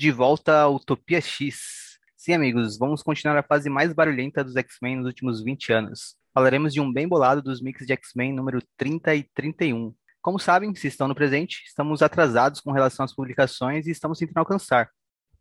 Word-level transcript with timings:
De 0.00 0.10
volta 0.10 0.62
à 0.62 0.66
Utopia 0.66 1.20
X. 1.20 1.98
Sim, 2.16 2.32
amigos, 2.32 2.78
vamos 2.78 3.02
continuar 3.02 3.36
a 3.36 3.42
fase 3.42 3.68
mais 3.68 3.92
barulhenta 3.92 4.42
dos 4.42 4.56
X-Men 4.56 4.96
nos 4.96 5.06
últimos 5.06 5.44
20 5.44 5.74
anos. 5.74 6.16
Falaremos 6.32 6.72
de 6.72 6.80
um 6.80 6.90
bem 6.90 7.06
bolado 7.06 7.42
dos 7.42 7.60
mix 7.60 7.84
de 7.84 7.92
X-Men 7.92 8.32
número 8.32 8.62
30 8.78 9.14
e 9.14 9.24
31. 9.34 9.94
Como 10.22 10.38
sabem, 10.38 10.74
se 10.74 10.86
estão 10.86 11.06
no 11.06 11.14
presente, 11.14 11.64
estamos 11.66 12.00
atrasados 12.00 12.62
com 12.62 12.72
relação 12.72 13.04
às 13.04 13.14
publicações 13.14 13.86
e 13.86 13.90
estamos 13.90 14.18
tentando 14.18 14.38
alcançar. 14.38 14.88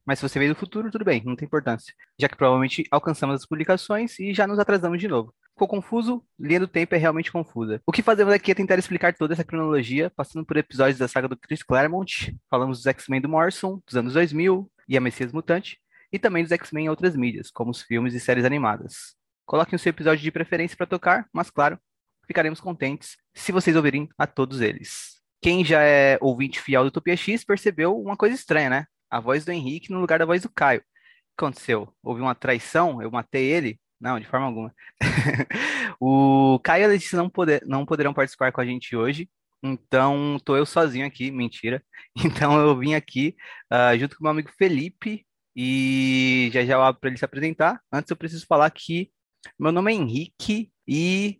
Mas 0.05 0.19
se 0.19 0.27
você 0.27 0.37
veio 0.37 0.53
do 0.53 0.59
futuro, 0.59 0.91
tudo 0.91 1.05
bem, 1.05 1.23
não 1.23 1.37
tem 1.37 1.45
importância, 1.45 1.93
já 2.19 2.27
que 2.27 2.35
provavelmente 2.35 2.83
alcançamos 2.91 3.37
as 3.37 3.47
publicações 3.47 4.19
e 4.19 4.33
já 4.33 4.45
nos 4.45 4.59
atrasamos 4.59 4.99
de 4.99 5.07
novo. 5.07 5.33
Ficou 5.59 5.67
confuso? 5.67 6.23
Linha 6.39 6.61
do 6.61 6.69
tempo 6.69 6.95
é 6.95 6.97
realmente 6.97 7.33
confusa. 7.33 7.81
O 7.85 7.91
que 7.91 8.01
fazemos 8.01 8.33
aqui 8.33 8.49
é 8.49 8.55
tentar 8.55 8.79
explicar 8.79 9.13
toda 9.13 9.33
essa 9.33 9.43
cronologia, 9.43 10.09
passando 10.09 10.45
por 10.45 10.55
episódios 10.55 10.97
da 10.97 11.05
saga 11.05 11.27
do 11.27 11.35
Chris 11.35 11.61
Claremont, 11.61 12.33
falamos 12.49 12.77
dos 12.77 12.87
X-Men 12.87 13.19
do 13.19 13.27
Morrison, 13.27 13.81
dos 13.85 13.97
anos 13.97 14.13
2000 14.13 14.71
e 14.87 14.95
a 14.95 15.01
Messias 15.01 15.33
Mutante, 15.33 15.77
e 16.13 16.17
também 16.17 16.43
dos 16.43 16.53
X-Men 16.53 16.85
em 16.85 16.89
outras 16.89 17.13
mídias, 17.13 17.51
como 17.51 17.71
os 17.71 17.81
filmes 17.81 18.13
e 18.13 18.21
séries 18.21 18.45
animadas. 18.45 19.17
Coloquem 19.45 19.75
o 19.75 19.79
seu 19.79 19.89
episódio 19.89 20.23
de 20.23 20.31
preferência 20.31 20.77
para 20.77 20.87
tocar, 20.87 21.27
mas 21.33 21.49
claro, 21.49 21.77
ficaremos 22.25 22.61
contentes 22.61 23.17
se 23.33 23.51
vocês 23.51 23.75
ouvirem 23.75 24.07
a 24.17 24.25
todos 24.25 24.61
eles. 24.61 25.19
Quem 25.41 25.65
já 25.65 25.83
é 25.83 26.17
ouvinte 26.21 26.61
fiel 26.61 26.83
do 26.83 26.87
Utopia 26.87 27.17
X 27.17 27.43
percebeu 27.43 27.99
uma 27.99 28.15
coisa 28.15 28.33
estranha, 28.33 28.69
né? 28.69 28.85
a 29.09 29.19
voz 29.19 29.43
do 29.43 29.51
Henrique 29.51 29.91
no 29.91 29.99
lugar 29.99 30.19
da 30.19 30.25
voz 30.25 30.41
do 30.41 30.49
Caio. 30.49 30.79
O 30.79 30.83
que 30.83 31.45
aconteceu? 31.45 31.93
Houve 32.01 32.21
uma 32.21 32.33
traição? 32.35 33.01
Eu 33.01 33.11
matei 33.11 33.45
ele? 33.45 33.77
Não, 33.99 34.19
de 34.19 34.27
forma 34.27 34.45
alguma. 34.45 34.73
o 35.99 36.59
Caio 36.63 36.83
e 36.83 36.85
a 36.85 36.87
Letícia 36.87 37.17
não, 37.17 37.29
poder, 37.29 37.61
não 37.65 37.85
poderão 37.85 38.13
participar 38.13 38.51
com 38.51 38.61
a 38.61 38.65
gente 38.65 38.95
hoje, 38.95 39.29
então 39.61 40.37
tô 40.43 40.55
eu 40.55 40.65
sozinho 40.65 41.05
aqui, 41.05 41.31
mentira. 41.31 41.83
Então 42.25 42.59
eu 42.59 42.77
vim 42.77 42.95
aqui 42.95 43.35
uh, 43.71 43.97
junto 43.97 44.17
com 44.17 44.23
meu 44.23 44.31
amigo 44.31 44.49
Felipe 44.57 45.25
e 45.55 46.49
já 46.53 46.65
já 46.65 46.73
eu 46.73 46.81
abro 46.83 46.99
para 46.99 47.09
ele 47.09 47.17
se 47.17 47.25
apresentar. 47.25 47.81
Antes 47.91 48.09
eu 48.09 48.17
preciso 48.17 48.45
falar 48.47 48.69
que 48.71 49.11
meu 49.59 49.71
nome 49.71 49.91
é 49.91 49.95
Henrique 49.95 50.71
e 50.87 51.39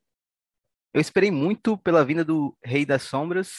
eu 0.93 1.01
esperei 1.01 1.31
muito 1.31 1.77
pela 1.77 2.05
vinda 2.05 2.23
do 2.23 2.57
Rei 2.63 2.85
das 2.85 3.03
Sombras 3.03 3.51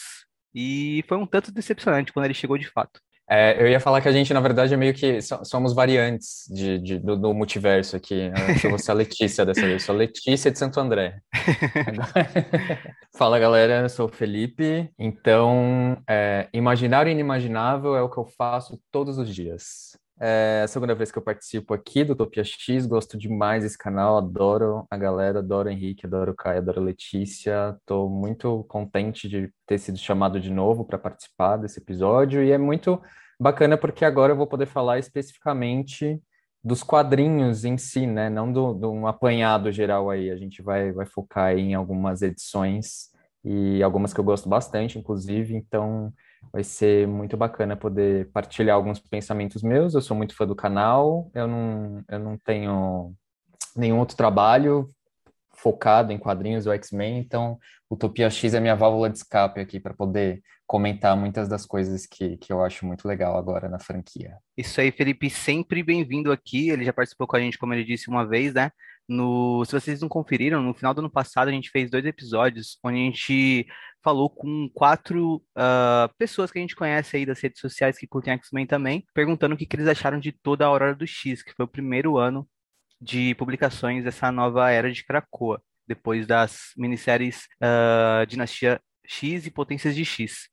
e 0.53 1.03
foi 1.07 1.17
um 1.17 1.25
tanto 1.25 1.51
decepcionante 1.51 2.11
quando 2.11 2.25
ele 2.25 2.33
chegou 2.33 2.57
de 2.57 2.69
fato. 2.69 2.99
É, 3.33 3.63
eu 3.63 3.65
ia 3.69 3.79
falar 3.79 4.01
que 4.01 4.09
a 4.09 4.11
gente, 4.11 4.33
na 4.33 4.41
verdade, 4.41 4.73
é 4.73 4.77
meio 4.77 4.93
que 4.93 5.19
somos 5.21 5.73
variantes 5.73 6.45
de, 6.49 6.77
de 6.77 6.99
do, 6.99 7.15
do, 7.15 7.33
multiverso 7.33 7.95
aqui. 7.95 8.29
Eu 8.61 8.71
vou 8.71 8.79
a 8.85 8.93
Letícia 8.93 9.45
dessa 9.45 9.61
vez, 9.61 9.83
sou 9.83 9.95
Letícia 9.95 10.51
de 10.51 10.59
Santo 10.59 10.77
André. 10.81 11.21
Fala 13.15 13.39
galera, 13.39 13.83
eu 13.83 13.89
sou 13.89 14.07
o 14.07 14.11
Felipe. 14.11 14.91
Então, 14.99 15.97
é, 16.09 16.49
imaginar 16.51 17.05
o 17.05 17.09
inimaginável 17.09 17.95
é 17.95 18.01
o 18.01 18.09
que 18.09 18.17
eu 18.17 18.25
faço 18.25 18.77
todos 18.91 19.17
os 19.17 19.33
dias. 19.33 19.97
É 20.19 20.63
a 20.65 20.67
segunda 20.67 20.93
vez 20.93 21.09
que 21.09 21.17
eu 21.17 21.23
participo 21.23 21.73
aqui 21.73 22.03
do 22.03 22.11
Utopia 22.11 22.43
X, 22.43 22.85
gosto 22.85 23.17
demais 23.17 23.63
desse 23.63 23.77
canal, 23.77 24.17
adoro 24.17 24.85
a 24.91 24.97
galera, 24.97 25.39
adoro 25.39 25.69
o 25.69 25.71
Henrique, 25.71 26.05
adoro 26.05 26.33
o 26.33 26.35
Caio, 26.35 26.57
adoro 26.57 26.81
a 26.81 26.83
Letícia. 26.83 27.77
Estou 27.79 28.09
muito 28.09 28.65
contente 28.65 29.29
de 29.29 29.49
ter 29.65 29.77
sido 29.77 29.97
chamado 29.97 30.37
de 30.37 30.51
novo 30.51 30.83
para 30.83 30.97
participar 30.97 31.55
desse 31.55 31.79
episódio 31.79 32.43
e 32.43 32.51
é 32.51 32.57
muito 32.57 33.01
bacana 33.41 33.75
porque 33.75 34.05
agora 34.05 34.33
eu 34.33 34.37
vou 34.37 34.45
poder 34.45 34.67
falar 34.67 34.99
especificamente 34.99 36.21
dos 36.63 36.83
quadrinhos 36.83 37.65
em 37.65 37.75
si, 37.75 38.05
né? 38.05 38.29
Não 38.29 38.51
do, 38.51 38.91
um 38.91 39.07
apanhado 39.07 39.71
geral 39.71 40.11
aí. 40.11 40.29
A 40.29 40.35
gente 40.35 40.61
vai, 40.61 40.91
vai 40.91 41.07
focar 41.07 41.57
em 41.57 41.73
algumas 41.73 42.21
edições 42.21 43.09
e 43.43 43.81
algumas 43.81 44.13
que 44.13 44.19
eu 44.19 44.23
gosto 44.23 44.47
bastante, 44.47 44.99
inclusive. 44.99 45.55
Então, 45.55 46.13
vai 46.53 46.63
ser 46.63 47.07
muito 47.07 47.35
bacana 47.35 47.75
poder 47.75 48.29
partilhar 48.31 48.75
alguns 48.75 48.99
pensamentos 48.99 49.63
meus. 49.63 49.95
Eu 49.95 50.01
sou 50.01 50.15
muito 50.15 50.35
fã 50.35 50.45
do 50.45 50.55
canal, 50.55 51.31
eu 51.33 51.47
não, 51.47 52.03
eu 52.07 52.19
não 52.19 52.37
tenho 52.37 53.15
nenhum 53.75 53.97
outro 53.97 54.15
trabalho 54.15 54.87
focado 55.61 56.11
em 56.11 56.17
quadrinhos 56.17 56.65
ou 56.65 56.73
X-Men, 56.73 57.19
então 57.19 57.59
Utopia 57.89 58.29
X 58.29 58.53
é 58.53 58.59
minha 58.59 58.75
válvula 58.75 59.09
de 59.09 59.17
escape 59.17 59.59
aqui 59.59 59.79
para 59.79 59.93
poder 59.93 60.41
comentar 60.65 61.15
muitas 61.15 61.47
das 61.47 61.65
coisas 61.65 62.05
que, 62.05 62.37
que 62.37 62.51
eu 62.51 62.63
acho 62.63 62.85
muito 62.85 63.07
legal 63.07 63.37
agora 63.37 63.69
na 63.69 63.77
franquia. 63.77 64.37
Isso 64.57 64.79
aí, 64.79 64.91
Felipe, 64.91 65.29
sempre 65.29 65.83
bem-vindo 65.83 66.31
aqui. 66.31 66.69
Ele 66.69 66.85
já 66.85 66.93
participou 66.93 67.27
com 67.27 67.35
a 67.35 67.39
gente, 67.39 67.57
como 67.57 67.73
ele 67.73 67.83
disse 67.83 68.09
uma 68.09 68.25
vez, 68.25 68.53
né? 68.53 68.71
No, 69.07 69.65
se 69.65 69.73
vocês 69.73 70.01
não 70.01 70.07
conferiram, 70.07 70.61
no 70.61 70.73
final 70.73 70.93
do 70.93 70.99
ano 70.99 71.09
passado 71.09 71.49
a 71.49 71.51
gente 71.51 71.69
fez 71.69 71.91
dois 71.91 72.05
episódios 72.05 72.79
onde 72.83 72.97
a 72.97 73.03
gente 73.03 73.67
falou 74.01 74.29
com 74.29 74.69
quatro 74.73 75.35
uh, 75.35 76.11
pessoas 76.17 76.49
que 76.49 76.57
a 76.57 76.61
gente 76.61 76.75
conhece 76.75 77.17
aí 77.17 77.25
das 77.25 77.41
redes 77.41 77.59
sociais 77.59 77.97
que 77.97 78.07
curtem 78.07 78.33
X-Men 78.33 78.65
também, 78.65 79.05
perguntando 79.13 79.53
o 79.53 79.57
que, 79.57 79.65
que 79.65 79.75
eles 79.75 79.87
acharam 79.87 80.19
de 80.19 80.31
toda 80.31 80.63
a 80.63 80.67
Aurora 80.69 80.95
do 80.95 81.05
X, 81.05 81.43
que 81.43 81.53
foi 81.53 81.65
o 81.65 81.69
primeiro 81.69 82.17
ano 82.17 82.47
de 83.01 83.33
publicações 83.35 84.03
dessa 84.03 84.31
nova 84.31 84.69
era 84.69 84.91
de 84.91 85.03
Krakoa, 85.03 85.61
depois 85.87 86.27
das 86.27 86.71
minisséries 86.77 87.47
uh, 87.61 88.25
Dinastia 88.27 88.79
X 89.05 89.47
e 89.47 89.51
Potências 89.51 89.95
de 89.95 90.05
X. 90.05 90.49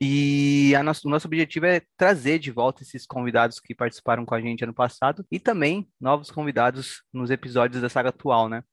E 0.00 0.72
nosso, 0.82 1.06
o 1.06 1.10
nosso 1.10 1.26
objetivo 1.26 1.66
é 1.66 1.82
trazer 1.94 2.38
de 2.38 2.50
volta 2.50 2.82
esses 2.82 3.04
convidados 3.04 3.60
que 3.60 3.74
participaram 3.74 4.24
com 4.24 4.34
a 4.34 4.40
gente 4.40 4.64
ano 4.64 4.72
passado 4.72 5.26
e 5.30 5.38
também 5.38 5.86
novos 6.00 6.30
convidados 6.30 7.02
nos 7.12 7.30
episódios 7.30 7.82
da 7.82 7.88
saga 7.90 8.08
atual, 8.08 8.48
né? 8.48 8.64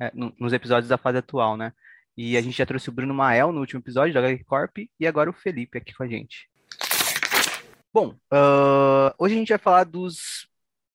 É, 0.00 0.10
no, 0.12 0.34
nos 0.40 0.52
episódios 0.52 0.88
da 0.88 0.98
fase 0.98 1.18
atual, 1.18 1.56
né? 1.56 1.72
E 2.16 2.36
a 2.36 2.42
gente 2.42 2.58
já 2.58 2.66
trouxe 2.66 2.88
o 2.88 2.92
Bruno 2.92 3.14
Mael 3.14 3.52
no 3.52 3.60
último 3.60 3.80
episódio 3.80 4.12
da 4.12 4.20
HQ 4.20 4.44
Corp 4.44 4.76
e 4.98 5.06
agora 5.06 5.30
o 5.30 5.32
Felipe 5.32 5.78
aqui 5.78 5.94
com 5.94 6.02
a 6.02 6.08
gente. 6.08 6.50
Bom, 7.94 8.16
uh, 8.32 9.14
hoje 9.18 9.34
a 9.34 9.38
gente 9.38 9.50
vai 9.50 9.58
falar 9.58 9.84
dos 9.84 10.48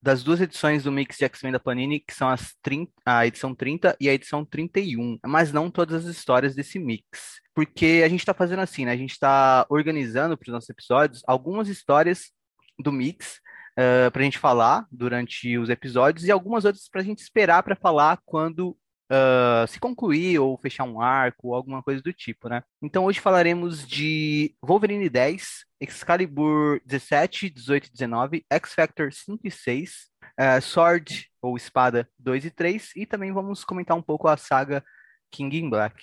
das 0.07 0.23
duas 0.23 0.39
edições 0.39 0.85
do 0.85 0.91
Mix 0.91 1.17
de 1.17 1.25
X-Men 1.25 1.51
da 1.51 1.59
Panini, 1.59 1.99
que 1.99 2.13
são 2.13 2.29
as 2.29 2.55
30, 2.61 2.89
a 3.05 3.27
edição 3.27 3.53
30 3.53 3.97
e 3.99 4.07
a 4.07 4.13
edição 4.13 4.45
31, 4.45 5.19
mas 5.25 5.51
não 5.51 5.69
todas 5.69 6.05
as 6.05 6.15
histórias 6.15 6.55
desse 6.55 6.79
mix. 6.79 7.41
Porque 7.53 8.01
a 8.05 8.07
gente 8.07 8.21
está 8.21 8.33
fazendo 8.33 8.59
assim, 8.59 8.85
né? 8.85 8.93
A 8.93 8.95
gente 8.95 9.11
está 9.11 9.65
organizando 9.69 10.37
para 10.37 10.47
os 10.47 10.53
nossos 10.53 10.69
episódios 10.69 11.21
algumas 11.27 11.67
histórias 11.67 12.31
do 12.79 12.89
mix 12.89 13.41
uh, 13.77 14.09
para 14.09 14.21
a 14.21 14.23
gente 14.23 14.39
falar 14.39 14.87
durante 14.89 15.57
os 15.57 15.69
episódios 15.69 16.23
e 16.23 16.31
algumas 16.31 16.63
outras 16.63 16.87
para 16.87 17.01
a 17.01 17.03
gente 17.03 17.19
esperar 17.19 17.61
para 17.61 17.75
falar 17.75 18.21
quando 18.25 18.77
uh, 19.11 19.67
se 19.67 19.79
concluir 19.79 20.39
ou 20.39 20.57
fechar 20.57 20.83
um 20.83 21.01
arco 21.01 21.49
ou 21.49 21.55
alguma 21.55 21.81
coisa 21.81 22.01
do 22.01 22.13
tipo, 22.13 22.49
né? 22.49 22.63
Então 22.81 23.05
hoje 23.05 23.19
falaremos 23.19 23.87
de 23.87 24.55
Wolverine 24.61 25.09
10, 25.09 25.65
Excalibur 25.79 26.81
17, 26.85 27.49
18 27.49 27.87
e 27.87 27.91
19, 27.91 28.45
X-Factor 28.49 29.11
5 29.11 29.47
e 29.47 29.51
6, 29.51 29.91
uh, 29.91 29.95
eh, 30.37 30.61
Sword 30.61 31.29
ou 31.41 31.55
Espada 31.55 32.09
2 32.19 32.45
e 32.45 32.51
3 32.51 32.91
e 32.95 33.05
também 33.05 33.31
vamos 33.31 33.63
comentar 33.63 33.95
um 33.95 34.01
pouco 34.01 34.27
a 34.27 34.37
saga 34.37 34.83
King 35.31 35.57
in 35.57 35.69
Black. 35.69 35.95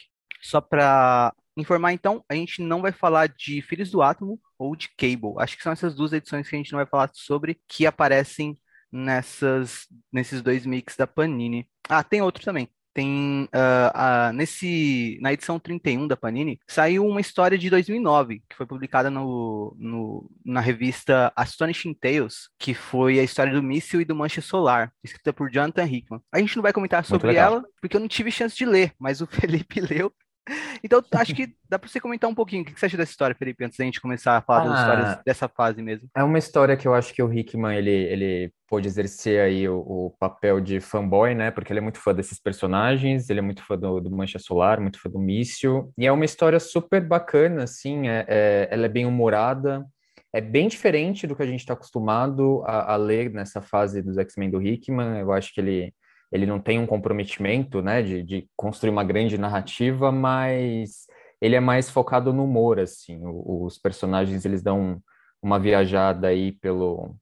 Só 0.42 0.60
para 0.60 1.34
informar 1.56 1.92
então, 1.92 2.24
a 2.28 2.34
gente 2.34 2.60
não 2.60 2.82
vai 2.82 2.92
falar 2.92 3.28
de 3.28 3.62
Filhos 3.62 3.90
do 3.90 4.02
Átomo 4.02 4.40
ou 4.58 4.76
de 4.76 4.88
Cable. 4.96 5.34
Acho 5.38 5.56
que 5.56 5.62
são 5.62 5.72
essas 5.72 5.94
duas 5.94 6.12
edições 6.12 6.48
que 6.48 6.54
a 6.54 6.58
gente 6.58 6.72
não 6.72 6.78
vai 6.78 6.86
falar 6.86 7.10
sobre 7.14 7.60
que 7.68 7.86
aparecem 7.86 8.58
nessas 8.92 9.86
nesses 10.12 10.40
dois 10.42 10.64
mix 10.66 10.96
da 10.96 11.06
Panini. 11.06 11.68
Ah, 11.88 12.04
tem 12.04 12.22
outro 12.22 12.44
também 12.44 12.68
tem 12.94 13.48
uh, 13.52 14.30
uh, 14.30 14.32
nesse 14.32 15.18
na 15.20 15.32
edição 15.32 15.58
31 15.58 16.06
da 16.06 16.16
Panini 16.16 16.60
saiu 16.66 17.04
uma 17.04 17.20
história 17.20 17.58
de 17.58 17.68
2009 17.68 18.42
que 18.48 18.56
foi 18.56 18.66
publicada 18.66 19.10
no, 19.10 19.76
no, 19.78 20.30
na 20.44 20.60
revista 20.60 21.32
Astonishing 21.34 21.94
Tales 21.94 22.48
que 22.58 22.72
foi 22.72 23.18
a 23.18 23.24
história 23.24 23.52
do 23.52 23.62
míssil 23.62 24.00
e 24.00 24.04
do 24.04 24.14
mancha 24.14 24.40
solar 24.40 24.92
escrita 25.02 25.32
por 25.32 25.50
Jonathan 25.50 25.84
Hickman. 25.84 26.20
A 26.32 26.38
gente 26.38 26.56
não 26.56 26.62
vai 26.62 26.72
comentar 26.72 27.04
sobre 27.04 27.34
ela 27.34 27.64
porque 27.80 27.96
eu 27.96 28.00
não 28.00 28.08
tive 28.08 28.30
chance 28.30 28.56
de 28.56 28.64
ler 28.64 28.92
mas 28.98 29.20
o 29.20 29.26
Felipe 29.34 29.80
leu 29.80 30.12
então, 30.82 31.02
acho 31.14 31.34
que 31.34 31.54
dá 31.68 31.78
para 31.78 31.88
você 31.88 32.00
comentar 32.00 32.28
um 32.28 32.34
pouquinho. 32.34 32.62
O 32.62 32.64
que 32.66 32.78
você 32.78 32.86
acha 32.86 32.96
dessa 32.96 33.10
história, 33.10 33.34
Felipe, 33.34 33.64
antes 33.64 33.78
da 33.78 33.84
gente 33.84 34.00
começar 34.00 34.36
a 34.36 34.42
falar 34.42 34.62
ah, 34.62 34.68
das 34.68 34.80
histórias 34.80 35.24
dessa 35.24 35.48
fase 35.48 35.82
mesmo? 35.82 36.08
É 36.14 36.22
uma 36.22 36.38
história 36.38 36.76
que 36.76 36.86
eu 36.86 36.94
acho 36.94 37.14
que 37.14 37.22
o 37.22 37.32
Hickman, 37.32 37.76
ele, 37.76 37.90
ele 37.90 38.52
pôde 38.68 38.86
exercer 38.86 39.40
aí 39.40 39.68
o, 39.68 39.78
o, 39.78 40.14
papel 40.18 40.60
de 40.60 40.80
fanboy, 40.80 41.34
né? 41.34 41.50
Porque 41.50 41.72
ele 41.72 41.80
é 41.80 41.82
muito 41.82 41.98
fã 41.98 42.14
desses 42.14 42.38
personagens, 42.38 43.30
ele 43.30 43.38
é 43.38 43.42
muito 43.42 43.64
fã 43.64 43.78
do, 43.78 44.00
do 44.00 44.10
Mancha 44.10 44.38
Solar, 44.38 44.80
muito 44.80 45.00
fã 45.00 45.08
do 45.08 45.18
Míssil. 45.18 45.92
E 45.96 46.06
é 46.06 46.12
uma 46.12 46.24
história 46.24 46.60
super 46.60 47.00
bacana, 47.00 47.64
assim, 47.64 48.08
é, 48.08 48.24
é 48.28 48.68
ela 48.70 48.86
é 48.86 48.88
bem 48.88 49.06
humorada, 49.06 49.84
é 50.32 50.40
bem 50.40 50.68
diferente 50.68 51.26
do 51.26 51.36
que 51.36 51.42
a 51.42 51.46
gente 51.46 51.60
está 51.60 51.74
acostumado 51.74 52.62
a, 52.66 52.94
a, 52.94 52.96
ler 52.96 53.30
nessa 53.30 53.62
fase 53.62 54.02
dos 54.02 54.18
X-Men 54.18 54.50
do 54.50 54.60
Hickman. 54.60 55.20
Eu 55.20 55.32
acho 55.32 55.54
que 55.54 55.60
ele 55.60 55.94
ele 56.32 56.46
não 56.46 56.60
tem 56.60 56.78
um 56.78 56.86
comprometimento, 56.86 57.80
né, 57.82 58.02
de, 58.02 58.22
de 58.22 58.48
construir 58.56 58.90
uma 58.90 59.04
grande 59.04 59.38
narrativa, 59.38 60.10
mas 60.10 61.06
ele 61.40 61.56
é 61.56 61.60
mais 61.60 61.90
focado 61.90 62.32
no 62.32 62.44
humor, 62.44 62.80
assim. 62.80 63.20
os 63.22 63.78
personagens, 63.78 64.44
eles 64.44 64.62
dão 64.62 65.00
uma 65.42 65.58
viajada 65.58 66.28
aí 66.28 66.52
pelo, 66.52 67.14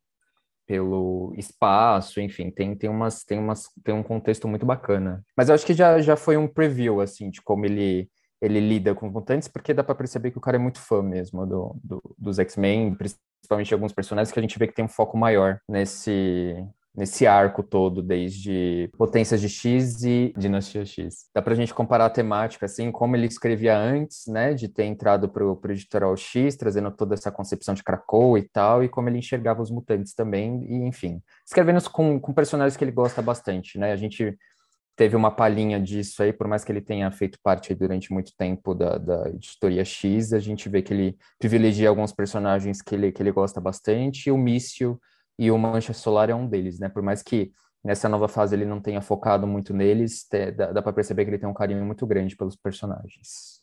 pelo 0.67 1.35
espaço, 1.37 2.21
enfim, 2.21 2.51
tem, 2.51 2.75
tem, 2.75 2.89
umas, 2.89 3.25
tem, 3.25 3.39
umas, 3.39 3.69
tem 3.85 3.95
um 3.95 4.03
contexto 4.03 4.47
muito 4.47 4.65
bacana. 4.65 5.25
Mas 5.37 5.49
eu 5.49 5.55
acho 5.55 5.67
que 5.67 5.75
já, 5.75 6.01
já 6.01 6.17
foi 6.17 6.37
um 6.37 6.47
preview, 6.47 7.01
assim, 7.01 7.31
de 7.31 7.43
como 7.43 7.67
ele, 7.67 8.09
ele 8.41 8.61
lida 8.61 8.95
com 8.95 9.09
mutantes, 9.09 9.49
porque 9.49 9.75
dá 9.75 9.83
para 9.83 9.95
perceber 9.95 10.31
que 10.31 10.39
o 10.39 10.41
cara 10.41 10.57
é 10.57 10.61
muito 10.61 10.79
fã 10.81 11.03
mesmo 11.03 11.47
do, 11.47 11.77
do 11.83 12.01
dos 12.17 12.39
X-Men, 12.39 12.95
principalmente 12.95 13.75
alguns 13.75 13.93
personagens 13.93 14.33
que 14.33 14.39
a 14.39 14.43
gente 14.43 14.59
vê 14.59 14.67
que 14.67 14.75
tem 14.75 14.85
um 14.85 14.89
foco 14.89 15.19
maior 15.19 15.61
nesse 15.69 16.57
nesse 16.95 17.27
arco 17.27 17.63
todo, 17.63 18.03
desde 18.03 18.91
Potências 18.97 19.41
de 19.41 19.49
X 19.49 20.03
e 20.03 20.33
Dinastia 20.37 20.85
X. 20.85 21.27
Dá 21.35 21.41
pra 21.41 21.55
gente 21.55 21.73
comparar 21.73 22.07
a 22.07 22.11
temática, 22.11 22.67
assim, 22.67 22.91
como 22.93 23.17
ele 23.17 23.27
escrevia 23.27 23.77
antes, 23.77 24.27
né, 24.27 24.53
de 24.53 24.69
ter 24.69 24.85
entrado 24.85 25.29
pro, 25.29 25.57
pro 25.57 25.73
Editorial 25.73 26.17
X, 26.17 26.57
trazendo 26.57 26.91
toda 26.91 27.15
essa 27.15 27.33
concepção 27.33 27.75
de 27.75 27.83
Krakow 27.83 28.37
e 28.37 28.43
tal, 28.43 28.85
e 28.85 28.89
como 28.89 29.09
ele 29.09 29.19
enxergava 29.19 29.63
os 29.63 29.71
mutantes 29.71 30.15
também, 30.15 30.65
e 30.69 30.87
enfim. 30.87 31.23
Escrevendo 31.47 31.83
com, 31.91 32.21
com 32.21 32.33
personagens 32.33 32.77
que 32.77 32.85
ele 32.85 32.93
gosta 32.93 33.23
bastante, 33.23 33.79
né, 33.79 33.93
a 33.93 33.97
gente 33.97 34.37
teve 34.95 35.17
uma 35.17 35.31
palhinha 35.31 35.81
disso 35.81 36.23
aí, 36.23 36.33
por 36.33 36.47
mais 36.47 36.63
que 36.63 36.71
ele 36.71 36.83
tenha 36.83 37.11
feito 37.11 37.39
parte 37.43 37.75
durante 37.75 38.13
muito 38.13 38.33
tempo 38.37 38.75
da, 38.75 38.99
da 38.99 39.31
editoria 39.31 39.85
X, 39.85 40.35
a 40.35 40.39
gente 40.39 40.69
vê 40.69 40.83
que 40.83 40.93
ele 40.93 41.17
privilegia 41.39 41.89
alguns 41.89 42.13
personagens 42.13 42.83
que 42.83 42.95
ele, 42.95 43.11
que 43.11 43.23
ele 43.23 43.33
gosta 43.33 43.59
bastante, 43.61 44.29
e 44.29 44.31
o 44.31 44.37
Mício 44.37 45.01
e 45.39 45.51
o 45.51 45.59
Mancha 45.59 45.93
Solar 45.93 46.31
é 46.31 46.35
um 46.35 46.47
deles, 46.47 46.79
né? 46.79 46.89
Por 46.89 47.03
mais 47.03 47.23
que 47.23 47.53
nessa 47.83 48.09
nova 48.09 48.29
fase 48.29 48.55
ele 48.55 48.65
não 48.65 48.81
tenha 48.81 49.01
focado 49.01 49.47
muito 49.47 49.75
neles, 49.75 50.27
dá, 50.57 50.73
dá 50.73 50.83
para 50.83 50.93
perceber 50.93 51.25
que 51.25 51.31
ele 51.31 51.39
tem 51.39 51.49
um 51.49 51.55
carinho 51.55 51.85
muito 51.85 52.07
grande 52.07 52.37
pelos 52.37 52.57
personagens. 52.57 53.61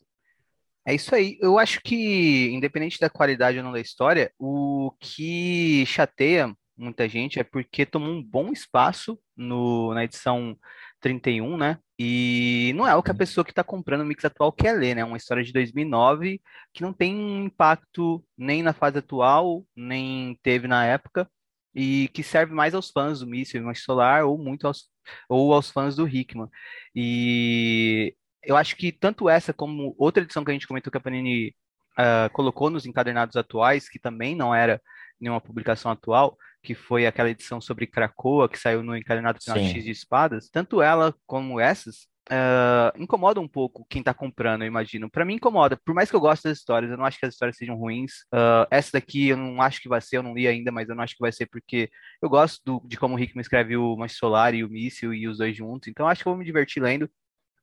É 0.86 0.94
isso 0.94 1.14
aí. 1.14 1.38
Eu 1.40 1.58
acho 1.58 1.80
que, 1.82 2.50
independente 2.50 2.98
da 2.98 3.10
qualidade 3.10 3.58
ou 3.58 3.64
não 3.64 3.72
da 3.72 3.80
história, 3.80 4.32
o 4.38 4.92
que 4.98 5.84
chateia 5.86 6.54
muita 6.76 7.06
gente 7.08 7.38
é 7.38 7.44
porque 7.44 7.84
tomou 7.84 8.08
um 8.08 8.22
bom 8.22 8.50
espaço 8.50 9.18
no, 9.36 9.92
na 9.92 10.04
edição 10.04 10.56
31, 11.00 11.56
né? 11.56 11.78
E 11.98 12.72
não 12.74 12.88
é 12.88 12.96
o 12.96 13.02
que 13.02 13.10
a 13.10 13.14
pessoa 13.14 13.44
que 13.44 13.52
está 13.52 13.62
comprando 13.62 14.00
o 14.00 14.04
mix 14.06 14.24
atual 14.24 14.50
quer 14.50 14.72
ler, 14.72 14.96
né? 14.96 15.04
Uma 15.04 15.18
história 15.18 15.44
de 15.44 15.52
2009 15.52 16.40
que 16.72 16.82
não 16.82 16.92
tem 16.92 17.44
impacto 17.44 18.24
nem 18.36 18.62
na 18.62 18.72
fase 18.72 18.98
atual, 18.98 19.64
nem 19.76 20.38
teve 20.42 20.66
na 20.66 20.86
época 20.86 21.30
e 21.74 22.08
que 22.08 22.22
serve 22.22 22.52
mais 22.52 22.74
aos 22.74 22.90
fãs 22.90 23.20
do 23.20 23.26
Míssil 23.26 23.62
Solar 23.74 24.24
ou 24.24 24.38
muito 24.38 24.66
aos, 24.66 24.88
ou 25.28 25.52
aos 25.54 25.70
fãs 25.70 25.96
do 25.96 26.08
Hickman. 26.08 26.48
E 26.94 28.14
eu 28.42 28.56
acho 28.56 28.76
que 28.76 28.90
tanto 28.90 29.28
essa 29.28 29.52
como 29.52 29.94
outra 29.98 30.22
edição 30.22 30.44
que 30.44 30.50
a 30.50 30.54
gente 30.54 30.66
comentou 30.66 30.90
que 30.90 30.98
a 30.98 31.00
Panini 31.00 31.54
uh, 31.98 32.30
colocou 32.32 32.70
nos 32.70 32.86
encadernados 32.86 33.36
atuais, 33.36 33.88
que 33.88 33.98
também 33.98 34.34
não 34.34 34.54
era 34.54 34.80
nenhuma 35.20 35.40
publicação 35.40 35.90
atual, 35.90 36.36
que 36.62 36.74
foi 36.74 37.06
aquela 37.06 37.30
edição 37.30 37.60
sobre 37.60 37.86
Krakoa, 37.86 38.48
que 38.48 38.58
saiu 38.58 38.82
no 38.82 38.96
encadernado 38.96 39.38
final 39.42 39.58
X 39.58 39.84
de 39.84 39.90
espadas, 39.90 40.48
tanto 40.48 40.82
ela 40.82 41.14
como 41.26 41.60
essas 41.60 42.08
uh, 42.30 43.02
incomoda 43.02 43.40
um 43.40 43.48
pouco 43.48 43.84
quem 43.88 44.02
tá 44.02 44.14
comprando, 44.14 44.62
eu 44.62 44.68
imagino. 44.68 45.10
Para 45.10 45.24
mim 45.24 45.34
incomoda, 45.34 45.78
por 45.84 45.94
mais 45.94 46.08
que 46.08 46.16
eu 46.16 46.20
goste 46.20 46.48
das 46.48 46.58
histórias, 46.58 46.90
eu 46.90 46.96
não 46.96 47.04
acho 47.04 47.18
que 47.18 47.26
as 47.26 47.34
histórias 47.34 47.56
sejam 47.56 47.76
ruins. 47.76 48.22
Uh, 48.32 48.66
essa 48.70 48.92
daqui 48.92 49.28
eu 49.28 49.36
não 49.36 49.60
acho 49.60 49.80
que 49.80 49.88
vai 49.88 50.00
ser, 50.00 50.18
eu 50.18 50.22
não 50.22 50.34
li 50.34 50.46
ainda, 50.46 50.70
mas 50.70 50.88
eu 50.88 50.94
não 50.94 51.02
acho 51.02 51.14
que 51.14 51.20
vai 51.20 51.32
ser 51.32 51.46
porque 51.46 51.90
eu 52.22 52.28
gosto 52.28 52.60
do, 52.64 52.82
de 52.86 52.96
como 52.96 53.14
o 53.14 53.18
Rickman 53.18 53.42
escreve 53.42 53.76
o 53.76 53.96
Manche 53.96 54.16
Solar 54.16 54.54
e 54.54 54.64
o 54.64 54.70
Míssil 54.70 55.12
e 55.12 55.26
os 55.28 55.38
dois 55.38 55.56
juntos, 55.56 55.88
então 55.88 56.08
acho 56.08 56.22
que 56.22 56.28
eu 56.28 56.32
vou 56.32 56.38
me 56.38 56.44
divertir 56.44 56.82
lendo. 56.82 57.10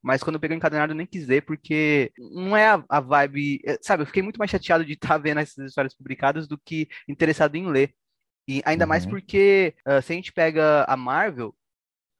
Mas 0.03 0.23
quando 0.23 0.35
eu 0.35 0.39
peguei 0.39 0.55
o 0.55 0.59
encadernado, 0.59 0.93
eu 0.93 0.97
nem 0.97 1.07
quis 1.07 1.25
ver, 1.25 1.41
porque 1.41 2.11
não 2.17 2.55
é 2.55 2.69
a, 2.69 2.83
a 2.87 2.99
vibe. 2.99 3.61
Eh, 3.65 3.77
sabe, 3.81 4.03
eu 4.03 4.07
fiquei 4.07 4.21
muito 4.21 4.37
mais 4.37 4.49
chateado 4.49 4.85
de 4.85 4.93
estar 4.93 5.07
tá 5.09 5.17
vendo 5.17 5.39
essas 5.39 5.57
histórias 5.65 5.95
publicadas 5.95 6.47
do 6.47 6.57
que 6.57 6.87
interessado 7.09 7.55
em 7.55 7.67
ler. 7.67 7.93
E 8.47 8.61
ainda 8.65 8.85
uhum. 8.85 8.89
mais 8.89 9.05
porque 9.05 9.75
uh, 9.85 10.01
se 10.01 10.13
a 10.13 10.15
gente 10.15 10.31
pega 10.31 10.85
a 10.87 10.95
Marvel, 10.95 11.53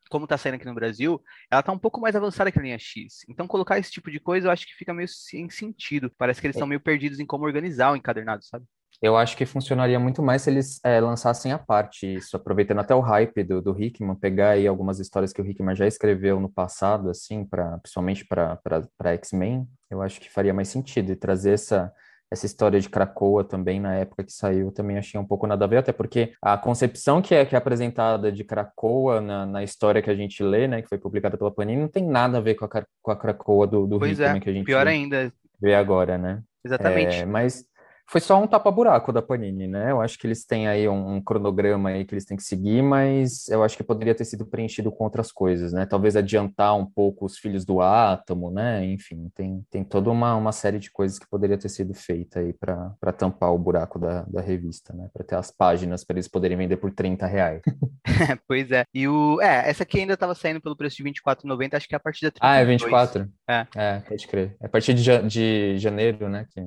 como 0.09 0.25
está 0.25 0.37
saindo 0.37 0.55
aqui 0.55 0.65
no 0.65 0.73
Brasil, 0.73 1.21
ela 1.49 1.61
está 1.61 1.71
um 1.71 1.79
pouco 1.79 1.99
mais 1.99 2.15
avançada 2.15 2.51
que 2.51 2.59
a 2.59 2.61
linha 2.61 2.79
X. 2.79 3.25
Então, 3.29 3.47
colocar 3.47 3.77
esse 3.79 3.91
tipo 3.91 4.11
de 4.11 4.19
coisa 4.19 4.47
eu 4.47 4.51
acho 4.51 4.65
que 4.65 4.73
fica 4.73 4.93
meio 4.93 5.07
sem 5.07 5.49
sentido. 5.49 6.11
Parece 6.17 6.41
que 6.41 6.47
eles 6.47 6.55
estão 6.55 6.67
é. 6.67 6.69
meio 6.69 6.81
perdidos 6.81 7.19
em 7.19 7.25
como 7.25 7.45
organizar 7.45 7.91
o 7.91 7.95
encadernado, 7.95 8.43
sabe? 8.45 8.65
Eu 8.99 9.15
acho 9.15 9.37
que 9.37 9.45
funcionaria 9.45 9.99
muito 9.99 10.23
mais 10.23 10.41
se 10.41 10.49
eles 10.49 10.79
é, 10.83 10.99
lançassem 10.99 11.51
a 11.51 11.59
parte 11.59 12.15
isso, 12.15 12.35
aproveitando 12.35 12.79
até 12.79 12.95
o 12.95 12.99
hype 12.99 13.43
do, 13.43 13.61
do 13.61 13.79
Hickman, 13.79 14.15
pegar 14.15 14.51
aí 14.51 14.65
algumas 14.65 14.99
histórias 14.99 15.31
que 15.31 15.39
o 15.39 15.45
Hickman 15.45 15.75
já 15.75 15.85
escreveu 15.85 16.39
no 16.39 16.49
passado, 16.49 17.09
assim, 17.09 17.45
pra, 17.45 17.77
principalmente 17.77 18.25
para 18.25 19.13
X-Men, 19.13 19.67
eu 19.91 20.01
acho 20.01 20.19
que 20.19 20.31
faria 20.31 20.53
mais 20.53 20.69
sentido 20.69 21.11
e 21.11 21.15
trazer 21.15 21.51
essa, 21.51 21.93
essa 22.31 22.45
história 22.45 22.79
de 22.79 22.89
Krakoa 22.89 23.43
também, 23.43 23.79
na 23.79 23.95
época 23.95 24.23
que 24.23 24.31
saiu, 24.31 24.71
também 24.71 24.97
achei 24.97 25.19
um 25.19 25.25
pouco 25.25 25.47
nada 25.47 25.65
a 25.65 25.67
ver, 25.67 25.77
até 25.77 25.91
porque 25.91 26.33
a 26.41 26.57
concepção 26.57 27.21
que 27.21 27.33
é, 27.33 27.45
que 27.45 27.55
é 27.55 27.57
apresentada 27.57 28.31
de 28.31 28.43
Krakoa 28.43 29.21
na, 29.21 29.45
na 29.45 29.63
história 29.63 30.01
que 30.01 30.09
a 30.09 30.15
gente 30.15 30.43
lê, 30.43 30.67
né, 30.67 30.81
que 30.81 30.89
foi 30.89 30.97
publicada 30.97 31.37
pela 31.37 31.51
Panini, 31.51 31.81
não 31.81 31.87
tem 31.87 32.05
nada 32.05 32.37
a 32.37 32.41
ver 32.41 32.55
com 32.55 32.65
a, 32.65 32.69
com 33.01 33.11
a 33.11 33.15
Krakoa 33.15 33.65
do, 33.65 33.87
do 33.87 33.99
pois 33.99 34.19
é, 34.19 34.39
que 34.39 34.49
a 34.49 34.53
gente 34.53 34.65
pior 34.65 34.87
ainda. 34.87 35.31
vê 35.59 35.73
agora, 35.73 36.17
né? 36.17 36.41
Exatamente. 36.63 37.17
É, 37.17 37.25
mas 37.25 37.65
foi 38.09 38.21
só 38.21 38.41
um 38.41 38.47
tapa-buraco 38.47 39.11
da 39.11 39.21
Panini, 39.21 39.67
né? 39.67 39.91
Eu 39.91 39.99
acho 39.99 40.17
que 40.17 40.25
eles 40.25 40.45
têm 40.45 40.65
aí 40.65 40.87
um, 40.87 41.15
um, 41.15 41.21
cronograma 41.21 41.89
aí 41.89 42.05
que 42.05 42.13
eles 42.13 42.23
têm 42.23 42.37
que 42.37 42.43
seguir, 42.43 42.81
mas 42.81 43.49
eu 43.49 43.61
acho 43.63 43.75
que 43.75 43.83
poderia 43.83 44.15
ter 44.15 44.23
sido 44.23 44.45
preenchido 44.45 44.89
com 44.89 45.03
outras 45.03 45.29
coisas, 45.29 45.73
né? 45.73 45.85
Talvez 45.85 46.15
adiantar 46.15 46.73
um 46.77 46.85
pouco 46.85 47.25
os 47.25 47.37
filhos 47.37 47.65
do 47.65 47.81
átomo, 47.81 48.49
né? 48.49 48.85
Enfim, 48.85 49.29
tem, 49.35 49.61
tem 49.69 49.83
toda 49.83 50.09
uma, 50.09 50.35
uma 50.35 50.53
série 50.53 50.79
de 50.79 50.89
coisas 50.89 51.19
que 51.19 51.27
poderia 51.29 51.57
ter 51.57 51.67
sido 51.67 51.93
feita 51.93 52.39
aí 52.39 52.53
para 52.53 53.11
tampar 53.11 53.53
o 53.53 53.59
buraco 53.59 53.99
da, 53.99 54.21
da 54.21 54.39
revista, 54.39 54.93
né? 54.93 55.09
Para 55.11 55.25
ter 55.25 55.35
as 55.35 55.51
páginas 55.51 56.05
para 56.05 56.15
eles 56.15 56.29
poderem 56.29 56.57
vender 56.57 56.77
por 56.77 56.93
30 56.93 57.27
reais. 57.27 57.61
pois 58.47 58.71
é. 58.71 58.85
E 58.93 59.05
o. 59.05 59.41
É, 59.41 59.69
essa 59.69 59.83
aqui 59.83 59.99
ainda 59.99 60.13
estava 60.13 60.33
saindo 60.33 60.61
pelo 60.61 60.77
preço 60.77 60.95
de 60.95 61.03
R$24,90, 61.03 61.73
acho 61.73 61.87
que 61.89 61.95
é 61.95 61.97
a 61.97 61.99
partir 61.99 62.25
da 62.25 62.31
32. 62.31 62.39
Ah, 62.41 62.61
é 62.61 62.65
24? 62.65 63.29
É. 63.49 63.67
É, 63.75 63.99
pode 63.99 64.27
crer. 64.27 64.55
É 64.61 64.65
a 64.65 64.69
partir 64.69 64.93
de, 64.93 65.03
de 65.27 65.77
janeiro, 65.77 66.29
né? 66.29 66.47
Que 66.49 66.61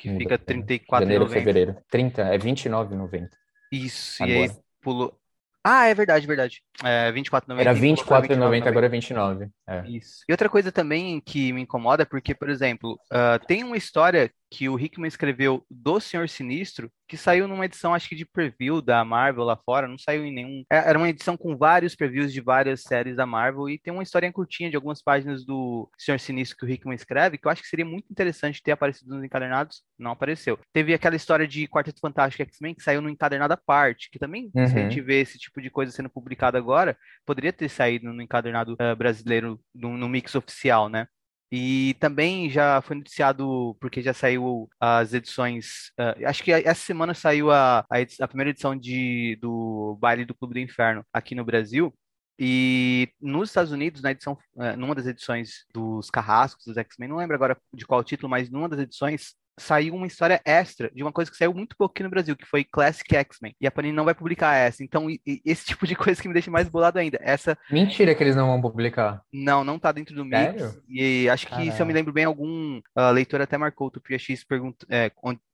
que 0.00 0.16
fica 0.16 0.38
34,90. 0.38 1.00
Janeiro, 1.00 1.28
fevereiro. 1.28 1.76
30, 1.90 2.22
é 2.22 2.38
29,90. 2.38 3.28
Isso, 3.70 4.22
Agora. 4.22 4.38
e 4.38 4.42
aí 4.42 4.50
pulou. 4.80 5.16
Ah, 5.62 5.86
é 5.86 5.94
verdade, 5.94 6.26
verdade. 6.26 6.62
É 6.82 7.12
24,90. 7.12 7.60
Era 7.60 7.74
24,90, 7.74 8.66
agora 8.66 8.86
é 8.86 8.88
29. 8.88 9.48
É. 9.68 9.86
Isso. 9.86 10.24
E 10.26 10.32
outra 10.32 10.48
coisa 10.48 10.72
também 10.72 11.20
que 11.20 11.52
me 11.52 11.60
incomoda 11.60 12.02
é 12.02 12.06
porque, 12.06 12.34
por 12.34 12.48
exemplo, 12.48 12.98
uh, 13.12 13.46
tem 13.46 13.62
uma 13.62 13.76
história 13.76 14.32
que 14.50 14.68
o 14.68 14.78
Hickman 14.78 15.08
escreveu 15.08 15.64
do 15.70 16.00
Senhor 16.00 16.28
Sinistro, 16.28 16.90
que 17.08 17.16
saiu 17.16 17.46
numa 17.46 17.64
edição, 17.64 17.94
acho 17.94 18.08
que 18.08 18.16
de 18.16 18.24
preview 18.24 18.82
da 18.82 19.04
Marvel 19.04 19.44
lá 19.44 19.56
fora, 19.56 19.88
não 19.88 19.98
saiu 19.98 20.24
em 20.24 20.32
nenhum. 20.32 20.64
É, 20.70 20.88
era 20.88 20.98
uma 20.98 21.08
edição 21.08 21.36
com 21.36 21.56
vários 21.56 21.94
previews 21.94 22.32
de 22.32 22.40
várias 22.40 22.82
séries 22.82 23.16
da 23.16 23.26
Marvel 23.26 23.68
e 23.68 23.78
tem 23.78 23.92
uma 23.92 24.02
história 24.02 24.30
curtinha 24.32 24.68
de 24.68 24.76
algumas 24.76 25.02
páginas 25.02 25.44
do 25.44 25.88
Senhor 25.98 26.18
Sinistro 26.18 26.56
que 26.56 26.64
o 26.64 26.68
Hickman 26.68 26.94
escreve, 26.94 27.38
que 27.38 27.46
eu 27.46 27.50
acho 27.50 27.62
que 27.62 27.68
seria 27.68 27.84
muito 27.84 28.10
interessante 28.10 28.62
ter 28.62 28.72
aparecido 28.72 29.14
nos 29.14 29.24
encadernados, 29.24 29.82
não 29.98 30.12
apareceu. 30.12 30.58
Teve 30.72 30.92
aquela 30.92 31.16
história 31.16 31.46
de 31.46 31.68
Quarteto 31.68 32.00
Fantástico 32.00 32.42
X-Men 32.42 32.74
que 32.74 32.82
saiu 32.82 33.00
no 33.00 33.08
encadernado 33.08 33.54
à 33.54 33.56
parte, 33.56 34.10
que 34.10 34.18
também, 34.18 34.50
uhum. 34.54 34.66
se 34.66 34.78
a 34.78 34.82
gente 34.82 35.00
vê 35.00 35.20
esse 35.20 35.38
tipo 35.38 35.60
de 35.60 35.70
coisa 35.70 35.92
sendo 35.92 36.10
publicada 36.10 36.58
agora, 36.58 36.96
poderia 37.24 37.52
ter 37.52 37.68
saído 37.68 38.12
no 38.12 38.22
encadernado 38.22 38.74
uh, 38.74 38.96
brasileiro, 38.96 39.60
no, 39.74 39.96
no 39.96 40.08
mix 40.08 40.34
oficial, 40.34 40.88
né? 40.88 41.06
E 41.52 41.94
também 41.98 42.48
já 42.48 42.80
foi 42.80 42.96
noticiado, 42.96 43.76
porque 43.80 44.00
já 44.00 44.14
saiu 44.14 44.68
as 44.78 45.12
edições. 45.12 45.90
Uh, 45.98 46.26
acho 46.26 46.44
que 46.44 46.52
essa 46.52 46.80
semana 46.80 47.12
saiu 47.12 47.50
a, 47.50 47.80
a, 47.80 47.96
a, 48.20 48.28
primeira 48.28 48.50
edição 48.50 48.76
de, 48.76 49.36
do 49.42 49.96
Baile 50.00 50.24
do 50.24 50.34
Clube 50.34 50.54
do 50.54 50.60
Inferno 50.60 51.04
aqui 51.12 51.34
no 51.34 51.44
Brasil. 51.44 51.92
E 52.38 53.12
nos 53.20 53.50
Estados 53.50 53.72
Unidos, 53.72 54.00
na 54.00 54.12
edição, 54.12 54.38
uh, 54.54 54.76
numa 54.76 54.94
das 54.94 55.06
edições 55.06 55.66
dos 55.74 56.08
Carrascos, 56.08 56.64
dos 56.64 56.76
X-Men, 56.76 57.08
não 57.08 57.16
lembro 57.16 57.34
agora 57.34 57.60
de 57.74 57.84
qual 57.84 58.04
título, 58.04 58.30
mas 58.30 58.48
numa 58.48 58.68
das 58.68 58.78
edições 58.78 59.34
saiu 59.60 59.94
uma 59.94 60.06
história 60.06 60.40
extra 60.44 60.90
de 60.92 61.02
uma 61.02 61.12
coisa 61.12 61.30
que 61.30 61.36
saiu 61.36 61.54
muito 61.54 61.76
pouco 61.76 61.92
aqui 61.92 62.02
no 62.02 62.10
Brasil, 62.10 62.36
que 62.36 62.46
foi 62.46 62.64
Classic 62.64 63.14
X-Men. 63.14 63.54
E 63.60 63.66
a 63.66 63.70
Panini 63.70 63.94
não 63.94 64.04
vai 64.04 64.14
publicar 64.14 64.54
essa. 64.54 64.82
Então, 64.82 65.08
e, 65.08 65.20
e, 65.26 65.40
esse 65.44 65.66
tipo 65.66 65.86
de 65.86 65.94
coisa 65.94 66.20
que 66.20 66.28
me 66.28 66.34
deixa 66.34 66.50
mais 66.50 66.68
bolado 66.68 66.98
ainda. 66.98 67.18
Essa. 67.22 67.56
Mentira 67.70 68.14
que 68.14 68.22
eles 68.22 68.36
não 68.36 68.46
vão 68.46 68.60
publicar. 68.60 69.22
Não, 69.32 69.62
não 69.62 69.78
tá 69.78 69.92
dentro 69.92 70.14
do 70.14 70.28
Sério? 70.28 70.82
E 70.88 71.28
acho 71.28 71.46
que, 71.46 71.52
Caramba. 71.52 71.72
se 71.72 71.82
eu 71.82 71.86
me 71.86 71.92
lembro 71.92 72.12
bem, 72.12 72.24
algum 72.24 72.78
uh, 72.78 73.10
leitor 73.12 73.40
até 73.40 73.58
marcou 73.58 73.88
o 73.88 73.90
Tupia 73.90 74.18
X 74.18 74.44
pergunta, 74.44 74.86
é, 74.88 75.10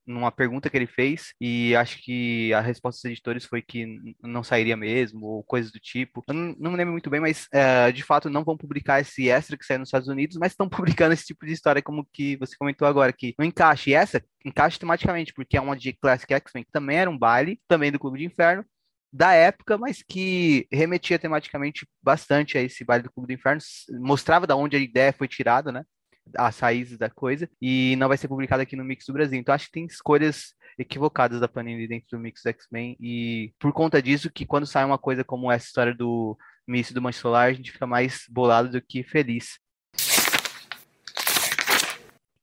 numa 0.06 0.30
pergunta 0.30 0.70
que 0.70 0.76
ele 0.76 0.86
fez, 0.86 1.32
e 1.40 1.74
acho 1.74 2.02
que 2.02 2.52
a 2.54 2.60
resposta 2.60 3.00
dos 3.00 3.12
editores 3.12 3.44
foi 3.44 3.60
que 3.60 3.86
não 4.22 4.42
sairia 4.44 4.76
mesmo, 4.76 5.26
ou 5.26 5.42
coisas 5.42 5.72
do 5.72 5.80
tipo. 5.80 6.22
Eu 6.28 6.34
não, 6.34 6.70
me 6.70 6.76
lembro 6.76 6.92
muito 6.92 7.10
bem, 7.10 7.20
mas 7.20 7.48
uh, 7.52 7.92
de 7.92 8.02
fato 8.02 8.30
não 8.30 8.44
vão 8.44 8.56
publicar 8.56 9.00
esse 9.00 9.28
extra 9.28 9.56
que 9.56 9.64
saiu 9.64 9.80
nos 9.80 9.88
Estados 9.88 10.08
Unidos, 10.08 10.36
mas 10.38 10.52
estão 10.52 10.68
publicando 10.70 11.12
esse 11.14 11.26
tipo 11.26 11.44
de 11.44 11.52
história, 11.52 11.82
como 11.82 12.06
que 12.12 12.36
você 12.36 12.56
comentou 12.56 12.86
agora, 12.86 13.12
que 13.12 13.34
não 13.38 13.46
encaixa. 13.46 13.90
E 13.90 13.94
essa 13.94 14.22
encaixa 14.44 14.78
tematicamente, 14.78 15.32
porque 15.34 15.56
é 15.56 15.60
uma 15.60 15.76
de 15.76 15.92
Classic 15.92 16.32
X-Men, 16.32 16.64
que 16.64 16.72
também 16.72 16.98
era 16.98 17.10
um 17.10 17.18
baile, 17.18 17.60
também 17.68 17.90
do 17.90 17.98
Clube 17.98 18.18
de 18.18 18.26
Inferno, 18.26 18.64
da 19.12 19.32
época, 19.32 19.78
mas 19.78 20.02
que 20.02 20.66
remetia 20.70 21.18
tematicamente 21.18 21.86
bastante 22.02 22.58
a 22.58 22.62
esse 22.62 22.84
baile 22.84 23.04
do 23.04 23.12
Clube 23.12 23.28
do 23.28 23.38
Inferno, 23.38 23.60
mostrava 24.00 24.46
da 24.46 24.56
onde 24.56 24.76
a 24.76 24.80
ideia 24.80 25.12
foi 25.12 25.26
tirada, 25.26 25.72
né? 25.72 25.84
As 26.36 26.58
raízes 26.58 26.98
da 26.98 27.10
coisa, 27.10 27.48
e 27.60 27.94
não 27.96 28.08
vai 28.08 28.16
ser 28.16 28.28
publicado 28.28 28.62
aqui 28.62 28.76
no 28.76 28.84
Mix 28.84 29.04
do 29.06 29.12
Brasil. 29.12 29.38
Então 29.38 29.54
acho 29.54 29.66
que 29.66 29.72
tem 29.72 29.84
escolhas 29.84 30.54
equivocadas 30.78 31.40
da 31.40 31.48
Panini 31.48 31.88
dentro 31.88 32.08
do 32.12 32.18
Mix 32.18 32.42
do 32.42 32.48
X-Men, 32.48 32.96
e 33.00 33.52
por 33.58 33.72
conta 33.72 34.02
disso 34.02 34.30
que 34.30 34.46
quando 34.46 34.66
sai 34.66 34.84
uma 34.84 34.98
coisa 34.98 35.24
como 35.24 35.50
essa 35.50 35.66
história 35.66 35.94
do 35.94 36.36
Miss 36.66 36.90
do 36.92 37.00
Manche 37.00 37.20
Solar, 37.20 37.48
a 37.48 37.52
gente 37.52 37.72
fica 37.72 37.86
mais 37.86 38.24
bolado 38.28 38.70
do 38.70 38.82
que 38.82 39.02
feliz. 39.02 39.58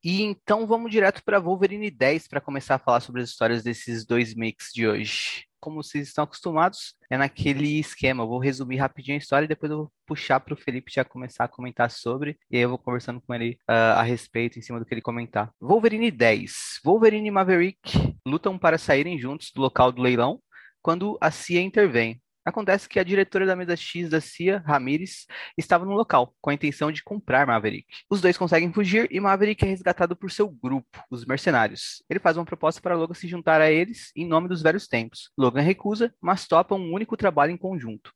E 0.04 0.22
então 0.22 0.68
vamos 0.68 0.92
direto 0.92 1.24
para 1.24 1.40
Wolverine 1.40 1.90
10 1.90 2.28
para 2.28 2.42
começar 2.42 2.76
a 2.76 2.80
falar 2.80 3.00
sobre 3.00 3.22
as 3.22 3.30
histórias 3.30 3.64
desses 3.64 4.06
dois 4.06 4.36
mix 4.36 4.70
de 4.74 4.86
hoje. 4.86 5.46
Como 5.64 5.82
vocês 5.82 6.10
estão 6.10 6.26
acostumados, 6.26 6.94
é 7.10 7.18
naquele 7.18 7.80
esquema. 7.80 8.24
Eu 8.24 8.28
vou 8.28 8.38
resumir 8.38 8.76
rapidinho 8.76 9.16
a 9.16 9.18
história 9.18 9.46
e 9.46 9.48
depois 9.48 9.72
eu 9.72 9.78
vou 9.78 9.92
puxar 10.06 10.42
para 10.42 10.54
o 10.54 10.58
Felipe 10.58 10.92
já 10.94 11.06
começar 11.06 11.46
a 11.46 11.48
comentar 11.48 11.90
sobre. 11.90 12.38
E 12.52 12.58
aí 12.58 12.64
eu 12.64 12.68
vou 12.68 12.78
conversando 12.78 13.22
com 13.22 13.34
ele 13.34 13.58
uh, 13.62 13.96
a 13.96 14.02
respeito, 14.02 14.60
em 14.60 14.62
cima 14.62 14.78
do 14.78 14.86
que 14.86 14.94
ele 14.94 15.02
comentar. 15.02 15.50
Wolverine 15.62 16.12
10. 16.12 16.82
Wolverine 16.84 17.30
e 17.30 17.32
Maverick 17.32 18.14
lutam 18.28 18.60
para 18.60 18.78
saírem 18.78 19.18
juntos 19.18 19.54
do 19.56 19.62
local 19.62 19.90
do 19.90 20.02
leilão 20.02 20.38
quando 20.82 21.18
a 21.22 21.32
CIA 21.32 21.62
intervém. 21.62 22.22
Acontece 22.46 22.90
que 22.90 23.00
a 23.00 23.04
diretora 23.04 23.46
da 23.46 23.56
mesa 23.56 23.76
X 23.76 24.10
da 24.10 24.20
CIA, 24.20 24.62
Ramirez, 24.66 25.26
estava 25.58 25.86
no 25.86 25.94
local, 25.94 26.36
com 26.42 26.50
a 26.50 26.54
intenção 26.54 26.92
de 26.92 27.04
comprar 27.04 27.48
Maverick. 27.48 27.88
Os 28.10 28.20
dois 28.20 28.38
conseguem 28.38 28.72
fugir 28.74 29.08
e 29.10 29.20
Maverick 29.20 29.64
é 29.64 29.68
resgatado 29.68 30.16
por 30.16 30.30
seu 30.30 30.50
grupo, 30.50 31.04
os 31.10 31.26
mercenários. 31.26 32.04
Ele 32.10 32.20
faz 32.20 32.36
uma 32.36 32.46
proposta 32.46 32.82
para 32.82 32.96
Logan 32.96 33.14
se 33.14 33.28
juntar 33.28 33.62
a 33.62 33.72
eles 33.72 34.12
em 34.16 34.28
nome 34.28 34.50
dos 34.50 34.62
velhos 34.62 34.88
tempos. 34.88 35.32
Logan 35.38 35.62
recusa, 35.62 36.14
mas 36.22 36.48
topa 36.48 36.76
um 36.76 36.94
único 36.94 37.16
trabalho 37.16 37.52
em 37.52 37.58
conjunto. 37.58 38.12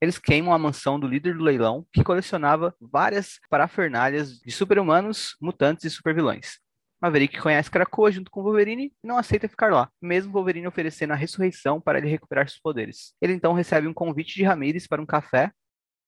Eles 0.00 0.18
queimam 0.18 0.52
a 0.52 0.58
mansão 0.58 0.98
do 0.98 1.06
líder 1.06 1.36
do 1.36 1.44
leilão, 1.44 1.86
que 1.92 2.02
colecionava 2.02 2.74
várias 2.80 3.38
parafernálias 3.48 4.38
de 4.40 4.50
super-humanos, 4.50 5.36
mutantes 5.40 5.84
e 5.84 5.90
supervilões. 5.90 6.58
Maverick 7.00 7.40
conhece 7.40 7.70
Krakoa 7.70 8.10
junto 8.10 8.30
com 8.30 8.42
Wolverine 8.42 8.92
e 9.02 9.06
não 9.06 9.18
aceita 9.18 9.48
ficar 9.48 9.72
lá, 9.72 9.90
mesmo 10.02 10.32
Wolverine 10.32 10.66
oferecendo 10.66 11.12
a 11.12 11.16
ressurreição 11.16 11.80
para 11.80 11.98
ele 11.98 12.08
recuperar 12.08 12.48
seus 12.48 12.60
poderes. 12.60 13.14
Ele 13.20 13.32
então 13.32 13.52
recebe 13.52 13.86
um 13.86 13.94
convite 13.94 14.34
de 14.34 14.42
Ramirez 14.42 14.86
para 14.86 15.00
um 15.00 15.06
café 15.06 15.52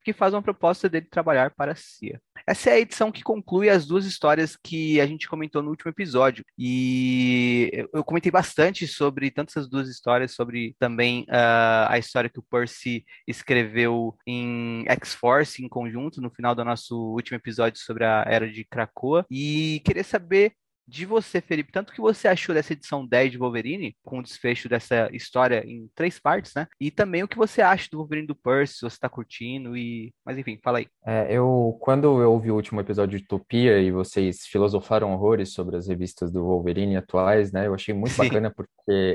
que 0.03 0.13
faz 0.13 0.33
uma 0.33 0.43
proposta 0.43 0.89
dele 0.89 1.07
trabalhar 1.11 1.51
para 1.51 1.73
a 1.73 1.77
CIA. 1.77 2.21
Essa 2.47 2.71
é 2.71 2.73
a 2.75 2.81
edição 2.81 3.13
que 3.13 3.23
conclui 3.23 3.69
as 3.69 3.87
duas 3.87 4.07
histórias 4.07 4.57
que 4.57 5.01
a 5.01 5.07
gente 5.07 5.29
comentou 5.29 5.63
no 5.63 5.71
último 5.71 5.91
episódio. 5.91 6.45
E 6.59 7.87
eu 7.93 8.03
comentei 8.03 8.33
bastante 8.33 8.87
sobre 8.87 9.31
tanto 9.31 9.51
essas 9.51 9.69
duas 9.69 9.89
histórias, 9.89 10.33
sobre 10.33 10.75
também 10.79 11.23
uh, 11.29 11.87
a 11.89 11.99
história 11.99 12.31
que 12.31 12.39
o 12.39 12.45
Percy 12.51 13.05
escreveu 13.27 14.17
em 14.27 14.85
X-Force 14.89 15.63
em 15.63 15.69
conjunto, 15.69 16.21
no 16.21 16.31
final 16.31 16.55
do 16.55 16.65
nosso 16.65 16.97
último 17.13 17.37
episódio 17.37 17.79
sobre 17.79 18.05
a 18.05 18.25
Era 18.27 18.51
de 18.51 18.65
Krakoa. 18.65 19.27
E 19.31 19.83
queria 19.85 20.05
saber 20.05 20.55
de 20.91 21.07
você, 21.07 21.41
Felipe, 21.41 21.71
tanto 21.71 21.93
que 21.93 22.01
você 22.01 22.27
achou 22.27 22.53
dessa 22.53 22.73
edição 22.73 23.07
10 23.07 23.33
de 23.33 23.39
Wolverine, 23.39 23.97
com 24.05 24.19
o 24.19 24.23
desfecho 24.23 24.69
dessa 24.69 25.09
história 25.13 25.65
em 25.65 25.89
três 25.95 26.19
partes, 26.19 26.53
né? 26.55 26.67
E 26.81 26.91
também 26.91 27.23
o 27.23 27.29
que 27.29 27.37
você 27.37 27.63
acha 27.63 27.89
do 27.93 27.99
Wolverine 27.99 28.27
do 28.27 28.35
Percy, 28.35 28.75
se 28.75 28.81
você 28.81 28.99
tá 28.99 29.09
curtindo 29.09 29.77
e... 29.77 30.13
Mas 30.27 30.37
enfim, 30.37 30.59
fala 30.63 30.79
aí. 30.79 30.89
É, 31.07 31.29
eu, 31.31 31.79
quando 31.81 32.21
eu 32.21 32.33
ouvi 32.33 32.51
o 32.51 32.57
último 32.57 32.81
episódio 32.81 33.19
de 33.19 33.25
Utopia 33.25 33.79
e 33.79 33.93
vocês 33.93 34.45
filosofaram 34.47 35.13
horrores 35.13 35.53
sobre 35.53 35.77
as 35.77 35.87
revistas 35.87 36.33
do 36.33 36.43
Wolverine 36.43 36.97
atuais, 36.97 37.53
né? 37.53 37.69
Eu 37.69 37.75
achei 37.75 37.95
muito 37.95 38.15
Sim. 38.15 38.25
bacana 38.25 38.51
porque... 38.51 38.71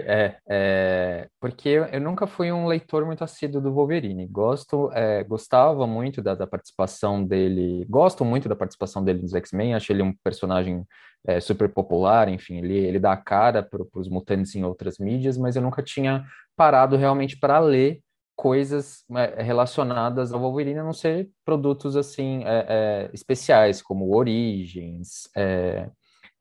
É, 0.08 0.38
é, 0.50 1.28
porque 1.42 1.70
eu 1.92 2.00
nunca 2.00 2.26
fui 2.26 2.52
um 2.54 2.68
leitor 2.68 3.06
muito 3.06 3.24
assíduo 3.24 3.62
do 3.62 3.74
Wolverine. 3.74 4.26
Gosto, 4.28 4.90
é, 4.94 5.26
gostava 5.26 5.86
muito 5.86 6.22
da, 6.22 6.36
da 6.36 6.48
participação 6.48 7.22
dele... 7.22 7.86
Gosto 7.90 8.24
muito 8.24 8.48
da 8.48 8.56
participação 8.56 9.04
dele 9.04 9.22
nos 9.22 9.34
X-Men, 9.34 9.76
acho 9.76 9.92
ele 9.92 10.02
um 10.02 10.14
personagem 10.24 10.86
é, 11.28 11.40
super 11.40 11.70
popular, 11.70 12.30
enfim, 12.30 12.58
ele, 12.58 12.78
ele 12.78 13.00
dá 13.00 13.14
a 13.14 13.18
cara 13.18 13.64
para 13.64 13.84
os 13.96 14.10
mutantes 14.10 14.56
em 14.56 14.64
outras 14.64 14.98
mídias, 14.98 15.38
mas 15.38 15.56
eu 15.56 15.62
nunca 15.62 15.82
tinha 15.82 16.26
parado 16.56 16.96
realmente 16.96 17.38
para 17.38 17.60
ler 17.60 18.02
coisas 18.36 19.04
é, 19.16 19.42
relacionadas 19.42 20.34
ao 20.34 20.40
Wolverine, 20.40 20.80
a 20.80 20.84
não 20.84 20.94
ser 20.94 21.30
produtos 21.44 21.96
assim 21.96 22.44
é, 22.46 22.66
é 22.68 23.10
especiais, 23.14 23.82
como 23.82 24.16
Origins, 24.16 25.30
é, 25.36 25.90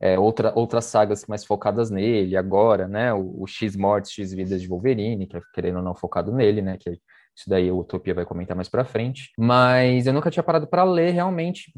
é, 0.01 0.19
outra, 0.19 0.53
outras 0.55 0.87
sagas 0.87 1.25
mais 1.27 1.45
focadas 1.45 1.91
nele, 1.91 2.37
agora, 2.37 2.89
né, 2.89 3.13
o, 3.15 3.43
o 3.43 3.47
X 3.47 3.77
Mortes, 3.77 4.13
X 4.13 4.33
Vidas 4.33 4.61
de 4.61 4.69
Wolverine, 4.69 5.27
que 5.27 5.37
é 5.37 5.41
querendo 5.55 5.77
ou 5.77 5.83
não 5.83 5.95
focado 5.95 6.33
nele, 6.33 6.61
né, 6.61 6.77
que 6.79 6.99
isso 7.37 7.51
daí 7.51 7.71
o 7.71 7.79
Utopia 7.79 8.15
vai 8.15 8.25
comentar 8.25 8.55
mais 8.55 8.69
para 8.69 8.85
frente. 8.85 9.33
Mas 9.37 10.07
eu 10.07 10.13
nunca 10.13 10.31
tinha 10.31 10.43
parado 10.43 10.67
para 10.67 10.85
ler 10.85 11.11
realmente 11.11 11.73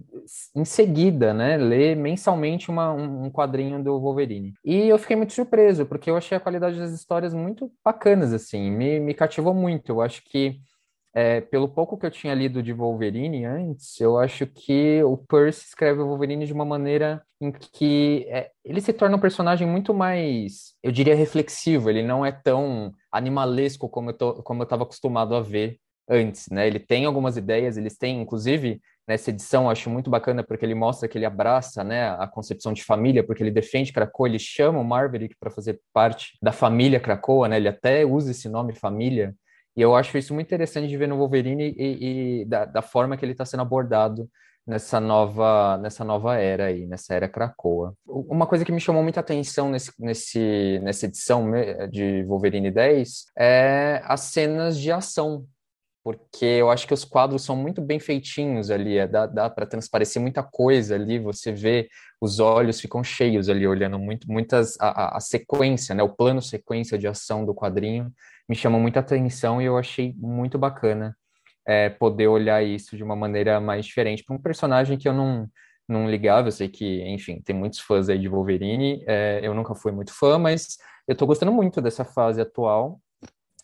em 0.54 0.64
seguida, 0.64 1.32
né? 1.32 1.56
Ler 1.56 1.96
mensalmente 1.96 2.70
uma, 2.70 2.92
um 2.92 3.30
quadrinho 3.30 3.82
do 3.82 3.98
Wolverine. 3.98 4.54
E 4.64 4.88
eu 4.88 4.98
fiquei 4.98 5.16
muito 5.16 5.32
surpreso, 5.32 5.86
porque 5.86 6.10
eu 6.10 6.16
achei 6.16 6.36
a 6.36 6.40
qualidade 6.40 6.78
das 6.78 6.92
histórias 6.92 7.32
muito 7.32 7.72
bacanas, 7.84 8.32
assim. 8.32 8.70
Me, 8.70 9.00
me 9.00 9.14
cativou 9.14 9.54
muito. 9.54 9.90
Eu 9.90 10.00
acho 10.02 10.22
que 10.24 10.60
é, 11.16 11.40
pelo 11.40 11.66
pouco 11.66 11.96
que 11.96 12.04
eu 12.04 12.10
tinha 12.10 12.34
lido 12.34 12.62
de 12.62 12.74
Wolverine 12.74 13.46
antes, 13.46 13.98
eu 13.98 14.18
acho 14.18 14.46
que 14.46 15.02
o 15.02 15.16
Percy 15.16 15.64
escreve 15.68 16.02
o 16.02 16.06
Wolverine 16.06 16.44
de 16.44 16.52
uma 16.52 16.66
maneira 16.66 17.22
em 17.40 17.50
que 17.50 18.26
é, 18.28 18.50
ele 18.62 18.82
se 18.82 18.92
torna 18.92 19.16
um 19.16 19.20
personagem 19.20 19.66
muito 19.66 19.94
mais, 19.94 20.74
eu 20.82 20.92
diria, 20.92 21.14
reflexivo. 21.14 21.88
Ele 21.88 22.02
não 22.02 22.24
é 22.24 22.30
tão 22.30 22.92
animalesco 23.16 23.88
como 23.88 24.10
eu, 24.10 24.14
tô, 24.14 24.34
como 24.42 24.62
eu 24.62 24.64
estava 24.64 24.82
acostumado 24.84 25.34
a 25.34 25.40
ver 25.40 25.78
antes, 26.08 26.48
né? 26.50 26.66
Ele 26.66 26.78
tem 26.78 27.04
algumas 27.04 27.36
ideias, 27.36 27.76
eles 27.76 27.96
têm, 27.96 28.20
inclusive, 28.22 28.80
nessa 29.06 29.30
edição, 29.30 29.64
eu 29.64 29.70
acho 29.70 29.90
muito 29.90 30.08
bacana 30.08 30.42
porque 30.44 30.64
ele 30.64 30.74
mostra 30.74 31.08
que 31.08 31.18
ele 31.18 31.24
abraça, 31.24 31.82
né, 31.82 32.10
a 32.10 32.26
concepção 32.26 32.72
de 32.72 32.84
família, 32.84 33.24
porque 33.24 33.42
ele 33.42 33.50
defende 33.50 33.92
Krakoa, 33.92 34.28
ele 34.28 34.38
chama 34.38 34.78
o 34.78 34.84
Marverick 34.84 35.34
para 35.38 35.50
fazer 35.50 35.80
parte 35.92 36.38
da 36.42 36.52
família 36.52 37.00
Krakoa, 37.00 37.48
né? 37.48 37.56
Ele 37.56 37.68
até 37.68 38.04
usa 38.04 38.30
esse 38.30 38.48
nome 38.48 38.72
família 38.72 39.34
e 39.76 39.82
eu 39.82 39.94
acho 39.94 40.16
isso 40.16 40.32
muito 40.32 40.46
interessante 40.46 40.88
de 40.88 40.96
ver 40.96 41.06
no 41.06 41.18
Wolverine 41.18 41.74
e, 41.76 42.40
e 42.40 42.44
da, 42.46 42.64
da, 42.64 42.80
forma 42.80 43.16
que 43.16 43.24
ele 43.24 43.32
está 43.32 43.44
sendo 43.44 43.60
abordado 43.60 44.28
nessa 44.66 44.98
nova, 44.98 45.78
nessa 45.78 46.04
nova 46.04 46.36
era 46.36 46.66
aí, 46.66 46.86
nessa 46.86 47.14
era 47.14 47.28
Krakoa. 47.28 47.94
Uma 48.06 48.46
coisa 48.46 48.64
que 48.64 48.72
me 48.72 48.80
chamou 48.80 49.02
muita 49.02 49.20
atenção 49.20 49.70
nesse, 49.70 49.92
nesse, 49.98 50.80
nessa 50.82 51.06
edição 51.06 51.50
de 51.90 52.24
Wolverine 52.24 52.70
10 52.70 53.26
é 53.38 54.02
as 54.04 54.22
cenas 54.22 54.78
de 54.78 54.90
ação, 54.90 55.46
porque 56.02 56.44
eu 56.44 56.70
acho 56.70 56.86
que 56.86 56.94
os 56.94 57.04
quadros 57.04 57.44
são 57.44 57.54
muito 57.54 57.80
bem 57.80 58.00
feitinhos 58.00 58.70
ali, 58.70 58.98
é, 58.98 59.06
dá, 59.06 59.26
dá 59.26 59.48
para 59.48 59.66
transparecer 59.66 60.20
muita 60.20 60.42
coisa 60.42 60.96
ali, 60.96 61.18
você 61.18 61.52
vê 61.52 61.88
os 62.20 62.40
olhos 62.40 62.80
ficam 62.80 63.04
cheios 63.04 63.48
ali, 63.48 63.66
olhando 63.66 63.98
muito, 63.98 64.30
muitas, 64.30 64.76
a, 64.80 65.16
a 65.16 65.20
sequência, 65.20 65.94
né, 65.94 66.02
o 66.02 66.08
plano 66.08 66.42
sequência 66.42 66.98
de 66.98 67.06
ação 67.06 67.44
do 67.44 67.54
quadrinho 67.54 68.12
me 68.48 68.56
chamou 68.56 68.80
muita 68.80 69.00
atenção 69.00 69.60
e 69.60 69.64
eu 69.64 69.76
achei 69.76 70.14
muito 70.16 70.58
bacana 70.58 71.16
é, 71.66 71.90
poder 71.90 72.28
olhar 72.28 72.62
isso 72.62 72.96
de 72.96 73.02
uma 73.02 73.16
maneira 73.16 73.60
mais 73.60 73.84
diferente 73.86 74.24
para 74.24 74.36
um 74.36 74.40
personagem 74.40 74.96
que 74.96 75.08
eu 75.08 75.12
não, 75.12 75.48
não 75.88 76.08
ligava. 76.10 76.48
Eu 76.48 76.52
sei 76.52 76.68
que, 76.68 77.02
enfim, 77.08 77.40
tem 77.44 77.54
muitos 77.54 77.80
fãs 77.80 78.08
aí 78.08 78.18
de 78.18 78.28
Wolverine, 78.28 79.04
é, 79.06 79.40
eu 79.42 79.54
nunca 79.54 79.74
fui 79.74 79.92
muito 79.92 80.12
fã, 80.12 80.38
mas 80.38 80.78
eu 81.06 81.12
estou 81.12 81.26
gostando 81.26 81.52
muito 81.52 81.80
dessa 81.80 82.04
fase 82.04 82.40
atual 82.40 83.00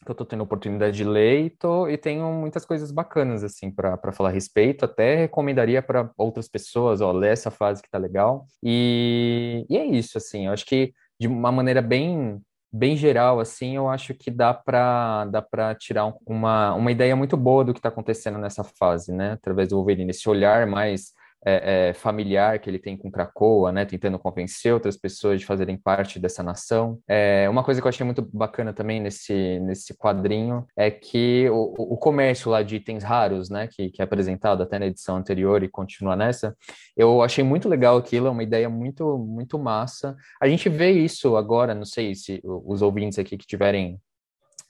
que 0.05 0.11
eu 0.11 0.13
estou 0.13 0.27
tendo 0.27 0.43
oportunidade 0.43 0.97
de 0.97 1.05
ler 1.05 1.45
e, 1.47 1.51
tô, 1.51 1.89
e 1.89 1.97
tenho 1.97 2.31
muitas 2.33 2.65
coisas 2.65 2.91
bacanas 2.91 3.45
assim 3.45 3.71
para 3.71 4.13
falar 4.13 4.31
a 4.31 4.33
respeito. 4.33 4.85
Até 4.85 5.17
recomendaria 5.17 5.81
para 5.81 6.11
outras 6.17 6.49
pessoas, 6.49 7.01
ó, 7.01 7.13
ler 7.13 7.33
essa 7.33 7.51
fase 7.51 7.83
que 7.83 7.91
tá 7.91 7.99
legal. 7.99 8.47
E, 8.63 9.65
e 9.71 9.77
é 9.77 9.85
isso, 9.85 10.19
assim, 10.19 10.47
eu 10.47 10.53
acho 10.53 10.67
que 10.67 10.93
de 11.21 11.29
uma 11.29 11.53
maneira 11.53 11.81
bem 11.81 12.41
bem 12.73 12.97
geral, 12.97 13.39
assim, 13.39 13.77
eu 13.77 13.89
acho 13.89 14.15
que 14.15 14.31
dá 14.31 14.55
para 14.55 15.27
dá 15.27 15.43
para 15.43 15.75
tirar 15.75 16.13
uma, 16.27 16.75
uma 16.75 16.91
ideia 16.91 17.15
muito 17.15 17.37
boa 17.37 17.65
do 17.65 17.73
que 17.73 17.79
está 17.79 17.91
acontecendo 17.91 18.39
nessa 18.39 18.65
fase, 18.65 19.13
né? 19.13 19.33
Através 19.33 19.69
do 19.69 19.77
Wolverine, 19.77 20.11
esse 20.11 20.29
olhar 20.29 20.67
mais 20.67 21.13
é, 21.45 21.89
é, 21.89 21.93
familiar 21.93 22.59
que 22.59 22.71
ele 22.71 22.79
tem 22.79 22.97
com 22.97 23.11
Krakoa, 23.11 23.73
né, 23.73 23.85
tentando 23.85 24.19
convencer 24.19 24.73
outras 24.73 24.97
pessoas 24.97 25.41
de 25.41 25.47
fazerem 25.47 25.77
parte 25.77 26.19
dessa 26.19 26.43
nação. 26.43 26.99
É, 27.09 27.49
uma 27.49 27.65
coisa 27.65 27.81
que 27.81 27.87
eu 27.87 27.89
achei 27.89 28.05
muito 28.05 28.23
bacana 28.33 28.73
também 28.73 29.01
nesse, 29.01 29.59
nesse 29.61 29.95
quadrinho 29.95 30.67
é 30.77 30.91
que 30.91 31.49
o, 31.51 31.95
o 31.95 31.97
comércio 31.97 32.51
lá 32.51 32.63
de 32.63 32.77
itens 32.77 33.03
raros, 33.03 33.51
né, 33.51 33.69
que, 33.69 33.91
que 33.91 34.01
é 34.01 34.05
apresentado 34.05 34.63
até 34.63 34.79
na 34.79 34.87
edição 34.87 35.17
anterior 35.17 35.63
e 35.63 35.69
continua 35.69 36.15
nessa, 36.15 36.57
eu 36.97 37.23
achei 37.23 37.43
muito 37.43 37.69
legal 37.69 37.97
aquilo, 37.97 38.29
é 38.29 38.31
uma 38.31 38.43
ideia 38.43 38.69
muito, 38.69 39.19
muito 39.19 39.59
massa. 39.59 40.17
A 40.41 40.49
gente 40.49 40.69
vê 40.69 40.91
isso 40.91 41.37
agora, 41.37 41.75
não 41.75 41.85
sei 41.85 42.15
se 42.15 42.41
os 42.45 42.83
ouvintes 42.83 43.19
aqui 43.19 43.37
que 43.37 43.47
tiverem 43.47 44.01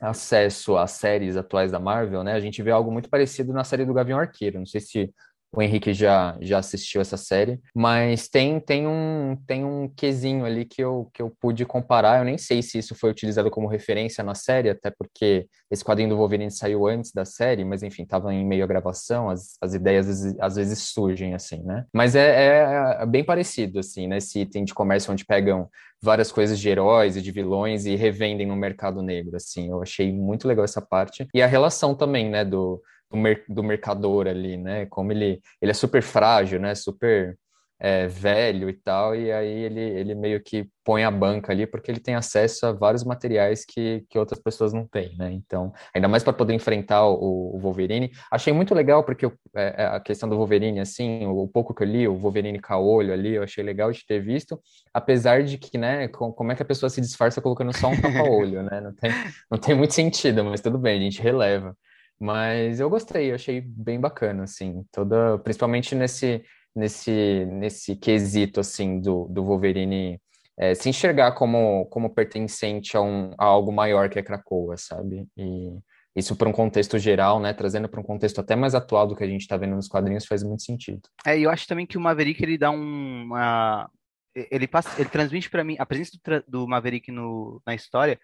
acesso 0.00 0.76
às 0.76 0.93
séries 0.93 1.37
atuais 1.37 1.71
da 1.71 1.79
Marvel, 1.79 2.25
né? 2.25 2.33
A 2.33 2.41
gente 2.41 2.61
vê 2.61 2.73
algo 2.73 2.91
muito 2.91 3.09
parecido 3.09 3.52
na 3.52 3.62
série 3.62 3.85
do 3.85 3.95
Gavião 3.95 4.19
Arqueiro. 4.19 4.59
Não 4.59 4.67
sei 4.67 4.81
se 4.81 5.14
o 5.54 5.61
Henrique 5.61 5.92
já, 5.92 6.37
já 6.40 6.59
assistiu 6.59 7.00
essa 7.00 7.16
série, 7.16 7.61
mas 7.75 8.26
tem, 8.26 8.59
tem, 8.59 8.87
um, 8.87 9.37
tem 9.47 9.64
um 9.64 9.87
quesinho 9.88 10.47
ali 10.47 10.64
que 10.64 10.82
eu, 10.82 11.11
que 11.12 11.21
eu 11.21 11.30
pude 11.30 11.66
comparar. 11.66 12.18
Eu 12.18 12.25
nem 12.25 12.38
sei 12.38 12.62
se 12.62 12.78
isso 12.78 12.94
foi 12.94 13.11
utilizado 13.11 13.50
como 13.50 13.68
referência 13.68 14.25
na 14.25 14.35
série, 14.35 14.71
até 14.71 14.90
porque 14.90 15.47
esse 15.71 15.85
quadrinho 15.85 16.09
do 16.09 16.16
Wolverine 16.16 16.50
saiu 16.50 16.87
antes 16.87 17.12
da 17.12 17.26
série, 17.26 17.64
mas 17.64 17.82
enfim, 17.82 18.02
estava 18.02 18.32
em 18.32 18.47
meio 18.47 18.64
à 18.64 18.66
gravação, 18.66 19.28
as, 19.28 19.59
as 19.61 19.75
ideias 19.75 20.09
às 20.09 20.23
vezes, 20.23 20.40
às 20.40 20.56
vezes 20.56 20.78
surgem 20.78 21.35
assim, 21.35 21.62
né? 21.62 21.85
Mas 21.92 22.16
é, 22.16 22.28
é, 22.28 23.02
é, 23.02 23.06
bem 23.06 23.23
parecido, 23.23 23.78
assim, 23.78 24.06
né? 24.06 24.16
Esse 24.16 24.40
item 24.40 24.64
de 24.64 24.73
comércio 24.73 25.12
onde 25.12 25.25
pegam 25.25 25.68
várias 26.00 26.32
coisas 26.32 26.59
de 26.59 26.68
heróis 26.68 27.16
e 27.16 27.23
de 27.23 27.30
vilões 27.30 27.85
e 27.85 27.94
revendem 27.94 28.47
no 28.47 28.56
mercado 28.56 29.02
negro, 29.02 29.37
assim. 29.37 29.68
Eu 29.68 29.82
achei 29.82 30.12
muito 30.12 30.49
legal 30.49 30.64
essa 30.64 30.80
parte. 30.80 31.28
E 31.32 31.42
a 31.42 31.47
relação 31.47 31.94
também, 31.94 32.28
né, 32.28 32.44
do 32.44 32.82
do, 33.12 33.19
mer 33.19 33.45
do 33.49 33.62
mercador 33.62 34.26
ali, 34.26 34.57
né? 34.57 34.87
Como 34.87 35.12
ele, 35.12 35.40
ele 35.61 35.71
é 35.71 35.75
super 35.75 36.02
frágil, 36.02 36.59
né? 36.59 36.75
Super 36.75 37.38
é, 37.83 38.07
velho 38.07 38.71
e 38.71 38.75
tal, 38.75 39.16
e 39.16 39.33
aí 39.33 39.64
ele, 39.64 39.81
ele 39.81 40.14
meio 40.14 40.40
que 40.40 40.69
põe 40.85 41.02
a 41.02 41.11
banca 41.11 41.50
ali, 41.50 41.66
porque 41.66 41.90
ele 41.90 41.99
tem 41.99 42.14
acesso 42.14 42.64
a 42.64 42.73
vários 42.73 43.02
materiais 43.02 43.64
que, 43.64 44.04
que 44.09 44.16
outras 44.16 44.40
pessoas 44.40 44.73
não 44.73 44.87
têm, 44.87 45.16
né? 45.16 45.33
Então, 45.33 45.73
ainda 45.92 46.07
mais 46.07 46.23
para 46.23 46.33
poder 46.33 46.54
enfrentar 46.54 47.04
o, 47.04 47.57
o, 47.57 47.59
Wolverine. 47.59 48.12
Achei 48.31 48.52
muito 48.52 48.73
legal, 48.73 49.02
porque 49.02 49.26
é, 49.26 49.83
é, 49.83 49.87
a 49.87 49.99
questão 49.99 50.28
do 50.28 50.37
Wolverine, 50.37 50.78
assim, 50.78 51.26
o, 51.26 51.42
o, 51.42 51.49
pouco 51.49 51.75
que 51.75 51.83
eu 51.83 51.88
li, 51.88 52.07
o 52.07 52.16
Wolverine 52.16 52.61
caolho 52.61 53.12
ali, 53.12 53.35
eu 53.35 53.42
achei 53.42 53.64
legal 53.64 53.90
de 53.90 54.07
ter 54.07 54.21
visto, 54.21 54.61
apesar 54.95 55.42
de 55.42 55.59
que, 55.59 55.76
né, 55.76 56.07
com, 56.07 56.33
como 56.33 56.52
é 56.52 56.54
que 56.54 56.62
a 56.62 56.66
pessoa 56.66 56.88
se 56.88 57.00
disfarça 57.00 57.42
colocando 57.42 57.76
só 57.76 57.88
um 57.88 58.00
tapa-olho, 58.00 58.62
né? 58.62 58.81
Não 58.81 58.95
tem, 58.95 59.11
não 59.50 59.59
tem 59.59 59.75
muito 59.75 59.92
sentido, 59.92 60.45
mas 60.45 60.61
tudo 60.61 60.78
bem, 60.78 61.00
a 61.00 61.02
gente 61.02 61.21
releva. 61.21 61.76
Mas 62.23 62.79
eu 62.79 62.88
gostei, 62.88 63.31
eu 63.31 63.35
achei 63.35 63.61
bem 63.61 63.99
bacana, 63.99 64.45
assim, 64.45 64.85
toda, 64.93 65.38
principalmente 65.38 65.95
nesse 65.95 66.45
nesse, 66.75 67.45
nesse 67.47 67.97
quesito, 67.97 68.61
assim, 68.61 69.00
do, 69.00 69.26
do 69.29 69.45
Wolverine 69.45 70.21
é, 70.59 70.75
se 70.75 70.88
enxergar 70.88 71.33
como, 71.33 71.87
como 71.87 72.14
pertencente 72.14 72.97
a, 72.97 73.00
um, 73.00 73.33
a 73.38 73.45
algo 73.45 73.73
maior 73.73 74.09
que 74.09 74.19
a 74.19 74.23
Krakoa, 74.23 74.76
sabe? 74.76 75.26
E 75.37 75.79
isso 76.14 76.37
para 76.37 76.49
um 76.49 76.52
contexto 76.52 76.99
geral, 76.99 77.41
né, 77.41 77.52
trazendo 77.52 77.88
para 77.88 78.00
um 78.00 78.05
contexto 78.05 78.41
até 78.41 78.55
mais 78.55 78.75
atual 78.75 79.07
do 79.07 79.17
que 79.17 79.25
a 79.25 79.26
gente 79.26 79.43
está 79.43 79.57
vendo 79.57 79.75
nos 79.75 79.88
quadrinhos, 79.88 80.26
faz 80.26 80.43
muito 80.43 80.62
sentido. 80.62 81.02
É, 81.26 81.38
eu 81.38 81.50
acho 81.50 81.67
também 81.67 81.87
que 81.87 81.97
o 81.97 82.00
Maverick, 82.00 82.43
ele 82.43 82.59
dá 82.59 82.71
um... 82.71 83.25
Uma... 83.25 83.91
Ele, 84.35 84.67
passa, 84.67 84.99
ele 84.99 85.11
transmite 85.11 85.50
para 85.50 85.62
mim, 85.64 85.76
a 85.79 85.85
presença 85.85 86.12
do, 86.12 86.45
do 86.49 86.69
Maverick 86.69 87.11
no, 87.11 87.61
na 87.67 87.75
história 87.75 88.19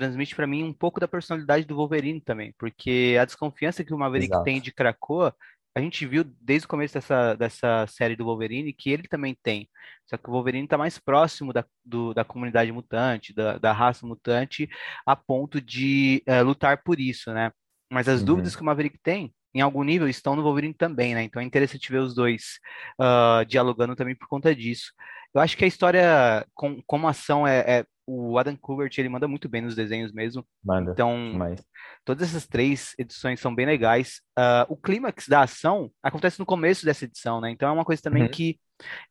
transmite 0.00 0.36
para 0.36 0.46
mim 0.46 0.62
um 0.62 0.72
pouco 0.72 1.00
da 1.00 1.08
personalidade 1.08 1.64
do 1.64 1.76
Wolverine 1.76 2.20
também, 2.20 2.54
porque 2.58 3.16
a 3.20 3.24
desconfiança 3.24 3.82
que 3.82 3.94
o 3.94 3.98
Maverick 3.98 4.30
Exato. 4.30 4.44
tem 4.44 4.60
de 4.60 4.72
Krakoa 4.72 5.34
a 5.76 5.80
gente 5.80 6.06
viu 6.06 6.24
desde 6.40 6.64
o 6.64 6.68
começo 6.70 6.94
dessa, 6.94 7.34
dessa 7.34 7.86
série 7.86 8.16
do 8.16 8.24
Wolverine 8.24 8.72
que 8.72 8.88
ele 8.88 9.02
também 9.02 9.36
tem. 9.42 9.68
Só 10.06 10.16
que 10.16 10.26
o 10.26 10.32
Wolverine 10.32 10.64
está 10.64 10.78
mais 10.78 10.98
próximo 10.98 11.52
da, 11.52 11.66
do, 11.84 12.14
da 12.14 12.24
comunidade 12.24 12.72
mutante, 12.72 13.34
da, 13.34 13.58
da 13.58 13.74
raça 13.74 14.06
mutante, 14.06 14.70
a 15.04 15.14
ponto 15.14 15.60
de 15.60 16.24
uh, 16.26 16.42
lutar 16.42 16.82
por 16.82 16.98
isso, 16.98 17.30
né? 17.30 17.52
Mas 17.92 18.08
as 18.08 18.20
uhum. 18.20 18.26
dúvidas 18.26 18.56
que 18.56 18.62
o 18.62 18.64
Maverick 18.64 18.98
tem, 19.02 19.34
em 19.54 19.60
algum 19.60 19.82
nível, 19.82 20.08
estão 20.08 20.34
no 20.34 20.42
Wolverine 20.42 20.72
também, 20.72 21.14
né? 21.14 21.22
Então 21.24 21.42
é 21.42 21.44
interessante 21.44 21.92
ver 21.92 21.98
os 21.98 22.14
dois 22.14 22.58
uh, 22.98 23.44
dialogando 23.44 23.94
também 23.94 24.16
por 24.16 24.28
conta 24.28 24.54
disso. 24.54 24.92
Eu 25.34 25.42
acho 25.42 25.58
que 25.58 25.64
a 25.66 25.68
história, 25.68 26.46
com, 26.54 26.80
como 26.86 27.06
ação, 27.06 27.46
é, 27.46 27.58
é 27.80 27.84
o 28.06 28.38
Adam 28.38 28.56
Kubert 28.56 28.92
ele 28.96 29.08
manda 29.08 29.26
muito 29.26 29.48
bem 29.48 29.62
nos 29.62 29.74
desenhos 29.74 30.12
mesmo. 30.12 30.46
Manda, 30.64 30.92
então, 30.92 31.32
demais. 31.32 31.62
todas 32.04 32.28
essas 32.28 32.46
três 32.46 32.94
edições 32.96 33.40
são 33.40 33.54
bem 33.54 33.66
legais. 33.66 34.20
Uh, 34.38 34.64
o 34.68 34.76
clímax 34.76 35.26
da 35.26 35.42
ação 35.42 35.90
acontece 36.02 36.38
no 36.38 36.46
começo 36.46 36.84
dessa 36.84 37.04
edição, 37.04 37.40
né? 37.40 37.50
Então 37.50 37.68
é 37.68 37.72
uma 37.72 37.84
coisa 37.84 38.00
também 38.00 38.22
uhum. 38.22 38.28
que 38.28 38.58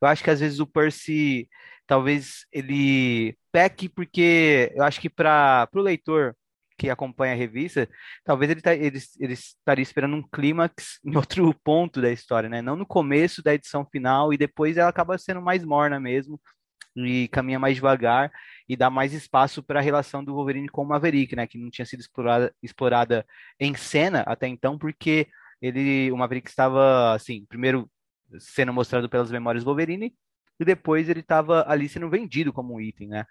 eu 0.00 0.08
acho 0.08 0.24
que 0.24 0.30
às 0.30 0.40
vezes 0.40 0.60
o 0.60 0.66
Percy 0.66 1.48
talvez 1.86 2.46
ele 2.50 3.36
peque 3.52 3.88
porque 3.88 4.72
eu 4.74 4.82
acho 4.82 5.00
que 5.00 5.10
para 5.10 5.68
o 5.74 5.80
leitor 5.80 6.34
que 6.78 6.90
acompanha 6.90 7.32
a 7.32 7.36
revista, 7.36 7.88
talvez 8.24 8.50
ele, 8.50 8.60
tá, 8.60 8.74
ele, 8.74 8.98
ele 9.18 9.32
estaria 9.32 9.82
esperando 9.82 10.14
um 10.14 10.22
clímax 10.22 10.98
em 11.04 11.16
outro 11.16 11.54
ponto 11.64 12.00
da 12.00 12.10
história, 12.10 12.48
né? 12.48 12.60
Não 12.60 12.76
no 12.76 12.86
começo 12.86 13.42
da 13.42 13.54
edição 13.54 13.86
final 13.90 14.32
e 14.32 14.36
depois 14.36 14.76
ela 14.76 14.90
acaba 14.90 15.18
sendo 15.18 15.40
mais 15.40 15.64
morna 15.64 15.98
mesmo 15.98 16.40
e 16.96 17.28
caminha 17.28 17.58
mais 17.58 17.76
devagar 17.76 18.32
e 18.68 18.76
dá 18.76 18.88
mais 18.88 19.12
espaço 19.12 19.62
para 19.62 19.80
a 19.80 19.82
relação 19.82 20.24
do 20.24 20.34
Wolverine 20.34 20.68
com 20.68 20.82
o 20.82 20.88
Maverick, 20.88 21.36
né, 21.36 21.46
que 21.46 21.58
não 21.58 21.70
tinha 21.70 21.84
sido 21.84 22.00
explorada, 22.00 22.54
explorada 22.62 23.26
em 23.60 23.74
cena 23.74 24.20
até 24.20 24.48
então, 24.48 24.78
porque 24.78 25.28
ele, 25.60 26.10
o 26.10 26.16
Maverick 26.16 26.48
estava, 26.48 27.14
assim, 27.14 27.44
primeiro 27.46 27.90
sendo 28.38 28.72
mostrado 28.72 29.08
pelas 29.08 29.30
memórias 29.30 29.62
do 29.62 29.68
Wolverine 29.68 30.12
e 30.58 30.64
depois 30.64 31.08
ele 31.08 31.20
estava 31.20 31.64
ali 31.68 31.88
sendo 31.88 32.08
vendido 32.08 32.52
como 32.52 32.74
um 32.74 32.80
item, 32.80 33.08
né? 33.08 33.26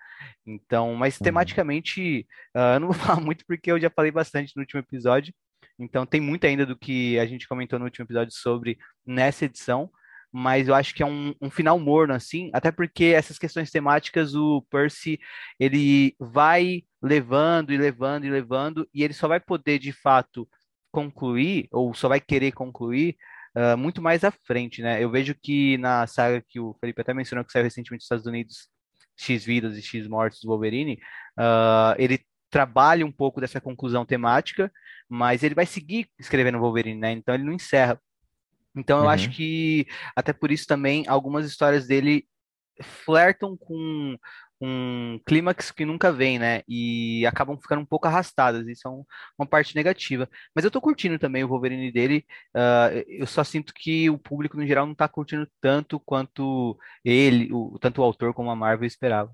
Então, 0.46 0.94
mas 0.96 1.20
uhum. 1.20 1.24
tematicamente, 1.24 2.26
uh, 2.56 2.76
eu 2.76 2.80
não 2.80 2.88
vou 2.88 2.96
falar 3.00 3.20
muito 3.20 3.44
porque 3.48 3.72
eu 3.72 3.80
já 3.80 3.90
falei 3.90 4.12
bastante 4.12 4.54
no 4.56 4.62
último 4.62 4.80
episódio, 4.80 5.34
então 5.78 6.06
tem 6.06 6.22
muito 6.22 6.46
ainda 6.46 6.66
do 6.66 6.78
que 6.78 7.20
a 7.20 7.26
gente 7.26 7.48
comentou 7.48 7.80
no 7.80 7.86
último 7.86 8.06
episódio 8.06 8.34
sobre 8.34 8.78
nessa 9.06 9.46
edição, 9.46 9.90
mas 10.38 10.68
eu 10.68 10.76
acho 10.76 10.94
que 10.94 11.02
é 11.02 11.06
um, 11.06 11.34
um, 11.42 11.50
final 11.50 11.80
morno, 11.80 12.14
assim, 12.14 12.50
até 12.54 12.70
porque 12.70 13.06
essas 13.06 13.40
questões 13.40 13.72
temáticas, 13.72 14.36
o 14.36 14.62
Percy, 14.70 15.18
ele 15.58 16.14
vai 16.20 16.84
levando 17.02 17.72
e 17.72 17.78
levando 17.78 18.26
e 18.26 18.30
levando, 18.30 18.86
e 18.94 19.02
ele 19.02 19.14
só 19.14 19.30
vai 19.30 19.40
poder, 19.40 19.80
de 19.80 19.94
fato, 19.94 20.46
concluir, 20.92 21.70
ou 21.72 21.94
só 21.94 22.10
vai 22.10 22.20
querer 22.20 22.52
concluir, 22.52 23.16
uh, 23.56 23.78
muito 23.78 24.02
mais 24.02 24.26
à 24.26 24.32
frente, 24.32 24.82
né? 24.82 25.02
Eu 25.02 25.10
vejo 25.10 25.34
que 25.42 25.78
na 25.78 26.06
saga 26.06 26.44
que 26.46 26.60
o 26.60 26.76
Felipe 26.82 27.00
até 27.00 27.14
mencionou, 27.14 27.46
que 27.46 27.54
saiu 27.54 27.64
recentemente 27.64 28.02
nos 28.02 28.06
Estados 28.06 28.26
Unidos, 28.26 28.68
X 29.16 29.46
Vidas 29.46 29.78
e 29.78 29.82
X 29.82 30.06
Mortes 30.06 30.42
do 30.42 30.50
Wolverine, 30.50 31.00
uh, 31.40 31.96
ele 31.98 32.20
trabalha 32.50 33.06
um 33.06 33.12
pouco 33.12 33.40
dessa 33.40 33.62
conclusão 33.62 34.06
temática, 34.06 34.70
mas 35.08 35.44
ele 35.44 35.56
vai 35.56 35.66
seguir 35.66 36.10
escrevendo 36.20 36.60
Wolverine, 36.60 37.00
né? 37.00 37.12
Então 37.14 37.34
ele 37.34 37.46
não 37.46 37.54
encerra. 37.54 37.98
Então 38.76 39.00
eu 39.00 39.04
uhum. 39.04 39.10
acho 39.10 39.30
que 39.32 39.88
até 40.16 40.34
por 40.34 40.52
isso 40.52 40.66
também 40.68 41.06
algumas 41.08 41.46
histórias 41.46 41.88
dele 41.88 42.26
flertam 42.82 43.56
com 43.58 44.18
um 44.62 45.20
clímax 45.26 45.72
que 45.72 45.86
nunca 45.86 46.12
vem, 46.12 46.40
né? 46.40 46.62
E 46.68 47.26
acabam 47.26 47.58
ficando 47.62 47.82
um 47.82 47.86
pouco 47.86 48.08
arrastadas. 48.08 48.68
Isso 48.68 48.88
é 48.88 48.92
um, 48.92 49.04
uma 49.38 49.48
parte 49.48 49.76
negativa. 49.76 50.30
Mas 50.56 50.64
eu 50.66 50.72
tô 50.72 50.80
curtindo 50.82 51.20
também 51.20 51.44
o 51.44 51.48
Wolverine 51.48 51.92
dele. 51.92 52.26
Uh, 52.56 53.04
eu 53.08 53.28
só 53.28 53.44
sinto 53.44 53.74
que 53.74 54.10
o 54.10 54.18
público 54.18 54.58
no 54.58 54.66
geral 54.66 54.86
não 54.86 54.96
tá 54.96 55.08
curtindo 55.08 55.48
tanto 55.62 56.00
quanto 56.00 56.78
ele, 57.04 57.52
o, 57.52 57.78
tanto 57.80 58.02
o 58.02 58.04
autor 58.04 58.34
como 58.34 58.50
a 58.50 58.56
Marvel 58.56 58.88
esperava. 58.88 59.32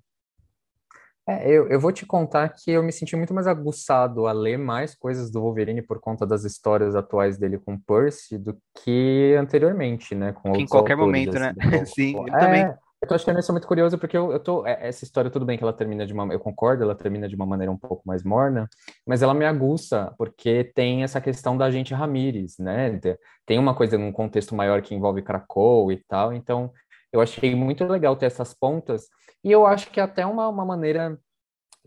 É, 1.27 1.47
eu, 1.47 1.67
eu 1.67 1.79
vou 1.79 1.91
te 1.91 2.05
contar 2.05 2.49
que 2.49 2.71
eu 2.71 2.81
me 2.81 2.91
senti 2.91 3.15
muito 3.15 3.33
mais 3.33 3.45
aguçado 3.45 4.25
a 4.25 4.31
ler 4.31 4.57
mais 4.57 4.95
coisas 4.95 5.29
do 5.29 5.39
Wolverine 5.41 5.81
por 5.81 5.99
conta 5.99 6.25
das 6.25 6.43
histórias 6.43 6.95
atuais 6.95 7.37
dele 7.37 7.59
com 7.59 7.77
Percy 7.77 8.37
do 8.37 8.57
que 8.83 9.35
anteriormente, 9.39 10.15
né? 10.15 10.33
Com 10.33 10.55
em 10.55 10.65
qualquer 10.65 10.97
momento, 10.97 11.37
né? 11.37 11.53
assim, 11.57 11.69
né? 11.69 11.85
Sim, 11.85 12.17
eu 12.17 12.35
é, 12.35 12.39
também. 12.39 12.73
Eu 13.01 13.07
tô 13.07 13.15
achando 13.15 13.39
isso 13.39 13.51
muito 13.51 13.67
curioso 13.67 13.97
porque 13.97 14.17
eu, 14.17 14.31
eu 14.31 14.39
tô. 14.39 14.65
É, 14.65 14.87
essa 14.87 15.03
história, 15.03 15.29
tudo 15.29 15.45
bem 15.45 15.57
que 15.57 15.63
ela 15.63 15.73
termina 15.73 16.05
de 16.05 16.13
uma. 16.13 16.31
Eu 16.33 16.39
concordo, 16.39 16.83
ela 16.83 16.95
termina 16.95 17.27
de 17.27 17.35
uma 17.35 17.45
maneira 17.45 17.71
um 17.71 17.77
pouco 17.77 18.01
mais 18.05 18.23
morna, 18.23 18.67
mas 19.05 19.21
ela 19.21 19.33
me 19.33 19.45
aguça 19.45 20.13
porque 20.17 20.71
tem 20.75 21.03
essa 21.03 21.21
questão 21.21 21.55
da 21.55 21.69
gente 21.69 21.93
Ramires, 21.93 22.57
né? 22.57 22.99
Tem 23.45 23.59
uma 23.59 23.75
coisa 23.75 23.97
num 23.97 24.11
contexto 24.11 24.55
maior 24.55 24.81
que 24.81 24.95
envolve 24.95 25.21
Krakow 25.21 25.91
e 25.91 25.97
tal, 26.07 26.33
então 26.33 26.71
eu 27.11 27.19
achei 27.19 27.53
muito 27.55 27.83
legal 27.85 28.15
ter 28.15 28.27
essas 28.27 28.53
pontas, 28.53 29.07
e 29.43 29.51
eu 29.51 29.65
acho 29.65 29.89
que 29.89 29.99
é 29.99 30.03
até 30.03 30.25
uma, 30.25 30.47
uma 30.47 30.65
maneira 30.65 31.19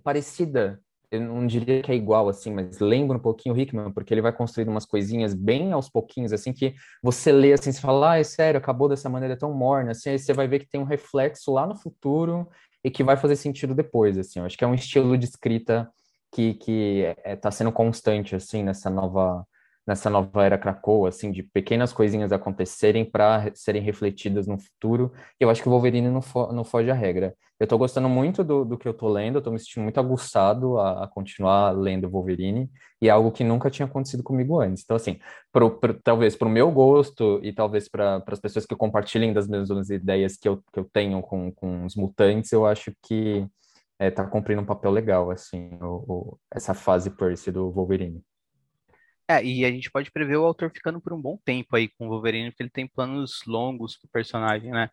parecida, 0.03 0.81
eu 1.11 1.21
não 1.21 1.47
diria 1.47 1.83
que 1.83 1.93
é 1.93 1.95
igual, 1.95 2.29
assim, 2.29 2.53
mas 2.53 2.81
lembra 2.81 3.17
um 3.17 3.21
pouquinho 3.21 3.55
o 3.55 3.59
Hickman, 3.59 3.93
porque 3.93 4.13
ele 4.13 4.21
vai 4.21 4.33
construindo 4.33 4.69
umas 4.69 4.85
coisinhas 4.85 5.33
bem 5.33 5.73
aos 5.73 5.89
pouquinhos, 5.89 6.33
assim, 6.33 6.53
que 6.53 6.75
você 7.03 7.31
lê, 7.31 7.53
assim, 7.53 7.71
você 7.73 7.81
fala, 7.81 8.13
ah, 8.13 8.19
é 8.19 8.25
sério, 8.25 8.59
acabou 8.59 8.89
dessa 8.89 9.09
maneira 9.09 9.37
tão 9.37 9.53
morna, 9.53 9.93
assim, 9.93 10.11
aí 10.11 10.19
você 10.19 10.33
vai 10.33 10.49
ver 10.49 10.61
que 10.61 10.69
tem 10.69 10.81
um 10.81 10.85
reflexo 10.85 11.53
lá 11.53 11.67
no 11.67 11.77
futuro 11.77 12.49
e 12.83 12.91
que 12.91 13.05
vai 13.05 13.17
fazer 13.17 13.37
sentido 13.37 13.75
depois, 13.75 14.19
assim, 14.19 14.41
eu 14.41 14.45
acho 14.45 14.59
que 14.59 14.65
é 14.65 14.67
um 14.67 14.75
estilo 14.75 15.17
de 15.17 15.27
escrita 15.27 15.89
que, 16.33 16.55
que 16.55 17.05
é, 17.05 17.33
é 17.33 17.37
tá 17.37 17.51
sendo 17.51 17.71
constante, 17.71 18.35
assim, 18.35 18.63
nessa 18.65 18.91
nova 18.91 19.47
nessa 19.87 20.09
nova 20.09 20.45
era 20.45 20.59
Krakow, 20.59 21.07
assim, 21.07 21.31
de 21.31 21.43
pequenas 21.43 21.93
coisinhas 21.93 22.33
acontecerem 22.33 23.05
para 23.05 23.51
serem 23.55 23.83
refletidas 23.83 24.47
no 24.47 24.59
futuro. 24.59 25.13
Eu 25.39 25.51
acho 25.51 25.63
que 25.63 25.69
o 25.69 25.73
Wolverine 25.73 26.09
não, 26.09 26.23
fo 26.23 26.53
não 26.53 26.65
foge 26.65 26.91
à 26.91 26.95
regra. 26.95 27.35
Eu 27.61 27.67
tô 27.67 27.79
gostando 27.79 28.09
muito 28.09 28.43
do, 28.43 28.65
do 28.65 28.77
que 28.77 28.89
eu 28.89 28.95
tô 28.95 29.09
lendo, 29.09 29.37
eu 29.39 29.43
tô 29.43 29.51
me 29.51 29.59
sentindo 29.59 29.85
muito 29.85 30.01
aguçado 30.01 30.79
a, 30.79 31.05
a 31.05 31.09
continuar 31.09 31.71
lendo 31.71 32.11
Wolverine, 32.11 32.69
e 33.01 33.09
é 33.09 33.11
algo 33.11 33.31
que 33.31 33.45
nunca 33.45 33.71
tinha 33.71 33.87
acontecido 33.87 34.23
comigo 34.23 34.61
antes. 34.61 34.83
Então, 34.83 34.97
assim, 34.97 35.21
pro, 35.53 35.71
pro, 35.79 35.95
talvez 36.03 36.35
para 36.35 36.49
o 36.49 36.51
meu 36.51 36.71
gosto 36.73 37.39
e 37.43 37.53
talvez 37.53 37.89
para 37.89 38.23
as 38.27 38.41
pessoas 38.41 38.67
que 38.67 38.75
compartilhem 38.75 39.33
das 39.33 39.47
mesmas 39.47 39.91
ideias 39.91 40.37
que 40.37 40.49
eu, 40.49 40.63
que 40.73 40.81
eu 40.81 40.85
tenho 40.93 41.23
com, 41.23 41.53
com 41.53 41.85
os 41.85 41.95
mutantes, 41.95 42.51
eu 42.53 42.67
acho 42.67 42.93
que 43.03 43.47
é, 43.99 44.11
tá 44.11 44.27
cumprindo 44.27 44.61
um 44.63 44.67
papel 44.67 44.91
legal, 44.91 45.31
assim, 45.31 45.71
o, 45.81 45.87
o, 46.13 46.39
essa 46.53 46.75
fase 46.75 47.11
Percy 47.11 47.53
do 47.53 47.71
Wolverine. 47.71 48.23
É, 49.29 49.43
e 49.43 49.65
a 49.65 49.71
gente 49.71 49.91
pode 49.91 50.11
prever 50.11 50.37
o 50.37 50.45
autor 50.45 50.71
ficando 50.71 51.01
por 51.01 51.13
um 51.13 51.21
bom 51.21 51.39
tempo 51.45 51.75
aí 51.77 51.89
com 51.89 52.07
o 52.07 52.11
Wolverine, 52.11 52.51
porque 52.51 52.63
ele 52.63 52.71
tem 52.71 52.87
planos 52.87 53.41
longos 53.47 53.97
pro 53.97 54.09
personagem, 54.11 54.71
né? 54.71 54.89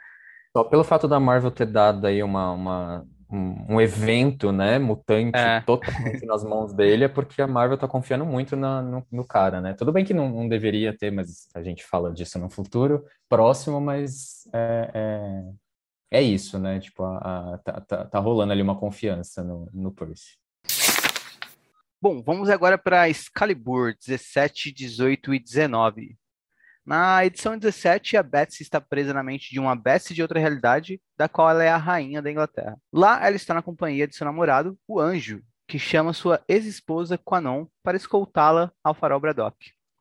Só 0.56 0.64
pelo 0.64 0.84
fato 0.84 1.08
da 1.08 1.20
Marvel 1.20 1.52
ter 1.52 1.66
dado 1.66 2.08
aí 2.08 2.22
uma, 2.24 2.52
uma 2.52 3.08
um, 3.32 3.76
um, 3.76 3.82
evento, 3.82 4.52
né, 4.52 4.78
mutante 4.78 5.38
é. 5.38 5.62
totalmente 5.62 6.26
nas 6.26 6.44
mãos 6.44 6.74
dele, 6.74 7.06
é 7.06 7.08
porque 7.08 7.42
a 7.42 7.48
Marvel 7.48 7.78
tá 7.78 7.88
confiando 7.88 8.26
muito 8.26 8.56
na, 8.56 8.82
no, 8.82 9.06
no, 9.10 9.26
cara, 9.26 9.62
né? 9.62 9.74
Tudo 9.74 9.94
bem 9.94 10.04
que 10.04 10.14
não, 10.14 10.30
não, 10.30 10.50
deveria 10.50 10.96
ter, 10.96 11.12
mas 11.12 11.48
a 11.54 11.64
gente 11.64 11.84
fala 11.84 12.12
disso 12.12 12.38
no 12.38 12.50
futuro 12.50 13.06
próximo, 13.30 13.80
mas 13.80 14.48
é, 14.54 14.92
é, 16.12 16.20
é 16.20 16.22
isso, 16.22 16.60
né? 16.60 16.80
Tipo, 16.80 17.04
a, 17.04 17.54
a, 17.54 17.58
tá, 17.60 17.82
tá, 17.82 18.06
tá, 18.06 18.20
rolando 18.20 18.52
ali 18.52 18.62
uma 18.62 18.78
confiança 18.78 19.42
no, 19.44 19.70
no 19.74 19.92
Percy. 19.94 20.41
Bom, 22.04 22.24
vamos 22.24 22.50
agora 22.50 22.80
para 22.80 23.08
Excalibur 23.08 23.94
17, 23.94 24.72
18 24.72 25.36
e 25.36 25.40
19. 25.40 26.18
Na 26.84 27.24
edição 27.24 27.56
17, 27.56 28.18
a 28.18 28.24
Betsy 28.24 28.64
está 28.64 28.82
presa 28.82 29.14
na 29.14 29.22
mente 29.22 29.52
de 29.52 29.60
uma 29.60 29.76
Betsy 29.76 30.16
de 30.16 30.24
outra 30.24 30.40
realidade, 30.40 31.00
da 31.16 31.30
qual 31.30 31.52
ela 31.52 31.64
é 31.64 31.70
a 31.70 31.78
rainha 31.78 32.20
da 32.20 32.32
Inglaterra. 32.32 32.76
Lá, 32.92 33.24
ela 33.24 33.36
está 33.36 33.54
na 33.54 33.62
companhia 33.62 34.08
de 34.08 34.16
seu 34.16 34.26
namorado, 34.26 34.76
o 34.88 35.00
Anjo, 35.00 35.44
que 35.68 35.78
chama 35.78 36.12
sua 36.12 36.44
ex-esposa 36.48 37.20
Quanon 37.20 37.68
para 37.84 37.98
escoltá-la 37.98 38.72
ao 38.84 38.96
farol 38.96 39.20
Braddock, 39.20 39.56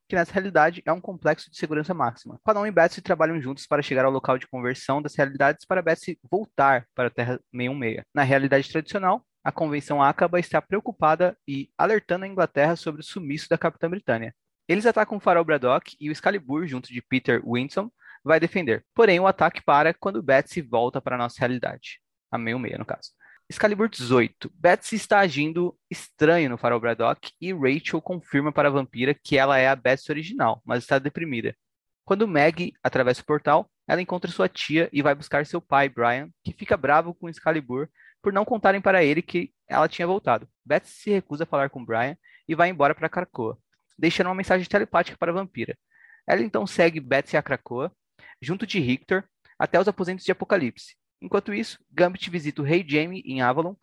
que 0.08 0.16
nessa 0.16 0.32
realidade 0.32 0.82
é 0.86 0.92
um 0.94 1.02
complexo 1.02 1.50
de 1.50 1.58
segurança 1.58 1.92
máxima. 1.92 2.40
Quanon 2.42 2.64
e 2.64 2.70
Betsy 2.70 3.02
trabalham 3.02 3.38
juntos 3.42 3.66
para 3.66 3.82
chegar 3.82 4.06
ao 4.06 4.10
local 4.10 4.38
de 4.38 4.48
conversão 4.48 5.02
das 5.02 5.14
realidades 5.14 5.66
para 5.66 5.82
Betsy 5.82 6.18
voltar 6.30 6.86
para 6.94 7.08
a 7.08 7.10
Terra 7.10 7.38
616. 7.54 8.06
Na 8.14 8.22
realidade 8.22 8.70
tradicional, 8.70 9.22
a 9.42 9.50
convenção 9.50 10.02
acaba 10.02 10.38
está 10.38 10.60
preocupada 10.60 11.36
e 11.46 11.70
alertando 11.76 12.24
a 12.24 12.28
Inglaterra 12.28 12.76
sobre 12.76 13.00
o 13.00 13.04
sumiço 13.04 13.48
da 13.48 13.58
Capitã 13.58 13.88
Britânia, 13.88 14.34
eles 14.70 14.86
atacam 14.86 15.18
o 15.18 15.20
farol 15.20 15.44
Braddock 15.44 15.96
e 15.98 16.08
o 16.08 16.12
Excalibur, 16.12 16.66
junto 16.66 16.92
de 16.92 17.02
Peter 17.02 17.42
Winston, 17.44 17.90
vai 18.22 18.38
defender. 18.38 18.84
Porém, 18.94 19.18
o 19.18 19.26
ataque 19.26 19.60
para 19.62 19.92
quando 19.92 20.22
Betsy 20.22 20.62
volta 20.62 21.00
para 21.00 21.16
a 21.16 21.18
nossa 21.18 21.40
realidade. 21.40 22.00
A 22.30 22.38
meio-meia, 22.38 22.78
no 22.78 22.84
caso. 22.84 23.10
Excalibur 23.48 23.88
18. 23.88 24.48
Betsy 24.54 24.94
está 24.94 25.18
agindo 25.18 25.76
estranho 25.90 26.48
no 26.48 26.56
farol 26.56 26.78
Braddock 26.78 27.32
e 27.40 27.52
Rachel 27.52 28.00
confirma 28.00 28.52
para 28.52 28.68
a 28.68 28.70
vampira 28.70 29.12
que 29.12 29.36
ela 29.36 29.58
é 29.58 29.66
a 29.66 29.74
Betsy 29.74 30.12
original, 30.12 30.62
mas 30.64 30.84
está 30.84 31.00
deprimida. 31.00 31.56
Quando 32.04 32.28
Maggie 32.28 32.72
atravessa 32.80 33.22
o 33.22 33.26
portal, 33.26 33.68
ela 33.88 34.00
encontra 34.00 34.30
sua 34.30 34.48
tia 34.48 34.88
e 34.92 35.02
vai 35.02 35.16
buscar 35.16 35.44
seu 35.46 35.60
pai, 35.60 35.88
Brian, 35.88 36.30
que 36.44 36.52
fica 36.52 36.76
bravo 36.76 37.12
com 37.12 37.28
Excalibur 37.28 37.88
por 38.22 38.32
não 38.32 38.44
contarem 38.44 38.80
para 38.80 39.04
ele 39.04 39.22
que 39.22 39.52
ela 39.68 39.88
tinha 39.88 40.06
voltado. 40.06 40.48
Betsy 40.64 40.92
se 40.92 41.10
recusa 41.10 41.44
a 41.44 41.46
falar 41.46 41.70
com 41.70 41.84
Brian 41.84 42.16
e 42.48 42.54
vai 42.54 42.68
embora 42.68 42.94
para 42.94 43.08
Krakoa 43.08 43.58
deixando 44.00 44.28
uma 44.28 44.34
mensagem 44.34 44.66
telepática 44.66 45.16
para 45.18 45.30
a 45.30 45.34
vampira. 45.34 45.78
Ela 46.26 46.42
então 46.42 46.66
segue 46.66 46.98
Betsy 46.98 47.36
a 47.36 47.42
Krakoa, 47.42 47.92
junto 48.40 48.66
de 48.66 48.80
Richter, 48.80 49.24
até 49.58 49.78
os 49.78 49.86
aposentos 49.86 50.24
de 50.24 50.32
Apocalipse. 50.32 50.96
Enquanto 51.20 51.52
isso, 51.52 51.78
Gambit 51.92 52.30
visita 52.30 52.62
o 52.62 52.64
Rei 52.64 52.84
Jaime 52.86 53.22
em 53.26 53.42
Avalon, 53.42 53.74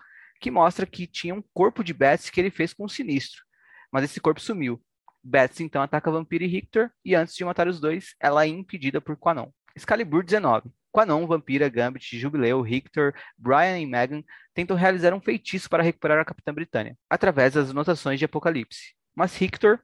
que 0.42 0.50
mostra 0.50 0.88
que 0.88 1.06
tinha 1.06 1.36
um 1.36 1.44
corpo 1.54 1.84
de 1.84 1.94
Betsy 1.94 2.32
que 2.32 2.42
ele 2.42 2.50
fez 2.50 2.74
com 2.74 2.86
o 2.86 2.90
Sinistro, 2.90 3.44
mas 3.92 4.04
esse 4.04 4.20
corpo 4.20 4.42
sumiu. 4.42 4.84
Betsy 5.24 5.64
então 5.64 5.82
ataca 5.82 6.10
a 6.10 6.14
vampira 6.14 6.44
e 6.44 6.48
Richter, 6.48 6.92
e 7.06 7.14
antes 7.14 7.36
de 7.36 7.46
matar 7.46 7.68
os 7.68 7.80
dois, 7.80 8.16
ela 8.20 8.44
é 8.44 8.48
impedida 8.48 9.00
por 9.00 9.18
Quanon. 9.18 9.52
Excalibur 9.76 10.24
19. 10.24 10.72
Quanon, 10.92 11.28
Vampira, 11.28 11.70
Gambit, 11.70 12.18
Jubileu, 12.18 12.62
Richter, 12.62 13.14
Brian 13.38 13.80
e 13.80 13.86
Megan 13.86 14.24
tentam 14.54 14.76
realizar 14.76 15.14
um 15.14 15.22
feitiço 15.22 15.70
para 15.70 15.84
recuperar 15.84 16.20
a 16.20 16.26
Capitã 16.26 16.54
Britânia, 16.54 16.98
através 17.10 17.54
das 17.54 17.70
anotações 17.70 18.20
de 18.20 18.26
Apocalipse. 18.26 18.96
Mas 19.16 19.36
Richter 19.36 19.80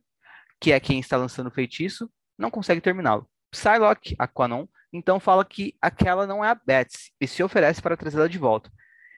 que 0.63 0.71
é 0.71 0.79
quem 0.79 0.97
está 0.97 1.17
lançando 1.17 1.47
o 1.47 1.51
feitiço, 1.51 2.09
não 2.37 2.49
consegue 2.49 2.79
terminá-lo. 2.79 3.27
Psylocke, 3.51 4.15
a 4.17 4.25
Quanon, 4.29 4.65
então 4.93 5.19
fala 5.19 5.43
que 5.43 5.75
aquela 5.81 6.25
não 6.25 6.43
é 6.43 6.49
a 6.49 6.55
Betsy 6.55 7.11
e 7.19 7.27
se 7.27 7.43
oferece 7.43 7.81
para 7.81 7.97
trazê-la 7.97 8.29
de 8.29 8.37
volta. 8.37 8.71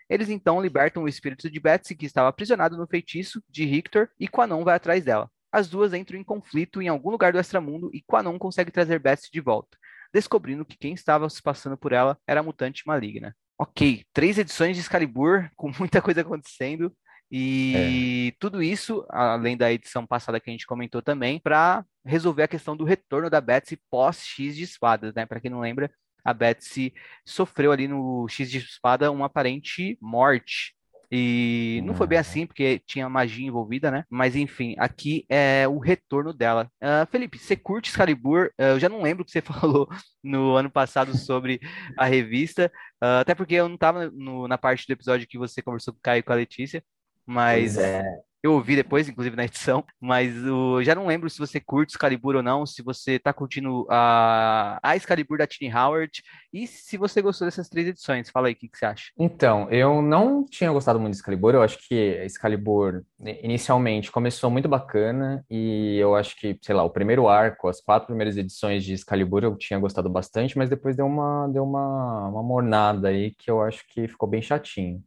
Eles 0.10 0.28
então 0.28 0.60
libertam 0.60 1.04
o 1.04 1.08
espírito 1.08 1.48
de 1.48 1.60
Betsy, 1.60 1.96
que 1.96 2.08
estava 2.08 2.30
aprisionado 2.30 2.76
no 2.76 2.88
feitiço 2.88 3.44
de 3.48 3.64
Richter, 3.64 4.10
e 4.20 4.28
Quanon 4.28 4.64
vai 4.64 4.76
atrás 4.76 5.06
dela. 5.06 5.30
As 5.52 5.70
duas 5.70 5.94
entram 5.94 6.20
em 6.20 6.24
conflito 6.24 6.82
em 6.82 6.88
algum 6.88 7.12
lugar 7.12 7.32
do 7.32 7.40
extramundo 7.40 7.92
e 7.94 8.02
Quanon 8.02 8.40
consegue 8.40 8.72
trazer 8.72 8.98
Betsy 8.98 9.30
de 9.32 9.40
volta, 9.40 9.78
descobrindo 10.16 10.64
que 10.64 10.78
quem 10.78 10.94
estava 10.94 11.30
se 11.30 11.42
passando 11.42 11.78
por 11.78 11.92
ela 11.92 12.18
era 12.26 12.40
a 12.40 12.44
mutante 12.44 12.84
maligna. 12.88 13.36
Ok, 13.60 14.06
três 14.14 14.38
edições 14.38 14.78
de 14.78 14.82
Excalibur, 14.82 15.50
com 15.58 15.70
muita 15.78 16.02
coisa 16.02 16.22
acontecendo. 16.22 16.96
E 17.30 18.32
é. 18.32 18.38
tudo 18.40 18.64
isso, 18.64 19.06
além 19.10 19.58
da 19.58 19.74
edição 19.74 20.08
passada 20.08 20.40
que 20.40 20.50
a 20.50 20.54
gente 20.54 20.66
comentou 20.66 21.02
também, 21.02 21.38
para 21.38 21.84
resolver 22.06 22.44
a 22.44 22.48
questão 22.48 22.78
do 22.78 22.86
retorno 22.86 23.30
da 23.30 23.42
Betsy 23.42 23.78
pós-X 23.90 24.56
de 24.56 24.64
espadas, 24.64 25.14
né? 25.14 25.26
Para 25.26 25.42
quem 25.42 25.52
não 25.52 25.60
lembra, 25.60 25.92
a 26.24 26.34
Betsy 26.34 26.94
sofreu 27.26 27.74
ali 27.74 27.86
no 27.86 28.26
X 28.30 28.50
de 28.50 28.60
espada 28.60 29.12
uma 29.12 29.26
aparente 29.26 29.98
morte. 30.02 30.75
E 31.12 31.82
não 31.86 31.94
foi 31.94 32.08
bem 32.08 32.18
uhum. 32.18 32.22
assim, 32.22 32.46
porque 32.46 32.82
tinha 32.86 33.10
magia 33.10 33.46
envolvida, 33.46 33.92
né? 33.92 34.04
Mas 34.10 34.36
enfim, 34.36 34.76
aqui 34.78 35.26
é 35.30 35.68
o 35.68 35.80
retorno 35.80 36.34
dela. 36.34 36.70
Uh, 36.82 37.06
Felipe, 37.12 37.38
você 37.38 37.56
curte 37.56 37.90
Excalibur? 37.90 38.48
Uh, 38.60 38.74
eu 38.74 38.80
já 38.80 38.90
não 38.90 39.02
lembro 39.02 39.24
o 39.24 39.26
que 39.26 39.32
você 39.32 39.42
falou 39.44 39.88
no 40.24 40.56
ano 40.56 40.70
passado 40.70 41.18
sobre 41.18 41.60
a 41.98 42.06
revista, 42.06 42.72
uh, 43.04 43.20
até 43.22 43.36
porque 43.36 43.56
eu 43.56 43.68
não 43.68 43.76
estava 43.76 44.12
na 44.48 44.58
parte 44.58 44.86
do 44.88 44.94
episódio 44.94 45.28
que 45.28 45.38
você 45.38 45.62
conversou 45.62 45.94
com 45.94 46.00
o 46.00 46.02
Caio 46.02 46.20
e 46.20 46.24
com 46.24 46.34
a 46.34 46.36
Letícia 46.36 46.84
mas 47.26 47.78
é. 47.78 48.04
Eu 48.46 48.54
ouvi 48.54 48.76
depois, 48.76 49.10
inclusive 49.10 49.36
na 49.36 49.46
edição, 49.46 49.84
mas 50.00 50.36
eu 50.46 50.84
já 50.84 50.94
não 50.94 51.08
lembro 51.08 51.30
se 51.30 51.40
você 51.40 51.60
curte 51.60 51.94
Excalibur 51.94 52.36
ou 52.36 52.44
não, 52.44 52.66
se 52.66 52.84
você 52.84 53.18
tá 53.18 53.34
curtindo 53.34 53.88
a, 53.90 54.80
a 54.84 54.96
Excalibur 54.96 55.38
da 55.38 55.48
Tini 55.48 55.74
Howard, 55.74 56.22
e 56.54 56.68
se 56.68 56.96
você 56.96 57.22
gostou 57.22 57.48
dessas 57.48 57.68
três 57.68 57.88
edições. 57.88 58.30
Fala 58.30 58.48
aí, 58.48 58.54
o 58.54 58.56
que, 58.56 58.70
que 58.70 58.78
você 58.78 58.86
acha? 58.86 59.12
Então, 59.18 59.70
eu 59.70 60.02
não 60.02 60.46
tinha 60.46 60.72
gostado 60.72 61.00
muito 61.00 61.14
de 61.14 61.20
Excalibur, 61.20 61.56
eu 61.56 61.64
acho 61.64 61.80
que 61.88 61.96
Excalibur 62.24 63.04
inicialmente 63.42 64.12
começou 64.12 64.50
muito 64.50 64.70
bacana, 64.70 65.44
e 65.50 65.98
eu 65.98 66.16
acho 66.16 66.36
que, 66.36 66.58
sei 66.62 66.76
lá, 66.76 66.84
o 66.84 66.90
primeiro 66.90 67.28
arco, 67.28 67.68
as 67.68 67.82
quatro 67.82 68.08
primeiras 68.08 68.38
edições 68.38 68.84
de 68.84 68.94
Excalibur 68.94 69.44
eu 69.44 69.56
tinha 69.58 69.80
gostado 69.80 70.10
bastante, 70.10 70.58
mas 70.58 70.70
depois 70.70 70.96
deu 70.96 71.06
uma, 71.06 71.48
deu 71.48 71.64
uma, 71.64 72.30
uma 72.30 72.44
mornada 72.44 73.08
aí 73.08 73.32
que 73.32 73.50
eu 73.50 73.62
acho 73.62 73.84
que 73.90 74.08
ficou 74.08 74.30
bem 74.30 74.42
chatinho. 74.42 75.04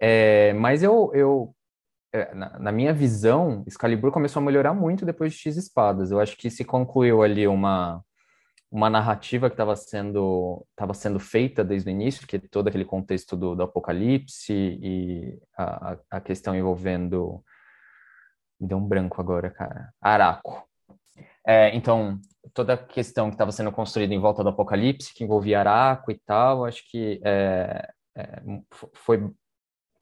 É, 0.00 0.52
mas 0.54 0.82
eu, 0.82 1.12
eu 1.14 1.54
na, 2.34 2.58
na, 2.58 2.72
minha 2.72 2.92
visão, 2.92 3.64
Excalibur 3.66 4.12
começou 4.12 4.40
a 4.40 4.44
melhorar 4.44 4.74
muito 4.74 5.06
depois 5.06 5.32
de 5.32 5.38
X 5.38 5.56
Espadas. 5.56 6.10
Eu 6.10 6.20
acho 6.20 6.36
que 6.36 6.50
se 6.50 6.64
concluiu 6.64 7.22
ali 7.22 7.48
uma, 7.48 8.04
uma 8.70 8.90
narrativa 8.90 9.48
que 9.48 9.54
estava 9.54 9.74
sendo, 9.76 10.66
tava 10.76 10.94
sendo 10.94 11.18
feita 11.18 11.64
desde 11.64 11.88
o 11.88 11.92
início, 11.92 12.26
que 12.26 12.36
é 12.36 12.40
todo 12.50 12.68
aquele 12.68 12.84
contexto 12.84 13.36
do, 13.36 13.54
do 13.54 13.62
apocalipse 13.62 14.52
e 14.52 15.38
a, 15.56 15.96
a 16.10 16.20
questão 16.20 16.54
envolvendo. 16.54 17.42
Me 18.60 18.68
deu 18.68 18.78
um 18.78 18.86
branco 18.86 19.20
agora, 19.20 19.50
cara. 19.50 19.92
Araco. 20.00 20.66
É, 21.46 21.74
então, 21.74 22.20
toda 22.54 22.74
a 22.74 22.78
questão 22.78 23.28
que 23.28 23.34
estava 23.34 23.52
sendo 23.52 23.72
construída 23.72 24.14
em 24.14 24.20
volta 24.20 24.42
do 24.42 24.50
apocalipse, 24.50 25.12
que 25.14 25.24
envolvia 25.24 25.60
Araco 25.60 26.10
e 26.10 26.18
tal, 26.24 26.64
acho 26.64 26.82
que 26.90 27.20
é, 27.24 27.90
é, 28.16 28.42
foi 28.94 29.30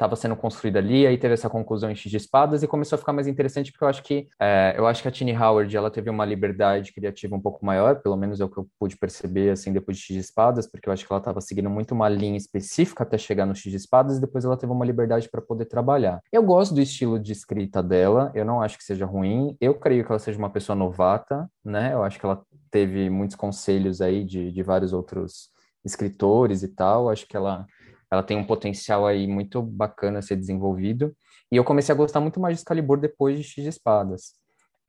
estava 0.01 0.17
sendo 0.17 0.35
construída 0.35 0.79
ali, 0.79 1.07
aí 1.07 1.19
teve 1.19 1.35
essa 1.35 1.51
conclusão 1.51 1.91
em 1.91 1.95
X 1.95 2.11
de 2.11 2.17
espadas 2.17 2.63
e 2.63 2.67
começou 2.67 2.97
a 2.97 2.99
ficar 2.99 3.13
mais 3.13 3.27
interessante 3.27 3.71
porque 3.71 3.85
eu 3.85 3.89
acho 3.89 4.03
que 4.03 4.29
é, 4.41 4.75
eu 4.75 4.87
acho 4.87 5.03
que 5.03 5.09
a 5.09 5.11
Tini 5.11 5.37
Howard 5.37 5.77
ela 5.77 5.91
teve 5.91 6.09
uma 6.09 6.25
liberdade 6.25 6.91
criativa 6.91 7.37
um 7.37 7.41
pouco 7.41 7.65
maior, 7.65 8.01
pelo 8.01 8.17
menos 8.17 8.41
é 8.41 8.45
o 8.45 8.49
que 8.49 8.57
eu 8.57 8.67
pude 8.79 8.97
perceber 8.97 9.51
assim 9.51 9.75
depois 9.75 9.99
de 9.99 10.05
X 10.05 10.15
de 10.15 10.21
espadas, 10.21 10.67
porque 10.67 10.89
eu 10.89 10.93
acho 10.93 11.07
que 11.07 11.13
ela 11.13 11.21
estava 11.21 11.41
seguindo 11.43 11.69
muito 11.69 11.93
uma 11.93 12.09
linha 12.09 12.39
específica 12.39 13.03
até 13.03 13.19
chegar 13.19 13.45
no 13.45 13.55
X 13.55 13.71
de 13.71 13.77
espadas 13.77 14.17
e 14.17 14.21
depois 14.23 14.43
ela 14.43 14.57
teve 14.57 14.73
uma 14.73 14.87
liberdade 14.87 15.29
para 15.29 15.43
poder 15.43 15.67
trabalhar. 15.67 16.21
Eu 16.33 16.43
gosto 16.43 16.75
do 16.75 16.81
estilo 16.81 17.19
de 17.19 17.33
escrita 17.33 17.83
dela, 17.83 18.33
eu 18.35 18.45
não 18.45 18.63
acho 18.63 18.79
que 18.79 18.85
seja 18.85 19.05
ruim, 19.05 19.55
eu 19.61 19.75
creio 19.75 20.03
que 20.03 20.11
ela 20.11 20.19
seja 20.19 20.39
uma 20.39 20.51
pessoa 20.51 20.75
novata, 20.75 21.47
né? 21.63 21.93
Eu 21.93 22.03
acho 22.03 22.19
que 22.19 22.25
ela 22.25 22.41
teve 22.71 23.11
muitos 23.11 23.37
conselhos 23.37 24.01
aí 24.01 24.25
de, 24.25 24.51
de 24.51 24.63
vários 24.63 24.95
outros 24.95 25.51
escritores 25.85 26.63
e 26.63 26.69
tal, 26.69 27.11
acho 27.11 27.27
que 27.27 27.37
ela 27.37 27.67
ela 28.11 28.23
tem 28.23 28.37
um 28.37 28.45
potencial 28.45 29.07
aí 29.07 29.27
muito 29.27 29.63
bacana 29.63 30.19
a 30.19 30.23
ser 30.23 30.37
desenvolvido. 30.37 31.15
E 31.53 31.57
eu 31.57 31.65
comecei 31.65 31.95
a 31.95 31.97
gostar 31.97 32.21
muito 32.21 32.41
mais 32.41 32.57
de 32.57 32.63
Excalibur 32.63 32.99
depois 32.99 33.39
de 33.39 33.45
X 33.45 33.63
de 33.63 33.69
Espadas. 33.71 34.35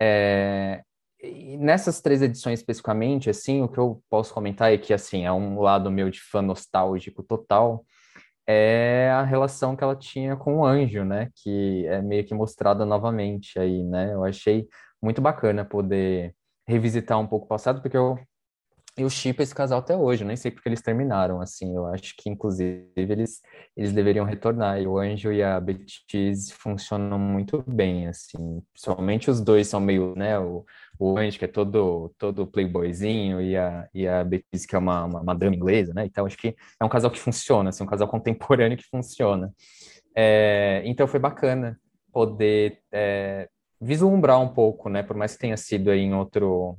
É, 0.01 0.81
nessas 1.59 2.01
três 2.01 2.21
edições 2.21 2.59
especificamente, 2.59 3.29
assim, 3.29 3.61
o 3.61 3.67
que 3.67 3.77
eu 3.77 4.01
posso 4.09 4.33
comentar 4.33 4.73
é 4.73 4.77
que, 4.77 4.93
assim, 4.93 5.25
é 5.25 5.31
um 5.31 5.59
lado 5.59 5.91
meu 5.91 6.09
de 6.09 6.19
fã 6.19 6.41
nostálgico 6.41 7.23
total, 7.23 7.85
é 8.47 9.09
a 9.11 9.23
relação 9.23 9.75
que 9.75 9.83
ela 9.83 9.95
tinha 9.95 10.35
com 10.35 10.57
o 10.59 10.65
Anjo, 10.65 11.05
né? 11.05 11.29
Que 11.35 11.85
é 11.87 12.01
meio 12.01 12.25
que 12.25 12.33
mostrada 12.33 12.85
novamente 12.85 13.59
aí, 13.59 13.83
né? 13.83 14.13
Eu 14.13 14.25
achei 14.25 14.67
muito 15.01 15.21
bacana 15.21 15.63
poder 15.63 16.35
revisitar 16.67 17.19
um 17.19 17.27
pouco 17.27 17.45
o 17.45 17.49
passado, 17.49 17.81
porque 17.81 17.97
eu 17.97 18.19
eu 18.97 19.09
chipo 19.09 19.41
esse 19.41 19.55
casal 19.55 19.79
até 19.79 19.95
hoje, 19.95 20.23
eu 20.23 20.27
nem 20.27 20.35
sei 20.35 20.51
porque 20.51 20.67
eles 20.67 20.81
terminaram, 20.81 21.39
assim, 21.39 21.75
eu 21.75 21.85
acho 21.87 22.13
que, 22.17 22.29
inclusive, 22.29 22.91
eles, 22.95 23.41
eles 23.75 23.93
deveriam 23.93 24.25
retornar, 24.25 24.81
e 24.81 24.87
o 24.87 24.97
Anjo 24.97 25.31
e 25.31 25.41
a 25.41 25.59
Betis 25.59 26.51
funcionam 26.51 27.17
muito 27.17 27.63
bem, 27.65 28.07
assim, 28.07 28.61
principalmente 28.73 29.31
os 29.31 29.39
dois 29.39 29.67
são 29.67 29.79
meio, 29.79 30.13
né, 30.15 30.37
o, 30.37 30.65
o 30.99 31.17
Anjo 31.17 31.39
que 31.39 31.45
é 31.45 31.47
todo, 31.47 32.13
todo 32.17 32.45
playboyzinho, 32.45 33.41
e 33.41 33.55
a, 33.55 33.87
e 33.93 34.07
a 34.07 34.23
Betis 34.25 34.65
que 34.65 34.75
é 34.75 34.79
uma, 34.79 35.05
uma, 35.05 35.35
dama 35.35 35.55
inglesa, 35.55 35.93
né, 35.93 36.05
então 36.05 36.25
acho 36.25 36.37
que 36.37 36.55
é 36.79 36.85
um 36.85 36.89
casal 36.89 37.09
que 37.09 37.19
funciona, 37.19 37.69
assim, 37.69 37.83
um 37.83 37.87
casal 37.87 38.07
contemporâneo 38.09 38.77
que 38.77 38.85
funciona. 38.89 39.53
É, 40.13 40.81
então 40.85 41.07
foi 41.07 41.19
bacana 41.19 41.79
poder 42.11 42.81
é, 42.91 43.47
vislumbrar 43.79 44.41
um 44.41 44.49
pouco, 44.53 44.89
né, 44.89 45.01
por 45.01 45.15
mais 45.15 45.33
que 45.33 45.39
tenha 45.39 45.55
sido 45.55 45.89
aí 45.89 46.01
em 46.01 46.13
outro 46.13 46.77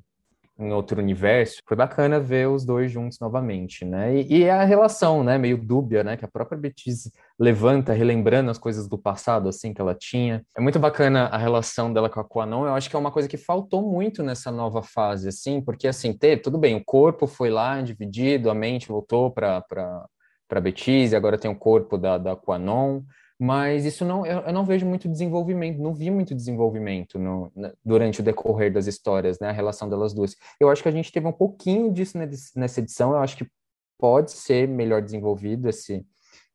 em 0.63 0.73
outro 0.73 1.01
universo. 1.01 1.61
Foi 1.67 1.77
bacana 1.77 2.21
ver 2.21 2.49
os 2.49 2.65
dois 2.65 2.91
juntos 2.91 3.19
novamente, 3.21 3.85
né? 3.85 4.15
E, 4.15 4.39
e 4.39 4.51
a 4.51 4.65
relação, 4.65 5.23
né, 5.25 5.39
meio 5.39 5.57
dúbia, 5.57 6.03
né, 6.05 6.17
que 6.17 6.25
a 6.25 6.29
própria 6.29 6.59
Beatriz 6.59 7.11
levanta, 7.39 7.93
relembrando 7.93 8.51
as 8.51 8.59
coisas 8.59 8.89
do 8.89 8.99
passado, 8.99 9.49
assim, 9.49 9.75
que 9.75 9.81
ela 9.81 9.95
tinha. 9.95 10.45
É 10.57 10.61
muito 10.61 10.79
bacana 10.79 11.27
a 11.27 11.37
relação 11.37 11.93
dela 11.93 12.09
com 12.09 12.21
a 12.21 12.25
Quanon, 12.25 12.67
eu 12.67 12.75
acho 12.75 12.89
que 12.89 12.97
é 12.97 12.99
uma 12.99 13.11
coisa 13.11 13.29
que 13.29 13.37
faltou 13.37 13.83
muito 13.83 14.23
nessa 14.23 14.51
nova 14.51 14.83
fase, 14.83 15.29
assim, 15.29 15.61
porque, 15.61 15.89
assim, 15.89 16.13
ter, 16.13 16.39
tudo 16.39 16.59
bem, 16.59 16.77
o 16.77 16.85
corpo 16.85 17.27
foi 17.27 17.51
lá 17.51 17.81
dividido, 17.81 18.51
a 18.51 18.55
mente 18.55 18.89
voltou 18.89 19.31
para 19.31 19.63
para 20.53 20.61
Betis, 20.61 21.13
e 21.13 21.17
agora 21.17 21.39
tem 21.39 21.51
o 21.51 21.59
corpo 21.59 21.97
da, 21.97 22.19
da 22.19 22.37
Quanon, 22.37 23.01
mas 23.45 23.85
isso 23.85 24.05
não, 24.05 24.25
eu, 24.25 24.39
eu, 24.43 24.53
não 24.53 24.65
vejo 24.65 24.87
muito 24.87 25.09
desenvolvimento, 25.09 25.83
não 25.83 25.93
vi 25.93 26.13
muito 26.13 26.33
desenvolvimento 26.33 27.19
no, 27.19 27.53
durante 27.85 28.21
o 28.21 28.23
decorrer 28.23 28.73
das 28.73 28.87
histórias, 28.87 29.41
né, 29.41 29.49
a 29.49 29.53
relação 29.53 29.89
delas 29.89 30.15
duas. 30.15 30.37
Eu 30.61 30.71
acho 30.71 30.81
que 30.81 30.89
a 30.89 30.93
gente 30.93 31.11
teve 31.11 31.27
um 31.27 31.33
pouquinho 31.33 31.93
disso 31.93 32.17
nessa 32.55 32.79
edição, 32.79 33.11
eu 33.11 33.19
acho 33.19 33.37
que 33.37 33.49
pode 33.99 34.31
ser 34.31 34.69
melhor 34.69 35.03
desenvolvido 35.03 35.69
esse, 35.69 36.07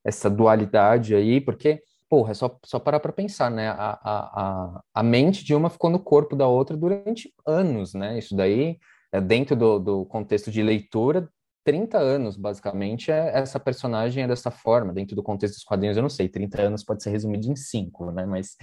essa 0.01 0.29
dualidade 0.29 1.13
aí, 1.13 1.41
porque, 1.41 1.81
porra, 2.09 2.31
é 2.31 2.33
só, 2.33 2.57
só 2.63 2.79
parar 2.79 3.01
para 3.01 3.11
pensar, 3.11 3.51
né, 3.51 3.67
a, 3.67 3.99
a, 4.01 4.81
a 4.93 5.03
mente 5.03 5.43
de 5.43 5.53
uma 5.53 5.69
ficou 5.69 5.89
no 5.89 5.99
corpo 5.99 6.37
da 6.37 6.47
outra 6.47 6.77
durante 6.77 7.33
anos, 7.45 7.93
né, 7.93 8.17
isso 8.17 8.33
daí, 8.33 8.77
é 9.11 9.19
dentro 9.19 9.57
do, 9.57 9.77
do 9.77 10.05
contexto 10.05 10.49
de 10.49 10.63
leitura, 10.63 11.29
30 11.67 11.97
anos, 11.97 12.37
basicamente, 12.37 13.11
é, 13.11 13.37
essa 13.37 13.59
personagem 13.59 14.23
é 14.23 14.27
dessa 14.27 14.49
forma, 14.49 14.93
dentro 14.93 15.17
do 15.17 15.21
contexto 15.21 15.55
dos 15.55 15.65
quadrinhos, 15.65 15.97
eu 15.97 16.01
não 16.01 16.09
sei, 16.09 16.29
30 16.29 16.61
anos 16.61 16.81
pode 16.81 17.03
ser 17.03 17.09
resumido 17.09 17.45
em 17.51 17.57
5, 17.57 18.09
né? 18.11 18.25
Mas 18.25 18.55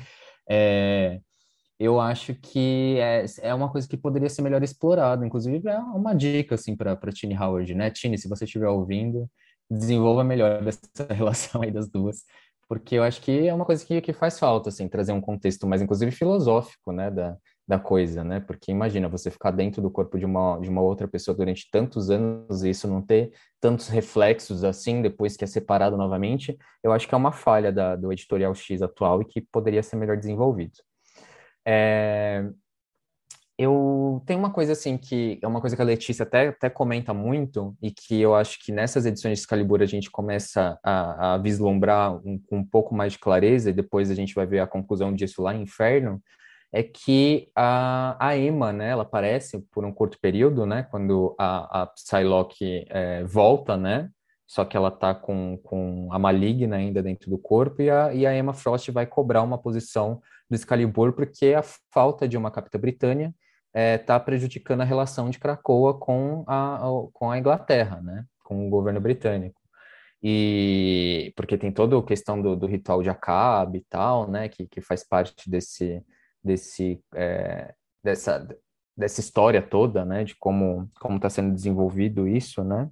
é, 0.48 1.20
eu 1.78 2.00
acho 2.00 2.34
que 2.34 2.96
é, 2.98 3.26
é 3.42 3.54
uma 3.54 3.70
coisa 3.70 3.86
que 3.86 3.98
poderia 3.98 4.30
ser 4.30 4.40
melhor 4.40 4.62
explorada, 4.62 5.26
inclusive 5.26 5.68
é 5.68 5.78
uma 5.78 6.14
dica, 6.14 6.54
assim, 6.54 6.74
para 6.74 6.96
Tini 7.12 7.36
Howard, 7.36 7.74
né? 7.74 7.90
Tini, 7.90 8.16
se 8.16 8.26
você 8.26 8.46
estiver 8.46 8.68
ouvindo, 8.68 9.28
desenvolva 9.70 10.24
melhor 10.24 10.64
essa 10.66 11.12
relação 11.12 11.60
aí 11.60 11.70
das 11.70 11.90
duas, 11.90 12.24
porque 12.66 12.94
eu 12.94 13.02
acho 13.02 13.20
que 13.20 13.46
é 13.46 13.52
uma 13.52 13.66
coisa 13.66 13.84
que, 13.84 14.00
que 14.00 14.14
faz 14.14 14.38
falta, 14.38 14.70
assim, 14.70 14.88
trazer 14.88 15.12
um 15.12 15.20
contexto 15.20 15.66
mais, 15.66 15.82
inclusive, 15.82 16.10
filosófico, 16.10 16.90
né, 16.90 17.10
da, 17.10 17.36
da 17.66 17.79
coisa, 17.79 18.22
né? 18.22 18.40
Porque 18.40 18.70
imagina 18.70 19.09
você 19.09 19.31
ficar 19.31 19.50
dentro 19.50 19.81
do 19.81 19.90
corpo 19.90 20.18
de 20.18 20.27
uma, 20.27 20.59
de 20.59 20.68
uma 20.68 20.83
outra 20.83 21.09
pessoa 21.09 21.35
durante 21.35 21.68
tantos 21.70 22.11
anos 22.11 22.62
e 22.62 22.70
isso 22.70 22.87
não 22.87 23.00
ter 23.00 23.33
tantos 23.61 23.88
reflexos 23.88 24.62
assim 24.64 25.00
depois 25.00 25.37
que 25.37 25.44
é 25.44 25.46
separado 25.46 25.96
novamente, 25.96 26.57
eu 26.83 26.92
acho 26.92 27.09
que 27.09 27.14
é 27.14 27.18
uma 27.18 27.33
falha 27.33 27.72
da, 27.72 27.96
do 27.96 28.12
editorial 28.12 28.55
X 28.55 28.83
atual 28.83 29.22
e 29.22 29.24
que 29.24 29.40
poderia 29.40 29.83
ser 29.83 29.96
melhor 29.96 30.16
desenvolvido. 30.16 30.74
É... 31.66 32.46
Eu 33.57 34.20
tenho 34.27 34.40
uma 34.40 34.50
coisa 34.50 34.72
assim 34.72 34.98
que 34.98 35.38
é 35.40 35.46
uma 35.46 35.61
coisa 35.61 35.77
que 35.77 35.81
a 35.81 35.85
Letícia 35.85 36.24
até, 36.24 36.48
até 36.48 36.68
comenta 36.68 37.14
muito 37.14 37.77
e 37.81 37.92
que 37.92 38.20
eu 38.20 38.35
acho 38.35 38.59
que 38.61 38.72
nessas 38.72 39.07
edições 39.07 39.38
de 39.38 39.44
Excalibur 39.44 39.81
a 39.81 39.87
gente 39.87 40.11
começa 40.11 40.77
a, 40.83 41.35
a 41.35 41.38
vislumbrar 41.38 42.16
um, 42.27 42.37
com 42.48 42.59
um 42.59 42.64
pouco 42.64 42.92
mais 42.92 43.12
de 43.12 43.20
clareza 43.20 43.70
e 43.70 43.72
depois 43.72 44.11
a 44.11 44.14
gente 44.14 44.35
vai 44.35 44.44
ver 44.44 44.59
a 44.59 44.66
conclusão 44.66 45.14
disso 45.14 45.40
lá 45.40 45.55
em 45.55 45.62
Inferno, 45.62 46.20
é 46.74 46.82
que 46.82 47.48
a, 47.54 48.16
a 48.18 48.37
Emma, 48.37 48.72
né, 48.72 48.90
ela 48.90 49.04
aparece 49.04 49.60
por 49.70 49.84
um 49.84 49.92
curto 49.92 50.18
período, 50.20 50.66
né, 50.66 50.82
quando 50.90 51.32
a, 51.38 51.82
a 51.82 51.87
Psylocke 51.87 52.84
é, 52.90 53.22
volta, 53.22 53.76
né, 53.76 54.10
só 54.44 54.64
que 54.64 54.76
ela 54.76 54.90
tá 54.90 55.14
com, 55.14 55.56
com 55.62 56.08
a 56.10 56.18
Maligna 56.18 56.74
ainda 56.74 57.00
dentro 57.00 57.30
do 57.30 57.38
corpo, 57.38 57.80
e 57.80 57.88
a, 57.88 58.12
e 58.12 58.26
a 58.26 58.37
Emma 58.37 58.52
Frost 58.52 58.90
vai 58.90 59.06
cobrar 59.06 59.42
uma 59.42 59.56
posição 59.56 60.20
do 60.50 60.56
Excalibur, 60.56 61.12
porque 61.12 61.54
a 61.54 61.62
falta 61.92 62.26
de 62.26 62.37
uma 62.37 62.50
capitã 62.50 62.76
britânia 62.76 63.32
está 63.72 64.16
é, 64.16 64.18
prejudicando 64.18 64.80
a 64.80 64.84
relação 64.84 65.30
de 65.30 65.38
Krakoa 65.38 65.94
com 65.96 66.42
a, 66.48 66.80
com 67.12 67.30
a 67.30 67.38
Inglaterra, 67.38 68.00
né, 68.02 68.24
com 68.42 68.66
o 68.66 68.70
governo 68.70 69.00
britânico. 69.00 69.60
E 70.20 71.32
porque 71.37 71.56
tem 71.56 71.70
toda 71.70 71.96
a 71.96 72.02
questão 72.02 72.42
do, 72.42 72.56
do 72.56 72.66
ritual 72.66 73.00
de 73.00 73.10
Acabe 73.10 73.78
e 73.78 73.84
tal, 73.88 74.28
né, 74.28 74.48
que, 74.48 74.66
que 74.66 74.80
faz 74.80 75.06
parte 75.06 75.48
desse, 75.48 76.02
desse 76.44 77.00
é, 77.14 77.74
dessa 78.02 78.46
dessa 78.96 79.20
história 79.20 79.61
toda, 79.61 80.04
né, 80.04 80.22
de 80.22 80.37
como 80.37 80.88
como 81.00 81.16
está 81.16 81.28
sendo 81.28 81.52
desenvolvido 81.52 82.28
isso, 82.28 82.62
né? 82.62 82.88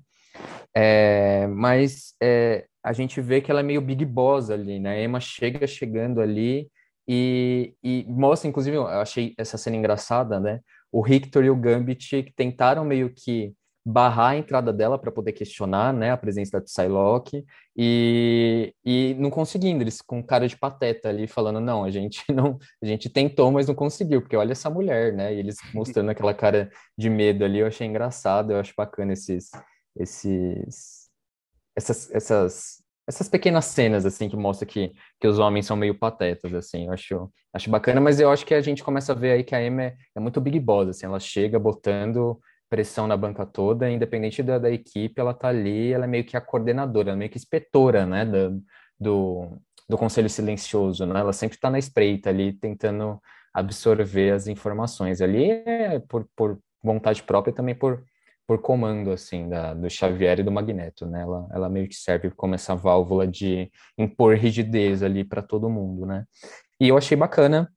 É, 0.74 1.46
mas 1.48 2.14
é, 2.20 2.66
a 2.82 2.92
gente 2.92 3.20
vê 3.20 3.40
que 3.40 3.50
ela 3.50 3.60
é 3.60 3.62
meio 3.62 3.80
big 3.80 4.04
boss 4.04 4.50
ali, 4.50 4.80
né? 4.80 4.94
A 4.94 5.02
Emma 5.02 5.20
chega 5.20 5.66
chegando 5.66 6.20
ali 6.20 6.68
e, 7.06 7.74
e 7.82 8.04
mostra, 8.08 8.48
inclusive, 8.48 8.76
eu 8.76 8.86
achei 8.86 9.34
essa 9.36 9.58
cena 9.58 9.76
engraçada, 9.76 10.40
né? 10.40 10.60
O 10.90 11.00
Richter 11.00 11.44
e 11.44 11.50
o 11.50 11.56
Gambit 11.56 12.32
tentaram 12.36 12.84
meio 12.84 13.12
que 13.14 13.54
barrar 13.84 14.30
a 14.30 14.36
entrada 14.36 14.72
dela 14.72 14.98
para 14.98 15.10
poder 15.10 15.32
questionar, 15.32 15.92
né, 15.92 16.12
a 16.12 16.16
presença 16.16 16.52
da 16.52 16.60
Psylocke. 16.60 17.44
E, 17.76 18.74
e 18.84 19.14
não 19.18 19.30
conseguindo, 19.30 19.82
eles 19.82 20.00
com 20.00 20.22
cara 20.22 20.46
de 20.46 20.56
pateta 20.56 21.08
ali 21.08 21.26
falando, 21.26 21.60
não, 21.60 21.84
a 21.84 21.90
gente 21.90 22.22
não, 22.32 22.58
a 22.82 22.86
gente 22.86 23.08
tentou, 23.08 23.50
mas 23.50 23.66
não 23.66 23.74
conseguiu, 23.74 24.20
porque 24.20 24.36
olha 24.36 24.52
essa 24.52 24.70
mulher, 24.70 25.12
né, 25.12 25.34
e 25.34 25.38
eles 25.38 25.56
mostrando 25.74 26.10
aquela 26.10 26.34
cara 26.34 26.70
de 26.96 27.10
medo 27.10 27.44
ali, 27.44 27.58
eu 27.58 27.66
achei 27.66 27.86
engraçado, 27.86 28.52
eu 28.52 28.60
acho 28.60 28.72
bacana 28.76 29.12
esses, 29.12 29.50
esses, 29.96 31.08
essas, 31.76 32.10
essas, 32.14 32.82
essas 33.08 33.28
pequenas 33.28 33.64
cenas, 33.64 34.06
assim, 34.06 34.28
que 34.28 34.36
mostra 34.36 34.66
que, 34.66 34.92
que 35.18 35.26
os 35.26 35.38
homens 35.40 35.66
são 35.66 35.76
meio 35.76 35.98
patetas, 35.98 36.54
assim, 36.54 36.86
eu 36.86 36.92
acho, 36.92 37.32
acho 37.52 37.68
bacana, 37.70 38.00
mas 38.00 38.20
eu 38.20 38.30
acho 38.30 38.46
que 38.46 38.54
a 38.54 38.60
gente 38.60 38.84
começa 38.84 39.12
a 39.12 39.16
ver 39.16 39.32
aí 39.32 39.44
que 39.44 39.56
a 39.56 39.64
Emma 39.64 39.82
é, 39.82 39.96
é 40.14 40.20
muito 40.20 40.40
big 40.40 40.60
boss, 40.60 40.88
assim, 40.88 41.06
ela 41.06 41.18
chega 41.18 41.58
botando 41.58 42.38
pressão 42.72 43.06
na 43.06 43.18
banca 43.18 43.44
toda, 43.44 43.90
independente 43.90 44.42
da, 44.42 44.58
da 44.58 44.70
equipe, 44.70 45.20
ela 45.20 45.34
tá 45.34 45.48
ali, 45.48 45.92
ela 45.92 46.06
é 46.06 46.08
meio 46.08 46.24
que 46.24 46.38
a 46.38 46.40
coordenadora, 46.40 47.12
é 47.12 47.14
meio 47.14 47.30
que 47.30 47.36
inspetora, 47.36 48.06
né, 48.06 48.24
do, 48.24 48.62
do, 48.98 49.60
do 49.86 49.98
Conselho 49.98 50.30
Silencioso, 50.30 51.04
né, 51.04 51.20
ela 51.20 51.34
sempre 51.34 51.58
está 51.58 51.68
na 51.68 51.78
espreita 51.78 52.30
ali, 52.30 52.54
tentando 52.54 53.20
absorver 53.52 54.30
as 54.32 54.46
informações, 54.46 55.20
ali 55.20 55.50
é 55.50 55.98
por, 56.08 56.26
por 56.34 56.58
vontade 56.82 57.22
própria 57.22 57.54
também 57.54 57.74
por, 57.74 58.02
por 58.46 58.58
comando, 58.62 59.10
assim, 59.10 59.50
da, 59.50 59.74
do 59.74 59.90
Xavier 59.90 60.40
e 60.40 60.42
do 60.42 60.50
Magneto, 60.50 61.04
né, 61.04 61.20
ela, 61.20 61.46
ela 61.52 61.68
meio 61.68 61.86
que 61.86 61.94
serve 61.94 62.30
como 62.30 62.54
essa 62.54 62.74
válvula 62.74 63.26
de 63.26 63.70
impor 63.98 64.34
rigidez 64.34 65.02
ali 65.02 65.24
para 65.24 65.42
todo 65.42 65.68
mundo, 65.68 66.06
né, 66.06 66.24
e 66.80 66.88
eu 66.88 66.96
achei 66.96 67.18
bacana 67.18 67.70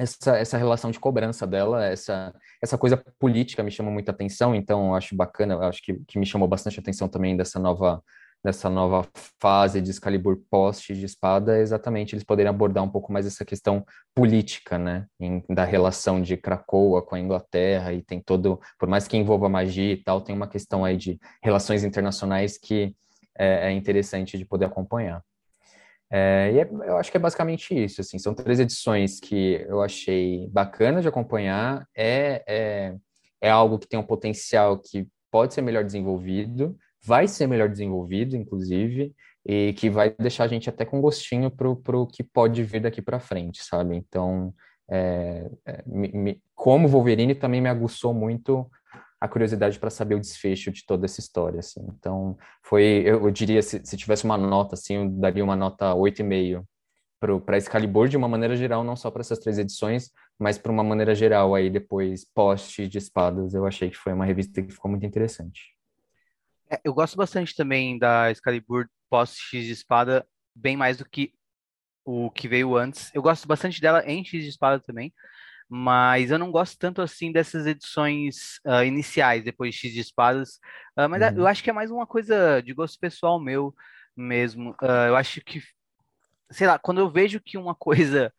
essa, 0.00 0.36
essa 0.38 0.56
relação 0.56 0.90
de 0.90 0.98
cobrança 0.98 1.46
dela, 1.46 1.84
essa, 1.84 2.34
essa 2.62 2.78
coisa 2.78 2.96
política 3.18 3.62
me 3.62 3.70
chama 3.70 3.90
muita 3.90 4.12
atenção, 4.12 4.54
então 4.54 4.94
acho 4.94 5.14
bacana, 5.14 5.58
acho 5.68 5.82
que, 5.82 6.00
que 6.08 6.18
me 6.18 6.24
chamou 6.24 6.48
bastante 6.48 6.80
atenção 6.80 7.06
também 7.08 7.36
dessa 7.36 7.58
nova 7.58 8.02
dessa 8.42 8.70
nova 8.70 9.06
fase 9.38 9.82
de 9.82 9.90
Excalibur 9.90 10.40
post 10.50 10.94
de 10.94 11.04
espada, 11.04 11.58
exatamente 11.58 12.14
eles 12.14 12.24
poderem 12.24 12.48
abordar 12.48 12.82
um 12.82 12.88
pouco 12.88 13.12
mais 13.12 13.26
essa 13.26 13.44
questão 13.44 13.84
política, 14.14 14.78
né, 14.78 15.04
em, 15.20 15.44
da 15.46 15.62
relação 15.62 16.22
de 16.22 16.38
Krakoa 16.38 17.02
com 17.02 17.14
a 17.14 17.20
Inglaterra, 17.20 17.92
e 17.92 18.00
tem 18.00 18.18
todo, 18.18 18.58
por 18.78 18.88
mais 18.88 19.06
que 19.06 19.14
envolva 19.14 19.46
magia 19.46 19.92
e 19.92 20.02
tal, 20.02 20.22
tem 20.22 20.34
uma 20.34 20.48
questão 20.48 20.86
aí 20.86 20.96
de 20.96 21.20
relações 21.42 21.84
internacionais 21.84 22.56
que 22.56 22.96
é, 23.38 23.68
é 23.68 23.72
interessante 23.72 24.38
de 24.38 24.46
poder 24.46 24.64
acompanhar. 24.64 25.22
É, 26.12 26.50
e 26.52 26.58
é, 26.58 26.68
eu 26.88 26.96
acho 26.96 27.10
que 27.10 27.16
é 27.16 27.20
basicamente 27.20 27.72
isso, 27.72 28.00
assim, 28.00 28.18
são 28.18 28.34
três 28.34 28.58
edições 28.58 29.20
que 29.20 29.64
eu 29.68 29.80
achei 29.80 30.48
bacana 30.48 31.00
de 31.00 31.06
acompanhar, 31.06 31.86
é, 31.96 32.42
é, 32.48 32.96
é 33.40 33.50
algo 33.50 33.78
que 33.78 33.86
tem 33.86 33.98
um 33.98 34.04
potencial 34.04 34.76
que 34.78 35.06
pode 35.30 35.54
ser 35.54 35.62
melhor 35.62 35.84
desenvolvido, 35.84 36.76
vai 37.04 37.28
ser 37.28 37.46
melhor 37.46 37.68
desenvolvido, 37.68 38.36
inclusive, 38.36 39.14
e 39.46 39.72
que 39.74 39.88
vai 39.88 40.10
deixar 40.18 40.44
a 40.44 40.48
gente 40.48 40.68
até 40.68 40.84
com 40.84 41.00
gostinho 41.00 41.50
pro, 41.50 41.76
pro 41.76 42.06
que 42.06 42.22
pode 42.22 42.62
vir 42.62 42.80
daqui 42.80 43.00
para 43.00 43.20
frente, 43.20 43.62
sabe? 43.62 43.96
Então, 43.96 44.52
é, 44.90 45.48
é, 45.64 45.82
me, 45.86 46.08
me, 46.12 46.42
como 46.54 46.88
Wolverine 46.88 47.34
também 47.34 47.60
me 47.60 47.68
aguçou 47.68 48.12
muito 48.12 48.68
a 49.20 49.28
curiosidade 49.28 49.78
para 49.78 49.90
saber 49.90 50.14
o 50.14 50.20
desfecho 50.20 50.70
de 50.72 50.84
toda 50.86 51.04
essa 51.04 51.20
história, 51.20 51.60
assim. 51.60 51.86
Então, 51.98 52.38
foi, 52.62 53.02
eu, 53.04 53.24
eu 53.24 53.30
diria, 53.30 53.60
se, 53.60 53.84
se, 53.84 53.96
tivesse 53.96 54.24
uma 54.24 54.38
nota, 54.38 54.74
assim, 54.74 54.96
eu 54.96 55.10
daria 55.10 55.44
uma 55.44 55.54
nota 55.54 55.92
8,5 55.94 56.64
para 57.44 57.58
Excalibur 57.58 58.08
de 58.08 58.16
uma 58.16 58.28
maneira 58.28 58.56
geral, 58.56 58.82
não 58.82 58.96
só 58.96 59.10
para 59.10 59.20
essas 59.20 59.38
três 59.38 59.58
edições, 59.58 60.10
mas 60.38 60.56
para 60.56 60.72
uma 60.72 60.82
maneira 60.82 61.14
geral 61.14 61.54
aí 61.54 61.68
depois 61.68 62.24
post 62.24 62.88
de 62.88 62.96
espadas, 62.96 63.52
eu 63.52 63.66
achei 63.66 63.90
que 63.90 63.96
foi 63.96 64.14
uma 64.14 64.24
revista 64.24 64.62
que 64.62 64.72
ficou 64.72 64.90
muito 64.90 65.04
interessante. 65.04 65.76
É, 66.70 66.80
eu 66.82 66.94
gosto 66.94 67.16
bastante 67.16 67.54
também 67.54 67.98
da 67.98 68.30
Excalibur 68.30 68.88
post 69.10 69.38
X 69.38 69.66
de 69.66 69.72
espada, 69.72 70.26
bem 70.54 70.78
mais 70.78 70.96
do 70.96 71.04
que 71.04 71.34
o 72.06 72.30
que 72.30 72.48
veio 72.48 72.74
antes. 72.74 73.14
Eu 73.14 73.20
gosto 73.20 73.46
bastante 73.46 73.80
dela 73.82 74.02
em 74.06 74.24
X 74.24 74.42
de 74.42 74.48
espada 74.48 74.80
também, 74.80 75.12
mas 75.72 76.32
eu 76.32 76.38
não 76.38 76.50
gosto 76.50 76.76
tanto 76.76 77.00
assim 77.00 77.30
dessas 77.30 77.64
edições 77.64 78.58
uh, 78.66 78.82
iniciais, 78.84 79.44
depois 79.44 79.72
de 79.72 79.80
X 79.80 79.92
de 79.92 80.00
Espadas, 80.00 80.58
uh, 80.98 81.08
mas 81.08 81.22
uhum. 81.22 81.38
eu 81.38 81.46
acho 81.46 81.62
que 81.62 81.70
é 81.70 81.72
mais 81.72 81.92
uma 81.92 82.06
coisa 82.06 82.60
de 82.60 82.74
gosto 82.74 82.98
pessoal 82.98 83.40
meu 83.40 83.72
mesmo. 84.16 84.72
Uh, 84.82 85.08
eu 85.08 85.16
acho 85.16 85.40
que, 85.42 85.62
sei 86.50 86.66
lá, 86.66 86.76
quando 86.76 86.98
eu 86.98 87.08
vejo 87.08 87.40
que 87.40 87.56
uma 87.56 87.74
coisa 87.74 88.32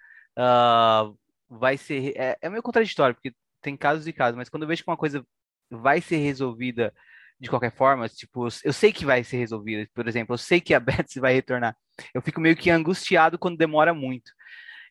vai 1.49 1.77
ser. 1.77 2.13
É, 2.17 2.37
é 2.41 2.49
meio 2.49 2.63
contraditório, 2.63 3.15
porque 3.15 3.33
tem 3.61 3.77
casos 3.77 4.07
e 4.07 4.13
casos, 4.13 4.35
mas 4.35 4.49
quando 4.49 4.63
eu 4.63 4.67
vejo 4.67 4.83
que 4.83 4.89
uma 4.89 4.97
coisa 4.97 5.25
vai 5.69 6.01
ser 6.01 6.17
resolvida 6.17 6.93
de 7.39 7.49
qualquer 7.49 7.71
forma, 7.71 8.07
tipo, 8.07 8.47
eu 8.63 8.73
sei 8.73 8.91
que 8.93 9.05
vai 9.05 9.23
ser 9.23 9.37
resolvida, 9.37 9.89
por 9.95 10.07
exemplo, 10.07 10.33
eu 10.33 10.37
sei 10.37 10.61
que 10.61 10.73
a 10.73 10.79
Betsy 11.07 11.19
vai 11.19 11.33
retornar. 11.33 11.75
Eu 12.13 12.21
fico 12.21 12.41
meio 12.41 12.55
que 12.55 12.69
angustiado 12.69 13.39
quando 13.39 13.57
demora 13.57 13.93
muito. 13.93 14.31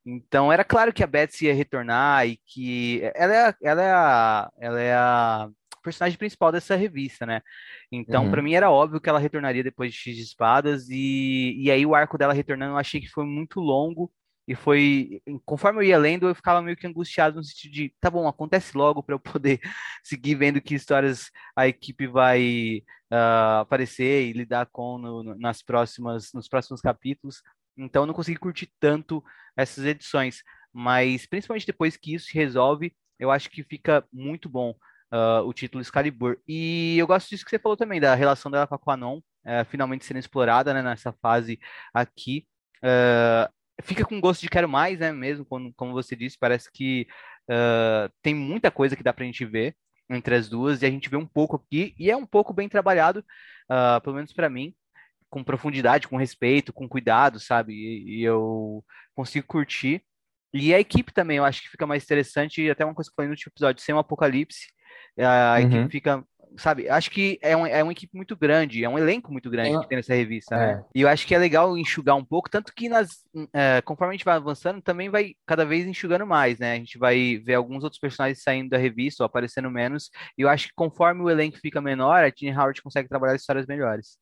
Então, 0.05 0.53
era 0.53 0.65
claro 0.65 0.93
que 0.93 1.03
a 1.03 1.07
Betsy 1.07 1.47
ia 1.47 1.55
retornar 1.55 2.27
e 2.27 2.39
que 2.47 3.03
ela 3.15 3.35
é, 3.35 3.55
ela 3.63 3.83
é, 3.83 3.93
a, 3.93 4.51
ela 4.59 4.81
é 4.81 4.95
a 4.95 5.51
personagem 5.83 6.19
principal 6.19 6.53
dessa 6.53 6.77
revista, 6.77 7.27
né? 7.27 7.43
Então, 7.91 8.25
uhum. 8.25 8.31
para 8.31 8.43
mim 8.43 8.55
era 8.55 8.71
óbvio 8.71 9.01
que 9.01 9.09
ela 9.09 9.19
retornaria 9.19 9.63
depois 9.63 9.93
de 9.93 9.99
X 9.99 10.17
de 10.17 10.23
Espadas 10.23 10.89
e, 10.89 11.57
e 11.59 11.71
aí 11.71 11.85
o 11.85 11.95
arco 11.95 12.19
dela 12.19 12.33
retornando 12.33 12.73
eu 12.73 12.79
achei 12.79 13.01
que 13.01 13.09
foi 13.09 13.25
muito 13.25 13.61
longo 13.61 14.11
e 14.51 14.55
foi, 14.55 15.23
conforme 15.45 15.79
eu 15.79 15.83
ia 15.85 15.97
lendo, 15.97 16.27
eu 16.27 16.35
ficava 16.35 16.61
meio 16.61 16.77
que 16.77 16.85
angustiado 16.85 17.37
no 17.37 17.45
sentido 17.45 17.73
de, 17.73 17.95
tá 18.01 18.11
bom, 18.11 18.27
acontece 18.27 18.77
logo 18.77 19.01
para 19.01 19.15
eu 19.15 19.21
poder 19.21 19.61
seguir 20.03 20.35
vendo 20.35 20.61
que 20.61 20.75
histórias 20.75 21.31
a 21.55 21.69
equipe 21.69 22.09
vai 22.09 22.83
uh, 23.13 23.61
aparecer 23.61 24.27
e 24.27 24.33
lidar 24.33 24.67
com 24.73 24.99
no, 24.99 25.37
nas 25.37 25.63
próximas, 25.63 26.33
nos 26.35 26.49
próximos 26.49 26.81
capítulos. 26.81 27.43
Então, 27.81 28.07
não 28.07 28.15
consegui 28.15 28.39
curtir 28.39 28.71
tanto 28.79 29.23
essas 29.57 29.85
edições, 29.85 30.43
mas 30.73 31.27
principalmente 31.27 31.67
depois 31.67 31.97
que 31.97 32.15
isso 32.15 32.27
se 32.27 32.35
resolve, 32.35 32.95
eu 33.19 33.31
acho 33.31 33.51
que 33.51 33.63
fica 33.63 34.05
muito 34.13 34.49
bom 34.49 34.75
uh, 35.13 35.45
o 35.45 35.53
título 35.53 35.83
Excalibur. 35.83 36.39
E 36.47 36.97
eu 36.99 37.07
gosto 37.07 37.29
disso 37.29 37.45
que 37.45 37.51
você 37.51 37.59
falou 37.59 37.77
também, 37.77 38.01
da 38.01 38.15
relação 38.15 38.51
dela 38.51 38.67
com 38.67 38.75
a 38.75 38.79
Quanon, 38.79 39.19
uh, 39.19 39.65
finalmente 39.69 40.05
sendo 40.05 40.19
explorada 40.19 40.73
né, 40.73 40.83
nessa 40.83 41.13
fase 41.21 41.59
aqui. 41.93 42.47
Uh, 42.83 43.51
fica 43.83 44.05
com 44.05 44.21
gosto 44.21 44.43
de 44.43 44.49
quero 44.49 44.69
mais, 44.69 44.99
né? 44.99 45.13
Mesmo, 45.13 45.45
como, 45.45 45.73
como 45.75 45.93
você 45.93 46.15
disse, 46.17 46.39
parece 46.39 46.71
que 46.73 47.07
uh, 47.51 48.11
tem 48.23 48.35
muita 48.35 48.71
coisa 48.71 48.97
que 48.97 49.03
dá 49.03 49.13
pra 49.13 49.25
gente 49.25 49.45
ver 49.45 49.75
entre 50.09 50.35
as 50.35 50.49
duas, 50.49 50.83
e 50.83 50.87
a 50.87 50.91
gente 50.91 51.09
vê 51.09 51.17
um 51.17 51.27
pouco 51.27 51.55
aqui, 51.55 51.95
e 51.97 52.11
é 52.11 52.17
um 52.17 52.27
pouco 52.27 52.53
bem 52.53 52.69
trabalhado, 52.69 53.25
uh, 53.71 54.01
pelo 54.03 54.17
menos 54.17 54.33
para 54.33 54.51
mim, 54.51 54.75
com 55.31 55.45
profundidade, 55.45 56.09
com 56.09 56.17
respeito, 56.17 56.73
com 56.73 56.89
cuidado, 56.89 57.39
sabe? 57.39 57.73
E, 57.73 58.21
e, 58.21 58.25
eu 58.25 58.85
consigo 59.15 59.47
curtir. 59.47 60.03
E 60.53 60.75
a 60.75 60.81
equipe 60.81 61.13
também, 61.13 61.37
eu 61.37 61.45
acho 61.45 61.63
que 61.63 61.71
fica 61.71 61.87
mais 61.87 62.03
interessante, 62.03 62.69
até 62.69 62.85
uma 62.85 62.95
coisa 62.95 63.09
que 63.09 63.13
eu 63.13 63.17
falei 63.17 63.29
no 63.29 63.35
último 63.35 63.53
episódio, 63.55 63.83
sem 63.83 63.95
um 63.95 63.99
apocalipse, 63.99 64.67
a 65.19 65.57
uhum. 65.61 65.67
equipe 65.67 65.91
fica 65.91 66.25
sabe, 66.57 66.89
acho 66.89 67.11
que 67.11 67.39
é, 67.43 67.57
um, 67.57 67.67
é 67.67 67.83
uma 67.83 67.93
equipe 67.93 68.15
muito 68.17 68.37
grande, 68.37 68.85
é 68.85 68.89
um 68.89 68.99
elenco 68.99 69.31
muito 69.33 69.51
grande 69.51 69.77
é. 69.77 69.81
que 69.81 69.89
tem 69.89 69.97
nessa 69.97 70.15
revista, 70.15 70.57
né? 70.57 70.73
É. 70.73 70.85
E 70.95 71.03
eu 71.03 71.09
acho 71.09 71.27
que 71.27 71.35
é 71.35 71.39
legal 71.39 71.77
enxugar 71.77 72.17
um 72.17 72.25
pouco, 72.25 72.51
tanto 72.51 72.73
que 72.75 72.89
nas, 72.89 73.09
é, 73.53 73.81
conforme 73.83 74.15
a 74.15 74.17
gente 74.17 74.25
vai 74.25 74.37
avançando, 74.37 74.83
também 74.83 75.09
vai 75.09 75.35
cada 75.47 75.65
vez 75.65 75.87
enxugando 75.87 76.27
mais, 76.27 76.59
né? 76.59 76.73
A 76.73 76.77
gente 76.77 76.99
vai 76.99 77.41
ver 77.45 77.55
alguns 77.55 77.85
outros 77.85 78.01
personagens 78.01 78.43
saindo 78.43 78.71
da 78.71 78.79
revista 78.79 79.23
ou 79.23 79.27
aparecendo 79.27 79.71
menos, 79.71 80.11
e 80.37 80.43
eu 80.43 80.49
acho 80.49 80.69
que 80.69 80.75
conforme 80.75 81.23
o 81.23 81.31
elenco 81.31 81.59
fica 81.59 81.81
menor, 81.81 82.25
a 82.25 82.31
Tini 82.31 82.57
Howard 82.57 82.83
consegue 82.83 83.09
trabalhar 83.09 83.37
histórias 83.37 83.67
melhores. 83.67 84.19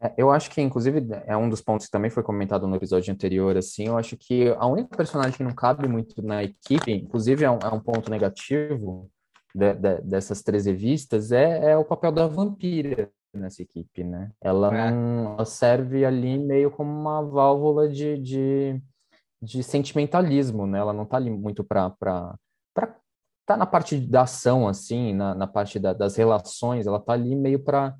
É, 0.00 0.14
eu 0.16 0.30
acho 0.30 0.50
que, 0.50 0.60
inclusive, 0.60 1.06
é 1.26 1.36
um 1.36 1.48
dos 1.48 1.60
pontos 1.60 1.86
que 1.86 1.92
também 1.92 2.10
foi 2.10 2.22
comentado 2.22 2.66
no 2.66 2.76
episódio 2.76 3.12
anterior, 3.12 3.56
assim, 3.56 3.86
eu 3.88 3.98
acho 3.98 4.16
que 4.16 4.48
a 4.56 4.66
única 4.66 4.96
personagem 4.96 5.36
que 5.36 5.42
não 5.42 5.54
cabe 5.54 5.88
muito 5.88 6.22
na 6.22 6.44
equipe, 6.44 6.92
inclusive 6.92 7.44
é 7.44 7.50
um, 7.50 7.58
é 7.58 7.68
um 7.68 7.80
ponto 7.80 8.10
negativo, 8.10 9.10
de, 9.54 9.74
de, 9.74 10.00
dessas 10.02 10.42
três 10.42 10.66
revistas 10.66 11.32
é, 11.32 11.72
é, 11.72 11.76
o 11.76 11.84
papel 11.84 12.12
da 12.12 12.26
vampira 12.26 13.10
nessa 13.34 13.62
equipe, 13.62 14.04
né? 14.04 14.30
Ela 14.40 14.74
é. 14.76 14.90
não 14.90 15.32
ela 15.32 15.44
serve 15.44 16.04
ali 16.04 16.38
meio 16.38 16.70
como 16.70 16.90
uma 16.90 17.22
válvula 17.22 17.88
de, 17.88 18.18
de, 18.18 18.80
de 19.42 19.62
sentimentalismo, 19.62 20.66
né? 20.66 20.78
Ela 20.78 20.92
não 20.92 21.04
tá 21.04 21.16
ali 21.16 21.30
muito 21.30 21.64
para 21.64 21.92
tá 23.46 23.56
na 23.56 23.64
parte 23.64 23.96
da 23.98 24.22
ação, 24.22 24.68
assim, 24.68 25.14
na, 25.14 25.34
na 25.34 25.46
parte 25.46 25.78
da, 25.78 25.94
das 25.94 26.16
relações, 26.16 26.86
ela 26.86 27.00
tá 27.00 27.14
ali 27.14 27.34
meio 27.34 27.58
para 27.58 27.96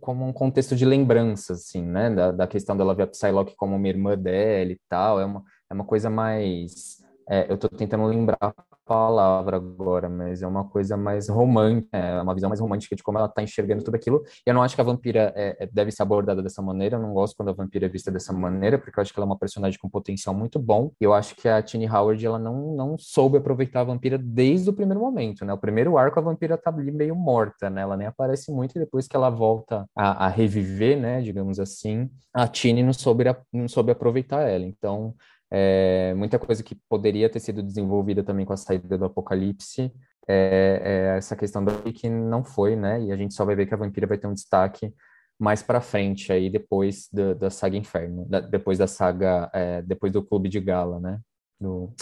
como 0.00 0.26
um 0.26 0.32
contexto 0.32 0.76
de 0.76 0.84
lembrança, 0.84 1.54
assim, 1.54 1.82
né? 1.82 2.10
Da, 2.10 2.32
da 2.32 2.46
questão 2.46 2.76
dela 2.76 2.94
ver 2.94 3.04
a 3.04 3.06
Psylocke 3.06 3.56
como 3.56 3.76
uma 3.76 3.88
irmã 3.88 4.16
dela 4.16 4.72
e 4.72 4.80
tal, 4.88 5.20
é 5.20 5.24
uma, 5.24 5.42
é 5.70 5.74
uma 5.74 5.84
coisa 5.84 6.10
mais... 6.10 6.98
É, 7.28 7.50
eu 7.50 7.56
estou 7.56 7.68
tentando 7.68 8.04
lembrar 8.04 8.54
palavra 8.88 9.58
agora, 9.58 10.08
mas 10.08 10.40
é 10.40 10.46
uma 10.46 10.64
coisa 10.64 10.96
mais 10.96 11.28
romântica, 11.28 11.96
é 11.96 12.22
uma 12.22 12.34
visão 12.34 12.48
mais 12.48 12.58
romântica 12.60 12.96
de 12.96 13.02
como 13.02 13.18
ela 13.18 13.26
está 13.26 13.42
enxergando 13.42 13.84
tudo 13.84 13.94
aquilo. 13.94 14.22
Eu 14.46 14.54
não 14.54 14.62
acho 14.62 14.74
que 14.74 14.80
a 14.80 14.84
vampira 14.84 15.32
é, 15.36 15.56
é, 15.60 15.68
deve 15.70 15.90
ser 15.90 16.02
abordada 16.02 16.42
dessa 16.42 16.62
maneira, 16.62 16.96
eu 16.96 17.02
não 17.02 17.12
gosto 17.12 17.36
quando 17.36 17.50
a 17.50 17.52
vampira 17.52 17.84
é 17.84 17.88
vista 17.88 18.10
dessa 18.10 18.32
maneira, 18.32 18.78
porque 18.78 18.98
eu 18.98 19.02
acho 19.02 19.12
que 19.12 19.20
ela 19.20 19.26
é 19.26 19.30
uma 19.30 19.38
personagem 19.38 19.78
com 19.78 19.90
potencial 19.90 20.34
muito 20.34 20.58
bom. 20.58 20.90
E 20.98 21.04
eu 21.04 21.12
acho 21.12 21.36
que 21.36 21.46
a 21.48 21.62
Tini 21.62 21.86
Howard, 21.86 22.24
ela 22.24 22.38
não, 22.38 22.74
não 22.74 22.96
soube 22.98 23.36
aproveitar 23.36 23.80
a 23.80 23.84
vampira 23.84 24.16
desde 24.16 24.70
o 24.70 24.72
primeiro 24.72 25.00
momento, 25.00 25.44
né? 25.44 25.52
O 25.52 25.58
primeiro 25.58 25.98
arco, 25.98 26.18
a 26.18 26.22
vampira 26.22 26.56
tá 26.56 26.70
ali 26.70 26.90
meio 26.90 27.14
morta, 27.14 27.68
né? 27.68 27.82
Ela 27.82 27.96
nem 27.96 28.06
aparece 28.06 28.50
muito 28.50 28.76
e 28.76 28.80
depois 28.80 29.06
que 29.06 29.14
ela 29.14 29.28
volta 29.28 29.84
a, 29.94 30.26
a 30.26 30.28
reviver, 30.28 30.98
né, 30.98 31.20
digamos 31.20 31.60
assim, 31.60 32.10
a 32.32 32.46
Tini 32.46 32.82
não 32.82 32.92
soube, 32.92 33.24
não 33.52 33.68
soube 33.68 33.92
aproveitar 33.92 34.42
ela. 34.42 34.64
Então, 34.64 35.14
é, 35.50 36.14
muita 36.14 36.38
coisa 36.38 36.62
que 36.62 36.74
poderia 36.88 37.28
ter 37.28 37.40
sido 37.40 37.62
desenvolvida 37.62 38.22
também 38.22 38.44
com 38.44 38.52
a 38.52 38.56
saída 38.56 38.98
do 38.98 39.04
Apocalipse, 39.04 39.92
é, 40.26 40.80
é 40.84 41.16
essa 41.16 41.34
questão 41.34 41.64
do 41.64 41.72
que 41.92 42.08
não 42.08 42.44
foi, 42.44 42.76
né? 42.76 43.02
E 43.02 43.12
a 43.12 43.16
gente 43.16 43.34
só 43.34 43.44
vai 43.44 43.56
ver 43.56 43.66
que 43.66 43.74
a 43.74 43.78
Vampira 43.78 44.06
vai 44.06 44.18
ter 44.18 44.26
um 44.26 44.34
destaque 44.34 44.92
mais 45.38 45.62
para 45.62 45.80
frente 45.80 46.32
aí 46.32 46.50
depois 46.50 47.08
da, 47.12 47.32
da 47.32 47.50
saga 47.50 47.76
Inferno, 47.76 48.26
da, 48.28 48.40
depois 48.40 48.76
da 48.76 48.86
saga, 48.86 49.50
é, 49.54 49.80
depois 49.82 50.12
do 50.12 50.22
Clube 50.22 50.48
de 50.48 50.60
Gala, 50.60 51.00
né? 51.00 51.20
Do, 51.58 51.94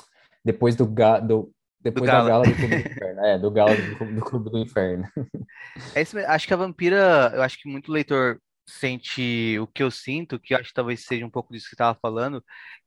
depois 0.44 0.74
do, 0.74 0.86
ga, 0.86 1.20
do 1.20 1.52
depois 1.80 2.10
do 2.10 2.16
da 2.16 2.24
Gala 2.24 2.44
do 2.44 2.54
Clube 2.54 2.82
do 2.82 2.88
Inferno, 2.88 3.20
é, 3.20 3.38
do 3.38 3.50
Gala 3.50 3.76
do, 3.76 4.14
do 4.14 4.20
Clube 4.22 4.50
do 4.50 4.58
Inferno. 4.58 5.04
É 5.94 6.00
isso, 6.00 6.18
acho 6.18 6.46
que 6.46 6.54
a 6.54 6.56
Vampira, 6.56 7.32
eu 7.34 7.42
acho 7.42 7.60
que 7.60 7.68
muito 7.68 7.92
leitor 7.92 8.40
sente 8.66 9.58
o 9.60 9.66
que 9.66 9.82
eu 9.82 9.90
sinto, 9.90 10.40
que 10.40 10.54
eu 10.54 10.58
acho 10.58 10.70
que 10.70 10.74
talvez 10.74 11.04
seja 11.04 11.24
um 11.24 11.30
pouco 11.30 11.52
disso 11.52 11.66
que 11.66 11.70
você 11.70 11.74
estava 11.74 11.98
falando, 12.00 12.42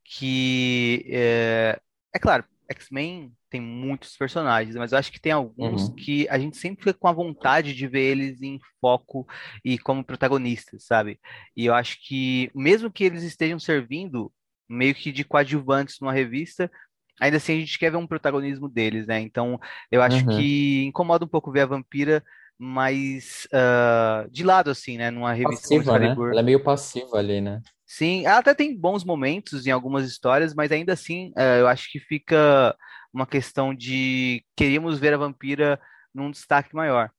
que 0.09 1.05
é, 1.07 1.79
é 2.13 2.19
claro, 2.19 2.43
X-Men 2.67 3.31
tem 3.49 3.61
muitos 3.61 4.17
personagens, 4.17 4.75
mas 4.75 4.91
eu 4.91 4.97
acho 4.97 5.11
que 5.11 5.19
tem 5.19 5.31
alguns 5.31 5.83
uhum. 5.83 5.95
que 5.95 6.27
a 6.29 6.39
gente 6.39 6.57
sempre 6.57 6.83
fica 6.83 6.97
com 6.97 7.07
a 7.07 7.13
vontade 7.13 7.73
de 7.73 7.87
ver 7.87 8.11
eles 8.11 8.41
em 8.41 8.59
foco 8.81 9.27
e 9.63 9.77
como 9.77 10.03
protagonistas, 10.03 10.85
sabe? 10.85 11.19
E 11.55 11.65
eu 11.65 11.73
acho 11.73 11.97
que, 12.07 12.51
mesmo 12.55 12.91
que 12.91 13.03
eles 13.03 13.23
estejam 13.23 13.59
servindo 13.59 14.31
meio 14.67 14.95
que 14.95 15.11
de 15.11 15.23
coadjuvantes 15.23 15.99
numa 15.99 16.13
revista, 16.13 16.71
ainda 17.19 17.37
assim 17.37 17.57
a 17.57 17.59
gente 17.59 17.77
quer 17.77 17.91
ver 17.91 17.97
um 17.97 18.07
protagonismo 18.07 18.67
deles, 18.67 19.05
né? 19.05 19.19
Então 19.19 19.59
eu 19.91 20.01
acho 20.01 20.27
uhum. 20.27 20.37
que 20.37 20.85
incomoda 20.85 21.25
um 21.25 21.29
pouco 21.29 21.51
ver 21.51 21.61
a 21.61 21.67
vampira 21.67 22.23
mais 22.57 23.47
uh, 23.53 24.29
de 24.29 24.43
lado, 24.43 24.69
assim, 24.69 24.97
né? 24.97 25.09
Numa 25.09 25.33
revista 25.33 25.69
passiva, 25.69 25.97
né? 25.97 26.15
Ela 26.17 26.39
é 26.41 26.43
meio 26.43 26.63
passiva 26.63 27.17
ali, 27.17 27.41
né? 27.41 27.61
Sim, 27.91 28.23
ela 28.23 28.37
até 28.37 28.53
tem 28.53 28.77
bons 28.77 29.03
momentos 29.03 29.65
em 29.65 29.71
algumas 29.71 30.07
histórias, 30.07 30.53
mas 30.53 30.71
ainda 30.71 30.93
assim 30.93 31.31
uh, 31.35 31.59
eu 31.61 31.67
acho 31.67 31.91
que 31.91 31.99
fica 31.99 32.77
uma 33.11 33.25
questão 33.25 33.73
de 33.73 34.45
queríamos 34.55 34.99
ver 34.99 35.11
a 35.15 35.17
vampira 35.17 35.81
num 36.13 36.29
destaque 36.29 36.75
maior. 36.75 37.09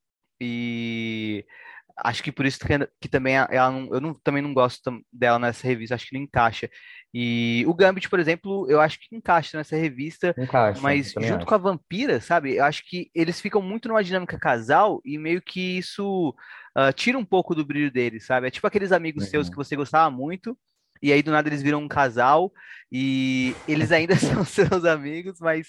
E 0.40 1.44
acho 2.02 2.22
que 2.22 2.32
por 2.32 2.46
isso 2.46 2.58
que, 2.58 2.66
que 3.00 3.08
também 3.08 3.36
ela 3.36 3.70
não, 3.70 3.94
eu 3.94 4.00
não, 4.00 4.14
também 4.14 4.42
não 4.42 4.52
gosto 4.52 5.00
dela 5.12 5.38
nessa 5.38 5.66
revista, 5.66 5.94
acho 5.94 6.06
que 6.06 6.14
não 6.14 6.22
encaixa. 6.22 6.68
E 7.12 7.64
o 7.66 7.74
Gambit, 7.74 8.08
por 8.08 8.20
exemplo, 8.20 8.70
eu 8.70 8.80
acho 8.80 8.98
que 9.00 9.14
encaixa 9.14 9.56
nessa 9.56 9.76
revista, 9.76 10.34
encaixa, 10.38 10.80
mas 10.80 11.12
junto 11.12 11.38
acho. 11.38 11.46
com 11.46 11.54
a 11.54 11.58
Vampira, 11.58 12.20
sabe? 12.20 12.56
Eu 12.56 12.64
acho 12.64 12.82
que 12.88 13.10
eles 13.14 13.40
ficam 13.40 13.60
muito 13.60 13.88
numa 13.88 14.04
dinâmica 14.04 14.38
casal 14.38 15.00
e 15.04 15.18
meio 15.18 15.42
que 15.42 15.79
isso 15.79 16.35
uh, 16.77 16.92
tira 16.94 17.18
um 17.18 17.25
pouco 17.25 17.54
do 17.54 17.64
brilho 17.64 17.90
deles, 17.90 18.27
sabe? 18.27 18.46
É 18.46 18.50
tipo 18.50 18.66
aqueles 18.66 18.92
amigos 18.92 19.25
uhum. 19.25 19.31
seus 19.31 19.50
que 19.50 19.56
você 19.56 19.75
gostava 19.75 20.10
muito 20.10 20.56
e 21.03 21.13
aí 21.13 21.23
do 21.23 21.31
nada 21.31 21.48
eles 21.48 21.63
viram 21.63 21.81
um 21.81 21.88
casal 21.88 22.53
e 22.92 23.55
eles 23.69 23.92
ainda 23.92 24.15
são 24.17 24.44
seus 24.44 24.85
amigos, 24.85 25.38
mas 25.40 25.69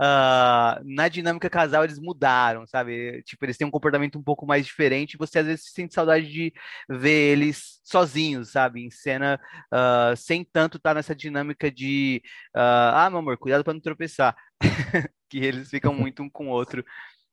uh, 0.00 0.80
na 0.84 1.08
dinâmica 1.08 1.50
casal 1.50 1.84
eles 1.84 1.98
mudaram, 1.98 2.66
sabe? 2.66 3.22
Tipo, 3.24 3.44
eles 3.44 3.56
têm 3.56 3.66
um 3.66 3.70
comportamento 3.70 4.18
um 4.18 4.22
pouco 4.22 4.46
mais 4.46 4.64
diferente 4.64 5.18
você 5.18 5.40
às 5.40 5.46
vezes 5.46 5.72
sente 5.72 5.94
saudade 5.94 6.26
de 6.28 6.52
ver 6.88 7.32
eles 7.32 7.80
sozinhos, 7.84 8.52
sabe? 8.52 8.84
Em 8.84 8.90
cena, 8.90 9.40
uh, 9.72 10.16
sem 10.16 10.44
tanto 10.44 10.76
estar 10.76 10.90
tá 10.90 10.94
nessa 10.94 11.14
dinâmica 11.14 11.70
de 11.70 12.22
uh, 12.56 12.94
ah, 12.94 13.08
meu 13.10 13.18
amor, 13.18 13.36
cuidado 13.36 13.64
para 13.64 13.74
não 13.74 13.80
tropeçar. 13.80 14.36
que 15.30 15.38
eles 15.38 15.70
ficam 15.70 15.94
muito 15.94 16.22
um 16.22 16.28
com 16.28 16.48
o 16.48 16.50
outro. 16.50 16.84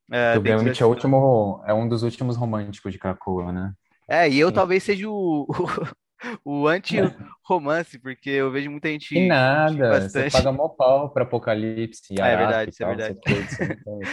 Uh, 0.09 0.37
o 0.37 0.41
Gambit 0.41 0.81
é, 0.81 0.85
último, 0.85 1.61
é 1.65 1.73
um 1.73 1.87
dos 1.87 2.03
últimos 2.03 2.37
românticos 2.37 2.93
de 2.93 2.99
Krakoa, 2.99 3.51
né? 3.51 3.73
É, 4.09 4.29
e 4.29 4.39
eu 4.39 4.53
talvez 4.53 4.83
seja 4.83 5.09
o, 5.09 5.45
o 6.43 6.67
anti-romance, 6.67 7.99
porque 7.99 8.29
eu 8.29 8.51
vejo 8.51 8.69
muita 8.71 8.89
gente. 8.89 9.09
Que 9.09 9.27
nada, 9.27 10.01
você 10.01 10.29
paga 10.29 10.51
mó 10.51 10.69
pau 10.69 11.09
pra 11.09 11.23
Apocalipse. 11.23 12.15
Ah, 12.19 12.27
é 12.27 12.37
verdade, 12.37 12.71
isso 12.71 12.83
é 12.83 12.87
verdade. 12.87 13.19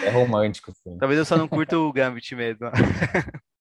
é 0.05 0.11
romântico, 0.11 0.73
sim. 0.73 0.97
Talvez 0.99 1.19
eu 1.19 1.25
só 1.25 1.37
não 1.37 1.49
curto 1.49 1.77
o 1.77 1.93
Gambit 1.93 2.35
mesmo. 2.35 2.71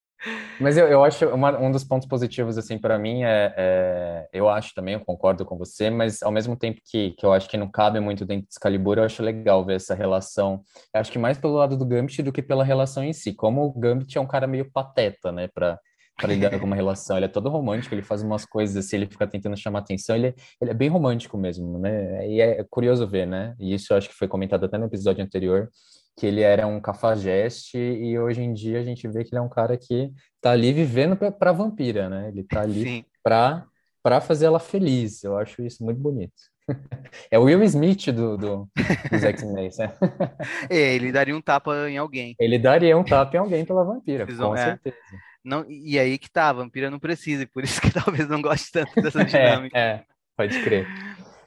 Mas 0.60 0.78
eu, 0.78 0.88
eu 0.88 1.04
acho 1.04 1.28
uma, 1.28 1.60
um 1.60 1.72
dos 1.72 1.84
pontos 1.84 2.08
positivos, 2.08 2.58
assim, 2.58 2.78
para 2.78 2.98
mim 2.98 3.24
é, 3.24 3.54
é, 3.58 4.30
Eu 4.32 4.48
acho 4.48 4.74
também, 4.74 4.94
eu 4.94 5.02
concordo 5.02 5.46
com 5.46 5.58
você, 5.58 5.90
mas 5.90 6.24
ao 6.24 6.32
mesmo 6.32 6.56
tempo 6.56 6.80
que, 6.86 7.12
que 7.12 7.26
eu 7.26 7.34
acho 7.34 7.50
que 7.50 7.58
não 7.58 7.70
cabe 7.70 8.00
muito 8.00 8.26
dentro 8.26 8.48
de 8.48 8.54
Excalibur, 8.54 8.98
eu 8.98 9.04
acho 9.04 9.22
legal 9.22 9.66
ver 9.66 9.76
essa 9.76 9.94
relação. 9.94 10.62
Eu 10.94 11.02
acho 11.02 11.12
que 11.12 11.20
mais 11.20 11.38
pelo 11.38 11.56
lado 11.56 11.76
do 11.76 11.86
Gambit 11.86 12.22
do 12.22 12.32
que 12.32 12.42
pela 12.42 12.64
relação 12.64 13.04
em 13.04 13.12
si. 13.12 13.34
Como 13.34 13.66
o 13.66 13.78
Gambit 13.78 14.18
é 14.18 14.22
um 14.22 14.28
cara 14.28 14.48
meio 14.48 14.72
pateta, 14.72 15.32
né, 15.32 15.50
pra, 15.54 15.78
pra 16.18 16.28
lidar 16.28 16.60
com 16.60 16.66
uma 16.66 16.76
relação. 16.76 17.18
Ele 17.18 17.26
é 17.26 17.30
todo 17.30 17.50
romântico, 17.50 17.94
ele 17.94 18.02
faz 18.02 18.22
umas 18.22 18.46
coisas 18.46 18.76
assim, 18.78 18.98
ele 18.98 19.08
fica 19.08 19.28
tentando 19.28 19.58
chamar 19.58 19.80
atenção, 19.80 20.16
ele, 20.16 20.28
é, 20.28 20.34
ele 20.62 20.72
é 20.72 20.74
bem 20.74 20.90
romântico 20.90 21.38
mesmo, 21.38 21.80
né? 21.80 22.28
E 22.28 22.42
é 22.42 22.64
curioso 22.70 23.08
ver, 23.08 23.26
né? 23.26 23.56
E 23.60 23.74
isso 23.74 23.94
eu 23.94 23.98
acho 23.98 24.10
que 24.10 24.16
foi 24.16 24.28
comentado 24.28 24.66
até 24.66 24.78
no 24.78 24.86
episódio 24.86 25.24
anterior 25.24 25.70
que 26.16 26.28
ele 26.28 26.42
era 26.42 26.68
um 26.68 26.80
cafajeste 26.80 27.78
e 27.78 28.18
hoje 28.20 28.42
em 28.42 28.54
dia 28.54 28.80
a 28.80 28.84
gente 28.84 29.08
vê 29.08 29.24
que 29.24 29.34
ele 29.34 29.40
é 29.40 29.42
um 29.42 29.50
cara 29.50 29.76
que 29.76 30.12
tá 30.40 30.52
ali 30.52 30.72
vivendo 30.72 31.16
para 31.16 31.50
a 31.50 31.54
vampira, 31.54 32.08
né? 32.08 32.30
Ele 32.30 32.44
tá 32.44 32.62
ali 32.62 33.06
para 33.24 33.66
para 34.04 34.20
fazer 34.20 34.48
ela 34.48 34.60
feliz. 34.60 35.24
Eu 35.24 35.38
acho 35.38 35.64
isso 35.64 35.84
muito 35.84 36.00
bonito. 36.00 36.34
É 37.30 37.38
o 37.38 37.44
Will 37.44 37.64
Smith 37.64 38.12
do, 38.12 38.38
do, 38.38 38.70
dos 39.12 39.24
X-Men, 39.24 39.70
né? 39.78 39.94
É, 40.70 40.96
ele 40.96 41.12
daria 41.12 41.36
um 41.36 41.42
tapa 41.42 41.90
em 41.90 41.98
alguém. 41.98 42.36
Ele 42.40 42.58
daria 42.58 42.98
um 42.98 43.04
tapa 43.04 43.36
em 43.36 43.40
alguém 43.40 43.66
pela 43.66 43.84
vampira, 43.84 44.26
com 44.26 44.56
é. 44.56 44.66
certeza. 44.66 44.98
Não, 45.44 45.66
e 45.70 46.00
aí 46.00 46.18
que 46.18 46.32
tá, 46.32 46.50
a 46.50 46.54
vampira 46.54 46.90
não 46.90 47.00
precisa, 47.00 47.44
e 47.44 47.46
por 47.46 47.64
isso 47.64 47.82
que 47.82 47.92
talvez 47.92 48.28
não 48.28 48.42
goste 48.42 48.72
tanto 48.72 49.02
dessa 49.02 49.22
é, 49.22 49.26
dinâmica. 49.26 49.78
é, 49.78 49.82
é, 49.82 50.06
pode 50.38 50.64
crer. 50.64 50.88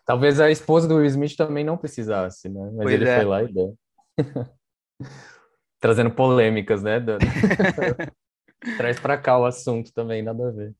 Talvez 0.05 0.38
a 0.38 0.51
esposa 0.51 0.86
do 0.86 0.97
Will 0.97 1.07
Smith 1.07 1.34
também 1.36 1.64
não 1.64 1.76
precisasse, 1.76 2.49
né? 2.49 2.70
Mas 2.74 2.84
pois 2.84 2.94
ele 2.94 3.09
é. 3.09 3.16
foi 3.16 3.24
lá 3.24 3.42
e 3.42 3.53
deu. 3.53 3.76
Trazendo 5.80 6.11
polêmicas, 6.11 6.82
né? 6.82 7.01
Traz 8.76 9.01
para 9.01 9.18
cá 9.18 9.38
o 9.38 9.44
assunto 9.44 9.92
também, 9.92 10.22
nada 10.22 10.49
a 10.49 10.53
ver. 10.53 10.74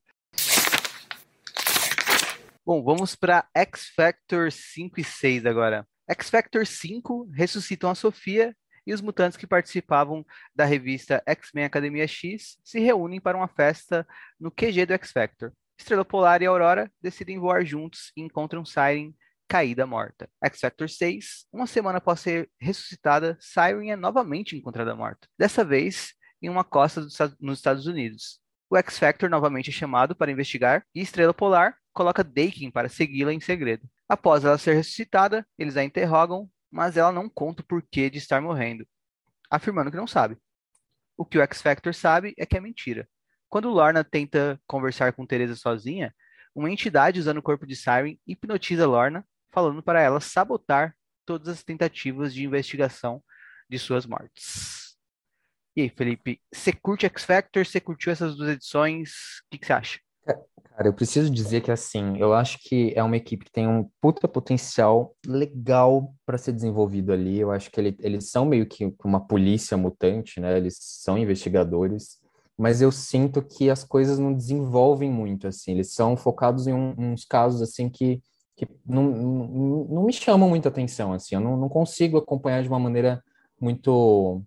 Bom, 2.65 2.83
vamos 2.83 3.15
para 3.15 3.47
X 3.55 3.93
Factor 3.95 4.51
5 4.51 5.01
e 5.01 5.05
6 5.05 5.47
agora. 5.47 5.87
X 6.09 6.31
Factor 6.31 6.67
5 6.67 7.31
ressuscitam 7.33 7.91
a 7.91 7.95
Sofia 7.95 8.55
e 8.87 8.95
os 8.95 9.01
mutantes 9.01 9.37
que 9.37 9.47
participavam 9.47 10.25
da 10.55 10.65
revista 10.65 11.23
X-Men 11.27 11.65
Academia 11.65 12.07
X 12.07 12.59
se 12.63 12.79
reúnem 12.79 13.21
para 13.21 13.37
uma 13.37 13.49
festa 13.49 14.07
no 14.39 14.51
QG 14.51 14.87
do 14.87 14.95
X 14.95 15.13
Factor. 15.13 15.53
Estrela 15.79 16.05
Polar 16.05 16.41
e 16.43 16.47
Aurora 16.47 16.91
decidem 17.03 17.39
voar 17.39 17.65
juntos 17.65 18.13
e 18.17 18.23
encontram 18.23 18.65
Siren 18.65 19.13
caída 19.49 19.87
morta. 19.87 20.29
X 20.43 20.61
Factor 20.61 20.89
6, 20.89 21.47
uma 21.53 21.67
semana 21.67 21.99
após 21.99 22.21
ser 22.21 22.51
ressuscitada, 22.61 23.37
Siren 23.41 23.91
é 23.91 23.97
novamente 23.97 24.57
encontrada 24.57 24.95
morta. 24.95 25.29
Dessa 25.39 25.65
vez 25.65 26.15
em 26.43 26.49
uma 26.49 26.65
costa 26.65 27.01
nos 27.41 27.59
Estados 27.59 27.87
Unidos. 27.87 28.41
O 28.69 28.77
X 28.77 28.99
Factor 28.99 29.31
novamente 29.31 29.71
é 29.71 29.73
chamado 29.73 30.15
para 30.15 30.31
investigar 30.31 30.85
e 30.95 31.01
Estrela 31.01 31.33
Polar 31.33 31.77
coloca 31.93 32.25
Dakin 32.25 32.71
para 32.71 32.89
segui-la 32.89 33.33
em 33.33 33.41
segredo. 33.41 33.89
Após 34.09 34.45
ela 34.45 34.59
ser 34.59 34.75
ressuscitada, 34.75 35.47
eles 35.59 35.77
a 35.77 35.85
interrogam, 35.85 36.49
mas 36.71 36.97
ela 36.97 37.13
não 37.13 37.29
conta 37.29 37.63
o 37.63 37.67
porquê 37.67 38.11
de 38.11 38.19
estar 38.19 38.41
morrendo, 38.41 38.87
afirmando 39.51 39.91
que 39.91 39.97
não 39.97 40.07
sabe. 40.07 40.37
O 41.17 41.25
que 41.25 41.39
o 41.39 41.43
X 41.43 41.63
Factor 41.63 41.95
sabe 41.95 42.35
é 42.37 42.45
que 42.45 42.57
é 42.57 42.61
mentira. 42.61 43.09
Quando 43.49 43.71
Lorna 43.71 44.05
tenta 44.05 44.61
conversar 44.67 45.13
com 45.13 45.27
Teresa 45.27 45.55
sozinha, 45.55 46.15
uma 46.55 46.71
entidade 46.71 47.21
usando 47.21 47.39
o 47.39 47.43
corpo 47.43 47.67
de 47.67 47.77
Siren 47.77 48.19
hipnotiza 48.27 48.87
Lorna 48.87 49.27
falando 49.51 49.83
para 49.83 50.01
ela 50.01 50.21
sabotar 50.21 50.95
todas 51.25 51.49
as 51.49 51.63
tentativas 51.63 52.35
de 52.35 52.45
investigação 52.45 53.23
de 53.69 53.79
suas 53.79 54.07
mortes. 54.07 54.97
E 55.75 55.83
aí, 55.83 55.91
Felipe, 55.91 56.41
você 56.53 56.73
curte 56.73 57.05
X 57.07 57.25
Factor? 57.25 57.67
Você 57.67 57.81
curtiu 57.81 58.11
essas 58.11 58.37
duas 58.37 58.51
edições? 58.51 59.11
O 59.45 59.51
que, 59.51 59.59
que 59.59 59.67
você 59.67 59.73
acha? 59.73 60.01
Cara, 60.77 60.89
eu 60.89 60.93
preciso 60.93 61.31
dizer 61.31 61.63
que 61.63 61.71
assim, 61.71 62.19
eu 62.19 62.35
acho 62.35 62.59
que 62.61 62.93
é 62.95 63.03
uma 63.03 63.17
equipe 63.17 63.47
que 63.47 63.51
tem 63.51 63.67
um 63.67 63.89
puta 63.99 64.29
potencial 64.29 65.17
legal 65.27 66.15
para 66.27 66.37
ser 66.37 66.53
desenvolvido 66.53 67.13
ali. 67.13 67.39
Eu 67.39 67.51
acho 67.51 67.71
que 67.71 67.81
ele, 67.81 67.97
eles 68.01 68.31
são 68.31 68.45
meio 68.45 68.67
que 68.67 68.93
uma 69.03 69.27
polícia 69.27 69.77
mutante, 69.77 70.39
né? 70.39 70.57
Eles 70.57 70.77
são 70.79 71.17
investigadores, 71.17 72.19
mas 72.59 72.83
eu 72.83 72.93
sinto 72.93 73.41
que 73.41 73.71
as 73.71 73.85
coisas 73.85 74.19
não 74.19 74.35
desenvolvem 74.35 75.11
muito 75.11 75.47
assim. 75.47 75.73
Eles 75.73 75.95
são 75.95 76.15
focados 76.17 76.67
em 76.67 76.75
um, 76.75 76.95
uns 76.99 77.25
casos 77.25 77.63
assim 77.63 77.89
que 77.89 78.21
que 78.57 78.67
não, 78.87 79.03
não, 79.05 79.85
não 79.85 80.05
me 80.05 80.13
chamam 80.13 80.49
muita 80.49 80.71
atenção, 80.71 81.13
assim, 81.13 81.35
eu 81.35 81.41
não, 81.43 81.59
não 81.59 81.69
consigo 81.69 82.17
acompanhar 82.17 82.63
de 82.63 82.69
uma 82.69 82.79
maneira 82.79 83.23
muito 83.61 84.43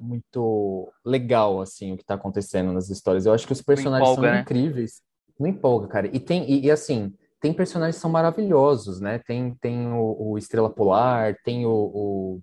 muito 0.00 0.92
legal, 1.04 1.60
assim, 1.60 1.92
o 1.92 1.96
que 1.96 2.02
está 2.02 2.14
acontecendo 2.14 2.72
nas 2.72 2.88
histórias. 2.88 3.26
Eu 3.26 3.32
acho 3.32 3.46
que 3.46 3.52
os 3.52 3.62
personagens 3.62 4.08
empolga, 4.08 4.28
são 4.28 4.36
né? 4.36 4.40
incríveis. 4.40 5.02
Não 5.38 5.46
empolga, 5.46 5.88
cara. 5.88 6.06
E 6.12 6.18
tem, 6.18 6.48
e, 6.50 6.66
e, 6.66 6.70
assim, 6.70 7.12
tem 7.40 7.52
personagens 7.52 7.96
que 7.96 8.02
são 8.02 8.10
maravilhosos, 8.10 9.00
né? 9.00 9.20
Tem, 9.26 9.54
tem 9.60 9.92
o, 9.92 10.32
o 10.32 10.38
Estrela 10.38 10.70
Polar, 10.70 11.36
tem 11.44 11.66
o, 11.66 11.70
o 11.70 12.42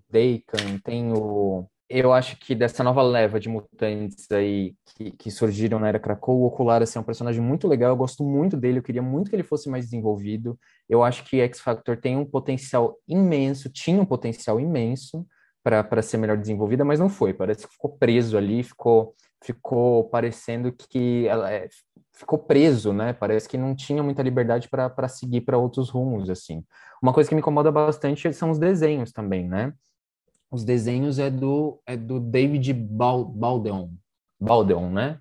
tem 0.83 1.11
o 1.13 1.67
eu 1.87 2.11
acho 2.11 2.37
que 2.37 2.55
dessa 2.55 2.83
nova 2.83 3.01
leva 3.03 3.39
de 3.39 3.47
mutantes 3.47 4.29
aí 4.31 4.73
que, 4.95 5.11
que 5.11 5.29
surgiram 5.29 5.77
na 5.79 5.87
Era 5.87 5.99
Krakow, 5.99 6.41
o 6.41 6.45
Ocular 6.45 6.81
assim, 6.81 6.97
é 6.97 7.01
um 7.01 7.05
personagem 7.05 7.41
muito 7.41 7.67
legal, 7.67 7.91
eu 7.91 7.95
gosto 7.95 8.23
muito 8.23 8.57
dele, 8.57 8.79
eu 8.79 8.83
queria 8.83 9.03
muito 9.03 9.29
que 9.29 9.35
ele 9.35 9.43
fosse 9.43 9.69
mais 9.69 9.85
desenvolvido. 9.85 10.59
Eu 10.89 11.03
acho 11.03 11.23
que 11.23 11.39
X-Factor 11.41 11.97
tem 11.97 12.17
um 12.17 12.25
potencial 12.25 12.97
imenso, 13.07 13.69
tinha 13.69 14.01
um 14.01 14.05
potencial 14.05 14.59
imenso 14.59 15.25
para 15.65 16.01
ser 16.03 16.17
melhor 16.17 16.37
desenvolvida, 16.37 16.85
mas 16.85 16.99
não 16.99 17.09
foi. 17.09 17.33
Parece 17.33 17.65
que 17.65 17.73
ficou 17.73 17.97
preso 17.97 18.37
ali, 18.37 18.61
ficou, 18.61 19.15
ficou 19.43 20.07
parecendo 20.09 20.71
que 20.71 21.27
ela 21.27 21.51
é, 21.51 21.67
ficou 22.13 22.37
preso, 22.37 22.93
né? 22.93 23.13
Parece 23.13 23.49
que 23.49 23.57
não 23.57 23.75
tinha 23.75 24.03
muita 24.03 24.21
liberdade 24.21 24.69
para 24.69 25.07
seguir 25.07 25.41
para 25.41 25.57
outros 25.57 25.89
rumos, 25.89 26.29
assim. 26.29 26.63
Uma 27.01 27.11
coisa 27.11 27.27
que 27.27 27.33
me 27.33 27.41
incomoda 27.41 27.71
bastante 27.71 28.31
são 28.31 28.51
os 28.51 28.59
desenhos 28.59 29.11
também, 29.11 29.47
né? 29.47 29.73
Os 30.51 30.63
desenhos 30.63 31.17
é 31.17 31.31
do, 31.31 31.81
é 31.87 31.97
do 31.97 32.19
David 32.19 32.71
Baldeon, 32.71 33.89
Baldeon, 34.39 34.91
né? 34.91 35.19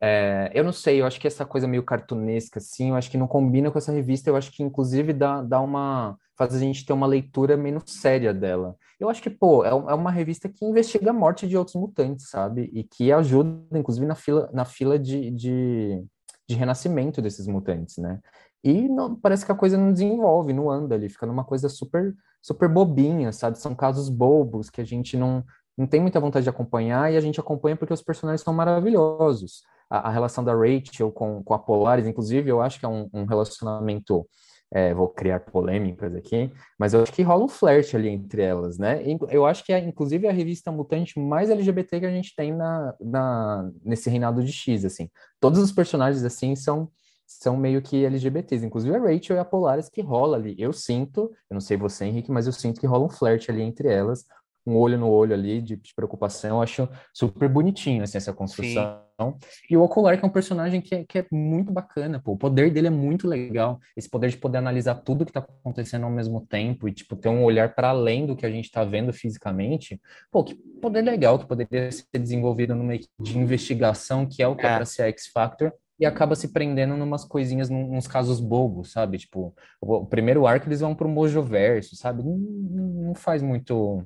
É, 0.00 0.50
eu 0.54 0.64
não 0.64 0.72
sei, 0.72 1.02
eu 1.02 1.06
acho 1.06 1.20
que 1.20 1.26
essa 1.26 1.44
coisa 1.44 1.68
meio 1.68 1.82
cartunesca, 1.82 2.60
assim, 2.60 2.90
eu 2.90 2.94
acho 2.96 3.10
que 3.10 3.18
não 3.18 3.26
combina 3.26 3.70
com 3.70 3.76
essa 3.78 3.92
revista, 3.92 4.30
eu 4.30 4.36
acho 4.36 4.50
que 4.50 4.62
inclusive 4.62 5.12
dá, 5.12 5.42
dá 5.42 5.60
uma. 5.60 6.18
Faz 6.36 6.54
a 6.54 6.58
gente 6.58 6.84
ter 6.84 6.92
uma 6.92 7.06
leitura 7.06 7.56
menos 7.56 7.84
séria 7.86 8.32
dela. 8.32 8.76
Eu 8.98 9.08
acho 9.08 9.22
que, 9.22 9.30
pô, 9.30 9.64
é, 9.64 9.68
é 9.68 9.94
uma 9.94 10.10
revista 10.10 10.48
que 10.48 10.64
investiga 10.64 11.10
a 11.10 11.14
morte 11.14 11.46
de 11.46 11.56
outros 11.56 11.76
mutantes, 11.76 12.28
sabe? 12.28 12.70
E 12.72 12.84
que 12.84 13.12
ajuda, 13.12 13.78
inclusive, 13.78 14.06
na 14.06 14.14
fila, 14.14 14.50
na 14.52 14.64
fila 14.64 14.98
de, 14.98 15.30
de, 15.30 16.04
de 16.48 16.54
renascimento 16.54 17.22
desses 17.22 17.46
mutantes, 17.46 17.98
né? 17.98 18.20
E 18.64 18.88
não, 18.88 19.14
parece 19.14 19.46
que 19.46 19.52
a 19.52 19.54
coisa 19.54 19.78
não 19.78 19.92
desenvolve, 19.92 20.52
não 20.52 20.70
anda 20.70 20.94
ali, 20.94 21.08
fica 21.08 21.26
numa 21.26 21.44
coisa 21.44 21.68
super 21.68 22.14
super 22.46 22.68
bobinha, 22.68 23.32
sabe? 23.32 23.58
São 23.58 23.74
casos 23.74 24.08
bobos 24.08 24.70
que 24.70 24.80
a 24.80 24.84
gente 24.84 25.16
não, 25.16 25.44
não 25.76 25.84
tem 25.84 26.00
muita 26.00 26.20
vontade 26.20 26.44
de 26.44 26.50
acompanhar 26.50 27.12
e 27.12 27.16
a 27.16 27.20
gente 27.20 27.40
acompanha 27.40 27.74
porque 27.74 27.92
os 27.92 28.02
personagens 28.02 28.42
são 28.42 28.54
maravilhosos. 28.54 29.62
A, 29.90 30.08
a 30.08 30.10
relação 30.10 30.44
da 30.44 30.54
Rachel 30.54 31.10
com, 31.10 31.42
com 31.42 31.54
a 31.54 31.58
Polaris, 31.58 32.06
inclusive, 32.06 32.48
eu 32.48 32.62
acho 32.62 32.78
que 32.78 32.86
é 32.86 32.88
um, 32.88 33.08
um 33.12 33.24
relacionamento. 33.24 34.24
É, 34.72 34.92
vou 34.92 35.08
criar 35.08 35.40
polêmicas 35.40 36.14
aqui, 36.14 36.52
mas 36.76 36.92
eu 36.92 37.02
acho 37.02 37.12
que 37.12 37.22
rola 37.22 37.44
um 37.44 37.48
flerte 37.48 37.96
ali 37.96 38.08
entre 38.08 38.42
elas, 38.42 38.78
né? 38.78 39.00
Eu 39.30 39.46
acho 39.46 39.64
que 39.64 39.72
é, 39.72 39.78
inclusive, 39.78 40.26
a 40.26 40.32
revista 40.32 40.72
mutante 40.72 41.20
mais 41.20 41.50
LGBT 41.50 42.00
que 42.00 42.06
a 42.06 42.10
gente 42.10 42.34
tem 42.34 42.52
na, 42.52 42.94
na, 43.00 43.70
nesse 43.84 44.10
reinado 44.10 44.42
de 44.42 44.52
X, 44.52 44.84
assim. 44.84 45.08
Todos 45.40 45.60
os 45.60 45.70
personagens, 45.70 46.24
assim, 46.24 46.56
são 46.56 46.90
são 47.26 47.56
meio 47.56 47.82
que 47.82 48.04
LGBTs, 48.04 48.64
inclusive 48.64 48.94
a 48.94 49.00
Rachel 49.00 49.36
e 49.36 49.38
a 49.40 49.44
Polaris 49.44 49.88
que 49.88 50.00
rola 50.00 50.36
ali. 50.36 50.54
Eu 50.58 50.72
sinto, 50.72 51.32
eu 51.50 51.54
não 51.54 51.60
sei 51.60 51.76
você, 51.76 52.04
Henrique, 52.04 52.30
mas 52.30 52.46
eu 52.46 52.52
sinto 52.52 52.80
que 52.80 52.86
rola 52.86 53.04
um 53.04 53.08
flerte 53.08 53.50
ali 53.50 53.62
entre 53.62 53.88
elas, 53.88 54.24
um 54.66 54.76
olho 54.76 54.98
no 54.98 55.08
olho 55.08 55.32
ali 55.32 55.62
de, 55.62 55.76
de 55.76 55.94
preocupação. 55.94 56.56
Eu 56.56 56.62
acho 56.62 56.88
super 57.12 57.48
bonitinho 57.48 58.02
assim, 58.02 58.18
essa 58.18 58.32
construção. 58.32 59.00
Sim. 59.20 59.34
E 59.70 59.76
o 59.76 59.82
Ocular, 59.82 60.18
que 60.18 60.24
é 60.24 60.28
um 60.28 60.32
personagem 60.32 60.80
que 60.80 60.94
é, 60.94 61.04
que 61.04 61.18
é 61.18 61.26
muito 61.30 61.72
bacana, 61.72 62.20
pô. 62.20 62.32
O 62.32 62.36
poder 62.36 62.70
dele 62.70 62.88
é 62.88 62.90
muito 62.90 63.26
legal. 63.26 63.78
Esse 63.96 64.10
poder 64.10 64.28
de 64.28 64.36
poder 64.36 64.58
analisar 64.58 64.96
tudo 64.96 65.24
que 65.24 65.32
tá 65.32 65.40
acontecendo 65.40 66.04
ao 66.04 66.10
mesmo 66.10 66.44
tempo 66.46 66.88
e, 66.88 66.92
tipo, 66.92 67.16
ter 67.16 67.28
um 67.28 67.42
olhar 67.42 67.74
para 67.74 67.90
além 67.90 68.26
do 68.26 68.36
que 68.36 68.44
a 68.44 68.50
gente 68.50 68.70
tá 68.70 68.84
vendo 68.84 69.12
fisicamente. 69.12 70.00
Pô, 70.30 70.44
que 70.44 70.54
poder 70.54 71.02
legal 71.02 71.38
que 71.38 71.46
poderia 71.46 71.90
ser 71.90 72.18
desenvolvido 72.18 72.74
numa 72.74 72.94
equipe 72.94 73.14
de 73.20 73.38
investigação, 73.38 74.26
que 74.26 74.42
é 74.42 74.48
o 74.48 74.56
que 74.56 74.66
é, 74.66 74.70
é 74.70 74.76
para 74.76 74.84
ser 74.84 75.04
X-Factor 75.04 75.72
e 75.98 76.04
acaba 76.04 76.34
se 76.34 76.48
prendendo 76.48 76.96
numas 76.96 77.24
coisinhas, 77.24 77.70
nos 77.70 78.06
casos 78.06 78.38
bobos, 78.38 78.92
sabe? 78.92 79.18
Tipo, 79.18 79.54
o, 79.80 80.04
primeiro 80.04 80.46
arco 80.46 80.68
eles 80.68 80.80
vão 80.80 80.94
pro 80.94 81.08
Mojoverso, 81.08 81.96
sabe? 81.96 82.22
Não, 82.22 82.36
não 82.36 83.14
faz 83.14 83.42
muito 83.42 84.04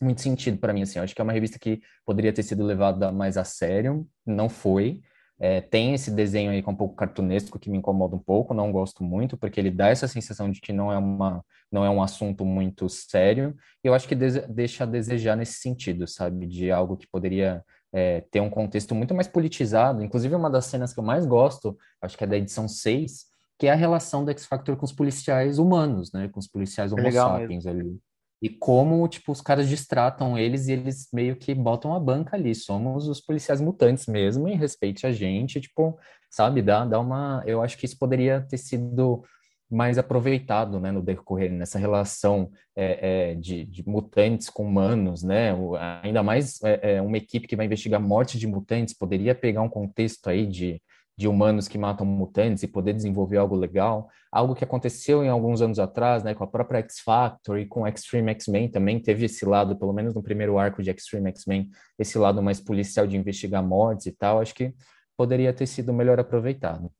muito 0.00 0.20
sentido 0.20 0.58
para 0.58 0.72
mim, 0.72 0.82
assim. 0.82 0.98
Eu 0.98 1.04
acho 1.04 1.14
que 1.14 1.20
é 1.20 1.24
uma 1.24 1.32
revista 1.32 1.58
que 1.58 1.80
poderia 2.04 2.32
ter 2.32 2.42
sido 2.42 2.64
levada 2.64 3.10
mais 3.12 3.36
a 3.36 3.44
sério, 3.44 4.06
não 4.24 4.48
foi. 4.48 5.00
É, 5.38 5.60
tem 5.60 5.92
esse 5.92 6.10
desenho 6.10 6.50
aí 6.50 6.62
que 6.62 6.68
é 6.68 6.72
um 6.72 6.76
pouco 6.76 6.96
cartunesco 6.96 7.58
que 7.58 7.68
me 7.68 7.76
incomoda 7.76 8.16
um 8.16 8.18
pouco, 8.18 8.54
não 8.54 8.72
gosto 8.72 9.04
muito, 9.04 9.36
porque 9.36 9.60
ele 9.60 9.70
dá 9.70 9.88
essa 9.88 10.08
sensação 10.08 10.50
de 10.50 10.60
que 10.60 10.72
não 10.72 10.90
é, 10.90 10.96
uma, 10.96 11.44
não 11.70 11.84
é 11.84 11.90
um 11.90 12.02
assunto 12.02 12.44
muito 12.44 12.88
sério, 12.88 13.54
e 13.84 13.88
eu 13.88 13.92
acho 13.94 14.08
que 14.08 14.14
deixa 14.14 14.84
a 14.84 14.86
desejar 14.86 15.36
nesse 15.36 15.60
sentido, 15.60 16.06
sabe? 16.06 16.46
De 16.46 16.70
algo 16.70 16.96
que 16.96 17.06
poderia 17.06 17.62
é, 17.92 18.22
ter 18.30 18.40
um 18.40 18.50
contexto 18.50 18.94
muito 18.94 19.14
mais 19.14 19.28
politizado. 19.28 20.02
Inclusive, 20.02 20.34
uma 20.34 20.50
das 20.50 20.66
cenas 20.66 20.92
que 20.92 21.00
eu 21.00 21.04
mais 21.04 21.26
gosto, 21.26 21.76
acho 22.00 22.16
que 22.16 22.24
é 22.24 22.26
da 22.26 22.36
edição 22.36 22.66
6, 22.66 23.26
que 23.58 23.66
é 23.66 23.72
a 23.72 23.74
relação 23.74 24.24
do 24.24 24.30
X-Factor 24.30 24.76
com 24.76 24.84
os 24.84 24.92
policiais 24.92 25.58
humanos, 25.58 26.12
né? 26.12 26.28
Com 26.28 26.38
os 26.38 26.48
policiais 26.48 26.92
homo 26.92 27.10
sapiens 27.10 27.66
ali. 27.66 27.98
E 28.42 28.50
como, 28.50 29.06
tipo, 29.08 29.32
os 29.32 29.40
caras 29.40 29.68
distratam 29.68 30.38
eles 30.38 30.68
e 30.68 30.72
eles 30.72 31.08
meio 31.12 31.36
que 31.36 31.54
botam 31.54 31.94
a 31.94 32.00
banca 32.00 32.36
ali. 32.36 32.54
Somos 32.54 33.08
os 33.08 33.20
policiais 33.20 33.60
mutantes 33.60 34.06
mesmo 34.06 34.48
e 34.48 34.54
respeite 34.54 35.06
a 35.06 35.12
gente, 35.12 35.60
tipo, 35.60 35.98
sabe? 36.30 36.62
Dá, 36.62 36.84
dá 36.84 37.00
uma... 37.00 37.42
Eu 37.46 37.62
acho 37.62 37.78
que 37.78 37.86
isso 37.86 37.98
poderia 37.98 38.40
ter 38.42 38.58
sido 38.58 39.24
mais 39.70 39.98
aproveitado, 39.98 40.78
né, 40.78 40.92
no 40.92 41.02
decorrer, 41.02 41.50
nessa 41.50 41.78
relação 41.78 42.50
é, 42.76 43.30
é, 43.30 43.34
de, 43.34 43.64
de, 43.64 43.88
mutantes 43.88 44.48
com 44.48 44.64
humanos, 44.64 45.22
né? 45.24 45.50
Ainda 46.02 46.22
mais 46.22 46.62
é, 46.62 46.96
é 46.96 47.02
uma 47.02 47.16
equipe 47.16 47.48
que 47.48 47.56
vai 47.56 47.66
investigar 47.66 48.00
morte 48.00 48.38
de 48.38 48.46
mutantes 48.46 48.94
poderia 48.94 49.34
pegar 49.34 49.62
um 49.62 49.68
contexto 49.68 50.28
aí 50.28 50.46
de 50.46 50.80
de 51.16 51.26
humanos 51.26 51.66
que 51.66 51.78
matam 51.78 52.06
mutantes 52.06 52.62
e 52.62 52.68
poder 52.68 52.92
desenvolver 52.92 53.38
algo 53.38 53.56
legal, 53.56 54.08
algo 54.30 54.54
que 54.54 54.64
aconteceu 54.64 55.24
em 55.24 55.28
alguns 55.28 55.62
anos 55.62 55.78
atrás, 55.78 56.22
né, 56.22 56.34
com 56.34 56.44
a 56.44 56.46
própria 56.46 56.80
X 56.80 57.00
Factor 57.00 57.58
e 57.58 57.66
com 57.66 57.86
Extreme 57.86 58.32
X-Men 58.32 58.68
também 58.68 59.00
teve 59.00 59.24
esse 59.24 59.44
lado, 59.46 59.76
pelo 59.76 59.92
menos 59.92 60.14
no 60.14 60.22
primeiro 60.22 60.58
arco 60.58 60.82
de 60.82 60.90
Extreme 60.90 61.30
X-Men, 61.30 61.70
esse 61.98 62.18
lado 62.18 62.42
mais 62.42 62.60
policial 62.60 63.06
de 63.06 63.16
investigar 63.16 63.64
mortes 63.64 64.06
e 64.06 64.12
tal, 64.12 64.40
acho 64.40 64.54
que 64.54 64.74
poderia 65.16 65.52
ter 65.52 65.66
sido 65.66 65.92
melhor 65.92 66.20
aproveitado. 66.20 66.92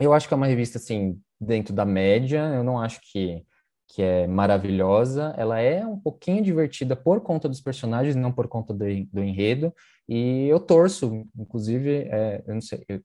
Eu 0.00 0.12
acho 0.12 0.26
que 0.26 0.34
é 0.34 0.36
uma 0.36 0.46
revista 0.46 0.78
assim 0.78 1.20
dentro 1.40 1.72
da 1.72 1.84
média, 1.84 2.40
eu 2.54 2.64
não 2.64 2.80
acho 2.80 3.00
que 3.12 3.44
que 3.86 4.02
é 4.02 4.26
maravilhosa, 4.26 5.34
ela 5.36 5.60
é 5.60 5.86
um 5.86 5.98
pouquinho 5.98 6.42
divertida 6.42 6.96
por 6.96 7.20
conta 7.20 7.48
dos 7.48 7.60
personagens, 7.60 8.16
não 8.16 8.32
por 8.32 8.48
conta 8.48 8.72
do, 8.72 8.84
do 9.12 9.22
enredo, 9.22 9.72
e 10.08 10.46
eu 10.48 10.58
torço, 10.58 11.24
inclusive, 11.38 12.08
é, 12.10 12.42
eu 12.46 12.54
não 12.54 12.60
sei, 12.60 12.82
eu, 12.88 13.00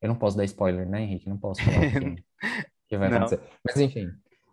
eu 0.00 0.08
não 0.08 0.16
posso 0.16 0.36
dar 0.36 0.44
spoiler, 0.44 0.88
né, 0.88 1.02
Henrique? 1.02 1.28
Não 1.28 1.38
posso 1.38 1.62
falar 1.62 1.90
que, 1.90 2.24
que 2.88 2.96
vai 2.96 3.08
acontecer. 3.08 3.40
Mas 3.64 3.80
enfim, 3.80 4.10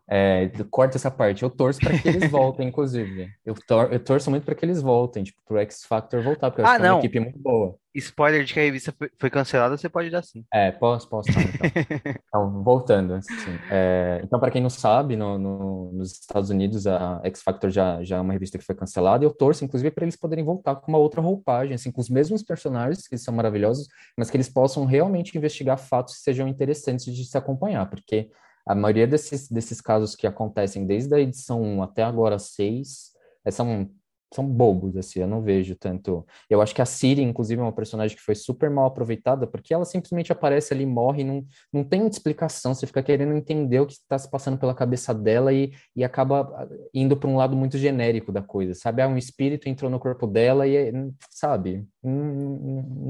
é, 0.10 0.52
corta 0.70 0.98
essa 0.98 1.10
parte. 1.10 1.44
Eu 1.44 1.50
torço 1.50 1.80
para 1.80 1.98
que 1.98 2.08
eles 2.08 2.30
voltem, 2.30 2.68
inclusive. 2.68 3.30
Eu, 3.46 3.56
tor 3.56 3.92
eu 3.92 4.00
torço 4.00 4.30
muito 4.30 4.44
para 4.44 4.56
que 4.56 4.66
eles 4.66 4.82
voltem, 4.82 5.24
tipo, 5.24 5.40
pro 5.46 5.58
X 5.60 5.86
Factor 5.86 6.22
voltar, 6.22 6.52
porque 6.52 6.62
eu 6.62 6.66
acho 6.66 6.76
ah, 6.76 6.80
que 6.80 6.86
é 6.86 6.92
uma 6.92 7.00
equipe 7.00 7.20
muito 7.20 7.40
boa. 7.40 7.76
Spoiler 7.96 8.44
de 8.44 8.54
que 8.54 8.60
a 8.60 8.64
revista 8.64 8.94
foi, 9.20 9.30
cancelada, 9.30 9.78
você 9.78 9.88
pode 9.88 10.10
dar 10.10 10.24
sim. 10.24 10.44
É, 10.52 10.72
posso, 10.72 11.08
posso. 11.08 11.32
Tá, 11.32 11.42
então. 11.42 12.14
então, 12.28 12.64
voltando. 12.64 13.14
Assim, 13.14 13.58
é, 13.70 14.20
então, 14.24 14.40
para 14.40 14.50
quem 14.50 14.62
não 14.62 14.70
sabe, 14.70 15.16
no, 15.16 15.38
no, 15.38 15.92
nos 15.94 16.12
Estados 16.14 16.50
Unidos, 16.50 16.88
a 16.88 17.22
X 17.24 17.44
Factor 17.44 17.70
já, 17.70 18.04
já 18.04 18.18
é 18.18 18.20
uma 18.20 18.34
revista 18.34 18.58
que 18.58 18.66
foi 18.66 18.74
cancelada, 18.74 19.24
e 19.24 19.28
eu 19.28 19.32
torço, 19.32 19.64
inclusive, 19.64 19.92
para 19.92 20.06
eles 20.06 20.16
poderem 20.16 20.44
voltar 20.44 20.76
com 20.76 20.92
uma 20.92 20.98
outra 20.98 21.22
roupagem, 21.22 21.76
assim, 21.76 21.92
com 21.92 22.02
os 22.02 22.10
mesmos 22.10 22.42
personagens, 22.42 23.08
que 23.08 23.16
são 23.16 23.34
maravilhosos, 23.34 23.88
mas 24.18 24.32
que 24.32 24.38
eles 24.38 24.50
possam 24.50 24.86
realmente 24.86 25.38
investigar 25.38 25.78
fatos 25.78 26.16
que 26.16 26.22
sejam 26.22 26.48
interessantes 26.48 27.06
de 27.06 27.24
se 27.24 27.38
acompanhar, 27.38 27.88
porque 27.88 28.32
a 28.66 28.74
maioria 28.74 29.08
desses, 29.08 29.50
desses 29.50 29.82
casos 29.82 30.16
que 30.16 30.28
acontecem 30.28 30.86
desde 30.86 31.14
a 31.14 31.20
edição 31.20 31.62
1 31.62 31.84
até 31.84 32.04
agora 32.04 32.40
6 32.40 33.12
é, 33.46 33.52
são, 33.52 33.90
são 34.34 34.48
bobos, 34.48 34.96
assim, 34.96 35.20
eu 35.20 35.28
não 35.28 35.42
vejo 35.42 35.76
tanto. 35.76 36.26
Eu 36.50 36.62
acho 36.62 36.74
que 36.74 36.82
a 36.82 36.86
Siri, 36.86 37.22
inclusive, 37.22 37.60
é 37.60 37.64
uma 37.64 37.74
personagem 37.74 38.16
que 38.16 38.24
foi 38.24 38.36
super 38.36 38.70
mal 38.70 38.86
aproveitada, 38.86 39.46
porque 39.46 39.74
ela 39.74 39.84
simplesmente 39.84 40.32
aparece 40.32 40.74
ali, 40.74 40.86
morre, 40.86 41.24
não, 41.24 41.46
não 41.72 41.84
tem 41.84 42.08
explicação, 42.08 42.74
você 42.74 42.88
fica 42.88 43.04
querendo 43.04 43.36
entender 43.36 43.82
o 43.82 43.86
que 43.86 43.94
está 43.94 44.18
se 44.18 44.30
passando 44.30 44.58
pela 44.58 44.74
cabeça 44.74 45.14
dela 45.14 45.54
e, 45.54 45.74
e 45.96 46.04
acaba 46.04 46.42
ah, 46.56 46.68
indo 46.94 47.18
para 47.18 47.30
um 47.30 47.36
lado 47.36 47.56
muito 47.56 47.78
genérico 47.78 48.32
da 48.32 48.42
coisa, 48.42 48.74
sabe? 48.74 49.02
Ah, 49.02 49.08
um 49.08 49.18
espírito 49.18 49.68
entrou 49.68 49.92
no 49.92 50.00
corpo 50.00 50.26
dela 50.26 50.66
e, 50.66 50.92
sabe, 51.30 51.86
não, 52.02 52.14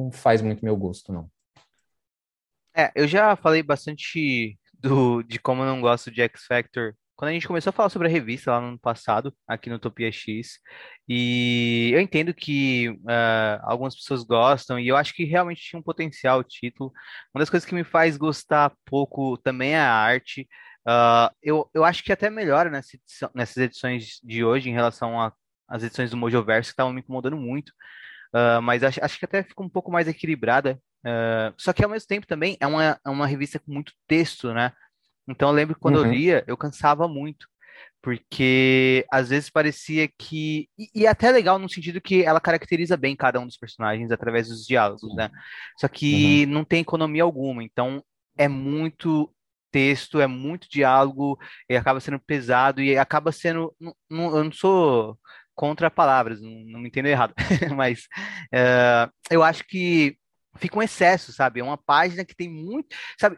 não 0.05 0.11
faz 0.11 0.41
muito 0.41 0.65
meu 0.65 0.75
gosto, 0.75 1.13
não. 1.13 1.29
É, 2.75 2.91
eu 2.95 3.07
já 3.07 3.35
falei 3.35 3.61
bastante 3.61 4.57
do, 4.83 5.23
de 5.23 5.39
como 5.39 5.63
eu 5.63 5.67
não 5.67 5.81
gosto 5.81 6.11
de 6.11 6.21
X 6.21 6.45
Factor 6.45 6.93
quando 7.15 7.29
a 7.29 7.33
gente 7.33 7.47
começou 7.47 7.69
a 7.69 7.73
falar 7.73 7.89
sobre 7.89 8.07
a 8.07 8.11
revista 8.11 8.51
lá 8.51 8.59
no 8.59 8.67
ano 8.69 8.79
passado, 8.79 9.33
aqui 9.47 9.69
no 9.69 9.75
Utopia 9.75 10.11
X, 10.11 10.59
e 11.07 11.91
eu 11.93 12.01
entendo 12.01 12.33
que 12.33 12.89
uh, 12.89 13.61
algumas 13.63 13.95
pessoas 13.95 14.23
gostam, 14.23 14.79
e 14.79 14.87
eu 14.87 14.97
acho 14.97 15.13
que 15.13 15.23
realmente 15.23 15.61
tinha 15.61 15.79
um 15.79 15.83
potencial 15.83 16.39
o 16.39 16.43
título. 16.43 16.91
Uma 17.33 17.39
das 17.39 17.49
coisas 17.49 17.67
que 17.67 17.75
me 17.75 17.83
faz 17.83 18.17
gostar 18.17 18.73
pouco 18.85 19.37
também 19.37 19.73
é 19.73 19.79
a 19.79 19.93
arte. 19.93 20.47
Uh, 20.87 21.29
eu, 21.41 21.69
eu 21.73 21.85
acho 21.85 22.03
que 22.03 22.11
até 22.11 22.29
melhora 22.29 22.69
nessa 22.69 22.97
edição, 22.97 23.29
nessas 23.33 23.57
edições 23.57 24.19
de 24.23 24.43
hoje 24.43 24.69
em 24.69 24.73
relação 24.73 25.17
às 25.69 25.83
edições 25.83 26.11
do 26.11 26.17
Mojoverso, 26.17 26.69
que 26.69 26.73
estavam 26.73 26.91
me 26.93 27.01
incomodando 27.01 27.37
muito. 27.37 27.69
Uh, 28.33 28.61
mas 28.61 28.83
acho, 28.83 29.03
acho 29.03 29.19
que 29.19 29.25
até 29.25 29.43
fica 29.43 29.63
um 29.63 29.69
pouco 29.69 29.91
mais 29.91 30.07
equilibrada. 30.07 30.79
Uh, 31.05 31.53
só 31.57 31.73
que 31.73 31.83
ao 31.83 31.89
mesmo 31.89 32.07
tempo 32.07 32.25
também 32.25 32.57
é 32.59 32.67
uma, 32.67 32.99
é 33.05 33.09
uma 33.09 33.27
revista 33.27 33.59
com 33.59 33.71
muito 33.71 33.93
texto, 34.07 34.53
né? 34.53 34.71
Então 35.27 35.49
eu 35.49 35.55
lembro 35.55 35.75
que 35.75 35.81
quando 35.81 35.97
uhum. 35.97 36.05
eu 36.05 36.11
lia, 36.11 36.43
eu 36.47 36.57
cansava 36.57 37.07
muito. 37.07 37.47
Porque 38.01 39.05
às 39.09 39.29
vezes 39.29 39.49
parecia 39.49 40.09
que. 40.17 40.67
E, 40.77 40.89
e 40.93 41.05
é 41.05 41.09
até 41.09 41.31
legal 41.31 41.57
no 41.57 41.69
sentido 41.69 42.01
que 42.01 42.23
ela 42.23 42.41
caracteriza 42.41 42.97
bem 42.97 43.15
cada 43.15 43.39
um 43.39 43.47
dos 43.47 43.57
personagens 43.57 44.11
através 44.11 44.49
dos 44.49 44.65
diálogos, 44.65 45.15
né? 45.15 45.29
Só 45.79 45.87
que 45.87 46.43
uhum. 46.45 46.51
não 46.51 46.65
tem 46.65 46.81
economia 46.81 47.23
alguma. 47.23 47.63
Então 47.63 48.03
é 48.37 48.47
muito 48.47 49.33
texto, 49.71 50.21
é 50.21 50.27
muito 50.27 50.69
diálogo, 50.69 51.39
e 51.67 51.75
acaba 51.75 51.99
sendo 51.99 52.19
pesado, 52.19 52.81
e 52.81 52.97
acaba 52.97 53.31
sendo. 53.31 53.73
Não, 53.79 53.95
não, 54.09 54.37
eu 54.37 54.43
não 54.43 54.51
sou 54.51 55.17
contra 55.55 55.89
palavras, 55.89 56.41
não, 56.41 56.51
não 56.65 56.79
me 56.79 56.87
entendo 56.87 57.07
errado, 57.07 57.33
mas 57.75 58.07
uh, 58.53 59.11
eu 59.29 59.43
acho 59.43 59.63
que 59.65 60.17
fica 60.57 60.77
um 60.77 60.81
excesso, 60.81 61.31
sabe? 61.31 61.59
É 61.59 61.63
uma 61.63 61.77
página 61.77 62.25
que 62.25 62.35
tem 62.35 62.49
muito, 62.49 62.95
sabe? 63.19 63.37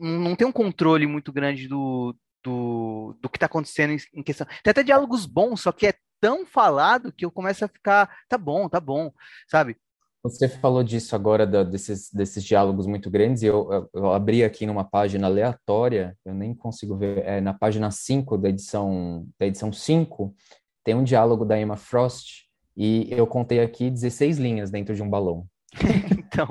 Não, 0.00 0.34
tem 0.34 0.46
um 0.46 0.52
controle 0.52 1.06
muito 1.06 1.32
grande 1.32 1.68
do, 1.68 2.16
do, 2.42 3.16
do 3.20 3.28
que 3.28 3.36
está 3.36 3.46
acontecendo 3.46 3.92
em, 3.92 4.20
em, 4.20 4.22
questão. 4.22 4.46
Tem 4.62 4.70
até 4.70 4.82
diálogos 4.82 5.26
bons, 5.26 5.62
só 5.62 5.72
que 5.72 5.88
é 5.88 5.94
tão 6.20 6.46
falado 6.46 7.12
que 7.12 7.24
eu 7.24 7.30
começo 7.30 7.64
a 7.64 7.68
ficar, 7.68 8.10
tá 8.28 8.38
bom, 8.38 8.68
tá 8.68 8.80
bom, 8.80 9.12
sabe? 9.48 9.76
Você 10.22 10.48
falou 10.48 10.82
disso 10.82 11.14
agora, 11.14 11.46
da, 11.46 11.62
desses, 11.62 12.10
desses 12.10 12.42
diálogos 12.42 12.86
muito 12.86 13.10
grandes, 13.10 13.42
e 13.42 13.46
eu, 13.46 13.70
eu, 13.70 13.90
eu, 13.92 14.12
abri 14.12 14.42
aqui 14.42 14.64
numa 14.64 14.82
página 14.82 15.26
aleatória, 15.26 16.16
eu 16.24 16.32
nem 16.32 16.54
consigo 16.54 16.96
ver, 16.96 17.22
é 17.26 17.42
na 17.42 17.52
página 17.52 17.90
5 17.90 18.38
da 18.38 18.48
edição, 18.48 19.28
da 19.38 19.46
edição 19.46 19.70
5, 19.70 20.34
tem 20.82 20.94
um 20.94 21.04
diálogo 21.04 21.44
da 21.44 21.60
Emma 21.60 21.76
Frost 21.76 22.44
e 22.74 23.06
eu 23.10 23.26
contei 23.26 23.60
aqui 23.60 23.90
16 23.90 24.38
linhas 24.38 24.70
dentro 24.70 24.94
de 24.94 25.02
um 25.02 25.10
balão. 25.10 25.46
então. 26.18 26.48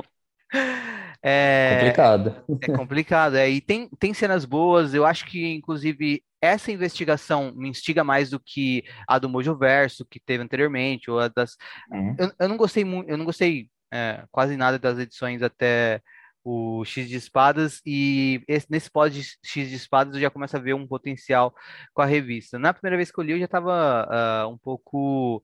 É 1.21 1.77
complicado. 1.79 2.43
É 2.61 2.77
complicado, 2.77 3.35
é. 3.37 3.49
E 3.49 3.61
tem, 3.61 3.89
tem 3.97 4.13
cenas 4.13 4.43
boas, 4.45 4.93
eu 4.93 5.05
acho 5.05 5.25
que, 5.25 5.53
inclusive, 5.53 6.21
essa 6.41 6.71
investigação 6.71 7.53
me 7.55 7.69
instiga 7.69 8.03
mais 8.03 8.29
do 8.29 8.39
que 8.39 8.83
a 9.07 9.17
do 9.17 9.29
Mojo 9.29 9.55
Verso, 9.55 10.05
que 10.05 10.19
teve 10.19 10.43
anteriormente, 10.43 11.09
ou 11.09 11.19
a 11.19 11.29
das. 11.29 11.55
Uhum. 11.89 12.15
Eu, 12.19 12.31
eu 12.37 12.49
não 12.49 12.57
gostei 12.57 12.83
muito, 12.83 13.09
eu 13.09 13.17
não 13.17 13.23
gostei 13.23 13.69
é, 13.93 14.25
quase 14.29 14.57
nada 14.57 14.77
das 14.77 14.99
edições 14.99 15.41
até 15.41 16.01
o 16.43 16.83
X 16.83 17.07
de 17.07 17.15
Espadas, 17.15 17.79
e 17.85 18.43
esse, 18.45 18.67
nesse 18.69 18.91
pós 18.91 19.13
de 19.13 19.21
X 19.21 19.69
de 19.69 19.75
Espadas 19.75 20.15
eu 20.15 20.21
já 20.21 20.29
começo 20.29 20.57
a 20.57 20.59
ver 20.59 20.73
um 20.73 20.85
potencial 20.85 21.55
com 21.93 22.01
a 22.01 22.05
revista. 22.05 22.59
Na 22.59 22.73
primeira 22.73 22.97
vez 22.97 23.09
que 23.09 23.17
eu 23.17 23.23
li, 23.23 23.31
eu 23.31 23.39
já 23.39 23.45
estava 23.45 24.45
uh, 24.45 24.51
um 24.51 24.57
pouco 24.57 25.41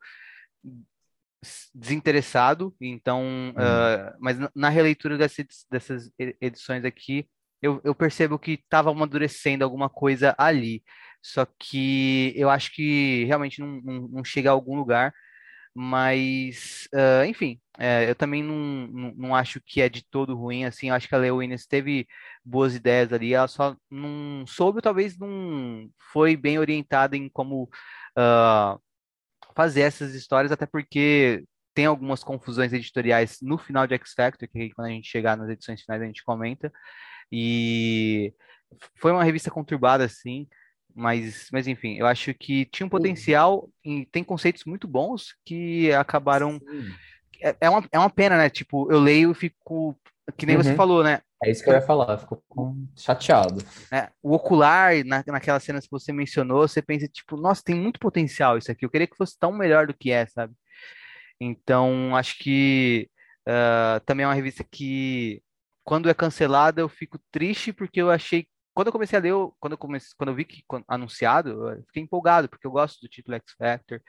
desinteressado, 1.74 2.76
então, 2.82 3.24
uh, 3.52 4.16
mas 4.20 4.38
na 4.54 4.70
releitura 4.70 5.18
dessas, 5.18 5.66
dessas 5.72 6.12
edições 6.42 6.84
aqui, 6.84 7.28
eu, 7.62 7.82
eu 7.84 7.96
percebo 7.96 8.40
que 8.40 8.52
estava 8.52 8.92
amadurecendo 8.92 9.64
alguma 9.64 9.90
coisa 9.90 10.36
ali. 10.38 10.84
Só 11.22 11.46
que 11.46 12.34
eu 12.36 12.50
acho 12.50 12.72
que 12.74 13.26
realmente 13.26 13.60
não, 13.60 13.82
não, 13.82 14.08
não 14.08 14.24
chega 14.24 14.50
a 14.50 14.54
algum 14.54 14.76
lugar. 14.76 15.14
Mas, 15.74 16.90
uh, 16.94 17.26
enfim, 17.26 17.60
é, 17.78 18.10
eu 18.10 18.16
também 18.16 18.44
não, 18.44 18.56
não, 18.88 19.14
não, 19.16 19.36
acho 19.36 19.62
que 19.62 19.82
é 19.82 19.88
de 19.88 20.04
todo 20.04 20.36
ruim, 20.36 20.66
assim, 20.66 20.90
eu 20.90 20.96
acho 20.96 21.08
que 21.08 21.16
a 21.16 21.18
Leo 21.18 21.42
Innes 21.42 21.66
teve 21.66 22.08
boas 22.44 22.76
ideias 22.76 23.14
ali, 23.14 23.34
ela 23.34 23.48
só 23.48 23.78
não 23.90 24.46
soube, 24.48 24.82
talvez 24.82 25.18
não 25.18 25.90
foi 26.12 26.36
bem 26.36 26.60
orientada 26.60 27.16
em 27.16 27.30
como 27.30 27.64
uh, 28.18 28.82
fazer 29.56 29.82
essas 29.82 30.14
histórias, 30.14 30.52
até 30.52 30.66
porque 30.66 31.44
tem 31.74 31.86
algumas 31.86 32.24
confusões 32.24 32.74
editoriais 32.74 33.38
no 33.42 33.58
final 33.58 33.88
de 33.88 33.96
X 33.96 34.14
Factor, 34.14 34.48
que 34.48 34.72
quando 34.72 34.88
a 34.88 34.92
gente 34.92 35.08
chegar 35.08 35.38
nas 35.38 35.50
edições 35.50 35.82
finais 35.82 36.02
a 36.02 36.06
gente 36.06 36.24
comenta, 36.24 36.72
e 37.32 38.34
foi 38.96 39.12
uma 39.12 39.24
revista 39.24 39.52
conturbada, 39.52 40.04
assim, 40.04 40.48
mas, 40.96 41.48
mas 41.52 41.68
enfim, 41.68 41.96
eu 41.98 42.06
acho 42.06 42.34
que 42.34 42.66
tinha 42.66 42.86
um 42.86 42.90
potencial 42.90 43.70
e 43.86 44.06
tem 44.08 44.24
conceitos 44.24 44.66
muito 44.66 44.88
bons 44.88 45.36
que 45.46 45.92
acabaram. 45.94 46.60
É, 47.42 47.56
é, 47.62 47.70
uma, 47.70 47.88
é 47.92 48.00
uma 48.00 48.10
pena, 48.10 48.38
né? 48.38 48.50
Tipo, 48.50 48.92
eu 48.92 49.00
leio 49.00 49.32
e 49.32 49.36
fico. 49.36 49.98
Que 50.32 50.46
nem 50.46 50.56
uhum. 50.56 50.64
você 50.64 50.76
falou, 50.76 51.04
né? 51.04 51.22
É 51.44 51.50
isso 51.50 51.64
que 51.64 51.70
eu 51.70 51.74
ia 51.74 51.82
falar, 51.82 52.18
fico 52.18 52.44
chateado. 52.98 53.64
É, 53.92 54.10
o 54.22 54.34
ocular, 54.34 55.06
na, 55.06 55.24
naquela 55.26 55.60
cena 55.60 55.80
que 55.80 55.88
você 55.90 56.12
mencionou, 56.12 56.68
você 56.68 56.82
pensa, 56.82 57.08
tipo, 57.08 57.38
nossa, 57.38 57.64
tem 57.64 57.76
muito 57.76 57.98
potencial 58.00 58.58
isso 58.58 58.70
aqui. 58.70 58.86
Eu 58.86 58.90
queria 58.90 59.08
que 59.08 59.16
fosse 59.16 59.40
tão 59.40 59.54
melhor 59.54 59.88
do 59.88 59.94
que 59.94 60.12
é, 60.12 60.26
sabe? 60.26 60.54
Então, 61.40 62.14
acho 62.16 62.38
que 62.40 63.10
uh, 63.48 64.00
também 64.06 64.26
é 64.26 64.28
uma 64.28 64.34
revista 64.34 64.66
que, 64.70 65.42
quando 65.86 66.10
é 66.10 66.14
cancelada, 66.14 66.82
eu 66.82 66.90
fico 66.90 67.18
triste 67.32 67.72
porque 67.72 68.02
eu 68.02 68.12
achei 68.12 68.46
quando 68.74 68.88
eu 68.88 68.94
comecei 68.94 69.18
a 69.18 69.22
ler, 69.22 69.34
quando 69.60 69.74
eu 69.74 69.78
comecei, 69.78 70.10
quando 70.18 70.30
eu 70.30 70.36
vi 70.36 70.46
que 70.46 70.64
quando, 70.68 70.86
anunciado, 70.88 71.70
eu 71.70 71.84
fiquei 71.88 72.04
empolgado, 72.04 72.48
porque 72.48 72.66
eu 72.66 72.72
gosto 72.72 73.02
do 73.02 73.10
título 73.10 73.36
X 73.36 73.54
Factor, 73.58 74.02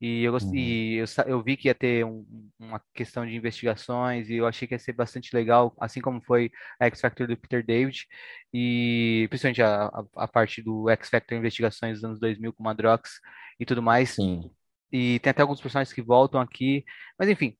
e 0.00 0.22
eu, 0.22 0.32
uhum. 0.34 0.54
e 0.54 0.96
eu, 0.96 1.06
eu, 1.26 1.42
vi 1.42 1.56
que 1.56 1.68
ia 1.68 1.74
ter 1.74 2.04
um, 2.04 2.26
uma 2.58 2.80
questão 2.94 3.26
de 3.26 3.34
investigações, 3.34 4.28
e 4.28 4.34
eu 4.34 4.46
achei 4.46 4.68
que 4.68 4.74
ia 4.74 4.78
ser 4.78 4.92
bastante 4.92 5.34
legal, 5.34 5.74
assim 5.80 6.00
como 6.00 6.22
foi 6.22 6.50
a 6.78 6.86
X 6.86 7.00
Factor 7.00 7.26
do 7.26 7.36
Peter 7.36 7.64
David, 7.64 8.06
e 8.52 9.26
principalmente 9.30 9.62
a, 9.62 9.86
a, 9.86 10.04
a 10.16 10.28
parte 10.28 10.62
do 10.62 10.88
X 10.90 11.08
Factor 11.08 11.38
Investigações 11.38 11.94
dos 11.94 12.04
anos 12.04 12.20
2000 12.20 12.52
com 12.52 12.62
Madrox 12.62 13.20
e 13.58 13.64
tudo 13.64 13.82
mais. 13.82 14.10
Sim. 14.10 14.50
E 14.92 15.18
tem 15.20 15.30
até 15.30 15.42
alguns 15.42 15.60
personagens 15.60 15.92
que 15.92 16.02
voltam 16.02 16.40
aqui, 16.40 16.84
mas 17.18 17.28
enfim, 17.28 17.56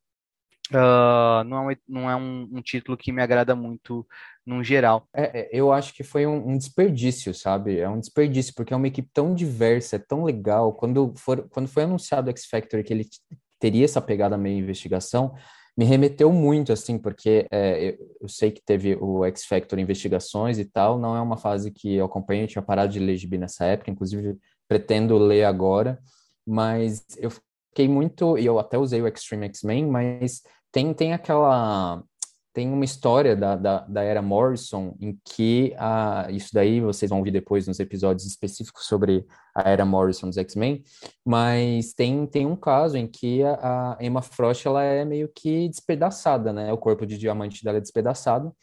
Uh, 0.71 1.45
não 1.45 1.71
é, 1.71 1.75
um, 1.75 1.77
não 1.87 2.11
é 2.11 2.17
um, 2.17 2.49
um, 2.53 2.63
título 2.63 2.97
que 2.97 3.13
me 3.13 3.23
agrada 3.23 3.55
muito 3.55 4.07
no 4.47 4.65
geral. 4.65 5.07
É, 5.15 5.41
é, 5.41 5.49
eu 5.53 5.71
acho 5.71 5.93
que 5.93 6.03
foi 6.03 6.27
um, 6.27 6.53
um, 6.53 6.57
desperdício, 6.57 7.35
sabe? 7.35 7.79
É 7.79 7.89
um 7.89 8.01
desperdício, 8.01 8.55
porque 8.55 8.73
é 8.73 8.77
uma 8.77 8.89
equipe 8.89 9.09
tão 9.13 9.35
diversa, 9.35 9.97
é 9.97 9.99
tão 9.99 10.25
legal. 10.25 10.73
Quando, 10.73 11.13
for, 11.19 11.47
quando 11.51 11.69
foi 11.69 11.83
anunciado 11.83 12.29
o 12.29 12.31
X 12.31 12.47
Factor 12.47 12.83
que 12.83 12.95
ele 12.95 13.07
teria 13.59 13.85
essa 13.85 14.01
pegada 14.01 14.39
meio 14.39 14.59
investigação, 14.59 15.35
me 15.77 15.85
remeteu 15.85 16.33
muito, 16.33 16.73
assim, 16.73 16.99
porque 16.99 17.47
é, 17.51 17.91
eu, 17.91 18.17
eu, 18.23 18.29
sei 18.29 18.51
que 18.51 18.63
teve 18.65 18.97
o 19.01 19.25
X 19.27 19.45
Factor 19.45 19.79
Investigações 19.79 20.59
e 20.59 20.65
tal, 20.65 20.99
não 20.99 21.17
é 21.17 21.21
uma 21.21 21.37
fase 21.37 21.71
que 21.71 21.95
eu 21.95 22.07
acompanho, 22.07 22.45
eu 22.45 22.49
tinha 22.49 22.63
parado 22.63 22.93
de 22.93 23.01
ler 23.01 23.17
gibi 23.17 23.37
nessa 23.37 23.65
época, 23.67 23.91
inclusive 23.91 24.39
pretendo 24.69 25.19
ler 25.19 25.45
agora, 25.45 25.99
mas 26.47 27.05
eu 27.19 27.31
fiquei 27.75 27.89
muito, 27.89 28.39
e 28.39 28.47
eu 28.47 28.61
até 28.61 28.79
usei 28.79 29.03
o 29.03 29.09
Extreme 29.09 29.47
X-Men, 29.47 29.87
mas 29.87 30.43
tem, 30.71 30.95
tem 30.95 31.13
aquela, 31.13 32.01
tem 32.53 32.73
uma 32.73 32.85
história 32.85 33.35
da, 33.35 33.57
da, 33.57 33.81
da 33.81 34.03
era 34.03 34.23
Morrison 34.23 34.97
em 35.01 35.19
que, 35.25 35.75
isso 36.31 36.51
daí 36.55 36.81
vocês 36.81 37.09
vão 37.11 37.19
ouvir 37.19 37.33
depois 37.33 37.67
nos 37.67 37.81
episódios 37.81 38.25
específicos 38.27 38.87
sobre 38.87 39.27
a 39.53 39.69
era 39.69 39.85
Morrison 39.85 40.29
dos 40.29 40.39
X-Men, 40.39 40.85
mas 41.25 41.93
tem, 41.93 42.25
tem 42.29 42.47
um 42.47 42.55
caso 42.55 42.97
em 42.97 43.09
que 43.09 43.43
a, 43.43 43.97
a, 43.99 43.99
Emma 44.01 44.23
Frost, 44.23 44.65
ela 44.65 44.85
é 44.85 45.05
meio 45.05 45.29
que 45.35 45.69
despedaçada, 45.69 46.53
né, 46.53 46.73
o 46.73 46.79
corpo 46.79 47.05
de 47.05 47.19
diamante 47.19 47.65
dela 47.65 47.79
é 47.79 47.81
despedaçado, 47.81 48.55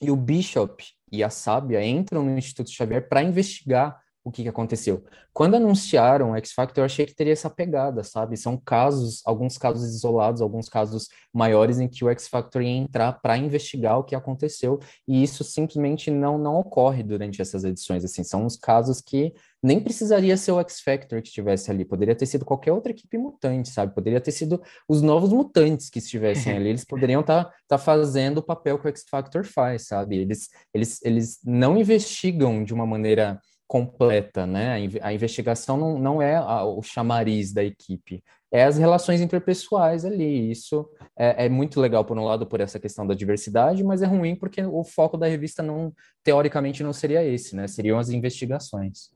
e 0.00 0.10
o 0.10 0.16
Bishop 0.16 0.82
e 1.12 1.22
a 1.22 1.28
Sábia 1.28 1.84
entram 1.84 2.22
no 2.22 2.38
Instituto 2.38 2.70
Xavier 2.70 3.08
para 3.08 3.22
investigar 3.22 4.00
o 4.28 4.32
que, 4.32 4.42
que 4.42 4.48
aconteceu. 4.48 5.04
Quando 5.32 5.54
anunciaram 5.54 6.32
o 6.32 6.36
X 6.36 6.52
Factor, 6.52 6.82
eu 6.82 6.86
achei 6.86 7.06
que 7.06 7.14
teria 7.14 7.32
essa 7.32 7.48
pegada, 7.48 8.02
sabe? 8.02 8.36
São 8.36 8.56
casos, 8.56 9.22
alguns 9.24 9.56
casos 9.56 9.94
isolados, 9.94 10.40
alguns 10.40 10.68
casos 10.68 11.08
maiores 11.32 11.78
em 11.78 11.88
que 11.88 12.04
o 12.04 12.10
X 12.10 12.28
Factor 12.28 12.62
ia 12.62 12.70
entrar 12.70 13.20
para 13.20 13.36
investigar 13.36 13.98
o 13.98 14.04
que 14.04 14.14
aconteceu, 14.14 14.78
e 15.06 15.22
isso 15.22 15.44
simplesmente 15.44 16.10
não, 16.10 16.38
não 16.38 16.56
ocorre 16.56 17.02
durante 17.02 17.40
essas 17.40 17.64
edições, 17.64 18.04
assim, 18.04 18.22
são 18.24 18.44
uns 18.44 18.56
casos 18.56 19.00
que 19.00 19.32
nem 19.62 19.80
precisaria 19.80 20.36
ser 20.36 20.52
o 20.52 20.60
X 20.60 20.80
Factor 20.80 21.20
que 21.20 21.28
estivesse 21.28 21.70
ali, 21.70 21.84
poderia 21.84 22.14
ter 22.14 22.26
sido 22.26 22.44
qualquer 22.44 22.72
outra 22.72 22.92
equipe 22.92 23.18
mutante, 23.18 23.68
sabe? 23.68 23.94
Poderia 23.94 24.20
ter 24.20 24.30
sido 24.30 24.62
os 24.88 25.02
novos 25.02 25.32
mutantes 25.32 25.90
que 25.90 25.98
estivessem 25.98 26.56
ali, 26.56 26.68
eles 26.68 26.84
poderiam 26.84 27.20
estar 27.20 27.44
tá, 27.44 27.54
tá 27.68 27.78
fazendo 27.78 28.38
o 28.38 28.42
papel 28.42 28.78
que 28.78 28.86
o 28.86 28.88
X 28.88 29.04
Factor 29.08 29.44
faz, 29.44 29.88
sabe? 29.88 30.16
Eles, 30.16 30.48
eles, 30.72 31.02
eles 31.02 31.40
não 31.44 31.76
investigam 31.76 32.62
de 32.62 32.72
uma 32.72 32.86
maneira 32.86 33.40
completa, 33.68 34.46
né? 34.46 34.88
A 35.02 35.12
investigação 35.12 35.76
não, 35.76 35.98
não 35.98 36.22
é 36.22 36.36
a, 36.36 36.64
o 36.64 36.82
chamariz 36.82 37.52
da 37.52 37.62
equipe, 37.62 38.24
é 38.50 38.64
as 38.64 38.78
relações 38.78 39.20
interpessoais 39.20 40.06
ali. 40.06 40.50
Isso 40.50 40.88
é, 41.16 41.44
é, 41.44 41.48
muito 41.50 41.78
legal, 41.78 42.04
por 42.04 42.18
um 42.18 42.24
lado, 42.24 42.46
por 42.46 42.60
essa 42.60 42.80
questão 42.80 43.06
da 43.06 43.14
diversidade, 43.14 43.84
mas 43.84 44.00
é 44.00 44.06
ruim 44.06 44.34
porque 44.34 44.62
o 44.64 44.82
foco 44.82 45.18
da 45.18 45.26
revista, 45.26 45.62
não 45.62 45.92
teoricamente, 46.24 46.82
não 46.82 46.94
seria 46.94 47.22
esse, 47.22 47.54
né? 47.54 47.68
Seriam 47.68 47.98
as 47.98 48.08
investigações. 48.08 49.10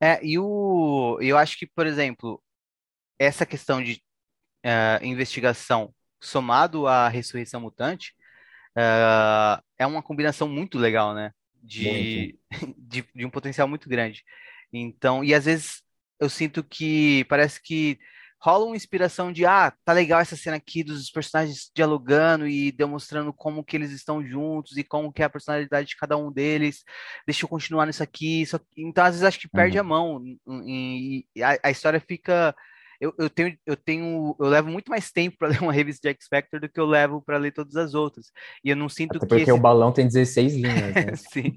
É, 0.00 0.24
e 0.24 0.38
o, 0.38 1.18
eu 1.20 1.36
acho 1.38 1.58
que, 1.58 1.66
por 1.66 1.86
exemplo, 1.86 2.40
essa 3.18 3.46
questão 3.46 3.82
de 3.82 4.00
uh, 4.64 5.04
investigação 5.04 5.92
somado 6.20 6.86
à 6.86 7.08
ressurreição 7.08 7.60
mutante 7.60 8.12
uh, 8.76 9.62
é 9.78 9.86
uma 9.86 10.02
combinação 10.02 10.48
muito 10.48 10.78
legal, 10.78 11.14
né? 11.14 11.32
De, 11.68 12.38
de, 12.78 13.04
de, 13.14 13.24
um 13.24 13.30
potencial 13.30 13.68
muito 13.68 13.88
grande. 13.88 14.24
Então, 14.72 15.22
e 15.22 15.34
às 15.34 15.44
vezes 15.44 15.82
eu 16.18 16.28
sinto 16.28 16.64
que 16.64 17.24
parece 17.28 17.62
que 17.62 17.98
rola 18.40 18.66
uma 18.66 18.76
inspiração 18.76 19.32
de 19.32 19.44
ah, 19.44 19.72
tá 19.84 19.92
legal 19.92 20.20
essa 20.20 20.36
cena 20.36 20.56
aqui 20.56 20.84
dos 20.84 21.10
personagens 21.10 21.70
dialogando 21.74 22.46
e 22.46 22.70
demonstrando 22.70 23.32
como 23.32 23.64
que 23.64 23.76
eles 23.76 23.90
estão 23.90 24.24
juntos 24.24 24.76
e 24.76 24.84
como 24.84 25.12
que 25.12 25.22
é 25.22 25.24
a 25.24 25.30
personalidade 25.30 25.88
de 25.88 25.96
cada 25.96 26.16
um 26.16 26.32
deles. 26.32 26.84
Deixa 27.26 27.44
eu 27.44 27.48
continuar 27.48 27.86
nisso 27.86 28.02
aqui. 28.02 28.46
Só... 28.46 28.58
Então, 28.76 29.04
às 29.04 29.10
vezes 29.10 29.24
acho 29.24 29.40
que 29.40 29.48
perde 29.48 29.78
uhum. 29.78 29.84
a 29.84 29.88
mão 29.88 30.22
e 30.66 31.26
a, 31.42 31.68
a 31.68 31.70
história 31.70 32.00
fica 32.00 32.54
eu, 33.00 33.14
eu, 33.18 33.30
tenho, 33.30 33.56
eu 33.64 33.76
tenho, 33.76 34.36
eu 34.38 34.46
levo 34.46 34.68
muito 34.68 34.88
mais 34.88 35.10
tempo 35.10 35.36
para 35.38 35.48
ler 35.48 35.62
uma 35.62 35.72
revista 35.72 36.08
de 36.08 36.14
X 36.14 36.26
Factor 36.28 36.60
do 36.60 36.68
que 36.68 36.80
eu 36.80 36.86
levo 36.86 37.22
para 37.22 37.38
ler 37.38 37.52
todas 37.52 37.76
as 37.76 37.94
outras. 37.94 38.26
E 38.64 38.70
eu 38.70 38.76
não 38.76 38.88
sinto 38.88 39.16
Até 39.16 39.20
que. 39.20 39.26
Porque 39.28 39.42
esse... 39.42 39.52
o 39.52 39.58
balão 39.58 39.92
tem 39.92 40.06
16 40.06 40.54
linhas. 40.54 40.94
Né? 40.94 41.16
Sim. 41.16 41.54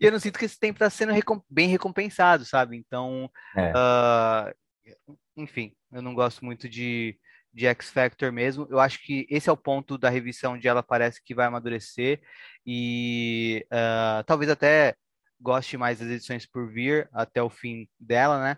e 0.00 0.04
eu 0.04 0.12
não 0.12 0.20
sinto 0.20 0.38
que 0.38 0.44
esse 0.44 0.58
tempo 0.58 0.76
está 0.76 0.90
sendo 0.90 1.12
recom... 1.12 1.40
bem 1.48 1.68
recompensado, 1.68 2.44
sabe? 2.44 2.76
Então, 2.76 3.30
é. 3.56 3.72
uh... 3.72 4.94
enfim, 5.36 5.72
eu 5.92 6.02
não 6.02 6.14
gosto 6.14 6.44
muito 6.44 6.68
de, 6.68 7.18
de 7.52 7.66
X 7.66 7.90
Factor 7.90 8.30
mesmo. 8.30 8.66
Eu 8.70 8.78
acho 8.78 9.02
que 9.04 9.26
esse 9.30 9.48
é 9.48 9.52
o 9.52 9.56
ponto 9.56 9.96
da 9.96 10.10
revista 10.10 10.48
onde 10.48 10.68
ela 10.68 10.82
parece 10.82 11.22
que 11.24 11.34
vai 11.34 11.46
amadurecer 11.46 12.20
e 12.66 13.64
uh, 13.72 14.22
talvez 14.24 14.50
até 14.50 14.94
goste 15.40 15.76
mais 15.76 16.00
das 16.00 16.08
edições 16.08 16.44
por 16.46 16.70
vir 16.70 17.08
até 17.12 17.42
o 17.42 17.48
fim 17.48 17.88
dela, 17.98 18.42
né? 18.42 18.56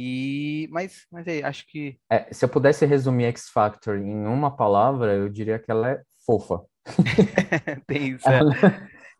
E, 0.00 0.68
mas, 0.70 1.06
mas 1.10 1.26
aí, 1.26 1.42
acho 1.42 1.66
que. 1.66 1.98
É, 2.08 2.32
se 2.32 2.44
eu 2.44 2.48
pudesse 2.48 2.86
resumir 2.86 3.24
X 3.24 3.48
Factor 3.48 3.96
em 3.96 4.26
uma 4.28 4.48
palavra, 4.48 5.12
eu 5.12 5.28
diria 5.28 5.58
que 5.58 5.68
ela 5.68 5.90
é 5.90 6.02
fofa. 6.24 6.62
Tem 7.84 8.10
isso. 8.10 8.28
Ela 8.28 8.54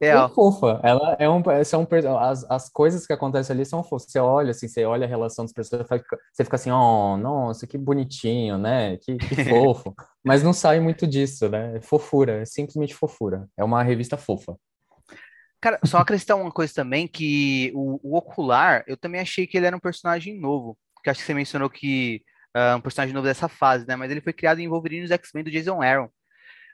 é, 0.01 0.07
é 0.07 0.29
fofa. 0.29 0.81
Ela 0.85 1.17
é 1.19 1.29
um, 1.29 1.43
são 1.65 1.85
as, 2.21 2.49
as 2.49 2.69
coisas 2.69 3.09
que 3.09 3.13
acontecem 3.13 3.55
ali 3.55 3.65
são 3.67 3.83
fofas. 3.83 4.09
Você 4.09 4.21
olha 4.21 4.53
assim, 4.53 4.69
você 4.69 4.85
olha 4.85 5.05
a 5.05 5.09
relação 5.09 5.45
das 5.45 5.53
pessoas, 5.53 5.85
você 5.85 6.45
fica 6.45 6.55
assim, 6.55 6.71
oh, 6.71 7.17
nossa, 7.17 7.67
que 7.67 7.77
bonitinho, 7.77 8.57
né? 8.57 8.99
Que, 8.99 9.17
que 9.17 9.35
fofo. 9.51 9.93
Mas 10.25 10.45
não 10.45 10.53
sai 10.53 10.79
muito 10.79 11.09
disso, 11.09 11.49
né? 11.49 11.79
É 11.79 11.81
fofura, 11.81 12.43
é 12.43 12.45
simplesmente 12.45 12.95
fofura. 12.95 13.49
É 13.57 13.65
uma 13.65 13.83
revista 13.83 14.17
fofa. 14.17 14.57
Cara, 15.61 15.79
só 15.85 15.99
acrescentar 15.99 16.37
uma 16.37 16.53
coisa 16.53 16.73
também, 16.73 17.09
que 17.09 17.73
o, 17.75 17.99
o, 18.03 18.17
Ocular, 18.17 18.85
eu 18.87 18.97
também 18.97 19.21
achei 19.21 19.47
que 19.47 19.57
ele 19.57 19.67
era 19.67 19.77
um 19.77 19.81
personagem 19.81 20.39
novo. 20.39 20.79
Que 21.03 21.11
acho 21.11 21.21
que 21.21 21.27
você 21.27 21.35
mencionou 21.35 21.69
que 21.69 22.23
uh, 22.57 22.77
um 22.77 22.81
personagem 22.81 23.15
novo 23.15 23.27
dessa 23.27 23.49
fase, 23.49 23.87
né? 23.87 23.97
Mas 23.97 24.11
ele 24.11 24.21
foi 24.21 24.33
criado 24.33 24.61
em 24.61 24.69
Wolverine 24.69 25.03
nos 25.03 25.11
X-Men 25.11 25.45
do 25.45 25.51
Jason 25.51 25.83
Aaron. 25.83 26.09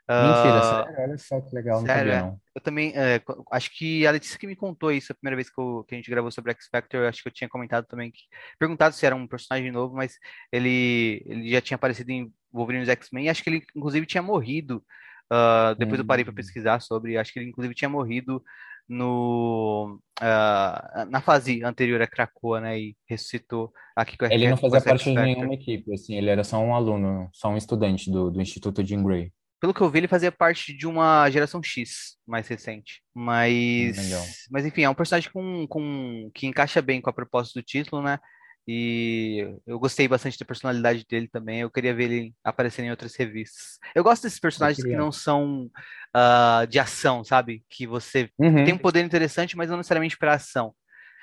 Mentira, 0.07 0.59
uh, 0.59 0.63
sério? 0.63 1.01
Olha 1.01 1.17
só 1.17 1.41
que 1.41 1.55
legal, 1.55 1.81
sério, 1.81 2.15
não. 2.15 2.39
Eu 2.53 2.61
também, 2.61 2.93
é, 2.95 3.19
acho 3.51 3.75
que 3.75 4.05
a 4.05 4.11
Letícia 4.11 4.37
que 4.37 4.45
me 4.45 4.55
contou 4.55 4.91
isso 4.91 5.11
a 5.11 5.15
primeira 5.15 5.35
vez 5.35 5.49
que, 5.49 5.59
eu, 5.59 5.83
que 5.87 5.95
a 5.95 5.97
gente 5.97 6.11
gravou 6.11 6.29
sobre 6.29 6.51
X 6.51 6.67
Factor, 6.71 7.07
acho 7.07 7.23
que 7.23 7.27
eu 7.27 7.33
tinha 7.33 7.49
comentado 7.49 7.85
também, 7.87 8.11
que, 8.11 8.21
perguntado 8.59 8.93
se 8.93 9.03
era 9.03 9.15
um 9.15 9.27
personagem 9.27 9.71
novo, 9.71 9.95
mas 9.95 10.17
ele, 10.51 11.23
ele 11.25 11.49
já 11.49 11.59
tinha 11.59 11.75
aparecido 11.75 12.11
em 12.11 12.31
Wolverine 12.53 12.81
nos 12.85 12.89
X-Men, 12.89 13.29
acho 13.29 13.43
que 13.43 13.49
ele, 13.49 13.65
inclusive, 13.75 14.05
tinha 14.05 14.21
morrido. 14.21 14.83
Uh, 15.25 15.73
depois 15.79 15.99
hum. 15.99 16.03
eu 16.03 16.07
parei 16.07 16.23
para 16.23 16.35
pesquisar 16.35 16.79
sobre, 16.81 17.17
acho 17.17 17.33
que 17.33 17.39
ele, 17.39 17.49
inclusive, 17.49 17.73
tinha 17.73 17.89
morrido 17.89 18.43
no 18.87 19.99
uh, 20.21 21.05
na 21.09 21.21
fase 21.21 21.63
anterior 21.63 22.01
a 22.01 22.07
Krakoa, 22.07 22.61
né, 22.61 22.79
e 22.79 22.95
ressuscitou 23.07 23.71
aqui 23.95 24.17
com 24.17 24.25
a 24.25 24.33
Ele 24.33 24.49
não 24.49 24.57
fazia 24.57 24.81
parte 24.81 25.05
de 25.05 25.15
nenhuma 25.15 25.53
equipe, 25.53 25.93
assim, 25.93 26.15
ele 26.15 26.29
era 26.29 26.43
só 26.43 26.59
um 26.59 26.73
aluno, 26.73 27.29
só 27.33 27.49
um 27.49 27.57
estudante 27.57 28.11
do, 28.11 28.29
do 28.29 28.41
Instituto 28.41 28.85
Jean 28.85 29.03
Grey. 29.03 29.31
Pelo 29.59 29.73
que 29.73 29.81
eu 29.81 29.89
vi, 29.89 29.99
ele 29.99 30.07
fazia 30.07 30.31
parte 30.31 30.75
de 30.75 30.85
uma 30.85 31.29
geração 31.29 31.63
X 31.63 32.17
mais 32.27 32.47
recente. 32.47 33.01
Mas, 33.13 33.97
hum, 33.97 34.33
mas 34.51 34.65
enfim, 34.65 34.83
é 34.83 34.89
um 34.89 34.93
personagem 34.93 35.31
com, 35.31 35.65
com, 35.67 36.29
que 36.35 36.45
encaixa 36.45 36.81
bem 36.81 37.01
com 37.01 37.09
a 37.09 37.13
proposta 37.13 37.59
do 37.59 37.63
título, 37.63 38.01
né? 38.01 38.19
E 38.67 39.47
eu 39.67 39.77
gostei 39.79 40.07
bastante 40.07 40.39
da 40.39 40.45
personalidade 40.45 41.05
dele 41.07 41.27
também. 41.27 41.59
Eu 41.59 41.69
queria 41.69 41.93
ver 41.93 42.05
ele 42.05 42.33
aparecendo 42.43 42.85
em 42.85 42.91
outras 42.91 43.15
revistas. 43.15 43.77
Eu 43.93 44.03
gosto 44.03 44.23
desses 44.23 44.39
personagens 44.39 44.83
que 44.83 44.95
não 44.95 45.11
são 45.11 45.69
uh, 46.15 46.65
de 46.67 46.79
ação, 46.79 47.23
sabe? 47.23 47.63
Que 47.69 47.85
você 47.85 48.29
uhum. 48.39 48.65
tem 48.65 48.73
um 48.73 48.77
poder 48.77 49.05
interessante, 49.05 49.55
mas 49.55 49.69
não 49.69 49.77
necessariamente 49.77 50.17
para 50.17 50.33
ação. 50.33 50.73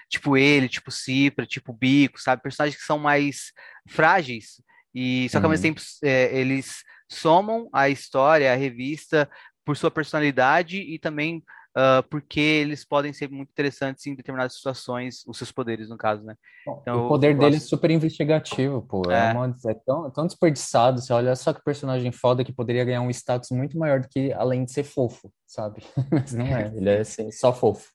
Tipo 0.09 0.37
ele, 0.37 0.69
tipo 0.69 0.91
Cipra, 0.93 1.45
tipo 1.45 1.73
Bico, 1.73 2.21
sabe? 2.21 2.43
Personagens 2.43 2.79
que 2.79 2.87
são 2.87 2.99
mais 2.99 3.53
frágeis. 3.89 4.63
E 4.95 5.29
só 5.31 5.41
que 5.41 5.47
ao 5.47 5.51
mesmo 5.51 5.67
uhum. 5.67 5.75
tempo 5.75 5.87
é, 6.05 6.39
eles 6.39 6.85
somam 7.11 7.69
a 7.73 7.89
história, 7.89 8.53
a 8.53 8.57
revista 8.57 9.29
por 9.65 9.77
sua 9.77 9.91
personalidade 9.91 10.79
e 10.79 10.99
também 10.99 11.43
uh, 11.77 12.03
porque 12.09 12.41
eles 12.41 12.85
podem 12.85 13.13
ser 13.13 13.31
muito 13.31 13.51
interessantes 13.51 14.07
em 14.07 14.15
determinadas 14.15 14.55
situações, 14.55 15.25
os 15.27 15.37
seus 15.37 15.53
poderes, 15.53 15.89
no 15.89 15.97
caso, 15.97 16.23
né? 16.23 16.37
Então, 16.83 17.07
o 17.07 17.09
poder 17.09 17.37
dele 17.37 17.57
é 17.57 17.61
super 17.61 17.91
investigativo, 17.91 18.83
pô. 18.83 19.03
É, 19.11 19.31
é, 19.31 19.33
uma, 19.33 19.57
é 19.67 19.75
tão, 19.75 20.11
tão 20.11 20.27
desperdiçado. 20.27 21.01
Você 21.01 21.13
olha 21.13 21.35
só 21.35 21.53
que 21.53 21.63
personagem 21.63 22.13
foda 22.13 22.45
que 22.45 22.53
poderia 22.53 22.85
ganhar 22.85 23.01
um 23.01 23.11
status 23.11 23.51
muito 23.51 23.79
maior 23.79 24.01
do 24.01 24.09
que 24.09 24.33
além 24.33 24.65
de 24.65 24.73
ser 24.73 24.85
fofo, 24.85 25.33
sabe? 25.47 25.83
Mas 26.11 26.33
não 26.33 26.47
é, 26.47 26.73
ele 26.75 26.91
é 26.91 27.01
assim, 27.01 27.31
só 27.31 27.53
fofo. 27.53 27.91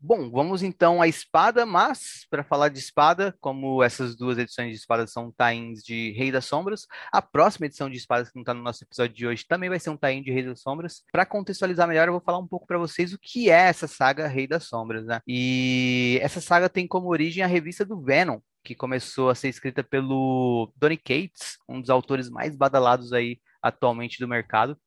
Bom, 0.00 0.30
vamos 0.30 0.62
então 0.62 1.02
à 1.02 1.08
espada, 1.08 1.66
mas 1.66 2.24
para 2.30 2.44
falar 2.44 2.68
de 2.68 2.78
espada, 2.78 3.36
como 3.40 3.82
essas 3.82 4.14
duas 4.14 4.38
edições 4.38 4.70
de 4.70 4.76
espada 4.76 5.08
são 5.08 5.32
tains 5.32 5.82
de 5.82 6.12
Rei 6.12 6.30
das 6.30 6.44
Sombras, 6.44 6.86
a 7.12 7.20
próxima 7.20 7.66
edição 7.66 7.90
de 7.90 7.96
espadas 7.96 8.28
que 8.28 8.36
não 8.36 8.42
está 8.42 8.54
no 8.54 8.62
nosso 8.62 8.84
episódio 8.84 9.12
de 9.16 9.26
hoje 9.26 9.44
também 9.44 9.68
vai 9.68 9.80
ser 9.80 9.90
um 9.90 9.96
tain 9.96 10.22
de 10.22 10.30
Rei 10.30 10.44
das 10.44 10.60
Sombras. 10.60 11.02
Para 11.10 11.26
contextualizar 11.26 11.88
melhor, 11.88 12.06
eu 12.06 12.12
vou 12.12 12.20
falar 12.20 12.38
um 12.38 12.46
pouco 12.46 12.64
para 12.64 12.78
vocês 12.78 13.12
o 13.12 13.18
que 13.18 13.50
é 13.50 13.54
essa 13.54 13.88
saga 13.88 14.28
Rei 14.28 14.46
das 14.46 14.68
Sombras, 14.68 15.04
né? 15.04 15.20
E 15.26 16.20
essa 16.22 16.40
saga 16.40 16.68
tem 16.68 16.86
como 16.86 17.08
origem 17.08 17.42
a 17.42 17.48
revista 17.48 17.84
do 17.84 18.00
Venom, 18.00 18.38
que 18.62 18.76
começou 18.76 19.30
a 19.30 19.34
ser 19.34 19.48
escrita 19.48 19.82
pelo 19.82 20.72
Donny 20.76 20.96
Cates, 20.96 21.58
um 21.68 21.80
dos 21.80 21.90
autores 21.90 22.30
mais 22.30 22.54
badalados 22.54 23.12
aí 23.12 23.40
atualmente 23.60 24.20
do 24.20 24.28
mercado. 24.28 24.78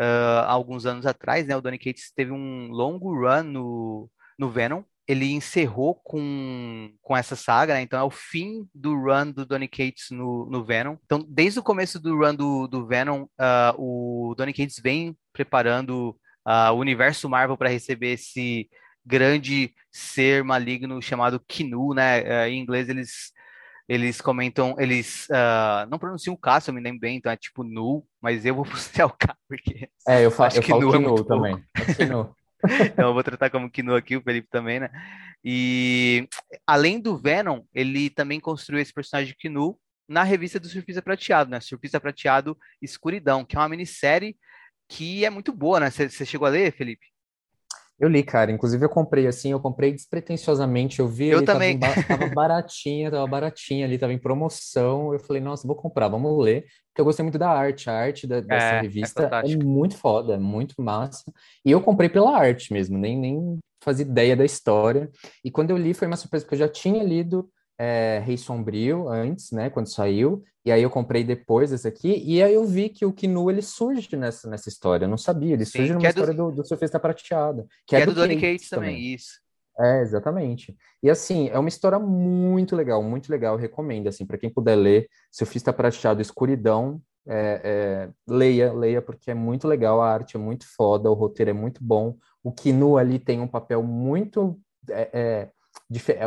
Uh, 0.00 0.46
alguns 0.46 0.86
anos 0.86 1.06
atrás, 1.06 1.44
né, 1.44 1.56
o 1.56 1.60
Donny 1.60 1.78
Cates 1.78 2.12
teve 2.14 2.30
um 2.30 2.68
longo 2.68 3.12
run 3.12 3.42
no 3.42 4.10
no 4.40 4.50
Venom. 4.50 4.82
Ele 5.06 5.32
encerrou 5.32 5.94
com, 5.94 6.92
com 7.02 7.16
essa 7.16 7.36
saga, 7.36 7.74
né? 7.74 7.82
Então 7.82 8.00
é 8.00 8.02
o 8.02 8.10
fim 8.10 8.66
do 8.74 8.94
run 8.94 9.30
do 9.32 9.44
Donny 9.44 9.68
Cates 9.68 10.10
no, 10.10 10.46
no 10.46 10.64
Venom. 10.64 10.96
Então, 11.04 11.24
desde 11.28 11.58
o 11.58 11.62
começo 11.62 12.00
do 12.00 12.16
run 12.16 12.34
do, 12.34 12.66
do 12.66 12.86
Venom, 12.86 13.24
uh, 13.24 13.74
o 13.76 14.34
Donny 14.36 14.54
Cates 14.54 14.80
vem 14.80 15.16
preparando 15.32 16.16
uh, 16.46 16.72
o 16.72 16.78
universo 16.78 17.28
Marvel 17.28 17.56
para 17.56 17.68
receber 17.68 18.12
esse 18.12 18.68
grande 19.04 19.74
ser 19.92 20.42
maligno 20.44 21.02
chamado 21.02 21.40
Kinu, 21.40 21.92
né? 21.92 22.20
Uh, 22.22 22.48
em 22.48 22.60
inglês 22.60 22.88
eles 22.88 23.32
eles 23.88 24.20
comentam, 24.20 24.76
eles 24.78 25.26
uh, 25.30 25.84
não 25.90 25.98
pronunciam 25.98 26.32
o 26.32 26.38
K, 26.38 26.60
se 26.60 26.70
eu 26.70 26.74
me 26.74 26.80
lembro 26.80 27.00
bem, 27.00 27.16
então 27.16 27.32
é 27.32 27.36
tipo 27.36 27.64
nu, 27.64 28.06
mas 28.22 28.46
eu 28.46 28.54
vou 28.54 28.62
pronunciar 28.64 29.08
o 29.08 29.12
K, 29.12 29.36
porque. 29.48 29.88
É, 30.06 30.24
eu, 30.24 30.30
fa 30.30 30.46
eu 30.54 30.62
falo 30.62 30.92
Kinu 30.92 31.18
é 31.18 31.24
também. 31.24 31.64
É 31.74 31.94
Kinu. 31.94 32.32
então 32.86 33.08
eu 33.08 33.14
vou 33.14 33.22
tratar 33.22 33.50
como 33.50 33.70
Kino 33.70 33.94
aqui, 33.94 34.16
o 34.16 34.22
Felipe 34.22 34.48
também, 34.50 34.80
né? 34.80 34.90
E 35.44 36.28
além 36.66 37.00
do 37.00 37.16
Venom, 37.16 37.62
ele 37.74 38.10
também 38.10 38.38
construiu 38.38 38.80
esse 38.80 38.92
personagem 38.92 39.34
Kinu 39.38 39.78
na 40.08 40.22
revista 40.22 40.58
do 40.58 40.68
Surfista 40.68 41.00
Prateado, 41.00 41.50
né? 41.50 41.60
Surfista 41.60 42.00
Prateado 42.00 42.56
Escuridão, 42.82 43.44
que 43.44 43.56
é 43.56 43.58
uma 43.58 43.68
minissérie 43.68 44.36
que 44.88 45.24
é 45.24 45.30
muito 45.30 45.52
boa, 45.52 45.80
né? 45.80 45.90
Você 45.90 46.26
chegou 46.26 46.46
a 46.46 46.50
ler, 46.50 46.72
Felipe? 46.72 47.09
Eu 48.00 48.08
li, 48.08 48.22
cara. 48.22 48.50
Inclusive, 48.50 48.82
eu 48.82 48.88
comprei 48.88 49.26
assim, 49.26 49.50
eu 49.52 49.60
comprei 49.60 49.92
despretensiosamente. 49.92 51.00
Eu 51.00 51.06
vi 51.06 51.28
eu 51.28 51.44
também. 51.44 51.78
Tava, 51.78 52.02
tava 52.02 52.26
baratinha, 52.34 53.10
tava 53.10 53.26
baratinha 53.26 53.84
ali, 53.84 53.98
tava 53.98 54.14
em 54.14 54.18
promoção. 54.18 55.12
Eu 55.12 55.20
falei, 55.20 55.42
nossa, 55.42 55.66
vou 55.66 55.76
comprar, 55.76 56.08
vamos 56.08 56.42
ler. 56.42 56.64
Porque 56.88 57.02
eu 57.02 57.04
gostei 57.04 57.22
muito 57.22 57.38
da 57.38 57.50
arte. 57.50 57.90
A 57.90 57.92
arte 57.92 58.26
da, 58.26 58.40
dessa 58.40 58.76
é, 58.76 58.78
é 58.78 58.80
revista 58.80 59.30
é, 59.44 59.52
é, 59.52 59.56
muito 59.56 59.98
foda, 59.98 60.34
é 60.34 60.38
muito 60.38 60.80
massa. 60.80 61.30
E 61.62 61.70
eu 61.70 61.82
comprei 61.82 62.08
pela 62.08 62.34
arte 62.34 62.72
mesmo, 62.72 62.96
nem, 62.96 63.18
nem 63.18 63.58
fazia 63.84 64.06
ideia 64.06 64.34
da 64.34 64.46
história. 64.46 65.10
E 65.44 65.50
quando 65.50 65.70
eu 65.70 65.76
li, 65.76 65.92
foi 65.92 66.06
uma 66.06 66.16
surpresa, 66.16 66.46
porque 66.46 66.54
eu 66.54 66.66
já 66.66 66.68
tinha 66.68 67.04
lido 67.04 67.50
é, 67.82 68.22
Rei 68.26 68.36
Sombrio 68.36 69.08
antes, 69.08 69.52
né, 69.52 69.70
quando 69.70 69.90
saiu, 69.90 70.44
e 70.62 70.70
aí 70.70 70.82
eu 70.82 70.90
comprei 70.90 71.24
depois 71.24 71.72
esse 71.72 71.88
aqui, 71.88 72.22
e 72.26 72.42
aí 72.42 72.52
eu 72.52 72.66
vi 72.66 72.90
que 72.90 73.06
o 73.06 73.12
Kinu, 73.12 73.50
ele 73.50 73.62
surge 73.62 74.14
nessa, 74.18 74.50
nessa 74.50 74.68
história, 74.68 75.06
eu 75.06 75.08
não 75.08 75.16
sabia, 75.16 75.54
ele 75.54 75.64
Sim, 75.64 75.78
surge 75.78 75.94
numa 75.94 76.06
é 76.06 76.10
história 76.10 76.34
do, 76.34 76.52
do, 76.52 76.62
Surfista 76.62 77.00
Prateado. 77.00 77.62
Que, 77.86 77.86
que 77.86 77.96
é, 77.96 78.00
é 78.00 78.04
do, 78.04 78.12
do 78.12 78.20
Donny 78.20 78.38
Cates 78.38 78.68
também, 78.68 78.96
também, 78.96 79.14
isso. 79.14 79.40
É, 79.78 80.02
exatamente. 80.02 80.76
E 81.02 81.08
assim, 81.08 81.48
é 81.48 81.58
uma 81.58 81.70
história 81.70 81.98
muito 81.98 82.76
legal, 82.76 83.02
muito 83.02 83.30
legal, 83.30 83.56
recomendo, 83.56 84.08
assim, 84.08 84.26
para 84.26 84.36
quem 84.36 84.50
puder 84.50 84.76
ler, 84.76 85.08
Surfista 85.32 85.72
Prateado 85.72 86.20
Escuridão, 86.20 87.00
é, 87.26 87.62
é, 87.64 88.10
leia, 88.28 88.74
leia, 88.74 89.00
porque 89.00 89.30
é 89.30 89.34
muito 89.34 89.66
legal, 89.66 90.02
a 90.02 90.12
arte 90.12 90.36
é 90.36 90.38
muito 90.38 90.66
foda, 90.76 91.10
o 91.10 91.14
roteiro 91.14 91.48
é 91.48 91.54
muito 91.54 91.82
bom, 91.82 92.14
o 92.44 92.52
Kinu 92.52 92.98
ali 92.98 93.18
tem 93.18 93.40
um 93.40 93.48
papel 93.48 93.82
muito... 93.82 94.60
É, 94.90 95.10
é 95.14 95.48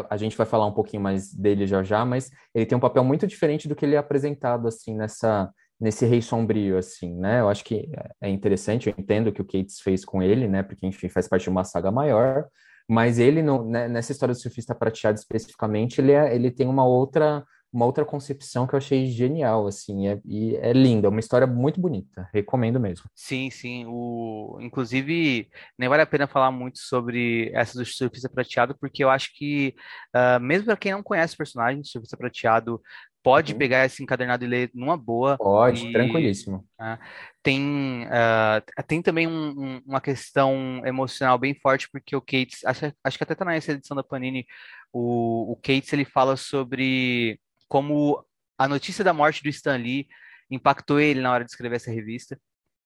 a 0.09 0.17
gente 0.17 0.35
vai 0.35 0.45
falar 0.45 0.65
um 0.65 0.73
pouquinho 0.73 1.01
mais 1.01 1.33
dele 1.33 1.65
já 1.65 1.83
já, 1.83 2.05
mas 2.05 2.29
ele 2.53 2.65
tem 2.65 2.77
um 2.77 2.81
papel 2.81 3.03
muito 3.03 3.25
diferente 3.25 3.67
do 3.67 3.75
que 3.75 3.85
ele 3.85 3.95
é 3.95 3.97
apresentado 3.97 4.67
assim 4.67 4.95
nessa 4.95 5.51
nesse 5.79 6.05
Rei 6.05 6.21
Sombrio 6.21 6.77
assim, 6.77 7.15
né? 7.15 7.41
Eu 7.41 7.49
acho 7.49 7.63
que 7.63 7.89
é 8.21 8.29
interessante, 8.29 8.89
eu 8.89 8.95
entendo 8.97 9.27
o 9.27 9.33
que 9.33 9.41
o 9.41 9.45
Cates 9.45 9.79
fez 9.81 10.05
com 10.05 10.21
ele, 10.21 10.47
né? 10.47 10.63
Porque 10.63 10.85
enfim, 10.85 11.09
faz 11.09 11.27
parte 11.27 11.43
de 11.43 11.49
uma 11.49 11.63
saga 11.63 11.91
maior, 11.91 12.45
mas 12.87 13.19
ele 13.19 13.41
não, 13.41 13.65
né, 13.65 13.87
nessa 13.87 14.11
história 14.11 14.33
do 14.33 14.39
surfista 14.39 14.75
prateado 14.75 15.17
especificamente, 15.17 15.99
ele 15.99 16.11
é, 16.11 16.35
ele 16.35 16.51
tem 16.51 16.67
uma 16.67 16.85
outra 16.85 17.43
uma 17.73 17.85
outra 17.85 18.05
concepção 18.05 18.67
que 18.67 18.75
eu 18.75 18.77
achei 18.77 19.07
genial, 19.07 19.65
assim, 19.65 20.07
é, 20.07 20.21
e 20.23 20.55
é 20.57 20.71
linda, 20.71 21.07
é 21.07 21.09
uma 21.09 21.19
história 21.19 21.47
muito 21.47 21.81
bonita, 21.81 22.29
recomendo 22.31 22.79
mesmo. 22.79 23.09
Sim, 23.15 23.49
sim, 23.49 23.85
o... 23.87 24.59
inclusive, 24.61 25.49
nem 25.77 25.89
vale 25.89 26.03
a 26.03 26.05
pena 26.05 26.27
falar 26.27 26.51
muito 26.51 26.77
sobre 26.77 27.49
essa 27.53 27.77
do 27.77 27.83
Surfista 27.83 28.29
Prateado, 28.29 28.77
porque 28.79 29.03
eu 29.03 29.09
acho 29.09 29.33
que, 29.35 29.73
uh, 30.15 30.39
mesmo 30.39 30.67
para 30.67 30.77
quem 30.77 30.91
não 30.91 31.01
conhece 31.01 31.33
o 31.33 31.37
personagem, 31.37 31.81
o 31.81 31.85
Surfista 31.85 32.15
Prateado 32.15 32.79
pode 33.23 33.53
uhum. 33.53 33.57
pegar 33.57 33.85
esse 33.85 34.03
encadernado 34.03 34.43
e 34.43 34.47
ler 34.47 34.69
numa 34.75 34.97
boa. 34.97 35.37
Pode, 35.37 35.87
e, 35.87 35.91
tranquilíssimo. 35.93 36.67
Uh, 36.79 36.99
tem, 37.41 38.05
uh, 38.05 38.83
tem 38.85 39.01
também 39.01 39.25
um, 39.25 39.49
um, 39.49 39.81
uma 39.85 40.01
questão 40.01 40.81
emocional 40.85 41.39
bem 41.39 41.55
forte, 41.55 41.89
porque 41.89 42.15
o 42.15 42.21
Cates, 42.21 42.63
acho, 42.65 42.93
acho 43.03 43.17
que 43.17 43.23
até 43.23 43.33
tá 43.33 43.45
nessa 43.45 43.71
edição 43.71 43.95
da 43.95 44.03
Panini, 44.03 44.45
o, 44.91 45.53
o 45.53 45.55
Cates, 45.55 45.91
ele 45.93 46.05
fala 46.05 46.35
sobre 46.35 47.39
como 47.67 48.25
a 48.57 48.67
notícia 48.67 49.03
da 49.03 49.13
morte 49.13 49.43
do 49.43 49.49
Stan 49.49 49.77
Lee 49.77 50.07
impactou 50.49 50.99
ele 50.99 51.21
na 51.21 51.31
hora 51.31 51.43
de 51.43 51.51
escrever 51.51 51.77
essa 51.77 51.91
revista. 51.91 52.39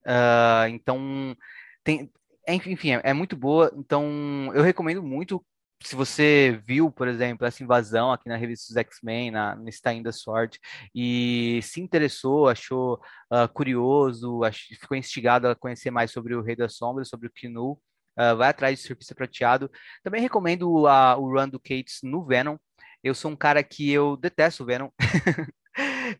Uh, 0.05 0.69
então, 0.69 1.35
tem, 1.83 2.09
enfim, 2.47 2.91
é, 2.91 3.01
é, 3.03 3.13
muito 3.13 3.35
boa. 3.35 3.71
Então, 3.75 4.51
eu 4.53 4.63
recomendo 4.63 5.03
muito. 5.03 5.43
Se 5.83 5.95
você 5.95 6.59
viu, 6.65 6.89
por 6.91 7.07
exemplo, 7.07 7.45
essa 7.45 7.61
invasão 7.61 8.11
aqui 8.11 8.27
na 8.27 8.35
revista 8.35 8.73
dos 8.73 8.77
X-Men, 8.77 9.29
na, 9.31 9.55
nesse 9.55 9.81
Time 9.81 10.01
da 10.01 10.11
Sword, 10.11 10.59
e 10.95 11.59
se 11.61 11.79
interessou, 11.79 12.49
achou 12.49 12.99
uh, 13.31 13.47
curioso, 13.53 14.43
ach, 14.43 14.57
ficou 14.79 14.97
instigado 14.97 15.47
a 15.47 15.55
conhecer 15.55 15.91
mais 15.91 16.11
sobre 16.11 16.33
o 16.33 16.41
Rei 16.41 16.55
das 16.55 16.75
Sombras, 16.75 17.09
sobre 17.09 17.27
o 17.27 17.31
Kinu, 17.31 17.73
uh, 17.73 18.35
vai 18.35 18.49
atrás 18.49 18.79
de 18.79 18.87
Surfista 18.87 19.13
Prateado. 19.13 19.69
Também 20.03 20.21
recomendo 20.21 20.67
o 20.71 21.31
run 21.31 21.47
do 21.47 21.59
Cates 21.59 21.99
no 22.01 22.25
Venom, 22.25 22.57
eu 23.03 23.13
sou 23.13 23.31
um 23.31 23.35
cara 23.35 23.63
que 23.63 23.91
eu 23.91 24.17
detesto 24.17 24.63
o 24.63 24.65
Venom. 24.65 24.89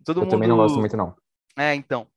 Todo 0.05 0.19
eu 0.19 0.23
mundo... 0.23 0.32
também 0.32 0.47
não 0.47 0.57
gosto 0.57 0.80
muito, 0.80 0.95
não. 0.95 1.15
É, 1.57 1.73
então. 1.73 2.07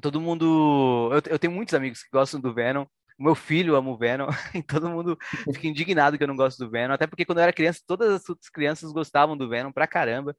Todo 0.00 0.20
mundo. 0.20 1.10
Eu, 1.12 1.32
eu 1.32 1.38
tenho 1.38 1.52
muitos 1.52 1.74
amigos 1.74 2.02
que 2.02 2.10
gostam 2.12 2.40
do 2.40 2.54
Venom. 2.54 2.86
O 3.18 3.24
meu 3.24 3.34
filho 3.34 3.74
ama 3.74 3.90
o 3.90 3.96
Venom. 3.96 4.28
e 4.54 4.62
todo 4.62 4.90
mundo 4.90 5.16
fica 5.54 5.66
indignado 5.66 6.18
que 6.18 6.24
eu 6.24 6.28
não 6.28 6.36
gosto 6.36 6.58
do 6.58 6.70
Venom. 6.70 6.92
Até 6.92 7.06
porque 7.06 7.24
quando 7.24 7.38
eu 7.38 7.44
era 7.44 7.52
criança, 7.52 7.80
todas 7.86 8.10
as 8.10 8.28
outras 8.28 8.50
crianças 8.50 8.92
gostavam 8.92 9.36
do 9.36 9.48
Venom 9.48 9.72
pra 9.72 9.86
caramba. 9.86 10.36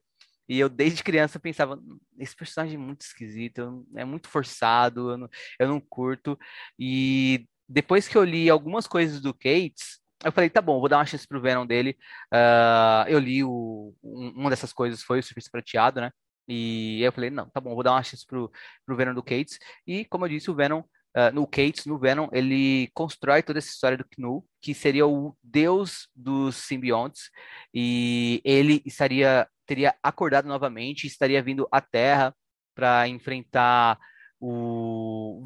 E 0.48 0.58
eu, 0.58 0.68
desde 0.68 1.02
criança, 1.02 1.38
pensava: 1.38 1.78
esse 2.18 2.34
personagem 2.34 2.76
é 2.76 2.78
muito 2.78 3.02
esquisito, 3.02 3.86
é 3.94 4.04
muito 4.04 4.28
forçado, 4.28 5.10
eu 5.10 5.18
não, 5.18 5.28
eu 5.58 5.68
não 5.68 5.80
curto. 5.80 6.38
E 6.78 7.46
depois 7.68 8.08
que 8.08 8.16
eu 8.16 8.24
li 8.24 8.48
algumas 8.48 8.86
coisas 8.86 9.20
do 9.20 9.34
Cates, 9.34 10.00
eu 10.24 10.32
falei, 10.32 10.50
tá 10.50 10.60
bom, 10.60 10.80
vou 10.80 10.88
dar 10.88 10.98
uma 10.98 11.06
chance 11.06 11.26
pro 11.26 11.40
Venom 11.40 11.66
dele. 11.66 11.96
Uh, 12.32 13.08
eu 13.08 13.18
li 13.18 13.44
o, 13.44 13.94
um, 14.02 14.28
uma 14.36 14.50
dessas 14.50 14.72
coisas 14.72 15.02
foi 15.02 15.20
o 15.20 15.22
Surfista 15.22 15.50
Prateado, 15.50 16.00
né? 16.00 16.10
E 16.48 17.02
eu 17.02 17.12
falei, 17.12 17.30
não, 17.30 17.48
tá 17.50 17.60
bom, 17.60 17.74
vou 17.74 17.84
dar 17.84 17.92
uma 17.92 18.02
chance 18.02 18.26
pro, 18.26 18.50
pro 18.84 18.96
Venom 18.96 19.14
do 19.14 19.22
Cates. 19.22 19.58
E, 19.86 20.04
como 20.06 20.24
eu 20.24 20.30
disse, 20.30 20.50
o 20.50 20.54
Venom, 20.54 20.80
uh, 20.80 21.32
no 21.32 21.46
Cates, 21.46 21.84
no 21.86 21.98
Venom, 21.98 22.28
ele 22.32 22.88
constrói 22.94 23.42
toda 23.42 23.58
essa 23.58 23.68
história 23.68 23.98
do 23.98 24.06
Knu, 24.16 24.44
que 24.60 24.74
seria 24.74 25.06
o 25.06 25.36
deus 25.42 26.08
dos 26.14 26.56
simbiontes. 26.56 27.30
E 27.72 28.40
ele 28.44 28.82
estaria, 28.86 29.46
teria 29.66 29.94
acordado 30.02 30.48
novamente, 30.48 31.06
estaria 31.06 31.42
vindo 31.42 31.68
à 31.70 31.80
Terra 31.80 32.34
para 32.74 33.06
enfrentar 33.08 33.98
o, 34.40 35.44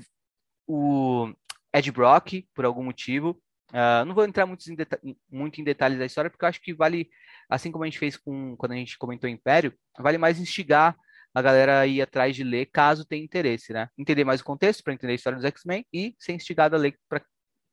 o 0.67 1.33
Ed 1.75 1.91
Brock, 1.91 2.47
por 2.55 2.65
algum 2.65 2.85
motivo. 2.85 3.43
Uh, 3.73 4.05
não 4.05 4.15
vou 4.15 4.25
entrar 4.25 4.45
muito 4.45 4.65
em, 4.71 4.77
muito 5.31 5.61
em, 5.61 5.65
detalhes 5.65 5.99
da 5.99 6.05
história, 6.05 6.31
porque 6.31 6.45
eu 6.45 6.49
acho 6.49 6.61
que 6.61 6.75
vale, 6.75 7.09
assim 7.49 7.73
como 7.73 7.85
a 7.85 7.87
gente 7.87 7.99
fez 7.99 8.19
com 8.19 8.55
quando 8.57 8.73
a 8.73 8.77
gente 8.77 8.99
comentou 8.99 9.29
Império, 9.29 9.73
vale 9.99 10.19
mais 10.19 10.39
instigar 10.39 10.95
a 11.35 11.41
galera 11.41 11.81
a 11.81 11.87
ir 11.87 12.03
atrás 12.03 12.37
de 12.37 12.45
ler, 12.45 12.67
caso 12.67 13.07
tenha 13.07 13.25
interesse, 13.25 13.73
né? 13.73 13.89
Entender 13.97 14.25
mais 14.25 14.43
o 14.43 14.45
contexto 14.45 14.85
para 14.85 14.93
entender 14.93 15.13
a 15.13 15.17
história 15.17 15.39
dos 15.39 15.47
X-Men 15.47 15.87
e 15.91 16.15
ser 16.19 16.33
instigado 16.35 16.77
a 16.77 16.79
ler 16.79 16.99
para 17.09 17.25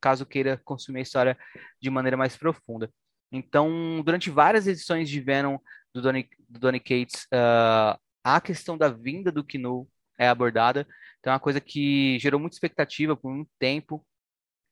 caso 0.02 0.26
queira 0.26 0.62
consumir 0.64 1.00
a 1.00 1.04
história 1.04 1.38
de 1.82 1.90
maneira 1.90 2.16
mais 2.16 2.38
profunda. 2.38 2.90
Então, 3.30 4.02
durante 4.04 4.30
várias 4.30 4.66
edições 4.68 5.10
de 5.10 5.20
Venom 5.20 5.58
do 5.94 6.02
Donny, 6.02 6.30
do 6.48 6.60
Donny 6.60 6.80
Cates, 6.80 7.26
uh, 7.34 8.00
a 8.24 8.40
questão 8.42 8.78
da 8.78 8.88
vinda 8.88 9.32
do 9.32 9.44
Knu 9.44 9.88
é 10.18 10.30
abordada. 10.30 10.88
Então, 11.20 11.32
é 11.32 11.34
uma 11.34 11.40
coisa 11.40 11.60
que 11.60 12.18
gerou 12.20 12.40
muita 12.40 12.56
expectativa 12.56 13.18
por 13.18 13.32
muito 13.34 13.52
tempo 13.60 14.06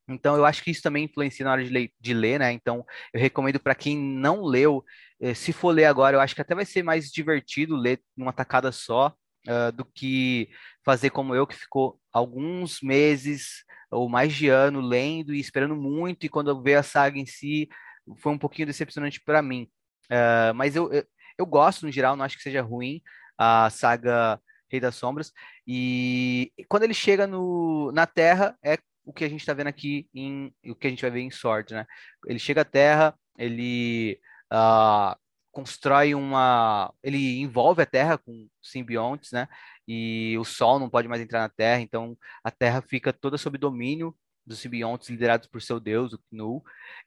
Então, 0.09 0.35
eu 0.37 0.45
acho 0.45 0.63
que 0.63 0.71
isso 0.71 0.81
também 0.81 1.05
influencia 1.05 1.43
na 1.43 1.51
hora 1.51 1.63
de, 1.63 1.69
ler, 1.69 1.91
de 1.99 2.13
ler 2.13 2.39
né? 2.39 2.51
Então, 2.51 2.85
eu 3.13 3.19
recomendo 3.19 3.59
para 3.59 3.75
quem 3.75 3.97
não 3.97 4.43
leu, 4.43 4.83
eh, 5.19 5.33
se 5.33 5.51
for 5.51 5.71
ler 5.71 5.85
agora, 5.85 6.15
eu 6.15 6.21
acho 6.21 6.33
que 6.33 6.41
até 6.41 6.55
vai 6.55 6.65
ser 6.65 6.83
mais 6.83 7.11
divertido 7.11 7.75
ler 7.75 8.01
numa 8.15 8.31
tacada 8.31 8.71
só, 8.71 9.13
uh, 9.47 9.71
do 9.71 9.85
que 9.85 10.49
fazer 10.85 11.09
como 11.09 11.33
eu, 11.33 11.47
que 11.47 11.55
ficou 11.55 11.99
alguns 12.11 12.81
meses 12.81 13.63
ou 13.91 14.09
mais 14.09 14.33
de 14.33 14.49
ano 14.49 14.81
lendo 14.81 15.33
e 15.33 15.39
esperando 15.39 15.75
muito, 15.75 16.25
e 16.25 16.29
quando 16.29 16.49
eu 16.49 16.61
ver 16.61 16.75
a 16.75 16.83
saga 16.83 17.17
em 17.17 17.25
si, 17.25 17.69
foi 18.17 18.31
um 18.33 18.37
pouquinho 18.37 18.67
decepcionante 18.67 19.21
para 19.21 19.41
mim. 19.41 19.69
Uh, 20.05 20.53
mas 20.55 20.75
eu, 20.75 20.91
eu, 20.91 21.03
eu, 21.37 21.45
gosto, 21.45 21.85
no 21.85 21.91
geral, 21.91 22.15
não 22.15 22.25
acho 22.25 22.37
que 22.37 22.43
seja 22.43 22.61
ruim 22.61 23.01
a 23.37 23.69
saga 23.69 24.39
Rei 24.69 24.79
das 24.79 24.95
Sombras. 24.95 25.31
E 25.65 26.51
quando 26.67 26.83
ele 26.83 26.93
chega 26.93 27.27
no, 27.27 27.91
na 27.93 28.05
Terra, 28.05 28.57
é 28.63 28.77
o 29.07 29.13
que 29.13 29.23
a 29.23 29.29
gente 29.29 29.39
está 29.39 29.53
vendo 29.53 29.67
aqui 29.67 30.05
em 30.13 30.53
o 30.65 30.75
que 30.75 30.85
a 30.85 30.89
gente 30.89 31.01
vai 31.01 31.09
ver 31.09 31.21
em 31.21 31.31
Sword, 31.31 31.73
né? 31.73 31.85
Ele 32.25 32.37
chega 32.37 32.61
à 32.61 32.65
Terra, 32.65 33.17
ele 33.39 34.19
uh, 34.53 35.17
constrói 35.49 36.13
uma, 36.13 36.93
ele 37.01 37.39
envolve 37.39 37.81
a 37.81 37.85
Terra 37.85 38.17
com 38.17 38.49
simbiontes, 38.61 39.31
né? 39.31 39.47
E 39.87 40.37
o 40.37 40.43
Sol 40.43 40.77
não 40.77 40.89
pode 40.89 41.07
mais 41.07 41.21
entrar 41.21 41.39
na 41.39 41.47
Terra, 41.47 41.79
então 41.79 42.17
a 42.43 42.51
Terra 42.51 42.81
fica 42.81 43.13
toda 43.13 43.37
sob 43.37 43.57
domínio 43.57 44.13
dos 44.45 44.59
simbiontes 44.59 45.09
liderados 45.09 45.47
por 45.47 45.61
seu 45.61 45.79
deus, 45.79 46.11
o 46.11 46.19
Knu, 46.29 46.61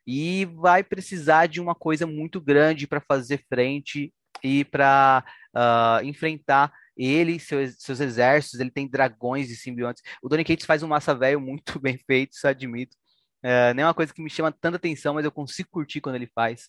e 0.07 0.47
vai 0.47 0.83
precisar 0.83 1.47
de 1.47 1.61
uma 1.61 1.75
coisa 1.75 2.07
muito 2.07 2.41
grande 2.41 2.87
para 2.87 3.01
fazer 3.01 3.45
frente 3.47 4.13
e 4.43 4.65
para 4.65 5.23
uh, 5.55 5.59
ah, 5.59 6.01
enfrentar 6.03 6.73
ele 6.97 7.39
seus, 7.39 7.77
seus 7.79 8.01
exércitos, 8.01 8.61
ele 8.61 8.71
tem 8.71 8.89
dragões 8.89 9.51
e 9.51 9.57
simbiontes. 9.57 10.03
O 10.23 10.29
Donny 10.29 10.45
Cates 10.45 10.67
faz 10.67 10.83
um 10.83 10.89
massa 10.89 11.15
velho 11.15 11.41
muito 11.41 11.79
bem 11.81 11.99
feito, 11.99 12.33
isso 12.33 12.47
admito. 12.47 12.97
Uh, 13.43 13.73
nem 13.75 13.83
é 13.83 13.87
uma 13.87 13.95
coisa 13.95 14.13
que 14.13 14.23
me 14.23 14.29
chama 14.29 14.53
tanta 14.53 14.77
atenção, 14.77 15.15
mas 15.15 15.25
eu 15.25 15.33
consigo 15.33 15.71
curtir 15.71 16.01
quando 16.01 16.17
ele 16.17 16.27
faz. 16.35 16.69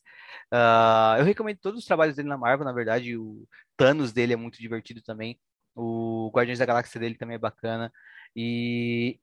Uh, 0.53 1.19
eu 1.19 1.25
recomendo 1.25 1.59
todos 1.59 1.79
os 1.79 1.85
trabalhos 1.85 2.15
dele 2.15 2.29
na 2.29 2.37
Marvel, 2.37 2.65
na 2.65 2.71
verdade. 2.73 3.17
O 3.17 3.47
Thanos 3.75 4.13
dele 4.13 4.33
é 4.33 4.37
muito 4.37 4.59
divertido 4.59 5.01
também. 5.01 5.39
O 5.75 6.31
Guardiões 6.33 6.59
da 6.59 6.65
Galáxia 6.65 6.99
dele 6.99 7.15
também 7.15 7.35
é 7.35 7.39
bacana. 7.39 7.91
E 8.35 9.19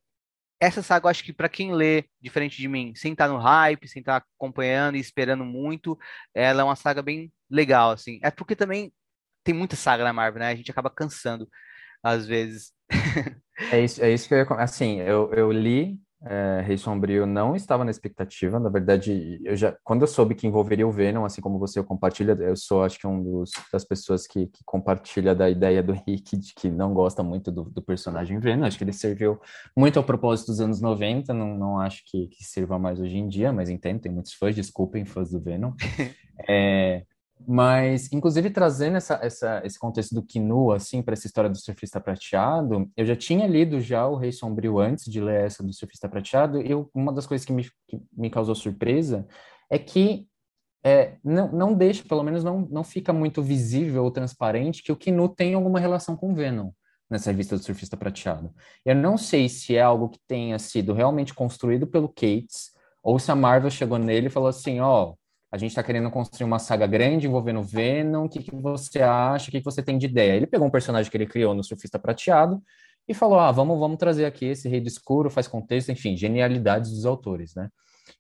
essa 0.61 0.83
saga, 0.83 1.07
eu 1.07 1.11
acho 1.11 1.25
que 1.25 1.33
para 1.33 1.49
quem 1.49 1.73
lê, 1.73 2.05
diferente 2.21 2.57
de 2.59 2.69
mim, 2.69 2.93
sem 2.95 3.13
estar 3.13 3.29
no 3.29 3.39
hype, 3.39 3.89
sem 3.89 4.01
estar 4.01 4.17
acompanhando 4.37 4.97
e 4.97 5.01
esperando 5.01 5.45
muito, 5.45 5.99
ela 6.35 6.63
é 6.63 6.65
uma 6.65 6.77
saga 6.77 7.01
bem 7.03 7.33
legal, 7.51 7.93
assim. 7.93 8.19
É 8.23 8.31
porque 8.31 8.57
também 8.57 8.93
tem 9.49 9.55
muita 9.55 9.77
saga 9.77 10.05
na 10.05 10.13
Marvel, 10.13 10.41
né? 10.41 10.51
A 10.51 10.55
gente 10.55 10.71
acaba 10.71 10.91
cansando 10.91 11.49
às 12.03 12.27
vezes. 12.27 12.71
é 13.73 13.81
isso, 13.81 14.05
é 14.05 14.13
isso 14.13 14.29
que 14.29 14.35
eu 14.35 14.39
ia, 14.39 14.47
assim, 14.59 15.01
eu, 15.01 15.33
eu 15.33 15.51
li 15.51 15.99
é, 16.25 16.63
Rei 16.67 16.77
Sombrio 16.77 17.27
não 17.27 17.55
estava 17.55 17.85
na 17.85 17.91
expectativa, 17.91 18.59
na 18.59 18.69
verdade, 18.69 19.41
eu 19.45 19.55
já, 19.55 19.77
quando 19.85 20.03
eu 20.03 20.07
soube 20.09 20.35
que 20.35 20.49
envolveria 20.49 20.87
o 20.87 20.91
Venom, 20.91 21.25
assim 21.25 21.41
como 21.41 21.61
você 21.61 21.81
compartilha, 21.83 22.33
eu 22.33 22.57
sou, 22.57 22.83
acho 22.83 22.99
que 22.99 23.07
um 23.07 23.23
dos, 23.23 23.53
das 23.73 23.85
pessoas 23.85 24.27
que, 24.27 24.49
que 24.49 24.65
compartilha 24.65 25.33
da 25.33 25.49
ideia 25.49 25.81
do 25.81 25.93
Rick, 25.93 26.37
de 26.37 26.55
que 26.55 26.69
não 26.69 26.93
gosta 26.93 27.23
muito 27.23 27.53
do, 27.53 27.65
do, 27.65 27.81
personagem 27.81 28.41
Venom, 28.41 28.67
acho 28.67 28.77
que 28.77 28.83
ele 28.83 28.93
serviu 28.93 29.41
muito 29.77 29.97
ao 29.97 30.05
propósito 30.05 30.49
dos 30.49 30.61
anos 30.61 30.81
90, 30.81 31.33
não, 31.33 31.57
não 31.57 31.81
acho 31.81 32.03
que, 32.05 32.27
que 32.27 32.45
sirva 32.45 32.79
mais 32.79 32.99
hoje 32.99 33.17
em 33.17 33.29
dia, 33.29 33.53
mas 33.53 33.71
entendo, 33.71 34.01
tem 34.01 34.11
muitos 34.11 34.35
fãs, 34.35 34.57
desculpem, 34.57 35.05
fãs 35.05 35.31
do 35.31 35.41
Venom. 35.41 35.73
é, 36.49 37.05
mas, 37.47 38.13
inclusive, 38.13 38.51
trazendo 38.51 38.97
essa, 38.97 39.19
essa, 39.23 39.63
esse 39.65 39.79
contexto 39.79 40.15
do 40.15 40.23
Kinu, 40.23 40.73
assim, 40.73 41.03
para 41.03 41.15
essa 41.15 41.27
história 41.27 41.49
do 41.49 41.59
surfista 41.59 42.01
prateado, 42.01 42.91
eu 42.97 43.05
já 43.05 43.17
tinha 43.17 43.47
lido 43.47 43.81
já 43.81 44.07
o 44.07 44.17
Rei 44.17 44.33
Sombrio 44.33 44.79
antes 44.79 45.05
de 45.05 45.21
ler 45.21 45.45
essa 45.45 45.63
do 45.63 45.73
surfista 45.73 46.09
prateado, 46.09 46.61
e 46.61 46.71
eu, 46.71 46.91
uma 46.95 47.13
das 47.13 47.27
coisas 47.27 47.45
que 47.45 47.53
me, 47.53 47.65
que 47.87 48.01
me 48.13 48.31
causou 48.31 48.55
surpresa 48.55 49.27
é 49.71 49.79
que 49.79 50.27
é, 50.85 51.17
não, 51.25 51.51
não 51.53 51.75
deixa, 51.75 52.05
pelo 52.05 52.23
menos 52.23 52.45
não, 52.45 52.61
não 52.71 52.85
fica 52.85 53.13
muito 53.13 53.43
visível 53.43 54.05
ou 54.05 54.11
transparente 54.11 54.83
que 54.83 54.93
o 54.93 54.97
Kinu 54.97 55.29
tem 55.29 55.55
alguma 55.55 55.81
relação 55.81 56.17
com 56.17 56.35
Venom 56.35 56.71
nessa 57.11 57.31
revista 57.31 57.57
do 57.57 57.63
surfista 57.63 57.97
prateado. 57.97 58.53
Eu 58.85 58.95
não 58.95 59.17
sei 59.17 59.49
se 59.49 59.77
é 59.77 59.83
algo 59.83 60.09
que 60.09 60.21
tenha 60.27 60.59
sido 60.59 60.93
realmente 60.93 61.35
construído 61.35 61.87
pelo 61.87 62.09
Cates, 62.09 62.73
ou 63.03 63.19
se 63.19 63.31
a 63.31 63.35
Marvel 63.35 63.71
chegou 63.71 63.99
nele 63.99 64.27
e 64.27 64.31
falou 64.31 64.49
assim, 64.49 64.81
ó... 64.81 65.11
Oh, 65.11 65.28
a 65.51 65.57
gente 65.57 65.71
está 65.71 65.83
querendo 65.83 66.11
construir 66.11 66.45
uma 66.45 66.59
saga 66.59 66.87
grande 66.87 67.27
envolvendo 67.27 67.63
Venom, 67.63 68.27
o 68.27 68.29
que, 68.29 68.43
que 68.43 68.55
você 68.55 69.01
acha, 69.01 69.49
o 69.49 69.51
que, 69.51 69.59
que 69.59 69.65
você 69.65 69.83
tem 69.83 69.97
de 69.97 70.07
ideia? 70.07 70.35
Ele 70.37 70.47
pegou 70.47 70.67
um 70.67 70.71
personagem 70.71 71.11
que 71.11 71.17
ele 71.17 71.27
criou 71.27 71.55
no 71.55 71.65
Surfista 71.65 71.99
Prateado 71.99 72.63
e 73.09 73.15
falou, 73.15 73.39
ah, 73.39 73.51
vamos, 73.51 73.79
vamos 73.79 73.97
trazer 73.97 74.27
aqui 74.27 74.47
esse 74.47 74.69
Rei 74.69 74.81
do 74.81 74.89
Escuro, 74.89 75.31
faz 75.31 75.49
contexto, 75.49 75.91
enfim, 75.91 76.17
genialidades 76.17 76.91
dos 76.91 77.07
autores, 77.07 77.55
né? 77.55 77.71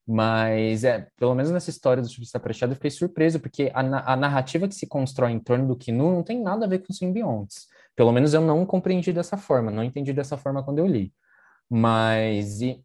Mas, 0.07 0.85
é, 0.85 1.07
pelo 1.19 1.35
menos 1.35 1.51
nessa 1.51 1.69
história 1.69 2.03
do 2.03 2.09
Surfista 2.09 2.41
Prateado, 2.41 2.73
eu 2.73 2.77
fiquei 2.77 2.91
surpreso, 2.91 3.39
porque 3.39 3.71
a, 3.75 4.13
a 4.13 4.17
narrativa 4.17 4.67
que 4.67 4.75
se 4.75 4.87
constrói 4.87 5.33
em 5.33 5.39
torno 5.39 5.69
do 5.69 5.77
Kinu 5.77 6.11
não 6.11 6.23
tem 6.23 6.41
nada 6.41 6.65
a 6.65 6.69
ver 6.69 6.79
com 6.79 6.87
os 6.91 6.97
simbiontes. 6.97 7.67
Pelo 7.95 8.13
menos 8.13 8.33
eu 8.33 8.41
não 8.41 8.65
compreendi 8.65 9.13
dessa 9.13 9.37
forma, 9.37 9.71
não 9.71 9.85
entendi 9.85 10.13
dessa 10.15 10.39
forma 10.39 10.63
quando 10.63 10.79
eu 10.79 10.87
li. 10.87 11.13
Mas, 11.69 12.63
e, 12.63 12.83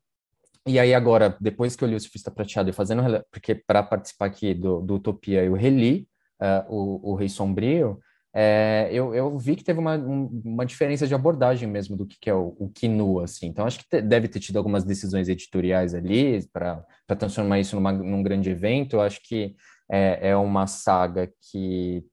e 0.66 0.80
aí 0.80 0.94
agora, 0.94 1.36
depois 1.42 1.76
que 1.76 1.84
eu 1.84 1.88
li 1.88 1.96
o 1.96 2.00
Surfista 2.00 2.32
Prateado 2.32 2.70
e 2.70 2.74
fazendo, 2.74 3.04
porque 3.32 3.54
para 3.54 3.84
participar 3.84 4.28
aqui 4.28 4.54
do, 4.54 4.82
do 4.82 4.96
Utopia 4.96 5.44
eu 5.44 5.54
reli 5.54 6.08
uh, 6.42 6.74
o, 6.74 7.12
o 7.12 7.16
Rei 7.16 7.28
Sombrio, 7.28 8.00
é, 8.36 8.90
eu, 8.92 9.14
eu, 9.14 9.38
vi 9.38 9.56
que 9.56 9.64
teve 9.64 9.80
uma, 9.80 9.96
um, 9.96 10.42
uma 10.44 10.66
diferença 10.66 11.06
de 11.06 11.14
abordagem 11.14 11.70
mesmo 11.70 11.96
do 11.96 12.06
que, 12.06 12.18
que 12.20 12.30
é 12.30 12.34
o, 12.34 12.56
o 12.58 12.70
Kinu, 12.70 13.20
assim. 13.20 13.46
Então, 13.46 13.66
acho 13.66 13.80
que 13.80 13.88
te, 13.88 14.02
deve 14.02 14.28
ter 14.28 14.40
tido 14.40 14.58
algumas 14.58 14.84
decisões 14.84 15.30
editoriais 15.30 15.94
ali 15.94 16.44
para 16.52 16.84
transformar 17.20 17.60
isso 17.60 17.76
numa, 17.76 17.92
num 17.92 18.24
grande 18.24 18.50
evento. 18.50 18.96
Eu 18.96 19.02
acho 19.02 19.22
que 19.22 19.56
é, 19.92 20.30
é 20.30 20.36
uma 20.36 20.66
saga 20.66 21.32
que 21.52 22.04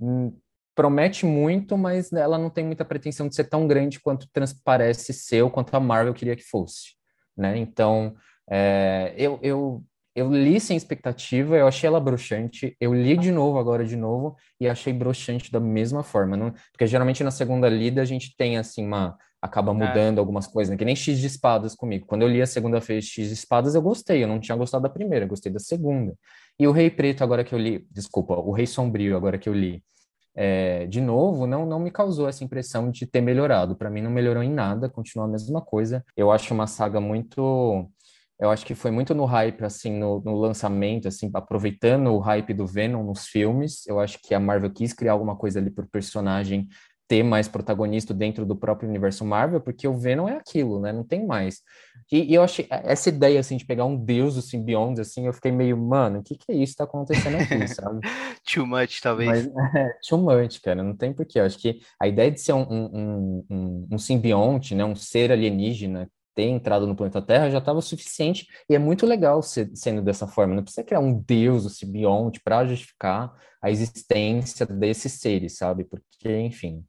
hum, 0.00 0.34
promete 0.74 1.26
muito, 1.26 1.76
mas 1.76 2.10
ela 2.10 2.38
não 2.38 2.48
tem 2.48 2.64
muita 2.64 2.84
pretensão 2.84 3.28
de 3.28 3.34
ser 3.34 3.44
tão 3.44 3.66
grande 3.66 4.00
quanto 4.00 4.30
transparece 4.32 5.12
ser 5.12 5.42
ou 5.42 5.50
quanto 5.50 5.74
a 5.74 5.80
Marvel 5.80 6.14
queria 6.14 6.36
que 6.36 6.44
fosse 6.44 6.96
né? 7.36 7.58
Então, 7.58 8.14
é, 8.48 9.14
eu, 9.16 9.38
eu, 9.42 9.82
eu 10.14 10.32
li 10.32 10.58
sem 10.60 10.76
expectativa, 10.76 11.56
eu 11.56 11.66
achei 11.66 11.86
ela 11.86 12.00
broxante, 12.00 12.76
eu 12.80 12.94
li 12.94 13.16
de 13.16 13.30
novo 13.30 13.58
agora 13.58 13.84
de 13.84 13.96
novo 13.96 14.36
e 14.60 14.68
achei 14.68 14.92
broxante 14.92 15.52
da 15.52 15.60
mesma 15.60 16.02
forma, 16.02 16.36
não? 16.36 16.52
Porque 16.72 16.86
geralmente 16.86 17.22
na 17.22 17.30
segunda 17.30 17.68
lida 17.68 18.00
a 18.02 18.04
gente 18.04 18.34
tem 18.36 18.56
assim 18.56 18.86
uma 18.86 19.16
acaba 19.40 19.70
é. 19.70 19.74
mudando 19.74 20.18
é. 20.18 20.20
algumas 20.20 20.46
coisas, 20.46 20.70
né? 20.70 20.76
que 20.76 20.84
nem 20.84 20.96
X 20.96 21.18
de 21.18 21.26
espadas 21.26 21.74
comigo. 21.74 22.06
Quando 22.06 22.22
eu 22.22 22.28
li 22.28 22.40
a 22.42 22.46
segunda 22.46 22.80
vez 22.80 23.04
X 23.04 23.28
de 23.28 23.34
espadas, 23.34 23.74
eu 23.74 23.82
gostei, 23.82 24.22
eu 24.22 24.28
não 24.28 24.40
tinha 24.40 24.56
gostado 24.56 24.82
da 24.82 24.88
primeira, 24.88 25.26
gostei 25.26 25.52
da 25.52 25.58
segunda. 25.58 26.14
E 26.58 26.66
o 26.66 26.72
Rei 26.72 26.90
Preto 26.90 27.22
agora 27.22 27.44
que 27.44 27.54
eu 27.54 27.58
li, 27.58 27.86
desculpa, 27.90 28.34
o 28.34 28.52
Rei 28.52 28.66
Sombrio 28.66 29.16
agora 29.16 29.38
que 29.38 29.48
eu 29.48 29.54
li, 29.54 29.82
é, 30.36 30.86
de 30.86 31.00
novo, 31.00 31.46
não, 31.46 31.64
não 31.64 31.80
me 31.80 31.90
causou 31.90 32.28
essa 32.28 32.44
impressão 32.44 32.90
de 32.90 33.06
ter 33.06 33.22
melhorado. 33.22 33.74
Para 33.74 33.88
mim, 33.88 34.02
não 34.02 34.10
melhorou 34.10 34.42
em 34.42 34.52
nada, 34.52 34.88
continua 34.88 35.24
a 35.24 35.28
mesma 35.28 35.62
coisa. 35.62 36.04
Eu 36.14 36.30
acho 36.30 36.52
uma 36.52 36.66
saga 36.66 37.00
muito. 37.00 37.90
Eu 38.38 38.50
acho 38.50 38.66
que 38.66 38.74
foi 38.74 38.90
muito 38.90 39.14
no 39.14 39.24
hype, 39.24 39.64
assim, 39.64 39.98
no, 39.98 40.20
no 40.20 40.36
lançamento, 40.36 41.08
assim, 41.08 41.30
aproveitando 41.32 42.08
o 42.12 42.18
hype 42.18 42.52
do 42.52 42.66
Venom 42.66 43.02
nos 43.02 43.26
filmes. 43.26 43.86
Eu 43.86 43.98
acho 43.98 44.18
que 44.22 44.34
a 44.34 44.40
Marvel 44.40 44.70
quis 44.70 44.92
criar 44.92 45.12
alguma 45.12 45.34
coisa 45.34 45.58
ali 45.58 45.70
pro 45.70 45.88
personagem 45.88 46.68
ter 47.08 47.22
mais 47.22 47.46
protagonista 47.46 48.12
dentro 48.12 48.44
do 48.44 48.56
próprio 48.56 48.88
universo 48.88 49.24
Marvel, 49.24 49.60
porque 49.60 49.86
o 49.86 49.96
Venom 49.96 50.28
é 50.28 50.36
aquilo, 50.36 50.80
né? 50.80 50.92
Não 50.92 51.04
tem 51.04 51.24
mais. 51.24 51.62
E, 52.10 52.32
e 52.32 52.34
eu 52.34 52.42
achei 52.42 52.66
essa 52.70 53.08
ideia 53.08 53.38
assim 53.38 53.56
de 53.56 53.64
pegar 53.64 53.84
um 53.84 53.96
deus 53.96 54.34
dos 54.34 54.48
simbiontes 54.48 55.00
assim, 55.00 55.26
eu 55.26 55.32
fiquei 55.32 55.52
meio, 55.52 55.76
mano, 55.76 56.20
o 56.20 56.22
que 56.22 56.36
que 56.36 56.52
é 56.52 56.54
isso 56.54 56.72
que 56.72 56.78
tá 56.78 56.84
acontecendo 56.84 57.36
aqui, 57.36 57.66
sabe? 57.68 58.00
too 58.44 58.66
much, 58.66 59.00
talvez. 59.00 59.28
Mas, 59.28 59.46
é, 59.74 59.92
too 60.08 60.18
much, 60.18 60.60
cara, 60.60 60.82
não 60.82 60.96
tem 60.96 61.12
porquê. 61.12 61.40
Eu 61.40 61.44
acho 61.44 61.58
que 61.58 61.80
a 62.00 62.08
ideia 62.08 62.30
de 62.30 62.40
ser 62.40 62.52
um, 62.52 62.62
um, 62.62 63.44
um, 63.50 63.88
um 63.92 63.98
simbionte, 63.98 64.74
né, 64.74 64.84
um 64.84 64.96
ser 64.96 65.30
alienígena 65.30 66.10
ter 66.34 66.44
entrado 66.44 66.86
no 66.86 66.94
planeta 66.94 67.22
Terra 67.22 67.48
já 67.50 67.58
estava 67.58 67.80
suficiente 67.80 68.46
e 68.68 68.74
é 68.74 68.78
muito 68.78 69.06
legal 69.06 69.42
ser, 69.42 69.70
sendo 69.74 70.02
dessa 70.02 70.26
forma. 70.26 70.54
Não 70.54 70.62
precisa 70.62 70.84
criar 70.84 71.00
um 71.00 71.18
deus, 71.18 71.64
o 71.64 71.70
simbionte, 71.70 72.40
para 72.44 72.66
justificar 72.66 73.32
a 73.62 73.70
existência 73.70 74.66
desses 74.66 75.14
seres, 75.14 75.56
sabe? 75.56 75.84
Porque, 75.84 76.38
enfim, 76.40 76.84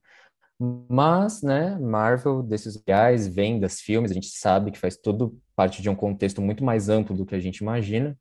mas, 0.60 1.42
né, 1.44 1.78
Marvel, 1.80 2.42
desses 2.42 2.82
reais, 2.88 3.28
vendas, 3.28 3.80
filmes, 3.80 4.12
a 4.12 4.14
gente 4.14 4.28
sabe 4.30 4.72
que 4.72 4.80
faz 4.80 4.98
tudo 4.98 5.40
parte 5.56 5.82
de 5.82 5.90
um 5.90 5.96
contexto 5.96 6.42
muito 6.42 6.64
mais 6.64 6.90
amplo 6.90 7.16
do 7.16 7.26
que 7.26 7.36
a 7.36 7.40
gente 7.40 7.58
imagina. 7.58 8.18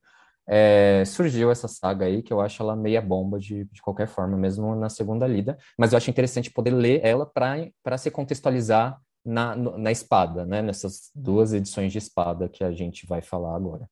É, 0.48 1.02
surgiu 1.06 1.50
essa 1.50 1.66
saga 1.66 2.06
aí, 2.06 2.22
que 2.22 2.32
eu 2.32 2.40
acho 2.40 2.62
ela 2.62 2.76
meia 2.76 3.00
bomba 3.02 3.38
de, 3.38 3.64
de 3.64 3.82
qualquer 3.82 4.06
forma, 4.06 4.36
mesmo 4.36 4.76
na 4.76 4.88
segunda 4.88 5.26
lida, 5.26 5.58
mas 5.78 5.92
eu 5.92 5.96
acho 5.96 6.10
interessante 6.10 6.50
poder 6.50 6.70
ler 6.70 7.00
ela 7.04 7.26
para 7.26 7.98
se 7.98 8.10
contextualizar 8.10 9.00
na, 9.24 9.56
na 9.56 9.90
espada, 9.90 10.46
né, 10.46 10.62
nessas 10.62 11.10
duas 11.14 11.52
edições 11.52 11.90
de 11.90 11.98
espada 11.98 12.48
que 12.48 12.62
a 12.62 12.70
gente 12.70 13.06
vai 13.06 13.20
falar 13.20 13.56
agora. 13.56 13.88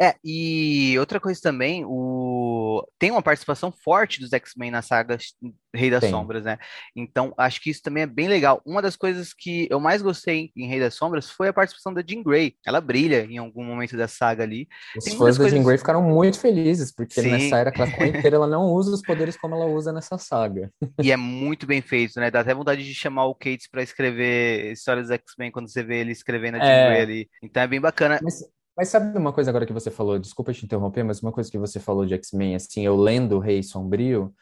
É, 0.00 0.16
e 0.24 0.96
outra 0.98 1.20
coisa 1.20 1.40
também, 1.40 1.84
o... 1.86 2.84
tem 2.98 3.10
uma 3.10 3.22
participação 3.22 3.72
forte 3.72 4.20
dos 4.20 4.32
X-Men 4.32 4.70
na 4.70 4.82
saga 4.82 5.16
Rei 5.74 5.90
das 5.90 6.00
tem. 6.00 6.10
Sombras, 6.10 6.44
né? 6.44 6.58
Então, 6.96 7.32
acho 7.36 7.60
que 7.60 7.70
isso 7.70 7.82
também 7.82 8.04
é 8.04 8.06
bem 8.06 8.28
legal. 8.28 8.60
Uma 8.64 8.80
das 8.80 8.96
coisas 8.96 9.32
que 9.32 9.66
eu 9.70 9.80
mais 9.80 10.02
gostei 10.02 10.50
em 10.56 10.68
Rei 10.68 10.80
das 10.80 10.94
Sombras 10.94 11.28
foi 11.30 11.48
a 11.48 11.52
participação 11.52 11.92
da 11.92 12.02
Jean 12.06 12.22
Grey. 12.22 12.54
Ela 12.64 12.80
brilha 12.80 13.24
em 13.24 13.38
algum 13.38 13.64
momento 13.64 13.96
da 13.96 14.08
saga 14.08 14.42
ali. 14.44 14.68
Os 14.96 15.04
tem 15.04 15.16
fãs 15.16 15.36
da 15.36 15.42
coisas... 15.42 15.52
Jean 15.52 15.64
Grey 15.64 15.78
ficaram 15.78 16.02
muito 16.02 16.38
felizes, 16.38 16.92
porque 16.92 17.20
Sim. 17.20 17.30
nessa 17.30 17.58
era 17.58 17.72
Krakoa 17.72 18.06
inteira 18.06 18.36
ela 18.36 18.46
não 18.46 18.66
usa 18.66 18.94
os 18.94 19.02
poderes 19.02 19.36
como 19.36 19.54
ela 19.54 19.66
usa 19.66 19.92
nessa 19.92 20.18
saga. 20.18 20.70
E 21.02 21.10
é 21.10 21.16
muito 21.16 21.66
bem 21.66 21.82
feito, 21.82 22.18
né? 22.18 22.30
Dá 22.30 22.40
até 22.40 22.54
vontade 22.54 22.84
de 22.84 22.94
chamar 22.94 23.26
o 23.26 23.34
Cates 23.34 23.68
para 23.68 23.82
escrever 23.82 24.72
histórias 24.72 25.08
dos 25.08 25.14
X-Men 25.16 25.50
quando 25.50 25.68
você 25.68 25.82
vê 25.82 25.98
ele 25.98 26.12
escrevendo 26.12 26.56
a 26.56 26.60
Jean 26.60 26.68
é... 26.68 26.88
Grey 26.88 27.02
ali. 27.02 27.30
Então 27.42 27.62
é 27.62 27.66
bem 27.66 27.80
bacana. 27.80 28.20
Mas... 28.22 28.44
Mas 28.76 28.88
sabe 28.88 29.16
uma 29.16 29.32
coisa 29.32 29.50
agora 29.50 29.66
que 29.66 29.72
você 29.72 29.90
falou, 29.90 30.18
desculpa 30.18 30.52
te 30.52 30.64
interromper, 30.64 31.04
mas 31.04 31.22
uma 31.22 31.32
coisa 31.32 31.50
que 31.50 31.58
você 31.58 31.78
falou 31.78 32.04
de 32.04 32.14
X-Men, 32.14 32.56
assim, 32.56 32.84
eu 32.84 32.96
lendo 32.96 33.36
o 33.36 33.38
Rei 33.38 33.62
Sombrio, 33.62 34.34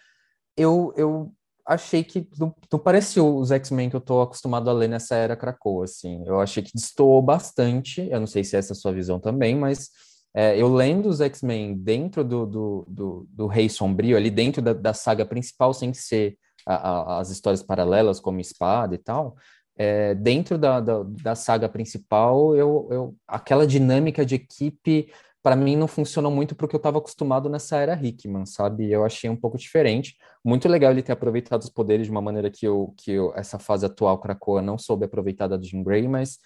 eu, 0.56 0.92
eu 0.96 1.32
achei 1.66 2.02
que 2.02 2.28
não, 2.38 2.54
não 2.70 2.78
parecia 2.78 3.22
os 3.22 3.50
X-Men 3.50 3.90
que 3.90 3.96
eu 3.96 4.00
tô 4.00 4.22
acostumado 4.22 4.68
a 4.70 4.72
ler 4.72 4.88
nessa 4.88 5.14
era 5.14 5.36
Krakoa, 5.36 5.84
assim. 5.84 6.22
Eu 6.26 6.40
achei 6.40 6.62
que 6.62 6.72
destoou 6.74 7.20
bastante, 7.20 8.08
eu 8.10 8.20
não 8.20 8.26
sei 8.26 8.42
se 8.42 8.56
é 8.56 8.58
essa 8.58 8.72
é 8.72 8.74
a 8.74 8.76
sua 8.76 8.92
visão 8.92 9.20
também, 9.20 9.54
mas 9.54 9.90
é, 10.34 10.58
eu 10.58 10.72
lendo 10.72 11.08
os 11.08 11.20
X-Men 11.20 11.76
dentro 11.76 12.24
do, 12.24 12.46
do, 12.46 12.86
do, 12.88 13.26
do, 13.28 13.46
Rei 13.46 13.68
Sombrio, 13.68 14.16
ali 14.16 14.30
dentro 14.30 14.62
da, 14.62 14.72
da 14.72 14.94
saga 14.94 15.26
principal, 15.26 15.74
sem 15.74 15.92
ser 15.92 16.38
a, 16.66 16.74
a, 16.74 17.20
as 17.20 17.30
histórias 17.30 17.62
paralelas, 17.62 18.18
como 18.18 18.40
Espada 18.40 18.94
e 18.94 18.98
tal, 18.98 19.36
é, 19.76 20.14
dentro 20.14 20.58
da, 20.58 20.80
da, 20.80 21.02
da, 21.02 21.34
saga 21.34 21.68
principal, 21.68 22.54
eu, 22.54 22.88
eu, 22.90 23.16
aquela 23.26 23.66
dinâmica 23.66 24.24
de 24.24 24.34
equipe, 24.34 25.10
para 25.42 25.56
mim, 25.56 25.76
não 25.76 25.88
funcionou 25.88 26.30
muito 26.30 26.54
porque 26.54 26.76
eu 26.76 26.78
estava 26.78 26.98
acostumado 26.98 27.48
nessa 27.48 27.78
era 27.78 27.94
Hickman, 28.00 28.46
sabe? 28.46 28.90
Eu 28.90 29.04
achei 29.04 29.28
um 29.28 29.36
pouco 29.36 29.58
diferente. 29.58 30.16
Muito 30.44 30.68
legal 30.68 30.92
ele 30.92 31.02
ter 31.02 31.12
aproveitado 31.12 31.62
os 31.62 31.70
poderes 31.70 32.06
de 32.06 32.12
uma 32.12 32.20
maneira 32.20 32.50
que, 32.50 32.66
eu, 32.66 32.94
que 32.96 33.12
eu, 33.12 33.32
essa 33.34 33.58
fase 33.58 33.86
atual 33.86 34.18
Krakoa 34.20 34.62
não 34.62 34.78
soube 34.78 35.04
aproveitar 35.04 35.48
da 35.48 35.60
Jean 35.60 35.82
Grey, 35.82 36.06
mas 36.06 36.38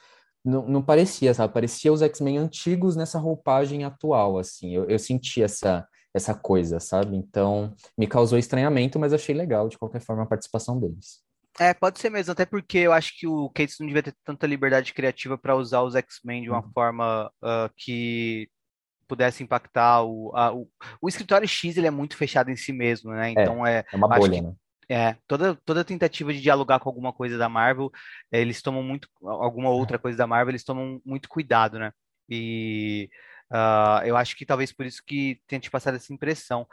não, 0.44 0.66
não 0.66 0.82
parecia, 0.82 1.34
sabe? 1.34 1.52
Parecia 1.52 1.92
os 1.92 2.02
X-Men 2.02 2.38
antigos 2.38 2.96
nessa 2.96 3.18
roupagem 3.18 3.84
atual, 3.84 4.38
assim. 4.38 4.74
Eu, 4.74 4.84
eu 4.88 4.98
senti 4.98 5.42
essa, 5.42 5.86
essa 6.14 6.34
coisa, 6.34 6.80
sabe? 6.80 7.16
Então, 7.16 7.74
me 7.98 8.06
causou 8.06 8.38
estranhamento, 8.38 8.98
mas 8.98 9.12
achei 9.12 9.34
legal, 9.34 9.68
de 9.68 9.76
qualquer 9.76 10.00
forma, 10.00 10.22
a 10.22 10.26
participação 10.26 10.78
deles. 10.80 11.25
É, 11.58 11.72
pode 11.72 11.98
ser 11.98 12.10
mesmo, 12.10 12.32
até 12.32 12.44
porque 12.44 12.78
eu 12.78 12.92
acho 12.92 13.18
que 13.18 13.26
o 13.26 13.48
Cates 13.50 13.76
não 13.80 13.86
devia 13.86 14.02
ter 14.02 14.14
tanta 14.24 14.46
liberdade 14.46 14.92
criativa 14.92 15.38
para 15.38 15.56
usar 15.56 15.82
os 15.82 15.94
X-Men 15.94 16.42
de 16.42 16.50
uma 16.50 16.62
uhum. 16.62 16.70
forma 16.72 17.30
uh, 17.42 17.70
que 17.76 18.48
pudesse 19.08 19.42
impactar 19.42 20.02
o, 20.02 20.32
a, 20.34 20.52
o, 20.52 20.68
o 21.00 21.08
escritório 21.08 21.46
X 21.48 21.76
ele 21.76 21.86
é 21.86 21.90
muito 21.90 22.16
fechado 22.16 22.50
em 22.50 22.56
si 22.56 22.72
mesmo, 22.72 23.12
né? 23.12 23.28
É, 23.28 23.30
então 23.30 23.66
é, 23.66 23.84
é 23.90 23.96
uma 23.96 24.08
bolha, 24.08 24.42
né? 24.42 24.54
É, 24.88 25.16
toda, 25.26 25.56
toda 25.64 25.84
tentativa 25.84 26.32
de 26.32 26.40
dialogar 26.40 26.78
com 26.78 26.88
alguma 26.88 27.12
coisa 27.12 27.36
da 27.36 27.48
Marvel, 27.48 27.90
eles 28.30 28.62
tomam 28.62 28.82
muito, 28.82 29.08
alguma 29.20 29.70
outra 29.70 29.98
coisa 29.98 30.16
da 30.16 30.26
Marvel, 30.26 30.52
eles 30.52 30.64
tomam 30.64 31.00
muito 31.04 31.28
cuidado, 31.28 31.78
né? 31.78 31.90
E 32.28 33.08
uh, 33.52 34.04
eu 34.04 34.16
acho 34.16 34.36
que 34.36 34.46
talvez 34.46 34.72
por 34.72 34.86
isso 34.86 35.02
que 35.04 35.40
tenha 35.46 35.58
te 35.58 35.70
passado 35.70 35.96
essa 35.96 36.12
impressão. 36.12 36.66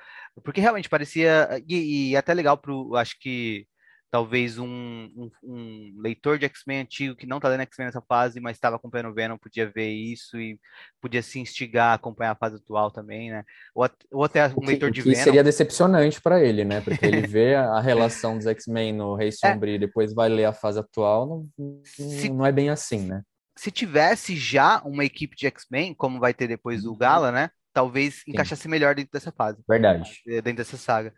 Porque 0.43 0.61
realmente 0.61 0.89
parecia, 0.89 1.49
e, 1.67 2.11
e 2.11 2.15
é 2.15 2.19
até 2.19 2.33
legal 2.33 2.57
pro, 2.57 2.95
acho 2.95 3.17
que 3.19 3.65
talvez 4.13 4.59
um, 4.59 4.67
um, 4.67 5.31
um, 5.41 5.95
leitor 5.97 6.37
de 6.37 6.45
X-Men 6.45 6.81
antigo 6.81 7.15
que 7.15 7.25
não 7.25 7.37
está 7.37 7.49
lendo 7.49 7.61
X-Men 7.61 7.87
nessa 7.87 7.99
fase, 7.99 8.39
mas 8.39 8.55
estava 8.55 8.75
acompanhando 8.75 9.09
o 9.09 9.13
Venom, 9.15 9.39
podia 9.39 9.67
ver 9.67 9.89
isso 9.89 10.39
e 10.39 10.59
podia 11.01 11.23
se 11.23 11.39
instigar 11.39 11.87
a 11.89 11.93
acompanhar 11.95 12.33
a 12.33 12.35
fase 12.35 12.57
atual 12.57 12.91
também, 12.91 13.31
né? 13.31 13.43
Ou, 13.73 13.89
ou 14.11 14.23
até 14.23 14.45
um 14.45 14.53
que, 14.53 14.67
leitor 14.67 14.91
de 14.91 15.01
Venom. 15.01 15.15
seria 15.15 15.43
decepcionante 15.43 16.21
para 16.21 16.39
ele, 16.39 16.63
né? 16.63 16.79
Porque 16.79 17.03
ele 17.03 17.21
vê 17.25 17.55
a 17.55 17.79
relação 17.79 18.37
dos 18.37 18.45
X-Men 18.45 18.93
no 18.93 19.15
Rei 19.15 19.29
é. 19.29 19.31
Sombrio 19.31 19.71
é. 19.71 19.75
e 19.77 19.79
depois 19.79 20.13
vai 20.13 20.29
ler 20.29 20.45
a 20.45 20.53
fase 20.53 20.77
atual, 20.77 21.25
não, 21.57 21.81
se, 21.83 22.29
não 22.29 22.45
é 22.45 22.51
bem 22.51 22.69
assim, 22.69 23.07
né? 23.07 23.23
Se 23.57 23.71
tivesse 23.71 24.35
já 24.35 24.79
uma 24.85 25.03
equipe 25.03 25.35
de 25.35 25.47
X-Men, 25.47 25.95
como 25.95 26.19
vai 26.19 26.35
ter 26.35 26.47
depois 26.47 26.83
do 26.83 26.91
uhum. 26.91 26.97
Gala, 26.99 27.31
né? 27.31 27.49
Talvez 27.73 28.17
Sim. 28.17 28.29
encaixasse 28.29 28.67
melhor 28.67 28.93
dentro 28.93 29.11
dessa 29.11 29.31
fase. 29.31 29.63
Verdade. 29.67 30.21
Dentro 30.23 30.57
dessa 30.57 30.77
saga. 30.77 31.11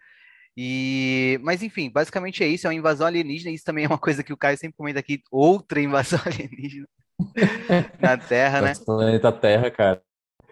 E, 0.57 1.39
mas 1.43 1.61
enfim, 1.61 1.89
basicamente 1.89 2.43
é 2.43 2.47
isso, 2.47 2.65
é 2.65 2.69
uma 2.69 2.75
invasão 2.75 3.07
alienígena, 3.07 3.53
isso 3.53 3.65
também 3.65 3.85
é 3.85 3.87
uma 3.87 3.97
coisa 3.97 4.23
que 4.23 4.31
o 4.31 4.37
Caio 4.37 4.57
sempre 4.57 4.77
comenta 4.77 4.99
aqui, 4.99 5.21
outra 5.29 5.81
invasão 5.81 6.19
alienígena 6.25 6.87
na 7.99 8.17
Terra, 8.17 8.61
né? 8.61 8.73
Planeta 8.85 9.31
Terra, 9.31 9.71
cara. 9.71 10.01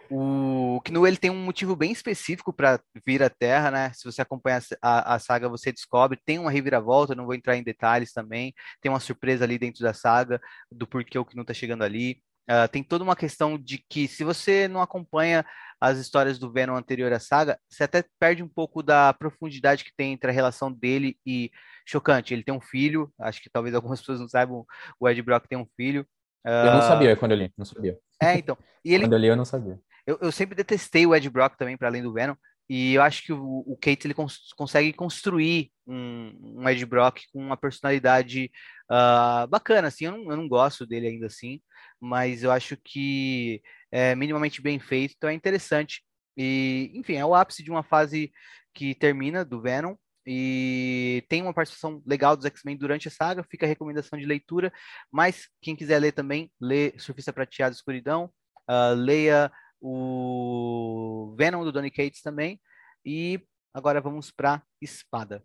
O 0.10 0.80
Knu 0.86 1.08
ele 1.08 1.18
tem 1.18 1.32
um 1.32 1.44
motivo 1.44 1.76
bem 1.76 1.92
específico 1.92 2.54
para 2.54 2.80
vir 3.06 3.24
à 3.24 3.30
Terra, 3.30 3.72
né? 3.72 3.92
Se 3.94 4.04
você 4.04 4.22
acompanha 4.22 4.60
a, 4.82 5.16
a, 5.16 5.20
saga, 5.20 5.50
você 5.50 5.72
descobre. 5.72 6.20
Tem 6.24 6.38
uma 6.38 6.52
reviravolta, 6.52 7.16
não 7.16 7.26
vou 7.26 7.34
entrar 7.34 7.58
em 7.58 7.64
detalhes 7.64 8.12
também. 8.14 8.54
Tem 8.80 8.92
uma 8.92 9.00
surpresa 9.00 9.44
ali 9.44 9.58
dentro 9.58 9.82
da 9.82 9.94
saga 9.94 10.40
do 10.72 10.86
porquê 10.86 11.18
o 11.18 11.26
Knu 11.26 11.42
está 11.42 11.54
chegando 11.54 11.84
ali. 11.84 12.22
Uh, 12.50 12.68
tem 12.70 12.84
toda 12.84 13.04
uma 13.04 13.16
questão 13.16 13.58
de 13.58 13.84
que 13.90 14.08
se 14.08 14.24
você 14.24 14.68
não 14.68 14.82
acompanha 14.82 15.46
as 15.80 15.98
histórias 15.98 16.38
do 16.38 16.52
Venom 16.52 16.76
anterior 16.76 17.12
à 17.14 17.20
saga, 17.20 17.58
você 17.70 17.84
até 17.84 18.04
perde 18.20 18.44
um 18.44 18.48
pouco 18.48 18.84
da 18.84 19.14
profundidade 19.14 19.84
que 19.84 19.96
tem 19.96 20.14
entre 20.14 20.30
a 20.30 20.34
relação 20.34 20.72
dele 20.72 21.18
e 21.26 21.52
Chocante. 21.86 22.34
Ele 22.34 22.44
tem 22.44 22.54
um 22.54 22.62
filho, 22.62 23.12
acho 23.20 23.42
que 23.42 23.50
talvez 23.50 23.76
algumas 23.76 24.00
pessoas 24.02 24.20
não 24.20 24.28
saibam, 24.28 24.66
o 25.00 25.10
Ed 25.10 25.22
Brock 25.22 25.48
tem 25.48 25.58
um 25.58 25.68
filho. 25.78 26.06
Uh... 26.46 26.68
Eu 26.68 26.74
não 26.74 26.82
sabia 26.82 27.16
quando 27.16 27.32
eu 27.32 27.38
li, 27.38 27.54
não 27.58 27.66
sabia. 27.66 27.98
É, 28.22 28.38
então. 28.38 28.58
E 28.84 28.94
ele... 28.94 29.06
quando 29.06 29.14
eu 29.14 29.20
li, 29.20 29.28
eu 29.28 29.36
não 29.36 29.46
sabia. 29.46 29.80
Eu, 30.06 30.20
eu 30.22 30.32
sempre 30.32 30.56
detestei 30.56 31.06
o 31.06 31.16
Ed 31.16 31.30
Brock 31.30 31.56
também, 31.58 31.78
para 31.78 31.88
além 31.88 32.04
do 32.04 32.12
Venom, 32.12 32.36
e 32.70 32.94
eu 32.94 33.02
acho 33.02 33.24
que 33.24 33.34
o, 33.34 33.64
o 33.66 33.78
Kate 33.78 34.08
ele 34.08 34.14
cons 34.14 34.54
consegue 34.56 34.94
construir 34.94 35.72
um, 35.86 36.62
um 36.62 36.70
Ed 36.70 36.86
Brock 36.86 37.22
com 37.32 37.40
uma 37.40 37.58
personalidade 37.58 38.52
uh, 38.90 39.48
bacana, 39.48 39.88
assim, 39.90 40.06
eu 40.06 40.12
não, 40.14 40.32
eu 40.32 40.38
não 40.38 40.48
gosto 40.48 40.86
dele 40.86 41.08
ainda 41.08 41.28
assim, 41.28 41.62
mas 42.00 42.44
eu 42.44 42.52
acho 42.52 42.78
que 42.78 43.62
é 43.92 44.16
minimamente 44.16 44.62
bem 44.62 44.80
feito, 44.80 45.14
então 45.18 45.30
é 45.30 45.34
interessante. 45.34 46.04
E, 46.38 46.92
enfim, 46.96 47.16
é 47.16 47.26
o 47.26 47.36
ápice 47.36 47.64
de 47.64 47.70
uma 47.70 47.84
fase 47.84 48.32
que 48.74 48.96
termina 48.96 49.46
do 49.46 49.62
Venom, 49.62 49.96
e 50.26 51.24
tem 51.28 51.42
uma 51.42 51.54
participação 51.54 52.02
legal 52.06 52.36
dos 52.36 52.46
X-Men 52.46 52.78
durante 52.78 53.08
a 53.08 53.12
saga, 53.12 53.44
fica 53.44 53.66
a 53.66 53.70
recomendação 53.70 54.18
de 54.18 54.26
leitura, 54.26 54.72
mas 55.12 55.50
quem 55.62 55.76
quiser 55.76 56.00
ler 56.00 56.14
também, 56.14 56.50
lê 56.60 56.98
Surfista 56.98 57.34
Prateado 57.34 57.76
Escuridão, 57.76 58.32
uh, 58.70 58.96
leia 58.96 59.52
o 59.86 61.36
Venom 61.38 61.66
do 61.66 61.72
Donny 61.72 61.92
Cates 61.92 62.22
também, 62.22 62.60
e 63.06 63.38
agora 63.74 64.00
vamos 64.00 64.32
para 64.32 64.64
Espada. 64.82 65.44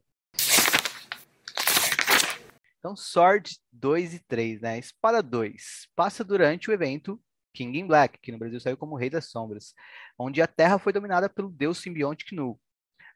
Então, 2.78 2.95
Sword 2.95 3.59
2 3.72 4.14
e 4.14 4.20
3, 4.20 4.61
né? 4.61 4.78
Espada 4.78 5.20
2 5.20 5.89
passa 5.97 6.22
durante 6.22 6.70
o 6.70 6.72
evento 6.72 7.20
King 7.53 7.80
in 7.80 7.86
Black, 7.89 8.20
que 8.20 8.30
no 8.30 8.39
Brasil 8.39 8.61
saiu 8.61 8.76
como 8.76 8.95
Rei 8.95 9.11
das 9.11 9.28
Sombras, 9.28 9.74
onde 10.16 10.41
a 10.41 10.47
Terra 10.47 10.78
foi 10.78 10.93
dominada 10.93 11.28
pelo 11.28 11.51
deus 11.51 11.78
simbionte 11.78 12.24
Knu. 12.26 12.57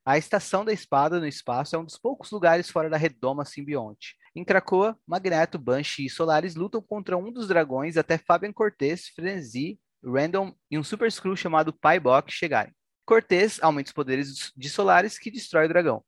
A 0.04 0.18
estação 0.18 0.64
da 0.64 0.72
espada 0.72 1.20
no 1.20 1.26
espaço 1.28 1.76
é 1.76 1.78
um 1.78 1.84
dos 1.84 1.96
poucos 1.96 2.32
lugares 2.32 2.68
fora 2.68 2.90
da 2.90 2.96
redoma 2.96 3.44
simbionte. 3.44 4.16
Em 4.34 4.44
Krakoa, 4.44 4.98
Magneto, 5.06 5.56
Banshee 5.56 6.06
e 6.06 6.10
Solaris 6.10 6.56
lutam 6.56 6.82
contra 6.82 7.16
um 7.16 7.30
dos 7.30 7.46
dragões 7.46 7.96
até 7.96 8.18
Fabian 8.18 8.52
Cortez, 8.52 9.06
Frenzy, 9.06 9.78
Random 10.04 10.54
e 10.70 10.78
um 10.78 10.84
Super 10.84 11.10
Screw 11.10 11.36
chamado 11.36 11.72
Pybok 11.72 12.32
chegarem. 12.32 12.74
Cortez 13.04 13.58
aumenta 13.62 13.88
os 13.88 13.92
poderes 13.92 14.52
de 14.56 14.70
Solaris, 14.70 15.18
que 15.18 15.30
destrói 15.30 15.66
o 15.66 15.68
dragão. 15.68 16.04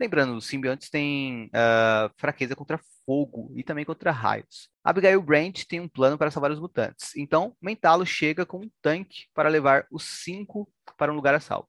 Lembrando, 0.00 0.36
os 0.36 0.46
simbiontes 0.46 0.90
têm 0.90 1.46
uh, 1.46 2.12
fraqueza 2.16 2.56
contra 2.56 2.80
fogo 3.04 3.52
e 3.54 3.62
também 3.62 3.84
contra 3.84 4.10
raios. 4.10 4.68
Abigail 4.82 5.22
Brand 5.22 5.62
tem 5.68 5.80
um 5.80 5.88
plano 5.88 6.18
para 6.18 6.30
salvar 6.30 6.50
os 6.50 6.58
mutantes. 6.58 7.14
Então, 7.16 7.56
Mentalo 7.60 8.04
chega 8.04 8.44
com 8.44 8.58
um 8.58 8.70
tanque 8.82 9.26
para 9.32 9.48
levar 9.48 9.86
os 9.90 10.02
cinco 10.02 10.68
para 10.96 11.12
um 11.12 11.16
lugar 11.16 11.34
a 11.34 11.40
salvo. 11.40 11.68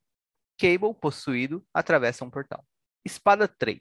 Cable, 0.59 0.93
possuído, 0.99 1.63
atravessa 1.73 2.25
um 2.25 2.29
portal. 2.29 2.65
Espada 3.05 3.47
3. 3.47 3.79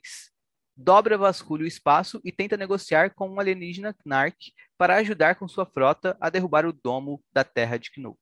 Dobra 0.79 1.17
vasculha 1.17 1.63
o 1.63 1.67
espaço 1.67 2.21
e 2.23 2.31
tenta 2.31 2.55
negociar 2.55 3.11
com 3.15 3.27
um 3.27 3.39
alienígena 3.39 3.95
Knark 4.05 4.37
para 4.77 4.97
ajudar 4.97 5.33
com 5.33 5.47
sua 5.47 5.65
frota 5.65 6.15
a 6.21 6.29
derrubar 6.29 6.67
o 6.67 6.71
domo 6.71 7.23
da 7.33 7.43
terra 7.43 7.77
de 7.77 7.89
Knu. 7.91 8.15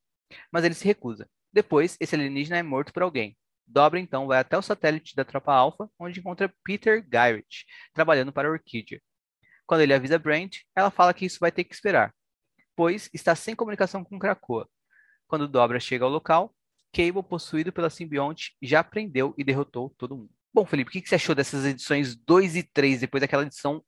Mas 0.49 0.63
ele 0.63 0.73
se 0.73 0.85
recusa. 0.85 1.29
Depois, 1.51 1.97
esse 1.99 2.15
alienígena 2.15 2.57
é 2.57 2.63
morto 2.63 2.93
por 2.93 3.03
alguém. 3.03 3.37
Dobra 3.67 3.99
então 3.99 4.25
vai 4.25 4.39
até 4.39 4.57
o 4.57 4.61
satélite 4.61 5.15
da 5.15 5.25
tropa 5.25 5.53
Alpha, 5.53 5.89
onde 5.99 6.21
encontra 6.21 6.53
Peter 6.63 7.05
Gyrich, 7.11 7.65
trabalhando 7.93 8.31
para 8.31 8.47
a 8.47 8.51
Orquídea. 8.51 9.01
Quando 9.65 9.81
ele 9.81 9.93
avisa 9.93 10.17
Brent, 10.17 10.59
ela 10.73 10.91
fala 10.91 11.13
que 11.13 11.25
isso 11.25 11.39
vai 11.41 11.51
ter 11.51 11.65
que 11.65 11.73
esperar, 11.73 12.13
pois 12.73 13.09
está 13.13 13.35
sem 13.35 13.53
comunicação 13.55 14.01
com 14.01 14.17
Krakoa. 14.17 14.69
Quando 15.27 15.47
Dobra 15.47 15.79
chega 15.79 16.05
ao 16.05 16.11
local, 16.11 16.55
Cable, 16.93 17.23
possuído 17.23 17.73
pela 17.73 17.89
simbionte, 17.89 18.55
já 18.61 18.81
prendeu 18.83 19.33
e 19.37 19.43
derrotou 19.43 19.93
todo 19.97 20.15
mundo. 20.15 20.34
Bom, 20.55 20.65
Felipe, 20.65 20.87
o 20.87 20.93
que 20.93 21.09
você 21.09 21.15
achou 21.15 21.35
dessas 21.35 21.65
edições 21.65 22.15
2 22.15 22.55
e 22.55 22.63
3, 22.63 23.01
depois 23.01 23.19
daquela 23.19 23.43
edição 23.43 23.83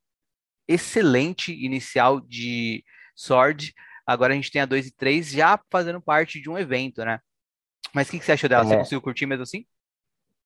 excelente 0.68 1.54
inicial 1.54 2.20
de 2.20 2.84
Sword? 3.16 3.74
Agora 4.06 4.34
a 4.34 4.36
gente 4.36 4.52
tem 4.52 4.62
a 4.62 4.66
2 4.66 4.88
e 4.88 4.92
3 4.92 5.30
já 5.30 5.58
fazendo 5.72 6.02
parte 6.02 6.42
de 6.42 6.50
um 6.50 6.58
evento, 6.58 7.06
né? 7.06 7.22
Mas 7.96 8.10
o 8.10 8.12
que, 8.12 8.20
você 8.20 8.34
achou 8.34 8.50
dela? 8.50 8.66
É... 8.66 8.68
Você 8.68 8.78
conseguiu 8.80 9.02
curtir 9.02 9.26
mesmo 9.26 9.44
assim? 9.44 9.66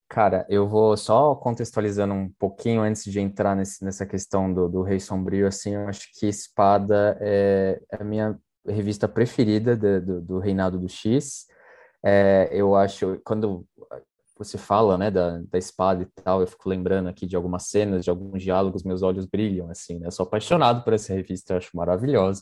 Cara, 0.07 0.45
eu 0.47 0.67
vou 0.67 0.95
só 0.95 1.33
contextualizando 1.33 2.13
um 2.13 2.29
pouquinho 2.37 2.83
antes 2.83 3.03
de 3.03 3.19
entrar 3.19 3.55
nesse, 3.55 3.83
nessa 3.83 4.05
questão 4.05 4.53
do, 4.53 4.69
do 4.69 4.83
Rei 4.83 4.99
Sombrio, 4.99 5.47
assim, 5.47 5.73
eu 5.73 5.87
acho 5.87 6.07
que 6.19 6.27
Espada 6.27 7.17
é, 7.19 7.81
é 7.91 7.97
a 7.99 8.03
minha 8.03 8.39
revista 8.67 9.07
preferida 9.07 9.75
do, 9.75 9.99
do, 9.99 10.21
do 10.21 10.37
Reinado 10.37 10.77
do 10.77 10.87
X. 10.87 11.47
É, 12.05 12.47
eu 12.51 12.75
acho, 12.75 13.19
quando 13.23 13.65
você 14.43 14.57
fala, 14.57 14.97
né, 14.97 15.11
da, 15.11 15.41
da 15.49 15.57
espada 15.57 16.03
e 16.03 16.21
tal, 16.23 16.41
eu 16.41 16.47
fico 16.47 16.69
lembrando 16.69 17.09
aqui 17.09 17.25
de 17.25 17.35
algumas 17.35 17.63
cenas, 17.67 18.03
de 18.03 18.09
alguns 18.09 18.41
diálogos, 18.41 18.83
meus 18.83 19.01
olhos 19.01 19.25
brilham, 19.25 19.69
assim, 19.69 19.99
né? 19.99 20.07
Eu 20.07 20.11
sou 20.11 20.25
apaixonado 20.25 20.83
por 20.83 20.93
essa 20.93 21.13
revista, 21.13 21.53
eu 21.53 21.57
acho 21.57 21.69
maravilhosa. 21.75 22.41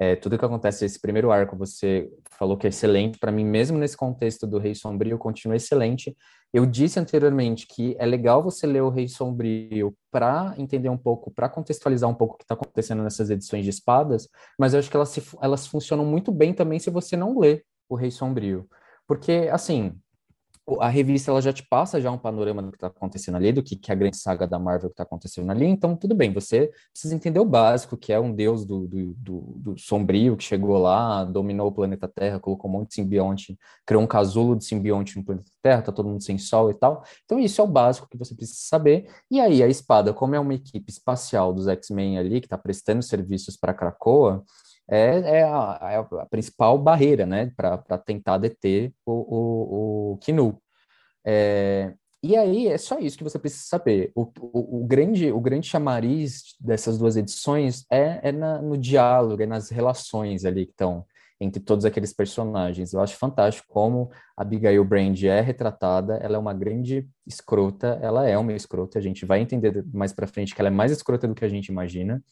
É, 0.00 0.14
tudo 0.14 0.38
que 0.38 0.44
acontece 0.44 0.84
nesse 0.84 1.00
primeiro 1.00 1.32
arco, 1.32 1.56
você 1.56 2.08
falou 2.30 2.56
que 2.56 2.66
é 2.66 2.70
excelente, 2.70 3.18
para 3.18 3.32
mim, 3.32 3.44
mesmo 3.44 3.76
nesse 3.76 3.96
contexto 3.96 4.46
do 4.46 4.58
Rei 4.58 4.74
Sombrio, 4.74 5.18
continua 5.18 5.56
excelente. 5.56 6.16
Eu 6.52 6.64
disse 6.64 7.00
anteriormente 7.00 7.66
que 7.66 7.96
é 7.98 8.06
legal 8.06 8.42
você 8.42 8.66
ler 8.66 8.80
o 8.80 8.88
Rei 8.88 9.08
Sombrio 9.08 9.94
para 10.10 10.54
entender 10.56 10.88
um 10.88 10.96
pouco, 10.96 11.32
para 11.32 11.48
contextualizar 11.48 12.08
um 12.08 12.14
pouco 12.14 12.34
o 12.34 12.38
que 12.38 12.44
está 12.44 12.54
acontecendo 12.54 13.02
nessas 13.02 13.28
edições 13.28 13.64
de 13.64 13.70
espadas, 13.70 14.28
mas 14.58 14.72
eu 14.72 14.78
acho 14.78 14.88
que 14.88 14.96
elas, 14.96 15.08
se, 15.08 15.22
elas 15.42 15.66
funcionam 15.66 16.04
muito 16.04 16.30
bem 16.30 16.54
também 16.54 16.78
se 16.78 16.90
você 16.90 17.16
não 17.16 17.38
lê 17.38 17.64
o 17.88 17.96
Rei 17.96 18.10
Sombrio. 18.10 18.68
Porque, 19.06 19.48
assim, 19.50 19.98
a 20.80 20.88
revista 20.88 21.30
ela 21.30 21.40
já 21.40 21.52
te 21.52 21.62
passa 21.66 22.00
já 22.00 22.10
um 22.10 22.18
panorama 22.18 22.62
do 22.62 22.70
que 22.70 22.76
está 22.76 22.88
acontecendo 22.88 23.36
ali, 23.36 23.52
do 23.52 23.62
que, 23.62 23.76
que 23.76 23.90
é 23.90 23.94
a 23.94 23.96
grande 23.96 24.16
saga 24.16 24.46
da 24.46 24.58
Marvel 24.58 24.90
que 24.90 24.94
está 24.94 25.02
acontecendo 25.02 25.50
ali, 25.50 25.66
então 25.66 25.96
tudo 25.96 26.14
bem, 26.14 26.32
você 26.32 26.70
precisa 26.92 27.14
entender 27.14 27.40
o 27.40 27.44
básico, 27.44 27.96
que 27.96 28.12
é 28.12 28.20
um 28.20 28.32
deus 28.32 28.64
do, 28.64 28.86
do, 28.86 29.14
do, 29.14 29.40
do, 29.56 29.78
sombrio 29.78 30.36
que 30.36 30.44
chegou 30.44 30.76
lá, 30.78 31.24
dominou 31.24 31.68
o 31.68 31.72
planeta 31.72 32.06
Terra, 32.06 32.38
colocou 32.38 32.70
um 32.70 32.74
monte 32.74 32.88
de 32.88 32.94
simbionte, 32.96 33.58
criou 33.86 34.02
um 34.02 34.06
casulo 34.06 34.56
de 34.56 34.64
simbionte 34.64 35.16
no 35.16 35.24
planeta 35.24 35.50
Terra, 35.62 35.82
tá 35.82 35.92
todo 35.92 36.08
mundo 36.08 36.22
sem 36.22 36.36
sol 36.36 36.70
e 36.70 36.74
tal, 36.74 37.02
então 37.24 37.38
isso 37.38 37.60
é 37.60 37.64
o 37.64 37.68
básico 37.68 38.08
que 38.08 38.18
você 38.18 38.34
precisa 38.34 38.60
saber, 38.60 39.08
e 39.30 39.40
aí 39.40 39.62
a 39.62 39.68
espada, 39.68 40.12
como 40.12 40.34
é 40.34 40.40
uma 40.40 40.54
equipe 40.54 40.90
espacial 40.90 41.52
dos 41.52 41.68
X-Men 41.68 42.18
ali, 42.18 42.40
que 42.40 42.46
está 42.46 42.58
prestando 42.58 43.02
serviços 43.02 43.56
para 43.56 43.72
Krakoa, 43.72 44.44
é, 44.90 45.38
é, 45.38 45.42
a, 45.42 45.78
é, 45.82 45.96
a, 45.96 46.26
principal 46.26 46.78
barreira, 46.78 47.26
né, 47.26 47.52
para 47.56 47.98
tentar 47.98 48.38
deter 48.38 48.92
o, 49.04 49.12
o, 49.12 50.12
o 50.12 50.16
Kinu. 50.18 50.60
É, 51.24 51.92
e 52.22 52.36
aí 52.36 52.66
é 52.66 52.78
só 52.78 52.98
isso 52.98 53.16
que 53.16 53.24
você 53.24 53.38
precisa 53.38 53.64
saber. 53.64 54.10
O, 54.14 54.22
o, 54.40 54.82
o, 54.82 54.86
grande, 54.86 55.30
o 55.30 55.40
grande 55.40 55.68
chamariz 55.68 56.56
dessas 56.58 56.98
duas 56.98 57.16
edições 57.16 57.84
é, 57.90 58.20
é 58.22 58.32
na, 58.32 58.60
no 58.60 58.76
diálogo, 58.76 59.42
é 59.42 59.46
nas 59.46 59.70
relações 59.70 60.44
ali 60.44 60.66
que 60.66 60.72
estão 60.72 61.04
entre 61.40 61.62
todos 61.62 61.84
aqueles 61.84 62.12
personagens. 62.12 62.92
Eu 62.92 63.00
acho 63.00 63.16
fantástico 63.16 63.68
como 63.68 64.10
a 64.36 64.42
Abigail 64.42 64.84
Brand 64.84 65.22
é 65.22 65.40
retratada, 65.40 66.16
ela 66.16 66.36
é 66.36 66.38
uma 66.38 66.52
grande 66.52 67.08
escrota, 67.26 67.98
ela 68.02 68.28
é 68.28 68.36
uma 68.36 68.52
escrota, 68.52 68.98
a 68.98 69.02
gente 69.02 69.24
vai 69.24 69.40
entender 69.40 69.84
mais 69.92 70.12
para 70.12 70.26
frente 70.26 70.54
que 70.54 70.60
ela 70.60 70.68
é 70.68 70.72
mais 70.72 70.90
escrota 70.90 71.28
do 71.28 71.34
que 71.34 71.44
a 71.44 71.48
gente 71.48 71.68
imagina, 71.68 72.22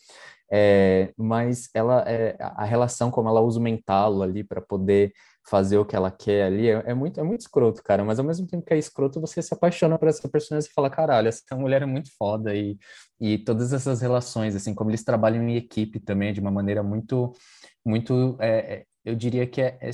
é, 0.50 1.12
mas 1.16 1.68
ela 1.74 2.04
é, 2.06 2.36
a 2.38 2.64
relação 2.64 3.10
como 3.10 3.28
ela 3.28 3.40
usa 3.40 3.58
o 3.58 3.62
mentalo 3.62 4.22
ali 4.22 4.44
para 4.44 4.60
poder 4.60 5.12
fazer 5.48 5.78
o 5.78 5.84
que 5.84 5.94
ela 5.94 6.10
quer 6.10 6.44
ali 6.44 6.68
é, 6.68 6.82
é, 6.86 6.94
muito 6.94 7.20
é 7.20 7.22
muito 7.22 7.40
escroto, 7.40 7.82
cara, 7.82 8.04
mas 8.04 8.18
ao 8.18 8.24
mesmo 8.24 8.46
tempo 8.46 8.64
que 8.64 8.74
é 8.74 8.78
escroto, 8.78 9.20
você 9.20 9.40
se 9.40 9.54
apaixona 9.54 9.98
por 9.98 10.08
essa 10.08 10.28
personagem 10.28 10.68
e 10.68 10.72
fala, 10.72 10.90
caralho, 10.90 11.28
essa 11.28 11.56
mulher 11.56 11.82
é 11.82 11.86
muito 11.86 12.10
foda 12.16 12.54
e, 12.54 12.76
e 13.20 13.38
todas 13.38 13.72
essas 13.72 14.00
relações, 14.00 14.56
assim, 14.56 14.74
como 14.74 14.90
eles 14.90 15.04
trabalham 15.04 15.42
em 15.48 15.56
equipe 15.56 16.00
também 16.00 16.32
de 16.32 16.40
uma 16.40 16.50
maneira 16.50 16.82
muito 16.82 17.32
muito 17.84 18.36
é, 18.40 18.48
é 18.74 18.84
eu 19.04 19.14
diria 19.14 19.46
que 19.46 19.60
é, 19.62 19.78
é 19.80 19.90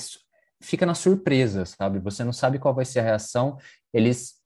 fica 0.62 0.86
na 0.86 0.94
surpresa, 0.94 1.66
sabe? 1.66 1.98
Você 1.98 2.24
não 2.24 2.32
sabe 2.32 2.58
qual 2.58 2.74
vai 2.74 2.84
ser 2.84 3.00
a 3.00 3.02
reação, 3.02 3.58
eles 3.92 4.41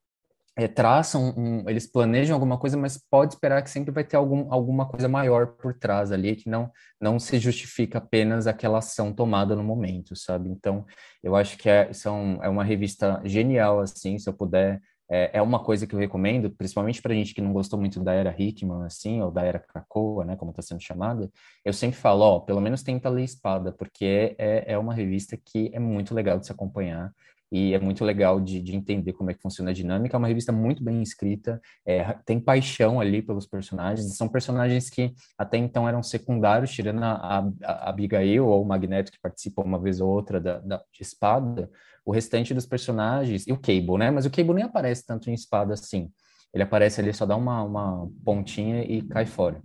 é, 0.57 0.67
traçam, 0.67 1.35
um, 1.37 1.69
eles 1.69 1.87
planejam 1.87 2.35
alguma 2.35 2.59
coisa, 2.59 2.77
mas 2.77 2.99
pode 3.11 3.35
esperar 3.35 3.63
que 3.63 3.71
sempre 3.71 3.93
vai 3.93 4.03
ter 4.03 4.17
algum, 4.17 4.51
alguma 4.51 4.89
coisa 4.89 5.07
maior 5.09 5.49
por 5.49 5.75
trás 5.75 6.11
ali, 6.11 6.35
que 6.35 6.49
não, 6.49 6.71
não 7.01 7.19
se 7.19 7.39
justifica 7.39 7.99
apenas 7.99 8.47
aquela 8.47 8.79
ação 8.79 9.13
tomada 9.13 9.55
no 9.55 9.63
momento, 9.63 10.17
sabe? 10.17 10.49
Então, 10.49 10.87
eu 11.23 11.37
acho 11.37 11.59
que 11.59 11.69
é, 11.69 11.93
são, 11.93 12.39
é 12.43 12.49
uma 12.49 12.65
revista 12.65 13.21
genial, 13.25 13.81
assim, 13.81 14.19
se 14.19 14.29
eu 14.29 14.33
puder 14.33 14.81
é, 15.09 15.39
é 15.39 15.43
uma 15.43 15.63
coisa 15.63 15.87
que 15.87 15.95
eu 15.95 15.99
recomendo, 15.99 16.51
principalmente 16.51 17.01
para 17.01 17.15
gente 17.15 17.35
que 17.35 17.41
não 17.41 17.53
gostou 17.53 17.79
muito 17.79 18.03
da 18.03 18.13
era 18.13 18.35
Hickman, 18.37 18.85
assim, 18.85 19.21
ou 19.23 19.31
da 19.31 19.43
era 19.43 19.59
Krakoa, 19.59 20.25
né, 20.25 20.37
como 20.37 20.51
está 20.51 20.63
sendo 20.63 20.81
chamada, 20.81 21.31
eu 21.65 21.73
sempre 21.73 21.97
falo, 21.97 22.23
ó, 22.23 22.41
pelo 22.41 22.61
menos 22.61 22.83
tenta 22.83 23.09
ler 23.09 23.25
Espada, 23.25 23.73
porque 23.73 24.35
é, 24.39 24.73
é 24.73 24.79
uma 24.79 24.95
revista 24.95 25.37
que 25.37 25.71
é 25.73 25.79
muito 25.79 26.15
legal 26.15 26.39
de 26.39 26.47
se 26.47 26.53
acompanhar, 26.53 27.13
e 27.51 27.75
é 27.75 27.79
muito 27.79 28.05
legal 28.05 28.41
de, 28.41 28.61
de, 28.61 28.75
entender 28.75 29.13
como 29.13 29.31
é 29.31 29.35
que 29.35 29.41
funciona 29.41 29.71
a 29.71 29.75
dinâmica. 29.75 30.17
É 30.17 30.19
uma 30.19 30.29
revista 30.29 30.53
muito 30.53 30.83
bem 30.83 31.03
escrita, 31.03 31.61
é, 31.85 32.03
tem 32.25 32.41
paixão 32.41 33.01
ali 33.01 33.23
pelos 33.23 33.47
personagens, 33.47 34.17
são 34.17 34.29
personagens 34.29 34.91
que 34.91 35.13
até 35.39 35.57
então 35.57 35.89
eram 35.89 36.03
secundários, 36.03 36.71
tirando 36.71 37.03
a, 37.03 37.13
a, 37.13 37.49
a 37.63 37.89
Abigail 37.91 38.47
ou 38.47 38.63
o 38.63 38.67
Magneto, 38.67 39.13
que 39.13 39.21
participa 39.21 39.63
uma 39.63 39.79
vez 39.79 40.01
ou 40.01 40.09
outra 40.09 40.41
da, 40.41 40.59
da, 40.59 40.83
de 40.93 41.03
Espada, 41.03 41.71
o 42.05 42.13
restante 42.13 42.53
dos 42.53 42.67
personagens, 42.67 43.47
e 43.47 43.53
o 43.53 43.59
Cable, 43.59 43.99
né? 43.99 44.11
Mas 44.11 44.27
o 44.27 44.31
Cable 44.31 44.55
nem 44.55 44.65
aparece 44.65 45.05
tanto 45.05 45.31
em 45.31 45.35
Espada 45.35 45.75
assim. 45.75 46.11
Ele 46.53 46.63
aparece 46.63 47.01
ali, 47.01 47.13
só 47.13 47.27
dá 47.27 47.37
uma, 47.37 47.63
uma 47.63 48.09
pontinha 48.25 48.83
e 48.83 49.03
cai 49.03 49.27
fora 49.27 49.61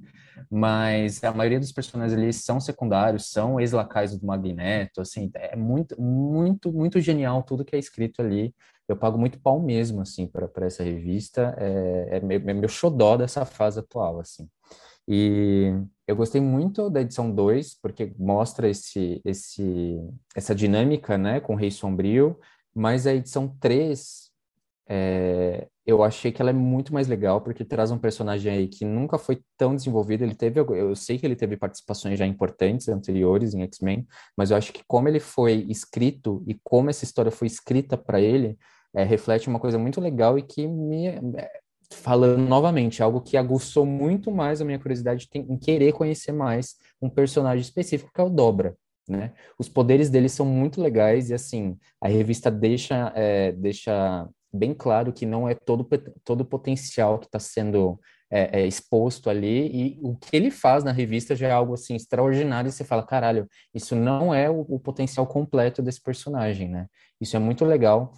mas 0.49 1.23
a 1.23 1.31
maioria 1.33 1.59
dos 1.59 1.71
personagens 1.71 2.17
ali 2.17 2.31
são 2.33 2.59
secundários, 2.59 3.29
são 3.29 3.59
ex-lacais 3.59 4.17
do 4.17 4.25
Magneto, 4.25 5.01
assim, 5.01 5.31
é 5.35 5.55
muito, 5.55 5.99
muito, 6.01 6.71
muito 6.71 6.99
genial 6.99 7.43
tudo 7.43 7.65
que 7.65 7.75
é 7.75 7.79
escrito 7.79 8.21
ali. 8.21 8.53
Eu 8.87 8.97
pago 8.97 9.17
muito 9.17 9.39
pau 9.39 9.61
mesmo, 9.61 10.01
assim, 10.01 10.27
para 10.27 10.49
essa 10.65 10.83
revista, 10.83 11.55
é, 11.57 12.17
é, 12.17 12.19
meu, 12.19 12.41
é 12.45 12.53
meu 12.53 12.69
xodó 12.69 13.15
dessa 13.15 13.45
fase 13.45 13.79
atual, 13.79 14.19
assim. 14.19 14.49
E 15.07 15.73
eu 16.07 16.15
gostei 16.15 16.41
muito 16.41 16.89
da 16.89 17.01
edição 17.01 17.33
2, 17.33 17.75
porque 17.81 18.13
mostra 18.17 18.69
esse, 18.69 19.21
esse, 19.25 19.97
essa 20.35 20.53
dinâmica, 20.53 21.17
né, 21.17 21.39
com 21.39 21.53
o 21.53 21.55
Rei 21.55 21.71
Sombrio, 21.71 22.39
mas 22.73 23.07
a 23.07 23.13
edição 23.13 23.47
3, 23.59 24.29
é, 24.87 25.67
eu 25.91 26.03
achei 26.03 26.31
que 26.31 26.41
ela 26.41 26.51
é 26.51 26.53
muito 26.53 26.93
mais 26.93 27.07
legal, 27.07 27.41
porque 27.41 27.65
traz 27.65 27.91
um 27.91 27.97
personagem 27.97 28.51
aí 28.51 28.67
que 28.67 28.85
nunca 28.85 29.17
foi 29.17 29.41
tão 29.57 29.75
desenvolvido. 29.75 30.23
Ele 30.23 30.35
teve, 30.35 30.59
eu 30.59 30.95
sei 30.95 31.17
que 31.17 31.25
ele 31.25 31.35
teve 31.35 31.57
participações 31.57 32.17
já 32.17 32.25
importantes 32.25 32.87
anteriores 32.89 33.53
em 33.53 33.61
X-Men, 33.63 34.07
mas 34.37 34.51
eu 34.51 34.57
acho 34.57 34.73
que 34.73 34.83
como 34.87 35.07
ele 35.07 35.19
foi 35.19 35.65
escrito 35.69 36.43
e 36.47 36.59
como 36.63 36.89
essa 36.89 37.03
história 37.03 37.31
foi 37.31 37.47
escrita 37.47 37.97
para 37.97 38.19
ele, 38.19 38.57
é, 38.93 39.03
reflete 39.03 39.47
uma 39.47 39.59
coisa 39.59 39.77
muito 39.77 40.01
legal 40.01 40.37
e 40.37 40.41
que 40.41 40.67
me 40.67 41.07
é, 41.07 41.51
falando 41.91 42.37
novamente, 42.37 43.03
algo 43.03 43.21
que 43.21 43.37
aguçou 43.37 43.85
muito 43.85 44.31
mais 44.31 44.61
a 44.61 44.65
minha 44.65 44.79
curiosidade 44.79 45.27
em 45.33 45.57
querer 45.57 45.93
conhecer 45.93 46.31
mais 46.31 46.75
um 47.01 47.09
personagem 47.09 47.61
específico 47.61 48.11
que 48.13 48.21
é 48.21 48.23
o 48.23 48.29
Dobra. 48.29 48.75
Né? 49.07 49.33
Os 49.57 49.67
poderes 49.67 50.09
dele 50.09 50.29
são 50.29 50.45
muito 50.45 50.81
legais 50.81 51.29
e 51.29 51.33
assim 51.33 51.77
a 51.99 52.07
revista 52.07 52.49
deixa 52.49 53.11
é, 53.15 53.51
deixa 53.51 54.27
bem 54.53 54.73
claro 54.73 55.13
que 55.13 55.25
não 55.25 55.47
é 55.47 55.55
todo, 55.55 55.87
todo 56.23 56.41
o 56.41 56.45
potencial 56.45 57.19
que 57.19 57.25
está 57.25 57.39
sendo 57.39 57.99
é, 58.29 58.61
é, 58.61 58.67
exposto 58.67 59.29
ali, 59.29 59.67
e 59.67 59.99
o 60.01 60.15
que 60.15 60.35
ele 60.35 60.49
faz 60.49 60.83
na 60.83 60.91
revista 60.91 61.35
já 61.35 61.49
é 61.49 61.51
algo 61.51 61.73
assim 61.73 61.95
extraordinário, 61.95 62.69
e 62.69 62.71
você 62.71 62.83
fala, 62.83 63.03
caralho, 63.03 63.47
isso 63.73 63.95
não 63.95 64.33
é 64.33 64.49
o, 64.49 64.61
o 64.61 64.79
potencial 64.79 65.27
completo 65.27 65.81
desse 65.81 66.01
personagem, 66.01 66.69
né? 66.69 66.87
Isso 67.19 67.35
é 67.35 67.39
muito 67.39 67.65
legal. 67.65 68.13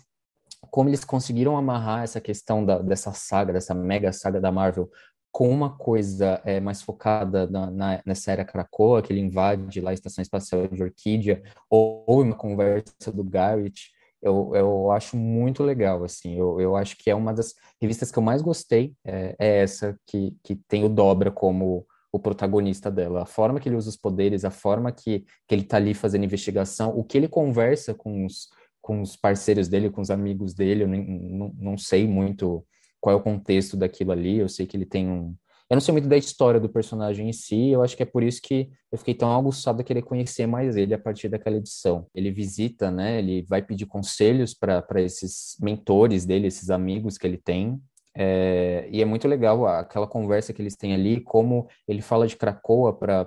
Como 0.69 0.89
eles 0.89 1.03
conseguiram 1.03 1.57
amarrar 1.57 2.03
essa 2.03 2.21
questão 2.21 2.63
da, 2.63 2.79
dessa 2.79 3.11
saga, 3.11 3.51
dessa 3.51 3.73
mega 3.73 4.13
saga 4.13 4.39
da 4.39 4.51
Marvel, 4.51 4.89
com 5.31 5.49
uma 5.49 5.75
coisa 5.75 6.39
é, 6.45 6.59
mais 6.59 6.83
focada 6.83 7.47
na, 7.47 7.71
na, 7.71 8.01
nessa 8.05 8.31
era 8.31 8.45
Krakoa, 8.45 9.01
que 9.01 9.11
ele 9.11 9.19
invade 9.19 9.81
lá 9.81 9.89
a 9.89 9.93
Estação 9.93 10.21
Espacial 10.21 10.67
de 10.67 10.83
Orquídea, 10.83 11.41
ou, 11.67 12.03
ou 12.05 12.21
uma 12.21 12.35
conversa 12.35 13.11
do 13.11 13.23
Garrett, 13.23 13.91
eu, 14.23 14.51
eu 14.55 14.91
acho 14.91 15.17
muito 15.17 15.63
legal, 15.63 16.03
assim, 16.03 16.37
eu, 16.37 16.59
eu 16.59 16.75
acho 16.75 16.97
que 16.97 17.09
é 17.09 17.15
uma 17.15 17.33
das 17.33 17.53
revistas 17.81 18.09
que 18.09 18.17
eu 18.17 18.23
mais 18.23 18.41
gostei, 18.41 18.95
é, 19.03 19.35
é 19.37 19.57
essa 19.57 19.99
que, 20.07 20.35
que 20.41 20.55
tem 20.55 20.85
o 20.85 20.89
Dobra 20.89 21.29
como 21.29 21.85
o 22.11 22.19
protagonista 22.19 22.89
dela, 22.89 23.23
a 23.23 23.25
forma 23.25 23.59
que 23.59 23.67
ele 23.67 23.75
usa 23.75 23.89
os 23.89 23.97
poderes, 23.97 24.45
a 24.45 24.51
forma 24.51 24.91
que, 24.91 25.25
que 25.47 25.55
ele 25.55 25.63
tá 25.63 25.77
ali 25.77 25.93
fazendo 25.93 26.23
investigação, 26.23 26.97
o 26.97 27.03
que 27.03 27.17
ele 27.17 27.27
conversa 27.27 27.93
com 27.93 28.25
os, 28.25 28.47
com 28.81 29.01
os 29.01 29.17
parceiros 29.17 29.67
dele, 29.67 29.89
com 29.89 29.99
os 29.99 30.09
amigos 30.09 30.53
dele, 30.53 30.83
eu 30.83 30.87
nem, 30.87 31.03
não, 31.03 31.53
não 31.57 31.77
sei 31.77 32.07
muito 32.07 32.65
qual 33.01 33.13
é 33.13 33.19
o 33.19 33.23
contexto 33.23 33.75
daquilo 33.75 34.13
ali, 34.13 34.37
eu 34.37 34.47
sei 34.47 34.65
que 34.65 34.77
ele 34.77 34.85
tem 34.85 35.09
um, 35.09 35.35
eu 35.73 35.75
não 35.75 35.81
sei 35.81 35.91
muito 35.91 36.07
da 36.07 36.15
história 36.15 36.59
do 36.59 36.69
personagem 36.69 37.27
em 37.27 37.33
si, 37.33 37.69
eu 37.69 37.81
acho 37.81 37.97
que 37.97 38.03
é 38.03 38.05
por 38.05 38.21
isso 38.21 38.39
que 38.39 38.69
eu 38.91 38.97
fiquei 38.99 39.15
tão 39.15 39.35
aguçado 39.35 39.81
a 39.81 39.83
querer 39.83 40.03
conhecer 40.03 40.45
mais 40.45 40.77
ele 40.77 40.93
a 40.93 40.99
partir 40.99 41.29
daquela 41.29 41.57
edição. 41.57 42.05
Ele 42.13 42.29
visita, 42.29 42.91
né? 42.91 43.17
Ele 43.17 43.41
vai 43.49 43.59
pedir 43.59 43.87
conselhos 43.87 44.53
para 44.53 45.01
esses 45.01 45.57
mentores 45.59 46.27
dele, 46.27 46.45
esses 46.45 46.69
amigos 46.69 47.17
que 47.17 47.25
ele 47.25 47.39
tem. 47.39 47.81
É, 48.15 48.87
e 48.91 49.01
é 49.01 49.05
muito 49.05 49.27
legal 49.27 49.65
aquela 49.65 50.05
conversa 50.05 50.53
que 50.53 50.61
eles 50.61 50.75
têm 50.75 50.93
ali, 50.93 51.19
como 51.19 51.67
ele 51.87 52.03
fala 52.03 52.27
de 52.27 52.35
Cracoa 52.35 52.93
para 52.95 53.25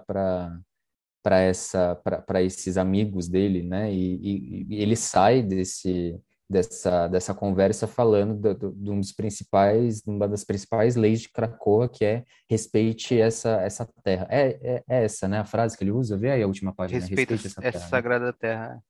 para 1.24 1.40
essa 1.40 1.96
para 1.96 2.40
esses 2.40 2.76
amigos 2.76 3.26
dele, 3.26 3.64
né? 3.64 3.92
E, 3.92 4.14
e, 4.14 4.66
e, 4.70 4.80
ele 4.80 4.94
sai 4.94 5.42
desse 5.42 6.16
dessa, 6.48 7.08
dessa 7.08 7.34
conversa 7.34 7.86
falando 7.86 8.54
de 8.54 8.90
um 8.90 9.00
dos 9.00 9.12
principais, 9.12 10.02
uma 10.06 10.28
das 10.28 10.44
principais 10.44 10.96
leis 10.96 11.22
de 11.22 11.28
Krakoa, 11.30 11.88
que 11.88 12.04
é 12.04 12.24
respeite 12.48 13.20
essa, 13.20 13.60
essa 13.62 13.88
terra. 14.02 14.26
É, 14.30 14.58
é, 14.62 14.84
é 14.88 15.04
essa, 15.04 15.26
né, 15.26 15.38
a 15.38 15.44
frase 15.44 15.76
que 15.76 15.84
ele 15.84 15.90
usa? 15.90 16.16
Vê 16.16 16.30
aí 16.30 16.42
a 16.42 16.46
última 16.46 16.74
página. 16.74 17.00
Respeite, 17.00 17.32
respeite 17.32 17.46
essa, 17.46 17.60
essa 17.60 17.78
terra, 17.78 17.88
sagrada 17.88 18.32
terra. 18.32 18.82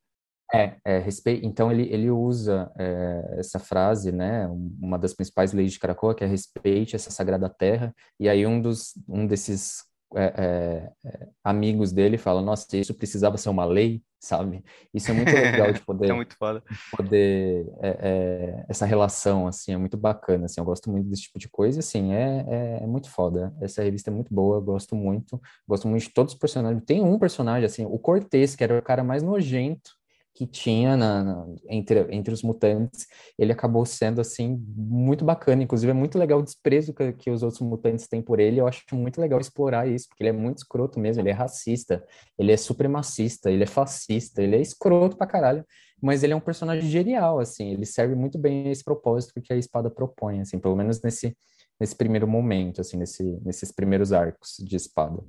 É, 0.55 0.77
é 0.85 0.99
respeito. 0.99 1.45
Então 1.45 1.73
ele, 1.73 1.93
ele 1.93 2.11
usa 2.11 2.71
é, 2.79 3.37
essa 3.39 3.59
frase, 3.59 4.13
né? 4.13 4.47
Uma 4.81 4.99
das 4.99 5.13
principais 5.13 5.53
leis 5.53 5.73
de 5.73 5.81
Krakoa, 5.81 6.15
que 6.15 6.23
é 6.23 6.27
respeite 6.27 6.95
essa 6.95 7.11
sagrada 7.11 7.49
terra. 7.49 7.93
E 8.21 8.29
aí 8.29 8.47
um 8.47 8.61
dos 8.61 8.93
um 9.09 9.27
desses 9.27 9.85
é, 10.15 10.91
é, 11.05 11.09
é 11.09 11.29
amigos 11.43 11.93
dele 11.93 12.19
fala, 12.19 12.41
nossa, 12.43 12.77
isso 12.77 12.95
precisava 12.95 13.37
ser 13.37 13.49
uma 13.49 13.65
lei, 13.65 14.03
sabe? 14.21 14.65
Isso 14.93 15.11
é 15.11 15.15
muito 15.15 15.33
legal 15.33 15.73
de 15.73 15.81
poder, 15.85 16.11
é 16.11 16.13
muito 16.13 16.37
foda. 16.37 16.63
poder 16.97 17.67
é, 17.81 17.89
é, 17.89 18.65
essa 18.69 18.87
relação 18.87 19.47
assim 19.47 19.73
é 19.73 19.77
muito 19.77 19.97
bacana, 19.97 20.47
assim. 20.47 20.61
Eu 20.61 20.65
gosto 20.65 20.91
muito 20.91 21.09
desse 21.09 21.23
tipo 21.23 21.39
de 21.39 21.49
coisa, 21.49 21.81
assim. 21.81 22.13
É, 22.13 22.81
é, 22.83 22.87
muito 22.87 23.11
foda. 23.11 23.55
Essa 23.61 23.83
revista 23.83 24.11
é 24.11 24.15
muito 24.15 24.33
boa, 24.33 24.61
gosto 24.61 24.95
muito, 24.95 25.41
gosto 25.67 25.89
muito 25.89 26.03
de 26.03 26.11
todos 26.11 26.35
os 26.35 26.39
personagens. 26.39 26.83
Tem 26.85 27.03
um 27.03 27.19
personagem 27.19 27.67
assim, 27.67 27.85
o 27.85 27.99
Cortez, 27.99 28.55
que 28.55 28.65
era 28.65 28.79
o 28.79 28.83
cara 28.83 29.03
mais 29.03 29.23
nojento 29.23 29.97
que 30.37 30.47
tinha 30.47 30.99
na, 30.99 31.25
na, 31.25 31.47
entre, 31.71 32.07
entre 32.15 32.35
os 32.35 32.43
mutantes, 32.43 33.07
ele 33.39 33.53
acabou 33.53 33.87
sendo, 33.87 34.21
assim, 34.21 34.63
muito 34.77 35.25
bacana. 35.25 35.63
Inclusive, 35.63 35.91
é 35.91 35.95
muito 35.95 36.19
legal 36.19 36.41
o 36.41 36.43
desprezo 36.43 36.93
que, 36.93 37.11
que 37.15 37.31
os 37.31 37.43
outros 37.43 37.63
mutantes 37.63 38.07
têm 38.07 38.21
por 38.21 38.39
ele. 38.39 38.61
Eu 38.61 38.69
acho 38.69 38.85
muito 38.93 39.19
legal 39.19 39.41
explorar 39.41 39.89
isso, 39.89 40.07
porque 40.09 40.23
ele 40.23 40.29
é 40.29 40.33
muito 40.33 40.59
escroto 40.59 41.01
mesmo. 41.01 41.23
Ele 41.23 41.31
é 41.31 41.33
racista, 41.33 42.05
ele 42.39 42.53
é 42.53 42.57
supremacista, 42.59 43.51
ele 43.51 43.63
é 43.63 43.67
fascista, 43.67 44.43
ele 44.43 44.57
é 44.57 44.61
escroto 44.61 45.17
pra 45.17 45.27
caralho. 45.27 45.65
Mas 46.03 46.23
ele 46.23 46.35
é 46.35 46.37
um 46.37 46.41
personagem 46.41 46.89
genial, 46.91 47.41
assim. 47.41 47.73
Ele 47.73 47.87
serve 47.87 48.15
muito 48.15 48.39
bem 48.39 48.69
a 48.69 48.71
esse 48.71 48.85
propósito 48.85 49.41
que 49.41 49.55
a 49.55 49.57
espada 49.57 49.91
propõe, 49.91 50.43
assim, 50.43 50.59
pelo 50.59 50.77
menos 50.77 51.01
nesse, 51.01 51.35
nesse 51.81 51.97
primeiro 51.97 52.29
momento, 52.29 52.83
assim, 52.83 52.99
nesse, 52.99 53.25
nesses 53.43 53.73
primeiros 53.73 54.13
arcos 54.13 54.57
de 54.59 54.77
espada. 54.77 55.23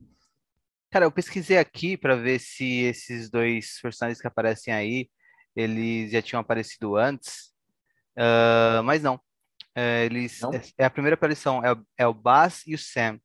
Cara, 0.90 1.06
eu 1.06 1.12
pesquisei 1.12 1.58
aqui 1.58 1.98
para 1.98 2.16
ver 2.16 2.40
se 2.40 2.84
esses 2.84 3.30
dois 3.30 3.80
personagens 3.82 4.22
que 4.22 4.28
aparecem 4.28 4.74
aí, 4.74 5.10
eles 5.56 6.12
já 6.12 6.22
tinham 6.22 6.40
aparecido 6.40 6.96
antes, 6.96 7.52
uh, 8.18 8.82
mas 8.84 9.04
não. 9.04 9.16
Uh, 9.76 10.06
eles 10.06 10.40
não? 10.40 10.54
É, 10.54 10.62
é, 10.78 10.86
a 10.86 10.90
primeira 10.90 11.16
aparição, 11.16 11.64
é, 11.64 11.76
é 11.98 12.08
o 12.08 12.14
Baz 12.14 12.64
e 12.66 12.74
o 12.74 12.78
Sam. 12.78 13.20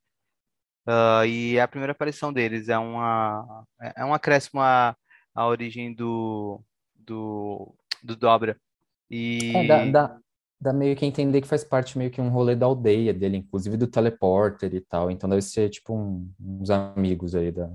Uh, 0.86 1.24
e 1.24 1.56
é 1.56 1.60
a 1.60 1.68
primeira 1.68 1.93
aparição 1.93 2.32
deles, 2.32 2.68
é 2.68 2.76
uma 2.76 3.64
é, 3.80 3.93
é 3.98 4.05
um 4.05 4.12
acréscimo 4.12 4.60
à, 4.60 4.97
à 5.32 5.47
origem 5.47 5.94
do, 5.94 6.60
do, 6.97 7.72
do 8.02 8.16
Dobra. 8.16 8.60
E... 9.09 9.52
É, 9.55 9.66
da, 9.66 9.84
da, 9.84 10.20
dá 10.62 10.72
meio 10.72 10.94
que 10.94 11.05
entender 11.05 11.40
que 11.40 11.48
faz 11.48 11.64
parte 11.64 11.98
meio 11.98 12.10
que 12.10 12.20
um 12.20 12.28
rolê 12.28 12.55
da 12.55 12.66
aldeia 12.66 13.12
dele, 13.12 13.39
inclusive 13.39 13.76
do 13.76 13.89
teleporter 13.89 14.72
e 14.72 14.80
tal. 14.80 15.10
Então 15.10 15.28
deve 15.28 15.43
ser 15.43 15.68
tipo 15.68 15.93
um, 15.93 16.32
uns 16.39 16.70
amigos 16.70 17.34
aí 17.34 17.51
da, 17.51 17.68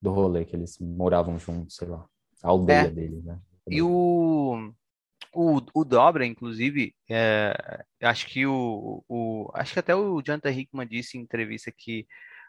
do 0.00 0.10
rolê, 0.10 0.44
que 0.44 0.56
eles 0.56 0.76
moravam 0.80 1.38
juntos, 1.38 1.76
sei 1.76 1.86
lá. 1.86 2.04
A 2.42 2.48
aldeia 2.48 2.86
é. 2.86 2.90
dele, 2.90 3.22
né? 3.22 3.38
E 3.68 3.80
o, 3.80 4.72
o, 5.32 5.60
o 5.72 5.84
Dobra, 5.84 6.26
inclusive, 6.26 6.92
é, 7.08 7.84
acho 8.02 8.26
que 8.26 8.44
o, 8.44 9.04
o. 9.08 9.48
Acho 9.54 9.74
que 9.74 9.78
até 9.78 9.94
o 9.94 10.20
Jonathan 10.20 10.50
Hickman 10.50 10.88
disse 10.88 11.16
em 11.16 11.20
entrevista 11.20 11.70
que 11.70 12.08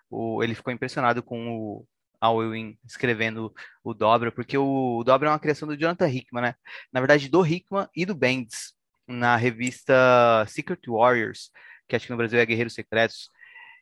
o, 0.10 0.44
ele 0.44 0.56
ficou 0.56 0.74
impressionado 0.74 1.22
com 1.22 1.56
o, 1.56 1.86
Alwyn 2.20 2.76
escrevendo 2.84 3.54
o 3.84 3.94
Dobra, 3.94 4.32
porque 4.32 4.58
o, 4.58 4.98
o 4.98 5.04
Dobra 5.04 5.28
é 5.28 5.32
uma 5.32 5.40
criação 5.40 5.68
do 5.68 5.78
Jonathan 5.78 6.08
Hickman, 6.08 6.42
né? 6.42 6.56
Na 6.92 7.00
verdade, 7.00 7.30
do 7.30 7.46
Hickman 7.46 7.88
e 7.96 8.06
do 8.08 8.16
Bendis 8.16 8.74
na 9.08 9.36
revista 9.36 10.46
Secret 10.48 10.80
Warriors, 10.88 11.52
que 11.88 11.96
acho 11.96 12.06
que 12.06 12.12
no 12.12 12.18
Brasil 12.18 12.40
é 12.40 12.46
Guerreiros 12.46 12.74
Secretos. 12.74 13.30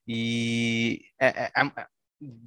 E 0.07 1.02
é, 1.19 1.45
é, 1.45 1.52
é, 1.56 1.85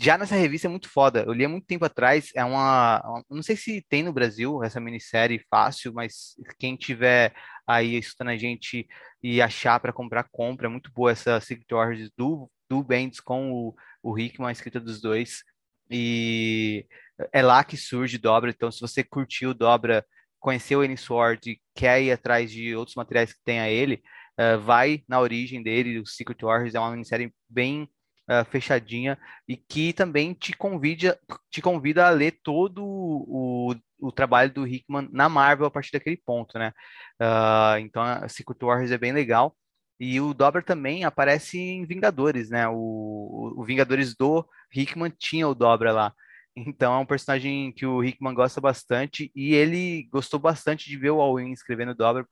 já 0.01 0.17
nessa 0.17 0.37
revista 0.37 0.69
é 0.69 0.71
muito 0.71 0.89
foda. 0.89 1.25
Eu 1.27 1.33
li 1.33 1.45
há 1.45 1.49
muito 1.49 1.67
tempo 1.67 1.85
atrás. 1.85 2.31
É 2.35 2.45
uma, 2.45 3.01
uma. 3.05 3.25
Não 3.31 3.43
sei 3.43 3.57
se 3.57 3.85
tem 3.89 4.03
no 4.03 4.13
Brasil 4.13 4.63
essa 4.63 4.81
minissérie 4.81 5.45
fácil, 5.51 5.93
mas 5.93 6.35
quem 6.59 6.77
tiver 6.77 7.35
aí 7.67 7.97
escutando 7.97 8.29
a 8.29 8.37
gente 8.37 8.87
e 9.23 9.41
achar 9.43 9.81
para 9.81 9.93
comprar, 9.93 10.29
compra. 10.31 10.67
É 10.67 10.71
muito 10.71 10.93
boa 10.93 11.13
essa 11.13 11.41
Secret 11.41 11.67
Warriors 11.71 12.11
do, 12.17 12.51
do 12.69 12.83
Bendis 12.83 13.21
com 13.21 13.53
o, 13.53 13.75
o 14.03 14.19
Hickman, 14.19 14.49
a 14.49 14.53
escrita 14.53 14.81
dos 14.81 15.01
dois. 15.01 15.43
E 15.91 16.87
é 17.33 17.43
lá 17.43 17.65
que 17.65 17.77
surge 17.77 18.19
Dobra. 18.19 18.51
Então, 18.51 18.71
se 18.71 18.81
você 18.81 19.03
curtiu 19.03 19.55
Dobra 19.55 20.05
conheceu 20.45 20.81
o 20.81 20.85
N-Sword 20.85 21.53
e 21.53 21.61
quer 21.75 22.03
ir 22.03 22.13
atrás 22.13 22.51
de 22.51 22.77
outros 22.77 22.95
materiais 22.95 23.33
que 23.33 23.43
tem 23.43 23.61
a 23.61 23.71
ele, 23.71 24.03
uh, 24.39 24.61
vai 24.61 25.03
na 25.09 25.19
origem 25.19 25.63
dele, 25.63 25.99
o 25.99 26.07
Secret 26.07 26.45
Wars 26.45 26.75
é 26.75 26.79
uma 26.79 26.91
minissérie 26.91 27.33
bem 27.49 27.89
uh, 28.29 28.45
fechadinha 28.51 29.19
e 29.49 29.57
que 29.57 29.95
também 29.95 30.35
te 30.35 30.53
convida, 30.53 31.19
te 31.51 31.63
convida 31.63 32.07
a 32.07 32.11
ler 32.11 32.39
todo 32.43 32.85
o, 32.85 33.75
o 33.99 34.13
trabalho 34.13 34.53
do 34.53 34.67
Hickman 34.67 35.09
na 35.11 35.31
Marvel 35.31 35.65
a 35.67 35.71
partir 35.71 35.93
daquele 35.93 36.19
ponto, 36.19 36.59
né? 36.59 36.75
Uh, 37.19 37.79
então, 37.79 38.03
a 38.03 38.29
Secret 38.29 38.63
Wars 38.63 38.91
é 38.91 38.99
bem 38.99 39.13
legal. 39.13 39.57
E 39.99 40.21
o 40.21 40.35
Dobber 40.35 40.63
também 40.63 41.05
aparece 41.05 41.59
em 41.59 41.87
Vingadores, 41.87 42.51
né? 42.51 42.69
O, 42.69 43.55
o 43.57 43.65
Vingadores 43.65 44.15
do 44.15 44.47
Hickman 44.75 45.11
tinha 45.19 45.49
o 45.49 45.55
Dobra 45.55 45.91
lá. 45.91 46.13
Então 46.57 46.95
é 46.95 46.99
um 46.99 47.07
personagem 47.07 47.73
que 47.73 47.85
o 47.85 48.03
Hickman 48.03 48.35
gosta 48.35 48.61
bastante 48.61 49.31
e 49.35 49.55
ele 49.55 50.05
gostou 50.13 50.39
bastante 50.39 50.89
de 50.89 50.97
ver 50.97 51.11
o 51.11 51.21
Alwyn 51.21 51.53
escrevendo 51.53 51.95
Dobra 51.95 52.27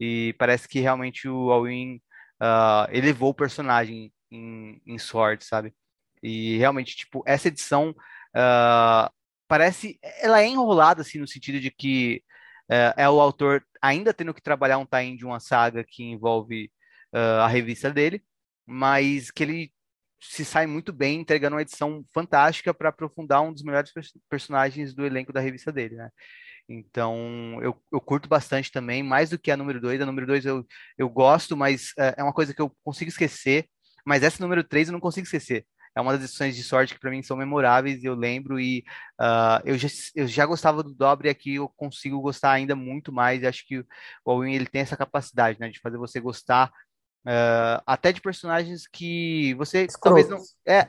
e 0.00 0.34
parece 0.38 0.68
que 0.68 0.80
realmente 0.80 1.28
o 1.28 1.50
Alwyn 1.50 2.00
uh, 2.40 2.88
elevou 2.90 3.30
o 3.30 3.34
personagem 3.34 4.12
em, 4.30 4.80
em 4.86 4.98
Sword, 4.98 5.44
sabe? 5.44 5.74
E 6.22 6.56
realmente, 6.58 6.96
tipo, 6.96 7.22
essa 7.26 7.48
edição 7.48 7.90
uh, 7.90 9.10
parece, 9.48 9.98
ela 10.20 10.40
é 10.40 10.46
enrolada 10.46 11.02
assim 11.02 11.18
no 11.18 11.28
sentido 11.28 11.60
de 11.60 11.70
que 11.70 12.22
uh, 12.70 12.94
é 12.96 13.08
o 13.08 13.20
autor 13.20 13.64
ainda 13.82 14.14
tendo 14.14 14.34
que 14.34 14.42
trabalhar 14.42 14.78
um 14.78 14.86
tie 14.86 15.16
de 15.16 15.24
uma 15.26 15.40
saga 15.40 15.84
que 15.84 16.04
envolve 16.04 16.70
a 17.16 17.46
revista 17.46 17.92
dele, 17.92 18.24
mas 18.66 19.30
que 19.30 19.44
ele 19.44 19.73
se 20.30 20.44
sai 20.44 20.66
muito 20.66 20.92
bem 20.92 21.20
entregando 21.20 21.56
uma 21.56 21.62
edição 21.62 22.04
fantástica 22.12 22.72
para 22.72 22.88
aprofundar 22.88 23.42
um 23.42 23.52
dos 23.52 23.62
melhores 23.62 23.92
personagens 24.28 24.94
do 24.94 25.04
elenco 25.04 25.32
da 25.32 25.40
revista 25.40 25.70
dele, 25.70 25.96
né? 25.96 26.10
Então, 26.68 27.58
eu, 27.62 27.78
eu 27.92 28.00
curto 28.00 28.28
bastante 28.28 28.72
também, 28.72 29.02
mais 29.02 29.30
do 29.30 29.38
que 29.38 29.50
a 29.50 29.56
número 29.56 29.80
2. 29.80 30.00
A 30.00 30.06
número 30.06 30.26
2 30.26 30.46
eu, 30.46 30.66
eu 30.96 31.08
gosto, 31.08 31.56
mas 31.56 31.92
é, 31.98 32.14
é 32.18 32.22
uma 32.22 32.32
coisa 32.32 32.54
que 32.54 32.62
eu 32.62 32.74
consigo 32.82 33.10
esquecer. 33.10 33.68
Mas 34.04 34.22
essa 34.22 34.42
número 34.42 34.64
3 34.64 34.88
eu 34.88 34.92
não 34.92 35.00
consigo 35.00 35.24
esquecer. 35.24 35.66
É 35.96 36.00
uma 36.00 36.12
das 36.12 36.22
edições 36.24 36.56
de 36.56 36.62
sorte 36.64 36.94
que 36.94 37.00
para 37.00 37.10
mim 37.10 37.22
são 37.22 37.36
memoráveis, 37.36 38.02
eu 38.02 38.14
lembro, 38.14 38.58
e 38.58 38.84
uh, 39.20 39.62
eu, 39.64 39.78
já, 39.78 39.88
eu 40.16 40.26
já 40.26 40.44
gostava 40.44 40.82
do 40.82 40.92
Dobre 40.92 41.28
aqui, 41.28 41.54
eu 41.54 41.68
consigo 41.76 42.20
gostar 42.20 42.50
ainda 42.52 42.74
muito 42.74 43.12
mais. 43.12 43.44
Acho 43.44 43.64
que 43.64 43.78
o 43.78 43.86
Owen 44.24 44.54
ele 44.54 44.66
tem 44.66 44.80
essa 44.80 44.96
capacidade 44.96 45.60
né, 45.60 45.68
de 45.68 45.78
fazer 45.80 45.96
você 45.96 46.18
gostar 46.18 46.72
Uh, 47.26 47.80
até 47.86 48.12
de 48.12 48.20
personagens 48.20 48.86
que 48.86 49.54
você 49.54 49.86
talvez 50.02 50.28
não 50.28 50.36
é, 50.66 50.84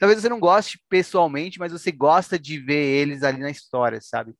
talvez 0.00 0.20
você 0.20 0.28
não 0.28 0.40
goste 0.40 0.80
pessoalmente, 0.88 1.60
mas 1.60 1.70
você 1.70 1.92
gosta 1.92 2.36
de 2.36 2.58
ver 2.58 2.84
eles 2.84 3.22
ali 3.22 3.38
na 3.38 3.50
história, 3.50 4.00
sabe? 4.00 4.34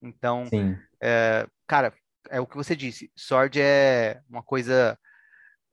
Então, 0.00 0.44
uh, 0.44 1.50
cara, 1.66 1.92
é 2.30 2.40
o 2.40 2.46
que 2.46 2.56
você 2.56 2.76
disse. 2.76 3.10
Sword 3.16 3.60
é 3.60 4.20
uma 4.28 4.42
coisa, 4.42 4.96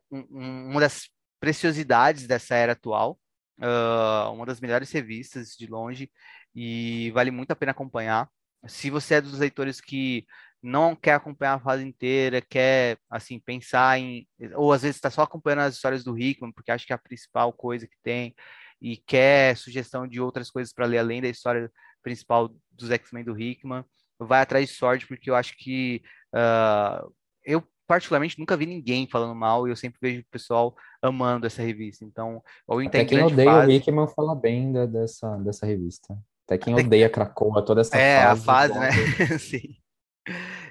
um, 0.10 0.70
uma 0.72 0.82
das 0.82 1.10
preciosidades 1.40 2.26
dessa 2.26 2.56
era 2.56 2.74
atual, 2.74 3.20
uh, 3.60 4.32
uma 4.32 4.46
das 4.46 4.60
melhores 4.60 4.92
revistas 4.92 5.50
de 5.50 5.68
longe 5.68 6.12
e 6.56 7.12
vale 7.12 7.30
muito 7.30 7.52
a 7.52 7.56
pena 7.56 7.72
acompanhar. 7.72 8.28
Se 8.68 8.90
você 8.90 9.16
é 9.16 9.22
dos 9.22 9.40
leitores 9.40 9.82
que 9.82 10.26
não 10.62 10.96
quer 10.96 11.14
acompanhar 11.14 11.56
a 11.56 11.60
fase 11.60 11.84
inteira, 11.84 12.42
quer, 12.42 12.98
assim, 13.10 13.40
pensar 13.40 14.00
em... 14.00 14.28
Ou 14.56 14.72
às 14.72 14.84
vezes 14.84 14.98
está 14.98 15.10
só 15.10 15.24
acompanhando 15.24 15.62
as 15.62 15.76
histórias 15.76 16.04
do 16.04 16.18
Hickman, 16.18 16.52
porque 16.52 16.72
acha 16.72 16.86
que 16.86 16.94
é 16.94 16.96
a 16.96 17.00
principal 17.00 17.52
coisa 17.52 17.88
que 17.88 17.98
tem, 18.04 18.36
e 18.80 18.98
quer 18.98 19.58
sugestão 19.58 20.08
de 20.08 20.22
outras 20.22 20.52
coisas 20.52 20.74
para 20.74 20.86
ler 20.86 21.00
além 21.00 21.22
da 21.22 21.28
história 21.28 21.72
principal 22.04 22.54
dos 22.72 22.92
X-Men 22.92 23.24
do 23.24 23.40
Hickman, 23.40 23.84
vai 24.20 24.42
atrás 24.42 24.70
de 24.70 24.76
Sword, 24.76 25.08
porque 25.08 25.30
eu 25.30 25.36
acho 25.36 25.56
que... 25.58 26.04
Uh, 26.34 27.12
eu, 27.44 27.64
particularmente, 27.88 28.40
nunca 28.40 28.56
vi 28.56 28.68
ninguém 28.68 29.08
falando 29.08 29.34
mal, 29.34 29.68
e 29.68 29.72
eu 29.72 29.76
sempre 29.76 30.00
vejo 30.00 30.22
o 30.22 30.32
pessoal 30.32 30.76
amando 31.02 31.48
essa 31.48 31.64
revista. 31.64 32.06
Então, 32.06 32.42
Até 32.86 33.04
quem 33.04 33.24
odeia 33.24 33.52
fase... 33.52 33.68
o 33.68 33.72
Hickman 33.72 34.08
fala 34.08 34.36
bem 34.36 34.72
da, 34.72 34.86
dessa, 34.86 35.38
dessa 35.38 35.66
revista. 35.66 36.16
Até 36.46 36.58
quem 36.58 36.74
Até 36.74 36.84
odeia. 36.84 37.10
Krakoa, 37.10 37.66
toda 37.66 37.82
essa 37.82 37.98
é, 37.98 38.22
fase. 38.22 38.28
É, 38.28 38.42
a 38.42 38.46
fase, 38.46 38.80
né? 38.80 38.92
Sim. 39.40 39.82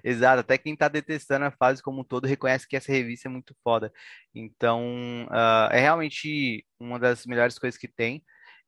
Exato, 0.03 0.41
até 0.41 0.59
quem 0.59 0.77
tá 0.77 0.89
detestando 0.89 1.45
a 1.45 1.51
fase 1.51 1.83
como 1.83 2.01
um 2.01 2.05
todo 2.05 2.27
reconhece 2.27 2.67
que 2.67 2.77
essa 2.77 2.93
revista 2.93 3.29
é 3.29 3.31
muito 3.31 3.55
foda. 3.63 3.93
Então, 4.35 5.27
uh, 5.31 5.73
é 5.73 5.81
realmente 5.81 6.65
uma 6.79 6.99
das 6.99 7.27
melhores 7.27 7.59
coisas 7.59 7.79
que 7.79 7.89
tem. 7.89 8.23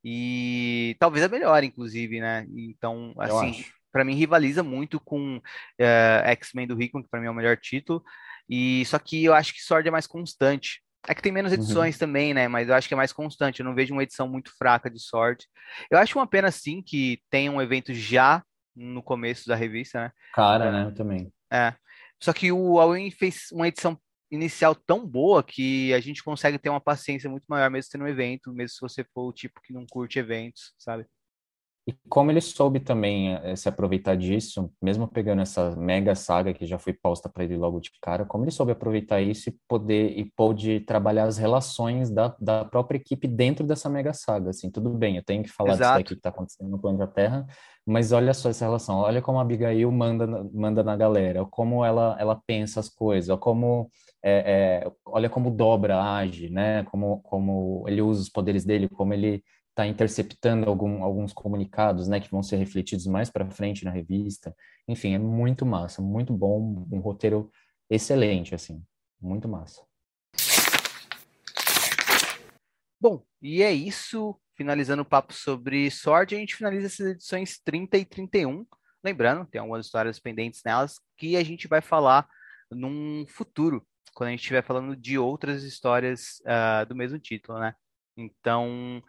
E 0.05 0.97
talvez 0.99 1.25
a 1.25 1.29
melhor, 1.29 1.63
inclusive, 1.63 2.21
né? 2.21 2.47
Então, 2.57 3.15
assim, 3.19 3.65
para 3.93 4.05
mim 4.05 4.15
rivaliza 4.15 4.63
muito 4.63 4.99
com 4.99 5.37
uh, 5.37 6.25
X-Men 6.25 6.67
do 6.67 6.81
Hickman, 6.81 7.05
que 7.05 7.11
para 7.11 7.21
mim 7.21 7.27
é 7.27 7.31
o 7.31 7.35
melhor 7.35 7.57
título. 7.57 8.03
E 8.49 8.85
só 8.87 8.99
que 8.99 9.25
eu 9.25 9.35
acho 9.35 9.55
que 9.55 9.63
Sword 9.63 9.87
é 9.87 9.93
mais 9.93 10.07
constante. 10.07 10.83
É 11.07 11.15
que 11.15 11.23
tem 11.23 11.33
menos 11.33 11.53
uhum. 11.53 11.59
edições 11.59 11.97
uhum. 11.97 12.01
também, 12.01 12.35
né? 12.35 12.49
Mas 12.49 12.69
eu 12.69 12.75
acho 12.75 12.89
que 12.89 12.95
é 12.95 12.97
mais 12.97 13.13
constante. 13.13 13.61
Eu 13.61 13.67
não 13.67 13.75
vejo 13.75 13.93
uma 13.93 14.03
edição 14.03 14.29
muito 14.29 14.53
fraca 14.57 14.91
de 14.91 15.01
Sword. 15.01 15.47
Eu 15.91 15.99
acho 15.99 16.19
uma 16.19 16.27
pena, 16.27 16.51
sim, 16.51 16.83
que 16.83 17.21
tenha 17.31 17.51
um 17.51 17.61
evento 17.61 17.93
já 17.93 18.43
no 18.75 19.03
começo 19.03 19.49
da 19.49 19.55
revista, 19.55 20.01
né? 20.01 20.13
Cara, 20.35 20.71
né? 20.71 20.85
Eu 20.85 20.95
também. 20.95 21.33
É. 21.53 21.75
Só 22.21 22.33
que 22.33 22.53
o 22.53 22.79
Alwyn 22.79 23.11
fez 23.11 23.49
uma 23.53 23.69
edição 23.69 23.99
inicial 24.31 24.75
tão 24.75 25.07
boa 25.07 25.43
que 25.43 25.93
a 25.93 26.01
gente 26.01 26.25
consegue 26.25 26.59
ter 26.59 26.71
uma 26.71 26.81
paciência 26.81 27.29
muito 27.29 27.45
maior 27.47 27.71
mesmo 27.71 27.91
tendo 27.93 28.05
um 28.05 28.09
evento, 28.09 28.53
mesmo 28.53 28.75
se 28.75 28.81
você 28.81 29.05
for 29.13 29.29
o 29.29 29.33
tipo 29.33 29.61
que 29.61 29.73
não 29.73 29.85
curte 29.87 30.19
eventos, 30.19 30.73
sabe? 30.79 31.07
E 31.85 31.93
como 32.09 32.31
ele 32.31 32.41
soube 32.41 32.79
também 32.79 33.35
é, 33.35 33.57
se 33.57 33.69
aproveitar 33.69 34.17
disso, 34.17 34.73
mesmo 34.81 35.09
pegando 35.09 35.43
essa 35.43 35.75
mega 35.75 36.15
saga 36.15 36.55
que 36.55 36.65
já 36.65 36.79
foi 36.79 36.93
posta 36.93 37.29
para 37.29 37.43
ele 37.43 37.57
logo 37.57 37.81
de 37.81 37.91
cara, 38.01 38.25
como 38.25 38.45
ele 38.45 38.53
soube 38.53 38.71
aproveitar 38.71 39.21
isso 39.21 39.49
e 39.49 39.59
poder 39.67 40.17
e 40.17 40.25
pôde 40.37 40.79
trabalhar 40.81 41.25
as 41.25 41.39
relações 41.39 42.09
da, 42.09 42.37
da 42.41 42.65
própria 42.65 42.99
equipe 42.99 43.27
dentro 43.27 43.67
dessa 43.67 43.89
mega 43.89 44.13
saga, 44.13 44.51
assim, 44.51 44.71
tudo 44.71 44.91
bem, 44.91 45.17
eu 45.17 45.25
tenho 45.25 45.43
que 45.43 45.49
falar 45.49 45.73
Exato. 45.73 45.83
disso 45.83 45.99
daqui 45.99 46.15
que 46.15 46.15
está 46.21 46.29
acontecendo 46.29 46.71
no 46.71 46.79
planeta 46.79 47.09
Terra, 47.09 47.47
mas 47.85 48.13
olha 48.13 48.33
só 48.33 48.49
essa 48.49 48.65
relação, 48.65 48.99
olha 48.99 49.21
como 49.21 49.39
a 49.39 49.43
Abigail 49.43 49.91
manda, 49.91 50.27
manda 50.53 50.85
na 50.85 50.97
galera, 50.97 51.45
como 51.47 51.85
ela, 51.85 52.17
ela 52.21 52.41
pensa 52.47 52.79
as 52.79 52.89
coisas, 52.89 53.37
como 53.41 53.91
é, 54.23 54.85
é, 54.85 54.93
olha 55.05 55.29
como 55.29 55.51
dobra, 55.51 56.01
age, 56.01 56.49
né? 56.49 56.85
Como, 56.85 57.21
como 57.23 57.85
ele 57.89 58.01
usa 58.01 58.23
os 58.23 58.29
poderes 58.29 58.65
dele, 58.65 58.89
como 58.89 59.13
ele 59.13 59.43
está 59.73 59.87
interceptando 59.87 60.69
algum, 60.69 61.03
alguns 61.03 61.33
comunicados, 61.33 62.07
né, 62.07 62.21
que 62.21 62.31
vão 62.31 62.43
ser 62.43 62.57
refletidos 62.57 63.07
mais 63.07 63.31
para 63.31 63.51
frente 63.51 63.85
na 63.85 63.91
revista. 63.91 64.55
Enfim, 64.87 65.15
é 65.15 65.19
muito 65.19 65.65
massa, 65.65 66.03
muito 66.03 66.33
bom, 66.33 66.87
um 66.93 67.01
roteiro 67.01 67.51
excelente, 67.91 68.55
assim, 68.55 68.85
muito 69.21 69.49
massa. 69.49 69.83
Bom, 73.01 73.25
e 73.41 73.63
é 73.63 73.73
isso. 73.73 74.39
Finalizando 74.55 75.03
o 75.03 75.07
papo 75.07 75.33
sobre 75.33 75.91
Sword, 75.91 76.37
a 76.37 76.39
gente 76.39 76.55
finaliza 76.55 76.87
essas 76.87 77.07
edições 77.07 77.59
30 77.65 77.97
e 77.97 78.05
31. 78.05 78.67
Lembrando, 79.03 79.47
tem 79.47 79.61
algumas 79.61 79.87
histórias 79.87 80.21
pendentes 80.21 80.61
nelas 80.65 81.01
que 81.17 81.37
a 81.37 81.43
gente 81.43 81.67
vai 81.67 81.81
falar 81.81 82.29
num 82.71 83.27
futuro, 83.27 83.85
quando 84.15 84.29
a 84.29 84.31
gente 84.31 84.41
estiver 84.41 84.63
falando 84.63 84.95
de 84.95 85.19
outras 85.19 85.65
histórias 85.65 86.41
uh, 86.43 86.87
do 86.87 86.95
mesmo 86.95 87.19
título, 87.19 87.59
né? 87.59 87.75
Então, 88.17 89.03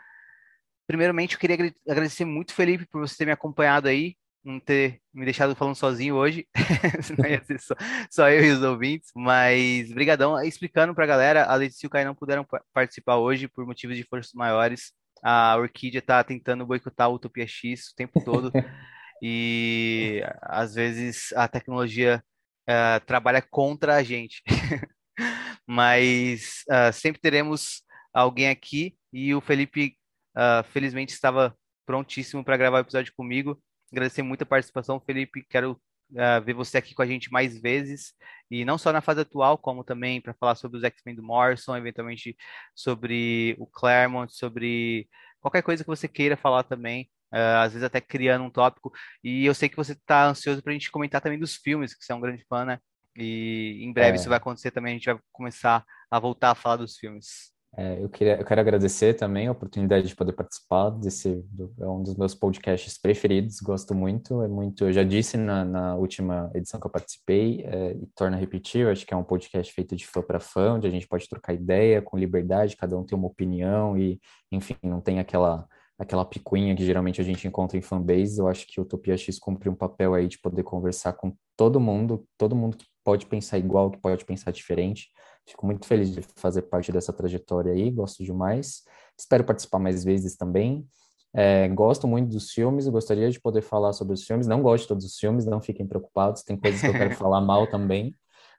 primeiramente, 0.88 1.34
eu 1.34 1.39
queria 1.39 1.73
agradecer 1.88 2.26
muito, 2.26 2.53
Felipe, 2.53 2.85
por 2.85 3.01
você 3.01 3.18
ter 3.18 3.26
me 3.26 3.31
acompanhado 3.31 3.88
aí, 3.88 4.15
não 4.43 4.60
ter 4.60 4.99
me 5.14 5.23
deixado 5.23 5.55
falando 5.55 5.76
sozinho 5.76 6.15
hoje, 6.15 6.47
senão 7.01 7.30
ia 7.30 7.43
ser 7.43 7.60
só, 7.60 7.76
só, 8.11 8.30
eu 8.30 8.43
e 8.43 8.51
os 8.51 8.61
ouvintes, 8.61 9.10
mas 9.15 9.91
brigadão, 9.93 10.41
explicando 10.43 10.93
para 10.93 11.05
a 11.05 11.07
galera, 11.07 11.45
a 11.45 11.55
Letícia 11.55 11.85
e 11.85 11.88
o 11.88 11.89
Caio 11.89 12.05
não 12.05 12.15
puderam 12.15 12.45
participar 12.73 13.18
hoje 13.18 13.47
por 13.47 13.65
motivos 13.65 13.95
de 13.95 14.03
forças 14.03 14.34
maiores, 14.34 14.91
a 15.23 15.55
Orquídea 15.55 15.99
está 15.99 16.22
tentando 16.23 16.65
boicotar 16.65 17.10
o 17.10 17.14
Utopia 17.14 17.47
X 17.47 17.89
o 17.89 17.95
tempo 17.95 18.22
todo, 18.23 18.51
e 19.22 20.22
às 20.41 20.76
vezes 20.76 21.31
a 21.34 21.47
tecnologia 21.47 22.22
uh, 22.69 23.05
trabalha 23.05 23.41
contra 23.41 23.95
a 23.95 24.03
gente, 24.03 24.43
mas 25.65 26.64
uh, 26.69 26.91
sempre 26.91 27.22
teremos 27.22 27.81
alguém 28.14 28.49
aqui, 28.49 28.97
e 29.14 29.34
o 29.34 29.39
Felipe 29.39 29.95
Uh, 30.35 30.64
felizmente 30.72 31.14
estava 31.14 31.55
prontíssimo 31.85 32.43
para 32.43 32.57
gravar 32.57 32.77
o 32.77 32.81
episódio 32.81 33.14
comigo. 33.15 33.61
Agradecer 33.91 34.23
muito 34.23 34.43
a 34.43 34.45
participação, 34.45 34.99
Felipe. 34.99 35.45
Quero 35.49 35.73
uh, 36.11 36.43
ver 36.43 36.53
você 36.53 36.77
aqui 36.77 36.93
com 36.93 37.01
a 37.01 37.05
gente 37.05 37.31
mais 37.31 37.60
vezes. 37.60 38.14
E 38.49 38.65
não 38.65 38.77
só 38.77 38.91
na 38.91 39.01
fase 39.01 39.22
atual, 39.22 39.57
como 39.57 39.84
também 39.84 40.22
para 40.22 40.34
falar 40.34 40.55
sobre 40.55 40.77
os 40.77 40.84
X-Men 40.84 41.15
do 41.15 41.23
Morrison, 41.23 41.76
eventualmente 41.76 42.35
sobre 42.76 43.55
o 43.60 43.68
Claremont, 43.68 44.34
sobre 44.34 45.07
qualquer 45.39 45.61
coisa 45.61 45.84
que 45.84 45.89
você 45.89 46.07
queira 46.07 46.38
falar 46.38 46.64
também. 46.64 47.10
Uh, 47.34 47.57
às 47.64 47.73
vezes 47.73 47.84
até 47.84 47.99
criando 47.99 48.43
um 48.45 48.49
tópico. 48.49 48.91
E 49.23 49.45
eu 49.45 49.53
sei 49.55 49.68
que 49.68 49.76
você 49.76 49.93
está 49.93 50.27
ansioso 50.27 50.61
para 50.61 50.72
a 50.72 50.73
gente 50.73 50.91
comentar 50.91 51.19
também 51.19 51.39
dos 51.39 51.55
filmes, 51.55 51.93
que 51.93 52.03
você 52.03 52.11
é 52.11 52.15
um 52.15 52.22
grande 52.22 52.45
fã, 52.47 52.64
né? 52.64 52.80
E 53.18 53.84
em 53.84 53.91
breve 53.91 54.18
é. 54.18 54.19
isso 54.19 54.30
vai 54.30 54.38
acontecer 54.38 54.72
também. 54.72 54.93
A 54.93 54.97
gente 54.97 55.05
vai 55.05 55.19
começar 55.31 55.84
a 56.11 56.19
voltar 56.19 56.51
a 56.51 56.55
falar 56.55 56.77
dos 56.77 56.97
filmes. 56.97 57.52
É, 57.75 58.03
eu, 58.03 58.07
queria, 58.07 58.37
eu 58.37 58.45
quero 58.45 58.61
agradecer 58.61 59.15
também 59.15 59.47
a 59.47 59.51
oportunidade 59.51 60.07
de 60.07 60.15
poder 60.15 60.33
participar 60.33 60.91
desse, 60.91 61.43
do, 61.49 61.73
é 61.79 61.87
um 61.87 62.03
dos 62.03 62.15
meus 62.15 62.35
podcasts 62.35 62.99
preferidos, 62.99 63.59
gosto 63.59 63.95
muito, 63.95 64.43
é 64.43 64.47
muito, 64.47 64.85
eu 64.85 64.93
já 64.93 65.03
disse 65.03 65.37
na, 65.37 65.65
na 65.65 65.95
última 65.95 66.51
edição 66.53 66.79
que 66.79 66.85
eu 66.85 66.91
participei, 66.91 67.63
é, 67.65 67.93
e 67.93 68.05
torna 68.15 68.37
a 68.37 68.39
repetir, 68.39 68.87
acho 68.87 69.05
que 69.07 69.13
é 69.13 69.17
um 69.17 69.23
podcast 69.23 69.73
feito 69.73 69.95
de 69.95 70.05
fã 70.05 70.21
para 70.21 70.39
fã, 70.39 70.73
onde 70.73 70.85
a 70.85 70.89
gente 70.91 71.07
pode 71.07 71.27
trocar 71.27 71.53
ideia 71.53 71.99
com 71.99 72.15
liberdade, 72.15 72.77
cada 72.77 72.95
um 72.95 73.03
tem 73.03 73.17
uma 73.17 73.27
opinião 73.27 73.97
e, 73.97 74.19
enfim, 74.51 74.75
não 74.83 75.01
tem 75.01 75.19
aquela 75.19 75.67
aquela 75.97 76.25
picuinha 76.25 76.75
que 76.75 76.83
geralmente 76.83 77.21
a 77.21 77.23
gente 77.23 77.47
encontra 77.47 77.77
em 77.77 77.81
fanbase, 77.81 78.39
eu 78.39 78.47
acho 78.47 78.67
que 78.67 78.79
o 78.79 78.83
Utopia 78.83 79.15
X 79.15 79.39
cumpre 79.39 79.69
um 79.69 79.75
papel 79.75 80.13
aí 80.13 80.27
de 80.27 80.39
poder 80.39 80.63
conversar 80.63 81.13
com 81.13 81.35
todo 81.55 81.79
mundo, 81.79 82.25
todo 82.37 82.55
mundo 82.55 82.77
que 82.77 82.85
pode 83.03 83.25
pensar 83.25 83.57
igual, 83.57 83.91
que 83.91 83.99
pode 83.99 84.23
pensar 84.25 84.51
diferente, 84.51 85.09
Fico 85.45 85.65
muito 85.65 85.85
feliz 85.85 86.09
de 86.09 86.21
fazer 86.35 86.63
parte 86.63 86.91
dessa 86.91 87.11
trajetória 87.11 87.73
aí, 87.73 87.91
gosto 87.91 88.23
demais. 88.23 88.84
Espero 89.17 89.43
participar 89.43 89.80
mais 89.80 90.03
vezes 90.03 90.38
também. 90.38 90.88
É, 91.34 91.67
gosto 91.67 92.07
muito 92.07 92.30
dos 92.30 92.51
filmes, 92.51 92.88
gostaria 92.88 93.30
de 93.30 93.39
poder 93.41 93.61
falar 93.61 93.91
sobre 93.91 94.13
os 94.13 94.23
filmes. 94.23 94.47
Não 94.47 94.61
gosto 94.61 94.84
de 94.84 94.88
todos 94.88 95.05
os 95.05 95.17
filmes, 95.17 95.45
não 95.45 95.59
fiquem 95.59 95.85
preocupados, 95.85 96.43
tem 96.43 96.55
coisas 96.55 96.80
que 96.80 96.88
eu 96.88 96.93
quero 96.93 97.15
falar 97.17 97.41
mal 97.41 97.67
também. 97.67 98.15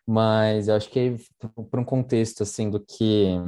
Mas 0.06 0.68
eu 0.68 0.74
acho 0.74 0.90
que 0.90 1.16
para 1.70 1.80
um 1.80 1.84
contexto 1.84 2.42
assim 2.42 2.68
do 2.68 2.78
que 2.80 3.38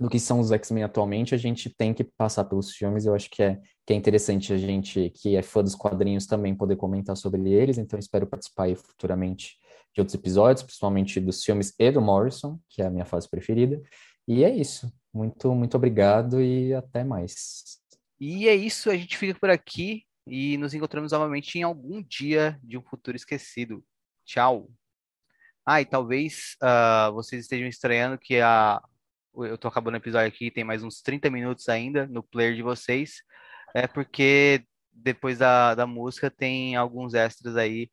do 0.00 0.08
que 0.08 0.20
são 0.20 0.38
os 0.38 0.52
X-Men 0.52 0.84
atualmente, 0.84 1.34
a 1.34 1.38
gente 1.38 1.68
tem 1.70 1.92
que 1.92 2.04
passar 2.04 2.44
pelos 2.44 2.70
filmes. 2.70 3.04
Eu 3.04 3.14
acho 3.16 3.28
que 3.28 3.42
é, 3.42 3.60
que 3.84 3.92
é 3.92 3.96
interessante 3.96 4.52
a 4.52 4.56
gente, 4.56 5.10
que 5.10 5.34
é 5.34 5.42
fã 5.42 5.62
dos 5.62 5.74
quadrinhos, 5.74 6.24
também 6.24 6.54
poder 6.54 6.76
comentar 6.76 7.16
sobre 7.16 7.50
eles. 7.50 7.78
Então, 7.78 7.98
espero 7.98 8.24
participar 8.24 8.64
aí 8.64 8.76
futuramente 8.76 9.58
de 9.94 10.00
outros 10.00 10.14
episódios, 10.14 10.62
principalmente 10.62 11.20
dos 11.20 11.44
filmes 11.44 11.74
e 11.78 11.90
do 11.90 12.00
Morrison, 12.00 12.58
que 12.68 12.82
é 12.82 12.86
a 12.86 12.90
minha 12.90 13.04
fase 13.04 13.28
preferida. 13.28 13.80
E 14.26 14.44
é 14.44 14.50
isso. 14.50 14.92
Muito, 15.12 15.54
muito 15.54 15.76
obrigado 15.76 16.40
e 16.40 16.74
até 16.74 17.02
mais. 17.02 17.78
E 18.20 18.48
é 18.48 18.54
isso, 18.54 18.90
a 18.90 18.96
gente 18.96 19.16
fica 19.16 19.38
por 19.38 19.48
aqui 19.48 20.04
e 20.26 20.56
nos 20.58 20.74
encontramos 20.74 21.12
novamente 21.12 21.58
em 21.58 21.62
algum 21.62 22.02
dia 22.02 22.58
de 22.62 22.76
um 22.76 22.82
futuro 22.82 23.16
esquecido. 23.16 23.82
Tchau. 24.24 24.68
Ah, 25.66 25.80
e 25.80 25.84
talvez 25.84 26.56
uh, 26.62 27.12
vocês 27.12 27.42
estejam 27.42 27.68
estranhando 27.68 28.18
que 28.18 28.40
a, 28.40 28.82
eu 29.34 29.56
tô 29.56 29.68
acabando 29.68 29.94
o 29.94 29.98
episódio 29.98 30.28
aqui, 30.28 30.50
tem 30.50 30.64
mais 30.64 30.82
uns 30.82 31.00
30 31.00 31.30
minutos 31.30 31.68
ainda 31.68 32.06
no 32.06 32.22
player 32.22 32.54
de 32.54 32.62
vocês. 32.62 33.22
É 33.74 33.86
porque 33.86 34.64
depois 34.92 35.38
da, 35.38 35.74
da 35.74 35.86
música 35.86 36.30
tem 36.30 36.74
alguns 36.74 37.14
extras 37.14 37.56
aí 37.56 37.90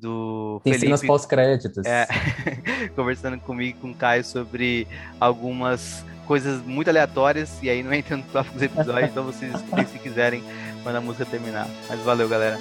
do 0.00 0.60
Tem 0.64 0.72
Felipe. 0.74 0.86
cenas 0.86 1.02
pós-créditos. 1.06 1.84
É, 1.86 2.06
conversando 2.94 3.38
comigo 3.40 3.78
com 3.80 3.90
o 3.90 3.94
Caio 3.94 4.24
sobre 4.24 4.86
algumas 5.20 6.04
coisas 6.26 6.62
muito 6.62 6.88
aleatórias, 6.88 7.50
e 7.62 7.68
aí 7.68 7.82
não 7.82 7.92
entra 7.94 8.16
no 8.16 8.22
tópico 8.24 8.58
do 8.58 8.64
episódio, 8.64 9.06
então 9.06 9.24
vocês 9.24 9.54
escutem 9.54 9.86
se 9.86 9.98
quiserem 9.98 10.42
quando 10.82 10.96
a 10.96 11.00
música 11.00 11.24
terminar. 11.24 11.68
Mas 11.88 12.00
valeu, 12.00 12.28
galera. 12.28 12.58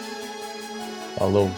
Falou. 1.17 1.49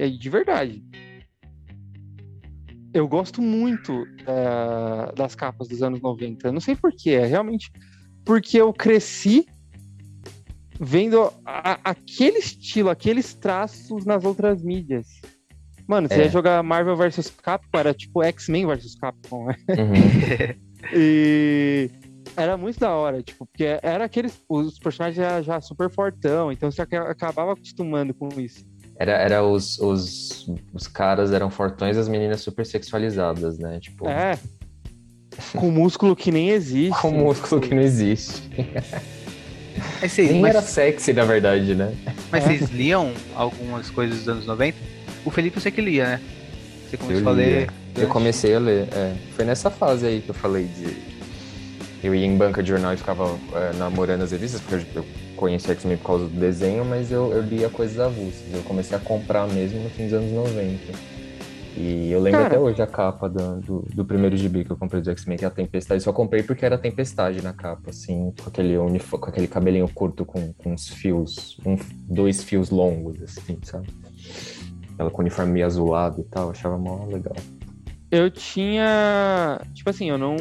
É 0.00 0.08
de 0.08 0.30
verdade. 0.30 0.82
Eu 2.92 3.06
gosto 3.06 3.40
muito 3.40 4.02
uh, 4.02 5.14
das 5.14 5.34
capas 5.34 5.68
dos 5.68 5.82
anos 5.82 6.00
90. 6.00 6.48
Eu 6.48 6.52
não 6.52 6.60
sei 6.60 6.74
porquê, 6.74 7.10
é 7.10 7.26
realmente 7.26 7.70
porque 8.24 8.60
eu 8.60 8.72
cresci 8.72 9.46
vendo 10.80 11.32
a, 11.44 11.78
aquele 11.90 12.38
estilo, 12.38 12.88
aqueles 12.88 13.34
traços 13.34 14.04
nas 14.04 14.24
outras 14.24 14.62
mídias. 14.62 15.06
Mano, 15.86 16.08
você 16.08 16.14
é. 16.14 16.24
ia 16.24 16.28
jogar 16.28 16.62
Marvel 16.62 16.96
vs 16.96 17.30
Capcom, 17.42 17.78
era 17.78 17.92
tipo 17.92 18.22
X-Men 18.22 18.66
vs 18.66 18.94
Capcom, 18.94 19.46
né? 19.46 19.56
Uhum. 19.70 20.56
e 20.94 21.90
era 22.36 22.56
muito 22.56 22.78
da 22.78 22.94
hora, 22.94 23.22
tipo, 23.22 23.44
porque 23.46 23.78
era 23.82 24.04
aqueles. 24.04 24.40
Os 24.48 24.78
personagens 24.78 25.16
já, 25.16 25.42
já 25.42 25.60
super 25.60 25.90
fortão, 25.90 26.50
então 26.52 26.70
você 26.70 26.82
acabava 26.82 27.52
acostumando 27.52 28.14
com 28.14 28.28
isso. 28.40 28.64
Era, 29.00 29.12
era 29.12 29.42
os, 29.42 29.78
os, 29.78 30.46
os 30.74 30.86
caras 30.86 31.32
eram 31.32 31.50
fortões 31.50 31.96
e 31.96 32.00
as 32.00 32.06
meninas 32.06 32.42
super 32.42 32.66
sexualizadas, 32.66 33.58
né? 33.58 33.80
Tipo... 33.80 34.06
É. 34.06 34.38
Com 35.56 35.70
músculo 35.70 36.14
que 36.14 36.30
nem 36.30 36.50
existe. 36.50 37.00
com 37.00 37.10
músculo 37.10 37.62
que 37.62 37.74
não 37.74 37.80
existe. 37.80 38.42
Mas 40.02 40.12
vocês, 40.12 40.30
Nem 40.30 40.42
mas... 40.42 40.54
era 40.54 40.60
sexy, 40.60 41.14
na 41.14 41.24
verdade, 41.24 41.74
né? 41.74 41.94
Mas 42.30 42.44
vocês 42.44 42.68
liam 42.70 43.14
algumas 43.34 43.88
coisas 43.88 44.18
dos 44.18 44.28
anos 44.28 44.46
90? 44.46 44.76
O 45.24 45.30
Felipe 45.30 45.56
eu 45.56 45.62
sei 45.62 45.72
que 45.72 45.80
lia, 45.80 46.04
né? 46.04 46.20
Você 46.90 46.98
começou 46.98 47.22
eu 47.22 47.28
a 47.28 47.32
ler. 47.32 47.70
Eu 47.96 48.08
comecei 48.08 48.54
a 48.54 48.58
ler, 48.58 48.86
é. 48.92 49.14
Foi 49.34 49.46
nessa 49.46 49.70
fase 49.70 50.06
aí 50.06 50.20
que 50.20 50.28
eu 50.28 50.34
falei 50.34 50.64
de. 50.64 50.94
Eu 52.04 52.14
ia 52.14 52.26
em 52.26 52.36
banca 52.36 52.62
de 52.62 52.68
jornal 52.68 52.92
e 52.92 52.98
ficava 52.98 53.38
é, 53.54 53.72
namorando 53.78 54.22
as 54.22 54.32
revistas, 54.32 54.60
porque 54.60 54.74
eu, 54.74 55.02
eu 55.02 55.06
conheci 55.40 55.70
X-Men 55.70 55.96
por 55.96 56.06
causa 56.06 56.24
do 56.26 56.38
desenho, 56.38 56.84
mas 56.84 57.10
eu, 57.10 57.32
eu 57.32 57.40
lia 57.40 57.70
coisas 57.70 57.98
avulsas. 57.98 58.44
Eu 58.52 58.62
comecei 58.62 58.94
a 58.94 59.00
comprar 59.00 59.48
mesmo 59.48 59.82
no 59.82 59.88
fim 59.88 60.04
dos 60.04 60.12
anos 60.12 60.30
90. 60.30 60.92
E 61.76 62.10
eu 62.10 62.20
lembro 62.20 62.40
Cara. 62.40 62.54
até 62.54 62.58
hoje 62.58 62.82
a 62.82 62.86
capa 62.86 63.28
do, 63.28 63.60
do, 63.60 63.86
do, 63.94 64.04
primeiro 64.04 64.36
gibi 64.36 64.64
que 64.64 64.70
eu 64.70 64.76
comprei 64.76 65.00
do 65.00 65.10
X-Men, 65.10 65.38
que 65.38 65.44
é 65.44 65.48
a 65.48 65.50
Tempestade. 65.50 66.02
Só 66.02 66.12
comprei 66.12 66.42
porque 66.42 66.66
era 66.66 66.76
Tempestade 66.76 67.42
na 67.42 67.54
capa, 67.54 67.88
assim, 67.88 68.34
com 68.42 68.50
aquele, 68.50 68.76
com 68.76 69.26
aquele 69.26 69.46
cabelinho 69.46 69.88
curto 69.88 70.26
com, 70.26 70.52
com 70.52 70.72
uns 70.72 70.88
fios, 70.88 71.58
um, 71.64 71.76
dois 72.06 72.44
fios 72.44 72.68
longos, 72.70 73.22
assim, 73.22 73.58
sabe? 73.62 73.88
Ela 74.98 75.10
com 75.10 75.22
uniforme 75.22 75.52
meio 75.52 75.64
azulado 75.64 76.20
e 76.20 76.24
tal, 76.24 76.46
eu 76.46 76.50
achava 76.50 76.76
mó 76.76 77.06
legal. 77.06 77.36
Eu 78.10 78.30
tinha. 78.30 79.58
Tipo 79.72 79.88
assim, 79.88 80.10
eu 80.10 80.18
não 80.18 80.36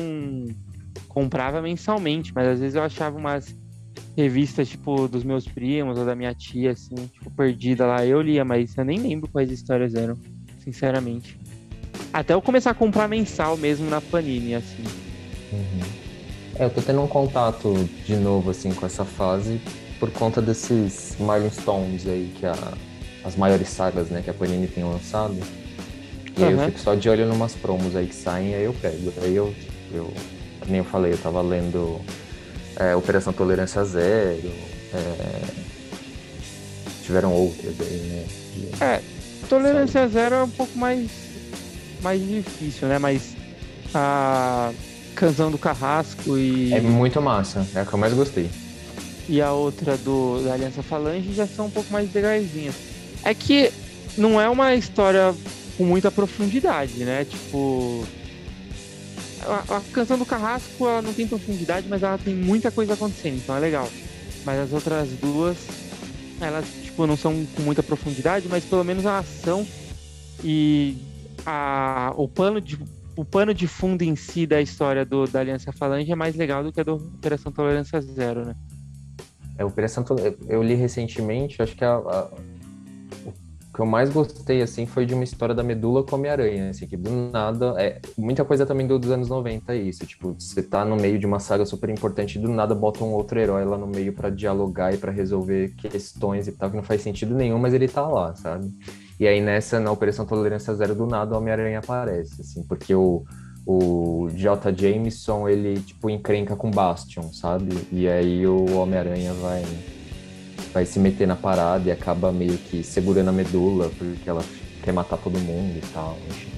comprava 1.08 1.62
mensalmente, 1.62 2.34
mas 2.36 2.48
às 2.48 2.60
vezes 2.60 2.76
eu 2.76 2.84
achava 2.84 3.18
umas 3.18 3.56
revistas, 4.16 4.70
tipo, 4.70 5.08
dos 5.08 5.24
meus 5.24 5.48
primos 5.48 5.98
ou 5.98 6.06
da 6.06 6.16
minha 6.16 6.34
tia, 6.34 6.72
assim, 6.72 6.96
tipo, 6.96 7.30
perdida 7.32 7.86
lá. 7.86 8.06
Eu 8.06 8.22
lia, 8.22 8.44
mas 8.44 8.76
eu 8.78 8.86
nem 8.86 9.00
lembro 9.00 9.30
quais 9.30 9.52
histórias 9.52 9.96
eram 9.96 10.18
sinceramente. 10.64 11.38
Até 12.12 12.34
eu 12.34 12.42
começar 12.42 12.72
a 12.72 12.74
comprar 12.74 13.08
mensal 13.08 13.56
mesmo 13.58 13.90
na 13.90 14.02
Panini, 14.02 14.56
assim. 14.56 14.84
Uhum. 15.52 15.82
É, 16.56 16.66
eu 16.66 16.70
tô 16.70 16.82
tendo 16.82 17.02
um 17.02 17.08
contato 17.08 17.74
de 18.06 18.16
novo, 18.16 18.50
assim, 18.52 18.72
com 18.74 18.86
essa 18.86 19.06
fase 19.06 19.62
por 20.00 20.12
conta 20.12 20.42
desses 20.42 21.16
Milestones 21.20 22.08
aí, 22.08 22.32
que 22.40 22.46
a, 22.46 22.56
as 23.24 23.36
maiores 23.36 23.70
sagas, 23.70 24.10
né, 24.10 24.22
que 24.22 24.30
a 24.30 24.34
Panini 24.34 24.68
tem 24.68 24.84
lançado. 24.84 25.38
E 26.38 26.42
uhum. 26.42 26.48
aí 26.48 26.54
eu 26.54 26.60
fico 26.66 26.80
só 26.80 26.96
de 26.96 27.10
olho 27.10 27.28
numas 27.28 27.54
promos 27.54 27.96
aí 27.96 28.08
que 28.08 28.16
saem, 28.16 28.56
aí 28.56 28.64
eu 28.64 28.74
pego. 28.74 29.14
Aí 29.22 29.36
eu, 29.36 29.54
eu 29.94 30.12
nem 30.68 30.78
eu 30.78 30.86
falei, 30.86 31.14
eu 31.14 31.18
tava 31.18 31.42
lendo 31.42 32.00
é, 32.80 32.95
Operação 32.95 33.34
Tolerância 33.34 33.84
Zero, 33.84 34.51
é, 34.93 35.41
tiveram 37.03 37.34
outras 37.34 37.76
aí, 37.81 37.97
né? 37.97 38.26
É, 38.81 39.01
Tolerância 39.49 40.07
zero 40.07 40.35
é 40.35 40.43
um 40.43 40.49
pouco 40.49 40.77
mais, 40.77 41.10
mais 42.01 42.22
difícil, 42.22 42.88
né? 42.88 42.99
Mas 42.99 43.35
a 43.93 44.72
Canzão 45.15 45.49
do 45.49 45.57
Carrasco 45.57 46.38
e. 46.38 46.72
É 46.72 46.80
muito 46.80 47.19
massa, 47.19 47.65
é 47.73 47.81
a 47.81 47.85
que 47.85 47.93
eu 47.93 47.99
mais 47.99 48.14
gostei. 48.14 48.49
E 49.27 49.41
a 49.41 49.51
outra 49.51 49.97
do, 49.97 50.43
da 50.43 50.53
Aliança 50.53 50.84
Falange 50.84 51.34
já 51.34 51.47
são 51.47 51.65
um 51.65 51.72
pouco 51.72 51.91
mais 51.91 52.14
legaisinhas. 52.14 52.76
É 53.23 53.34
que 53.34 53.72
não 54.18 54.39
é 54.39 54.47
uma 54.47 54.76
história 54.76 55.34
com 55.77 55.84
muita 55.84 56.11
profundidade, 56.11 57.03
né? 57.03 57.26
Tipo. 57.26 58.06
A, 59.41 59.78
a 59.78 59.82
Canção 59.91 60.18
do 60.18 60.26
Carrasco 60.26 60.88
ela 60.88 61.02
não 61.02 61.14
tem 61.14 61.28
profundidade, 61.28 61.88
mas 61.90 62.03
ela 62.03 62.18
tem 62.18 62.36
muita 62.36 62.72
coisa 62.72 62.94
acontecendo, 62.94 63.38
então 63.38 63.56
é 63.56 63.60
legal. 63.60 63.90
Mas 64.45 64.60
as 64.60 64.74
outras 64.74 65.10
duas, 65.10 65.57
elas 66.40 66.66
tipo, 66.84 67.06
não 67.07 67.16
são 67.16 67.45
com 67.56 67.61
muita 67.61 67.82
profundidade, 67.84 68.48
mas 68.49 68.66
pelo 68.66 68.84
menos 68.84 69.06
a 69.06 69.20
ação 69.20 69.66
e 70.44 70.98
a, 71.45 72.14
o 72.16 72.28
pano 72.28 72.60
de 72.60 72.78
o 73.16 73.26
pano 73.26 73.53
de 73.53 73.68
fundo 73.68 74.02
em 74.02 74.16
si 74.16 74.48
da 74.48 74.61
história 74.61 75.06
do, 75.06 75.28
da 75.28 75.41
Aliança 75.41 75.74
Falange 75.74 76.10
é 76.10 76.16
mais 76.16 76.36
legal 76.36 76.64
do 76.64 76.72
que 76.72 76.80
a 76.80 76.84
do 76.84 76.95
Operação 76.95 77.52
Tolerância 77.52 77.99
Zero, 77.99 78.45
né? 78.45 78.56
É, 79.57 79.66
Operação 79.66 80.06
Eu 80.48 80.64
li 80.64 80.74
recentemente, 80.74 81.61
acho 81.61 81.76
que 81.76 81.84
a, 81.84 81.95
a, 81.95 82.30
que 83.80 83.84
eu 83.84 83.85
mais 83.85 84.10
gostei, 84.10 84.61
assim, 84.61 84.85
foi 84.85 85.06
de 85.06 85.14
uma 85.14 85.23
história 85.23 85.56
da 85.56 85.64
Medula 85.64 86.03
com 86.03 86.18
Homem-Aranha, 86.18 86.72
assim, 86.72 86.85
que 86.85 86.97
do 86.97 87.10
nada, 87.31 87.76
é, 87.77 88.01
muita 88.18 88.43
coisa 88.43 88.65
também 88.65 88.85
do, 88.85 88.99
dos 88.99 89.10
anos 89.10 89.30
90 89.30 89.73
é 89.73 89.77
isso, 89.77 90.06
tipo, 90.06 90.35
você 90.38 90.61
tá 90.61 90.84
no 90.84 90.97
meio 90.97 91.18
de 91.18 91.26
uma 91.26 91.39
saga 91.39 91.65
super 91.65 91.89
importante 91.89 92.38
e 92.38 92.41
do 92.41 92.49
nada 92.49 92.76
bota 92.76 93.06
um 93.06 93.14
outro 93.14 93.39
herói 93.39 93.64
lá 93.64 93.77
no 93.77 93.88
meio 93.88 94.11
para 94.11 94.30
dialogar 94.30 94.93
e 94.93 94.97
para 94.97 95.14
resolver 95.14 95.69
questões 95.77 96.45
e 96.45 96.51
tal, 96.51 96.69
que 96.69 96.76
não 96.76 96.84
faz 96.84 97.01
sentido 97.01 97.34
nenhum, 97.34 97.57
mas 97.57 97.73
ele 97.73 97.88
tá 97.88 98.06
lá, 98.06 98.35
sabe? 98.35 98.69
E 99.18 99.26
aí 99.26 99.39
nessa, 99.39 99.80
na 99.80 99.93
Operação 99.93 100.26
Tolerância 100.26 100.76
Zero, 100.76 100.93
do 100.93 101.07
nada 101.07 101.34
o 101.34 101.38
Homem-Aranha 101.38 101.80
aparece, 101.80 102.41
assim, 102.41 102.64
porque 102.64 102.93
o, 102.93 103.23
o 103.65 104.27
J. 104.35 104.73
Jameson, 104.76 105.47
ele, 105.47 105.80
tipo, 105.80 106.10
encrenca 106.10 106.53
com 106.53 106.69
Bastion, 106.69 107.31
sabe? 107.31 107.77
E 107.93 108.10
aí 108.10 108.45
o 108.45 108.77
Homem-Aranha 108.77 109.31
vai 109.35 109.64
vai 110.74 110.86
se 110.86 111.00
meter 111.00 111.28
na 111.28 111.36
parada 111.36 111.90
e 111.90 111.91
acaba 111.91 112.32
meio 112.32 112.58
que 112.58 112.84
segurando 112.84 113.30
a 113.30 113.32
medula 113.32 113.90
porque 113.98 114.30
ela 114.30 114.44
quer 114.84 114.94
matar 114.94 115.18
todo 115.18 115.40
mundo 115.40 115.78
e 115.78 115.94
tal, 115.94 116.18
enfim. 116.30 116.50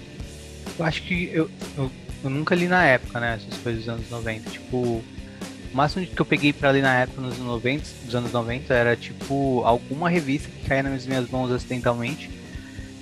Eu 0.77 0.85
acho 0.85 1.03
que 1.03 1.29
eu, 1.33 1.49
eu, 1.77 1.91
eu, 2.23 2.29
nunca 2.29 2.55
li 2.55 2.67
na 2.67 2.85
época, 2.85 3.19
né, 3.19 3.35
essas 3.35 3.59
coisas 3.61 3.85
dos 3.85 3.89
anos 3.89 4.09
90. 4.09 4.49
Tipo, 4.49 4.77
o 4.77 5.03
máximo 5.73 6.05
que 6.05 6.21
eu 6.21 6.25
peguei 6.25 6.51
para 6.53 6.71
ler 6.71 6.81
na 6.81 7.01
época 7.01 7.21
nos 7.21 7.37
90, 7.37 7.83
dos 8.05 8.15
anos 8.15 8.31
90 8.31 8.73
era 8.73 8.95
tipo 8.95 9.63
alguma 9.65 10.09
revista 10.09 10.49
que 10.49 10.67
caía 10.67 10.83
nas 10.83 11.05
minhas 11.05 11.29
mãos 11.29 11.51
acidentalmente 11.51 12.29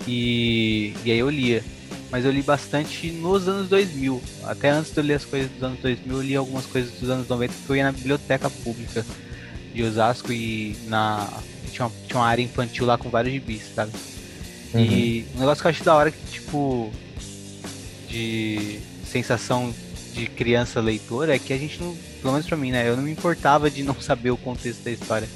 e, 0.07 0.93
e 1.03 1.11
aí 1.11 1.19
eu 1.19 1.29
lia. 1.29 1.63
Mas 2.11 2.25
eu 2.25 2.31
li 2.31 2.41
bastante 2.41 3.11
nos 3.11 3.47
anos 3.47 3.69
2000. 3.69 4.21
Até 4.43 4.69
antes 4.69 4.91
de 4.91 4.99
eu 4.99 5.03
ler 5.03 5.13
as 5.13 5.25
coisas 5.25 5.49
dos 5.51 5.61
anos 5.61 5.79
2000, 5.79 6.15
eu 6.15 6.21
li 6.23 6.35
algumas 6.35 6.65
coisas 6.65 6.91
dos 6.93 7.09
anos 7.09 7.27
90 7.27 7.53
que 7.65 7.69
eu 7.69 7.75
ia 7.75 7.83
na 7.83 7.91
biblioteca 7.91 8.49
pública 8.49 9.05
de 9.73 9.83
Osasco 9.83 10.31
e 10.31 10.75
na. 10.87 11.27
Tinha 11.71 11.85
uma, 11.85 11.93
tinha 12.07 12.19
uma 12.19 12.27
área 12.27 12.41
infantil 12.41 12.85
lá 12.85 12.97
com 12.97 13.09
vários 13.09 13.33
gibis, 13.33 13.61
sabe? 13.75 13.91
Uhum. 14.73 14.81
E 14.81 15.25
um 15.35 15.39
negócio 15.39 15.61
que 15.61 15.67
eu 15.67 15.71
acho 15.71 15.83
da 15.83 15.95
hora 15.95 16.11
que, 16.11 16.31
tipo, 16.31 16.91
de 18.07 18.79
sensação 19.05 19.73
de 20.13 20.27
criança 20.27 20.79
leitora 20.79 21.35
é 21.35 21.39
que 21.39 21.53
a 21.53 21.57
gente 21.57 21.81
não, 21.81 21.95
pelo 22.21 22.33
menos 22.33 22.47
pra 22.47 22.57
mim, 22.57 22.71
né? 22.71 22.87
Eu 22.87 22.95
não 22.95 23.03
me 23.03 23.11
importava 23.11 23.69
de 23.69 23.83
não 23.83 23.95
saber 24.01 24.31
o 24.31 24.37
contexto 24.37 24.83
da 24.83 24.91
história. 24.91 25.27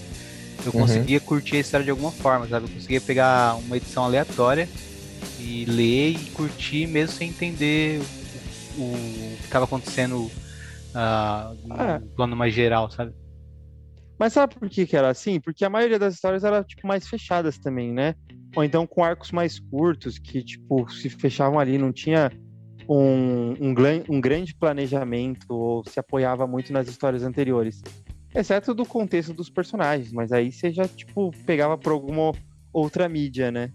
Eu 0.65 0.71
uhum. 0.73 0.81
conseguia 0.81 1.19
curtir 1.19 1.57
a 1.57 1.59
história 1.59 1.83
de 1.83 1.91
alguma 1.91 2.11
forma, 2.11 2.47
sabe? 2.47 2.65
Eu 2.67 2.69
conseguia 2.73 3.01
pegar 3.01 3.55
uma 3.55 3.77
edição 3.77 4.05
aleatória 4.05 4.67
e 5.39 5.65
ler 5.65 6.11
e 6.11 6.29
curtir 6.33 6.87
mesmo 6.87 7.15
sem 7.15 7.29
entender 7.29 8.01
o, 8.77 8.81
o 8.81 9.37
que 9.37 9.45
estava 9.45 9.65
acontecendo 9.65 10.17
uh, 10.93 11.53
no 11.65 11.73
ah. 11.73 12.01
plano 12.15 12.35
mais 12.35 12.53
geral, 12.53 12.89
sabe? 12.91 13.11
Mas 14.17 14.33
sabe 14.33 14.55
por 14.55 14.69
que, 14.69 14.85
que 14.85 14.95
era 14.95 15.09
assim? 15.09 15.39
Porque 15.39 15.65
a 15.65 15.69
maioria 15.69 15.99
das 15.99 16.15
histórias 16.15 16.43
era 16.43 16.63
tipo 16.63 16.87
mais 16.87 17.07
fechadas 17.07 17.57
também, 17.57 17.91
né? 17.91 18.15
Ou 18.55 18.63
então 18.63 18.85
com 18.85 19.03
arcos 19.03 19.31
mais 19.31 19.59
curtos, 19.59 20.19
que 20.19 20.43
tipo 20.43 20.89
se 20.91 21.09
fechavam 21.09 21.59
ali, 21.59 21.77
não 21.77 21.91
tinha 21.91 22.31
um, 22.87 23.53
um, 23.59 23.73
um 24.09 24.21
grande 24.21 24.55
planejamento 24.55 25.45
ou 25.49 25.83
se 25.85 25.99
apoiava 25.99 26.45
muito 26.45 26.71
nas 26.71 26.87
histórias 26.87 27.23
anteriores. 27.23 27.81
Exceto 28.35 28.73
do 28.73 28.85
contexto 28.85 29.33
dos 29.33 29.49
personagens, 29.49 30.11
mas 30.11 30.31
aí 30.31 30.51
você 30.51 30.71
já 30.71 30.87
tipo 30.87 31.31
pegava 31.45 31.77
por 31.77 31.91
alguma 31.91 32.31
outra 32.71 33.07
mídia, 33.07 33.51
né? 33.51 33.71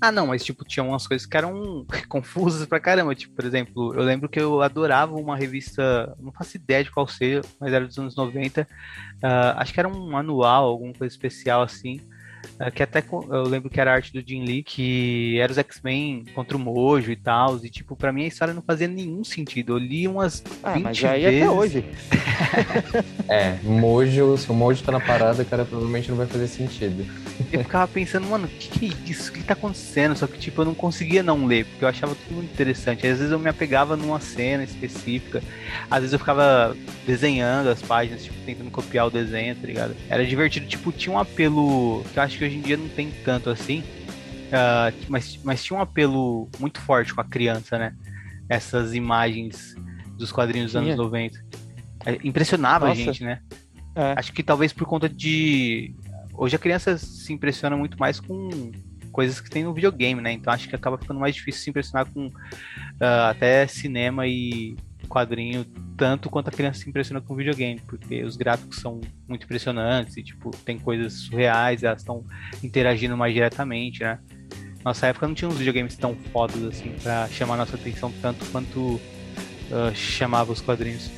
Ah, 0.00 0.12
não, 0.12 0.28
mas 0.28 0.44
tipo, 0.44 0.64
tinha 0.64 0.84
umas 0.84 1.06
coisas 1.06 1.26
que 1.26 1.36
eram 1.36 1.84
confusas 2.08 2.66
pra 2.66 2.78
caramba. 2.78 3.14
Tipo, 3.14 3.34
por 3.34 3.44
exemplo, 3.44 3.94
eu 3.94 4.02
lembro 4.02 4.28
que 4.28 4.40
eu 4.40 4.62
adorava 4.62 5.14
uma 5.14 5.36
revista, 5.36 6.14
não 6.20 6.32
faço 6.32 6.56
ideia 6.56 6.84
de 6.84 6.90
qual 6.90 7.06
seja, 7.08 7.40
mas 7.60 7.72
era 7.72 7.86
dos 7.86 7.98
anos 7.98 8.14
90. 8.14 8.62
Uh, 8.62 8.66
ah, 9.22 9.54
acho 9.58 9.72
que 9.72 9.80
era 9.80 9.88
um 9.88 10.16
anual, 10.16 10.66
alguma 10.66 10.92
coisa 10.92 11.12
especial 11.12 11.62
assim. 11.62 12.00
Uh, 12.60 12.72
que 12.72 12.82
até 12.82 13.04
eu 13.10 13.42
lembro 13.42 13.70
que 13.70 13.80
era 13.80 13.92
a 13.92 13.94
arte 13.94 14.12
do 14.12 14.26
Jim 14.26 14.44
Lee, 14.44 14.64
que 14.64 15.38
era 15.38 15.50
os 15.50 15.58
X-Men 15.58 16.24
contra 16.34 16.56
o 16.56 16.60
Mojo 16.60 17.10
e 17.12 17.16
tal. 17.16 17.56
E, 17.64 17.70
tipo, 17.70 17.94
pra 17.94 18.12
mim 18.12 18.24
a 18.24 18.26
história 18.26 18.52
não 18.52 18.62
fazia 18.62 18.88
nenhum 18.88 19.22
sentido. 19.22 19.74
Eu 19.74 19.78
li 19.78 20.08
umas 20.08 20.42
ah, 20.62 20.72
20 20.72 20.82
mas 20.82 21.04
aí 21.04 21.22
vezes. 21.22 21.42
até 21.42 21.50
hoje. 21.50 21.84
é, 23.28 23.58
Mojo, 23.62 24.36
se 24.36 24.50
o 24.50 24.54
Mojo 24.54 24.82
tá 24.82 24.90
na 24.90 25.00
parada, 25.00 25.44
cara, 25.44 25.64
provavelmente 25.64 26.08
não 26.08 26.16
vai 26.16 26.26
fazer 26.26 26.48
sentido. 26.48 27.06
eu 27.52 27.62
ficava 27.62 27.86
pensando, 27.86 28.26
mano, 28.26 28.46
o 28.46 28.48
que, 28.48 28.68
que 28.68 28.86
é 28.86 29.10
isso? 29.10 29.30
O 29.30 29.34
que 29.34 29.42
tá 29.42 29.52
acontecendo? 29.52 30.16
Só 30.16 30.26
que, 30.26 30.38
tipo, 30.38 30.60
eu 30.60 30.66
não 30.66 30.74
conseguia 30.74 31.22
não 31.22 31.46
ler, 31.46 31.64
porque 31.64 31.84
eu 31.84 31.88
achava 31.88 32.14
tudo 32.14 32.36
muito 32.36 32.52
interessante. 32.52 33.06
Às 33.06 33.18
vezes 33.18 33.32
eu 33.32 33.38
me 33.38 33.48
apegava 33.48 33.96
numa 33.96 34.18
cena 34.20 34.64
específica, 34.64 35.42
às 35.88 36.00
vezes 36.00 36.12
eu 36.12 36.18
ficava 36.18 36.76
desenhando 37.06 37.68
as 37.68 37.80
páginas, 37.80 38.24
tipo, 38.24 38.36
tentando 38.44 38.70
copiar 38.70 39.06
o 39.06 39.10
desenho, 39.10 39.54
tá 39.54 39.66
ligado? 39.66 39.96
Era 40.08 40.26
divertido, 40.26 40.66
tipo, 40.66 40.90
tinha 40.90 41.14
um 41.14 41.18
apelo 41.18 42.04
que 42.12 42.18
eu 42.18 42.22
acho 42.28 42.38
que 42.38 42.44
hoje 42.44 42.56
em 42.56 42.60
dia 42.60 42.76
não 42.76 42.88
tem 42.88 43.10
tanto 43.24 43.50
assim, 43.50 43.80
uh, 43.80 44.94
mas, 45.08 45.38
mas 45.42 45.64
tinha 45.64 45.78
um 45.78 45.82
apelo 45.82 46.48
muito 46.60 46.80
forte 46.80 47.14
com 47.14 47.20
a 47.20 47.24
criança, 47.24 47.78
né? 47.78 47.94
Essas 48.48 48.94
imagens 48.94 49.74
dos 50.16 50.30
quadrinhos 50.30 50.72
dos 50.72 50.76
anos 50.76 50.96
90. 50.96 51.44
É, 52.06 52.18
impressionava 52.22 52.86
Nossa. 52.86 53.00
a 53.00 53.04
gente, 53.04 53.24
né? 53.24 53.40
É. 53.94 54.14
Acho 54.16 54.32
que 54.32 54.42
talvez 54.42 54.72
por 54.72 54.86
conta 54.86 55.08
de. 55.08 55.94
Hoje 56.34 56.54
a 56.54 56.58
criança 56.58 56.96
se 56.96 57.32
impressiona 57.32 57.76
muito 57.76 57.98
mais 57.98 58.20
com 58.20 58.70
coisas 59.10 59.40
que 59.40 59.50
tem 59.50 59.64
no 59.64 59.74
videogame, 59.74 60.20
né? 60.20 60.32
Então 60.32 60.52
acho 60.52 60.68
que 60.68 60.76
acaba 60.76 60.98
ficando 60.98 61.18
mais 61.18 61.34
difícil 61.34 61.62
se 61.62 61.70
impressionar 61.70 62.06
com 62.06 62.26
uh, 62.26 63.28
até 63.30 63.66
cinema 63.66 64.26
e 64.26 64.76
quadrinho, 65.08 65.64
tanto 65.96 66.30
quanto 66.30 66.48
a 66.48 66.50
criança 66.50 66.80
se 66.80 66.88
impressiona 66.88 67.20
com 67.20 67.34
videogame, 67.34 67.80
porque 67.86 68.22
os 68.22 68.36
gráficos 68.36 68.78
são 68.78 69.00
muito 69.26 69.44
impressionantes 69.44 70.16
e, 70.16 70.22
tipo, 70.22 70.50
tem 70.64 70.78
coisas 70.78 71.12
surreais, 71.12 71.82
elas 71.82 72.00
estão 72.00 72.24
interagindo 72.62 73.16
mais 73.16 73.34
diretamente, 73.34 74.02
né? 74.02 74.18
Nossa 74.84 75.08
época 75.08 75.26
não 75.26 75.34
tinha 75.34 75.48
uns 75.48 75.58
videogames 75.58 75.96
tão 75.96 76.14
fodas 76.32 76.62
assim 76.64 76.94
para 77.02 77.26
chamar 77.28 77.56
nossa 77.56 77.74
atenção 77.74 78.12
tanto 78.22 78.46
quanto 78.46 78.78
uh, 78.80 79.94
chamava 79.94 80.52
os 80.52 80.60
quadrinhos. 80.60 81.10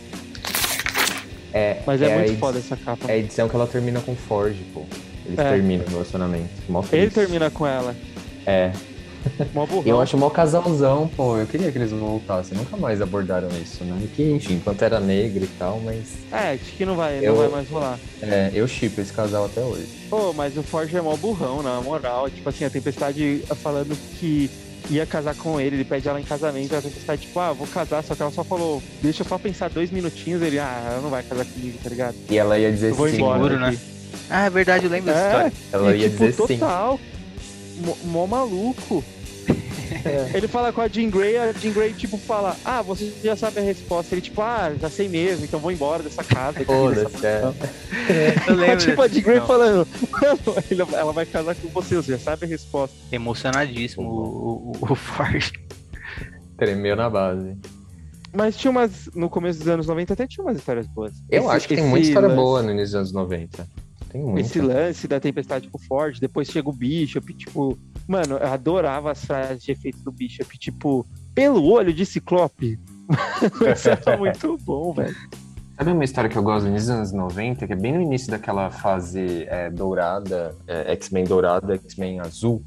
É, 1.52 1.82
Mas 1.86 2.00
é, 2.00 2.06
é 2.06 2.14
muito 2.14 2.30
edição, 2.30 2.40
foda 2.40 2.58
essa 2.58 2.76
capa. 2.76 3.10
É 3.10 3.14
a 3.14 3.18
edição 3.18 3.48
que 3.48 3.54
ela 3.54 3.66
termina 3.66 4.00
com 4.00 4.14
Forge, 4.14 4.62
pô. 4.72 4.86
Eles 5.26 5.38
é. 5.38 5.50
terminam 5.50 5.84
o 5.86 5.90
relacionamento. 5.90 6.48
Ele 6.92 7.10
termina 7.10 7.50
com 7.50 7.66
ela. 7.66 7.94
É. 8.46 8.72
Mó 9.54 9.66
eu 9.84 10.00
acho 10.00 10.16
mó 10.16 10.30
casalzão, 10.30 11.08
pô. 11.16 11.36
Eu 11.36 11.46
queria 11.46 11.70
que 11.70 11.78
eles 11.78 11.90
voltassem. 11.90 12.56
Nunca 12.56 12.76
mais 12.76 13.00
abordaram 13.00 13.48
isso, 13.62 13.84
né? 13.84 14.08
Que, 14.14 14.32
enfim, 14.32 14.54
enquanto 14.54 14.82
era 14.82 15.00
negra 15.00 15.44
e 15.44 15.48
tal, 15.58 15.80
mas. 15.80 16.14
É, 16.32 16.52
acho 16.52 16.72
que 16.76 16.84
não 16.84 16.96
vai, 16.96 17.18
eu, 17.18 17.34
não 17.34 17.40
vai 17.42 17.48
mais 17.48 17.68
rolar. 17.68 17.98
É, 18.22 18.50
eu 18.54 18.66
chipo 18.66 19.00
esse 19.00 19.12
casal 19.12 19.46
até 19.46 19.60
hoje. 19.60 19.86
Pô, 20.08 20.32
mas 20.32 20.56
o 20.56 20.62
Forge 20.62 20.96
é 20.96 21.00
mó 21.00 21.16
burrão, 21.16 21.62
na 21.62 21.80
moral. 21.80 22.30
Tipo 22.30 22.48
assim, 22.48 22.64
a 22.64 22.70
Tempestade 22.70 23.42
falando 23.62 23.96
que 24.18 24.50
ia 24.88 25.06
casar 25.06 25.34
com 25.34 25.60
ele, 25.60 25.76
ele 25.76 25.84
pede 25.84 26.08
ela 26.08 26.20
em 26.20 26.24
casamento, 26.24 26.74
a 26.74 26.80
Tempestade, 26.80 27.22
tipo, 27.22 27.38
ah, 27.38 27.52
vou 27.52 27.66
casar, 27.66 28.02
só 28.02 28.14
que 28.14 28.22
ela 28.22 28.30
só 28.30 28.42
falou, 28.42 28.82
deixa 29.02 29.22
eu 29.22 29.26
só 29.26 29.38
pensar 29.38 29.68
dois 29.68 29.90
minutinhos, 29.90 30.42
ele, 30.42 30.58
ah, 30.58 30.82
ela 30.86 31.00
não 31.00 31.10
vai 31.10 31.22
casar 31.22 31.44
comigo, 31.44 31.78
tá 31.82 31.90
ligado? 31.90 32.16
E 32.28 32.38
ela 32.38 32.58
ia 32.58 32.72
dizer 32.72 32.94
sim. 32.94 33.10
Seguro, 33.10 33.58
né? 33.58 33.76
Ah, 34.28 34.46
é 34.46 34.50
verdade, 34.50 34.84
eu 34.84 34.90
lembro 34.90 35.10
é, 35.10 35.14
dessa 35.14 35.26
história. 35.26 35.52
Ela 35.72 35.96
ia 35.96 36.08
tipo, 36.08 36.24
dizer 36.24 36.36
total, 36.36 36.98
sim. 36.98 37.19
Mó 38.04 38.26
maluco. 38.26 39.04
É. 40.04 40.36
Ele 40.36 40.46
fala 40.48 40.72
com 40.72 40.80
a 40.80 40.88
Jean 40.88 41.10
Grey, 41.10 41.36
a 41.36 41.52
Jean 41.52 41.72
Grey, 41.72 41.92
tipo, 41.92 42.16
fala, 42.16 42.56
ah, 42.64 42.80
você 42.80 43.12
já 43.22 43.34
sabe 43.36 43.58
a 43.58 43.62
resposta. 43.62 44.14
Ele, 44.14 44.22
tipo, 44.22 44.40
ah, 44.40 44.72
já 44.80 44.88
sei 44.88 45.08
mesmo, 45.08 45.44
então 45.44 45.60
vou 45.60 45.72
embora 45.72 46.02
dessa 46.02 46.22
casa. 46.22 46.64
Foda-se, 46.64 47.26
é. 47.26 47.42
Eu 48.48 48.54
lembro 48.54 48.78
tipo, 48.78 49.02
a 49.02 49.08
Jean 49.08 49.22
Grey 49.22 49.40
falando, 49.40 49.86
mano, 50.10 50.88
ela 50.92 51.12
vai 51.12 51.26
casar 51.26 51.54
com 51.56 51.68
você, 51.68 51.96
você 51.96 52.12
já 52.12 52.18
sabe 52.18 52.46
a 52.46 52.48
resposta. 52.48 52.96
Emocionadíssimo 53.10 54.08
o, 54.08 54.72
o, 54.80 54.92
o 54.92 54.94
Ford. 54.94 55.52
Tremeu 56.56 56.94
na 56.94 57.10
base. 57.10 57.56
Mas 58.32 58.56
tinha 58.56 58.70
umas, 58.70 59.08
no 59.14 59.28
começo 59.28 59.58
dos 59.58 59.68
anos 59.68 59.86
90 59.86 60.12
até 60.12 60.26
tinha 60.26 60.44
umas 60.44 60.56
histórias 60.56 60.86
boas. 60.86 61.12
Eu 61.28 61.44
esse, 61.44 61.52
acho 61.52 61.68
que 61.68 61.74
tem 61.74 61.84
muita 61.84 62.06
história 62.06 62.28
lance, 62.28 62.40
boa 62.40 62.62
no 62.62 62.70
início 62.70 62.86
dos 62.86 62.94
anos 62.94 63.12
90. 63.12 63.66
Tem 64.10 64.22
muita. 64.22 64.40
Esse 64.40 64.60
lance 64.60 65.08
da 65.08 65.18
tempestade 65.18 65.68
com 65.68 65.78
o 65.78 65.80
Ford, 65.80 66.18
depois 66.20 66.48
chega 66.48 66.68
o 66.68 66.72
Bishop, 66.72 67.32
tipo, 67.32 67.78
Mano, 68.10 68.38
eu 68.38 68.46
adorava 68.48 69.12
as 69.12 69.24
frases 69.24 69.62
de 69.62 69.70
efeito 69.70 70.02
do 70.02 70.10
Bishop, 70.10 70.58
tipo, 70.58 71.06
pelo 71.32 71.64
olho 71.70 71.94
de 71.94 72.04
Ciclope. 72.04 72.76
Isso 73.72 73.88
é 73.88 74.16
muito 74.16 74.58
bom, 74.64 74.92
velho. 74.92 75.14
Sabe 75.78 75.92
uma 75.92 76.04
história 76.04 76.28
que 76.28 76.36
eu 76.36 76.42
gosto 76.42 76.68
dos 76.68 76.90
anos 76.90 77.12
90, 77.12 77.68
que 77.68 77.72
é 77.72 77.76
bem 77.76 77.92
no 77.92 78.02
início 78.02 78.28
daquela 78.28 78.68
fase 78.68 79.44
é, 79.48 79.70
dourada, 79.70 80.56
é, 80.66 80.92
X-Men 80.94 81.22
dourada, 81.22 81.76
X-Men 81.76 82.18
azul, 82.18 82.64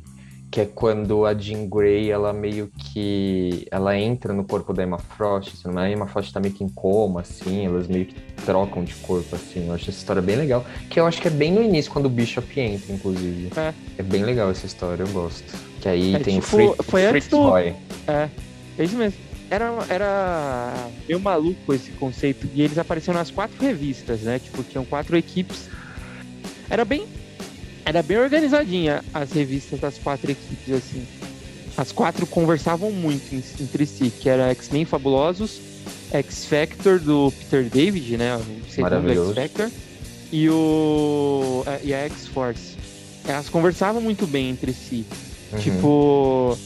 que 0.53 0.61
é 0.61 0.65
quando 0.67 1.25
a 1.25 1.33
Jean 1.33 1.67
Grey, 1.67 2.11
ela 2.11 2.31
meio 2.31 2.71
que 2.77 3.65
ela 3.71 3.97
entra 3.97 4.31
no 4.31 4.43
corpo 4.43 4.71
da 4.71 4.83
Emma 4.83 4.99
Frost, 4.99 5.65
não 5.65 5.81
é? 5.81 5.87
A 5.87 5.91
Emma 5.91 6.05
Frost 6.05 6.31
tá 6.31 6.39
meio 6.39 6.53
que 6.53 6.63
em 6.63 6.69
coma, 6.69 7.21
assim, 7.21 7.65
elas 7.65 7.87
meio 7.87 8.05
que 8.05 8.13
trocam 8.45 8.83
de 8.83 8.93
corpo, 8.93 9.35
assim. 9.35 9.65
Eu 9.65 9.73
acho 9.73 9.89
essa 9.89 9.97
história 9.97 10.21
bem 10.21 10.35
legal, 10.35 10.63
que 10.91 10.99
eu 10.99 11.07
acho 11.07 11.19
que 11.19 11.27
é 11.27 11.31
bem 11.31 11.51
no 11.51 11.63
início, 11.63 11.91
quando 11.91 12.05
o 12.05 12.09
Bishop 12.09 12.59
entra, 12.59 12.93
inclusive. 12.93 13.49
É. 13.57 13.73
É 13.97 14.03
bem 14.03 14.21
legal 14.21 14.51
essa 14.51 14.67
história, 14.67 15.01
eu 15.01 15.07
gosto. 15.07 15.57
Que 15.81 15.89
aí 15.89 16.13
é, 16.13 16.19
tem 16.19 16.39
tipo, 16.39 16.45
o 16.45 16.73
Fritz, 16.75 16.85
foi 16.87 17.05
antes 17.07 17.27
do... 17.29 17.41
Roy. 17.41 17.73
É, 18.07 18.29
é 18.77 18.83
isso 18.83 18.95
mesmo. 18.95 19.17
Era, 19.49 19.71
era 19.89 20.87
meio 21.07 21.19
maluco 21.19 21.73
esse 21.73 21.89
conceito, 21.93 22.47
e 22.53 22.61
eles 22.61 22.77
apareceram 22.77 23.17
nas 23.17 23.31
quatro 23.31 23.59
revistas, 23.59 24.21
né? 24.21 24.37
Tipo, 24.37 24.61
tinham 24.61 24.85
quatro 24.85 25.17
equipes. 25.17 25.67
Era 26.69 26.85
bem 26.85 27.07
era 27.85 28.01
bem 28.01 28.17
organizadinha 28.17 29.03
as 29.13 29.31
revistas 29.31 29.79
das 29.79 29.97
quatro 29.97 30.31
equipes, 30.31 30.73
assim. 30.73 31.05
As 31.75 31.91
quatro 31.91 32.25
conversavam 32.27 32.91
muito 32.91 33.33
entre 33.33 33.85
si, 33.85 34.11
que 34.11 34.29
era 34.29 34.49
X-Men 34.51 34.85
Fabulosos, 34.85 35.59
X-Factor 36.11 36.99
do 36.99 37.31
Peter 37.31 37.63
David, 37.63 38.17
né? 38.17 38.35
O 38.37 38.71
segundo 38.71 39.09
X-Factor. 39.09 39.71
E, 40.31 40.49
o, 40.49 41.63
é, 41.65 41.79
e 41.83 41.93
a 41.93 42.05
X-Force. 42.05 42.77
Elas 43.27 43.49
conversavam 43.49 44.01
muito 44.01 44.27
bem 44.27 44.49
entre 44.49 44.73
si. 44.73 45.05
Uhum. 45.51 45.59
Tipo. 45.59 46.57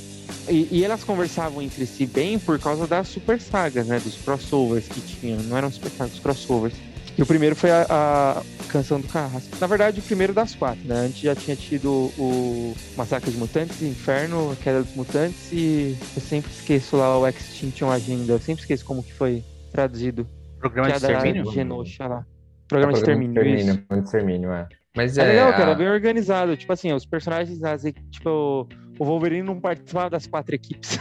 E, 0.49 0.67
e, 0.71 0.83
elas 0.83 1.03
conversavam 1.03 1.61
entre 1.61 1.85
si 1.85 2.05
bem 2.05 2.39
por 2.39 2.57
causa 2.57 2.87
das 2.87 3.09
super 3.09 3.39
sagas, 3.39 3.87
né? 3.87 3.99
Dos 3.99 4.15
crossovers 4.15 4.87
que 4.87 5.01
tinham. 5.01 5.39
Não 5.43 5.57
eram 5.57 5.71
super 5.71 5.91
sagas, 5.91 6.19
crossovers. 6.19 6.73
E 7.17 7.21
o 7.21 7.25
primeiro 7.25 7.55
foi 7.55 7.71
a, 7.71 7.85
a 7.89 8.43
Canção 8.69 9.01
do 9.01 9.07
Carrasco. 9.07 9.49
Na 9.59 9.65
verdade, 9.65 9.99
o 9.99 10.03
primeiro 10.03 10.33
das 10.33 10.53
quatro, 10.53 10.87
né? 10.87 11.05
Antes 11.07 11.19
já 11.19 11.33
tinha 11.33 11.55
tido 11.55 12.11
o 12.17 12.75
Massacre 12.95 13.31
de 13.31 13.37
Mutantes, 13.37 13.81
Inferno, 13.81 14.51
a 14.51 14.55
Queda 14.55 14.83
dos 14.83 14.95
Mutantes 14.95 15.51
e 15.51 15.97
eu 16.15 16.21
sempre 16.21 16.51
esqueço 16.51 16.95
lá 16.95 17.17
o 17.17 17.27
Extinction 17.27 17.89
Agenda. 17.89 18.33
Eu 18.33 18.39
sempre 18.39 18.61
esqueço 18.61 18.85
como 18.85 19.01
que 19.01 19.13
foi 19.13 19.43
traduzido. 19.71 20.27
Programa 20.59 20.89
de 20.89 20.97
extermínio? 20.97 21.51
Genosha 21.51 22.07
lá. 22.07 22.25
Programa, 22.67 22.91
é, 22.91 22.93
de 22.93 22.99
extermínio. 22.99 23.33
Programa 23.33 24.01
de 24.01 24.03
extermínio, 24.03 24.51
é. 24.51 24.67
Mas 24.95 25.17
é, 25.17 25.23
é 25.23 25.27
legal, 25.27 25.51
cara, 25.53 25.73
bem 25.73 25.87
organizado. 25.87 26.55
Tipo 26.55 26.73
assim, 26.73 26.93
os 26.93 27.05
personagens, 27.05 27.63
as, 27.63 27.83
tipo, 28.11 28.67
o 28.99 29.05
Wolverine 29.05 29.43
não 29.43 29.59
participava 29.59 30.09
das 30.09 30.27
quatro 30.27 30.53
equipes. 30.53 30.99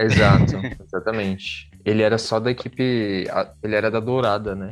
Exato, 0.00 0.56
exatamente. 0.82 1.70
Ele 1.84 2.02
era 2.02 2.18
só 2.18 2.40
da 2.40 2.50
equipe. 2.50 3.26
Ele 3.62 3.74
era 3.74 3.90
da 3.90 4.00
Dourada, 4.00 4.54
né? 4.54 4.70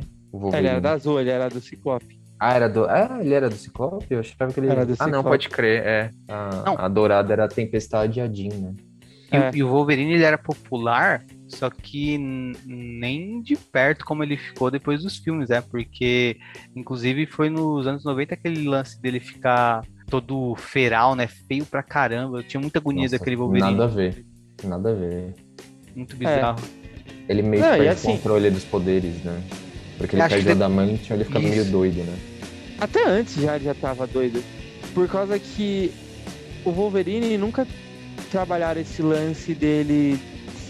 É, 0.53 0.57
ele 0.57 0.67
era 0.67 0.81
da 0.81 0.91
Azul, 0.93 1.19
ele 1.19 1.29
era 1.29 1.49
do 1.49 1.59
Ciclope. 1.59 2.19
Ah, 2.39 2.53
era 2.55 2.67
do. 2.67 2.85
Ah, 2.85 3.19
ele 3.21 3.33
era 3.33 3.49
do 3.49 3.55
Ciclope? 3.55 4.07
Eu 4.09 4.19
achava 4.19 4.51
que 4.51 4.59
ele 4.59 4.67
era 4.67 4.85
do 4.85 4.93
Ciclope. 4.93 5.11
Ah, 5.11 5.15
não, 5.15 5.23
pode 5.23 5.47
crer, 5.47 5.83
é. 5.85 6.11
A, 6.27 6.85
a 6.85 6.87
Dourada 6.87 7.31
era 7.31 7.45
a 7.45 7.47
Tempestade 7.47 8.19
e 8.19 8.21
a 8.21 8.27
Jean, 8.27 8.55
né? 8.57 8.73
E, 9.31 9.35
é. 9.35 9.51
e, 9.53 9.63
o 9.63 9.69
Wolverine 9.69 10.13
ele 10.13 10.23
era 10.23 10.37
popular, 10.37 11.23
só 11.47 11.69
que 11.69 12.17
nem 12.17 13.41
de 13.41 13.55
perto 13.55 14.03
como 14.03 14.23
ele 14.23 14.35
ficou 14.35 14.69
depois 14.69 15.03
dos 15.03 15.17
filmes, 15.17 15.49
né? 15.49 15.61
Porque, 15.61 16.37
inclusive, 16.75 17.25
foi 17.25 17.49
nos 17.49 17.87
anos 17.87 18.03
90 18.03 18.33
aquele 18.33 18.67
lance 18.67 18.99
dele 19.01 19.19
ficar 19.19 19.85
todo 20.09 20.55
feral, 20.55 21.15
né? 21.15 21.27
Feio 21.27 21.65
pra 21.65 21.81
caramba. 21.81 22.39
Eu 22.39 22.43
tinha 22.43 22.59
muita 22.59 22.79
agonia 22.79 23.03
Nossa, 23.03 23.17
daquele 23.17 23.37
Wolverine. 23.37 23.71
Nada 23.71 23.85
a 23.85 23.87
ver. 23.87 24.25
Nada 24.63 24.89
a 24.89 24.93
ver. 24.93 25.33
Muito 25.95 26.15
bizarro. 26.15 26.59
É. 26.87 27.31
Ele 27.31 27.41
meio 27.41 27.63
que 27.63 27.69
perde 27.69 27.87
assim... 27.87 28.09
o 28.09 28.17
controle 28.17 28.49
dos 28.49 28.65
poderes, 28.65 29.23
né? 29.23 29.41
Porque 30.01 30.15
ele 30.15 30.27
perde 30.27 30.47
o 30.47 30.51
adamante, 30.51 31.13
ele 31.13 31.23
fica 31.23 31.39
Isso. 31.39 31.49
meio 31.49 31.65
doido, 31.65 32.03
né? 32.03 32.17
Até 32.79 33.07
antes 33.07 33.35
já 33.35 33.57
já 33.59 33.73
tava 33.73 34.07
doido. 34.07 34.43
Por 34.93 35.07
causa 35.07 35.37
que 35.37 35.91
o 36.65 36.71
Wolverine 36.71 37.37
nunca 37.37 37.67
trabalharam 38.31 38.81
esse 38.81 39.01
lance 39.01 39.53
dele 39.53 40.19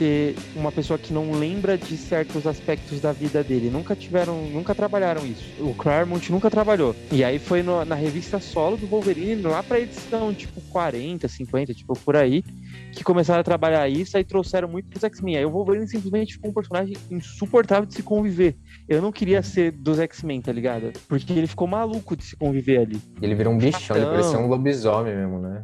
ser 0.01 0.35
uma 0.55 0.71
pessoa 0.71 0.97
que 0.97 1.13
não 1.13 1.31
lembra 1.31 1.77
de 1.77 1.95
certos 1.95 2.47
aspectos 2.47 2.99
da 2.99 3.11
vida 3.11 3.43
dele. 3.43 3.69
Nunca 3.69 3.95
tiveram, 3.95 4.41
nunca 4.47 4.73
trabalharam 4.73 5.23
isso. 5.23 5.43
O 5.59 5.75
Claremont 5.75 6.31
nunca 6.31 6.49
trabalhou. 6.49 6.95
E 7.11 7.23
aí 7.23 7.37
foi 7.37 7.61
no, 7.61 7.85
na 7.85 7.93
revista 7.93 8.39
solo 8.39 8.77
do 8.77 8.87
Wolverine, 8.87 9.43
lá 9.43 9.61
pra 9.61 9.79
edição, 9.79 10.33
tipo, 10.33 10.59
40, 10.71 11.27
50, 11.27 11.73
tipo, 11.75 11.93
por 11.99 12.15
aí, 12.15 12.43
que 12.91 13.03
começaram 13.03 13.41
a 13.41 13.43
trabalhar 13.43 13.87
isso, 13.87 14.17
aí 14.17 14.23
trouxeram 14.23 14.67
muito 14.67 14.89
dos 14.89 15.03
X-Men. 15.03 15.37
Aí 15.37 15.45
o 15.45 15.51
Wolverine 15.51 15.87
simplesmente 15.87 16.33
ficou 16.33 16.49
um 16.49 16.53
personagem 16.53 16.97
insuportável 17.11 17.85
de 17.85 17.93
se 17.93 18.01
conviver. 18.01 18.57
Eu 18.89 19.03
não 19.03 19.11
queria 19.11 19.43
ser 19.43 19.71
dos 19.71 19.99
X-Men, 19.99 20.41
tá 20.41 20.51
ligado? 20.51 20.93
Porque 21.07 21.31
ele 21.31 21.45
ficou 21.45 21.67
maluco 21.67 22.15
de 22.15 22.23
se 22.23 22.35
conviver 22.35 22.79
ali. 22.79 22.99
Ele 23.21 23.35
virou 23.35 23.53
um 23.53 23.57
bichão, 23.59 23.95
ele 23.95 24.07
parecia 24.07 24.39
um 24.39 24.47
lobisomem 24.47 25.15
mesmo, 25.15 25.39
né? 25.39 25.63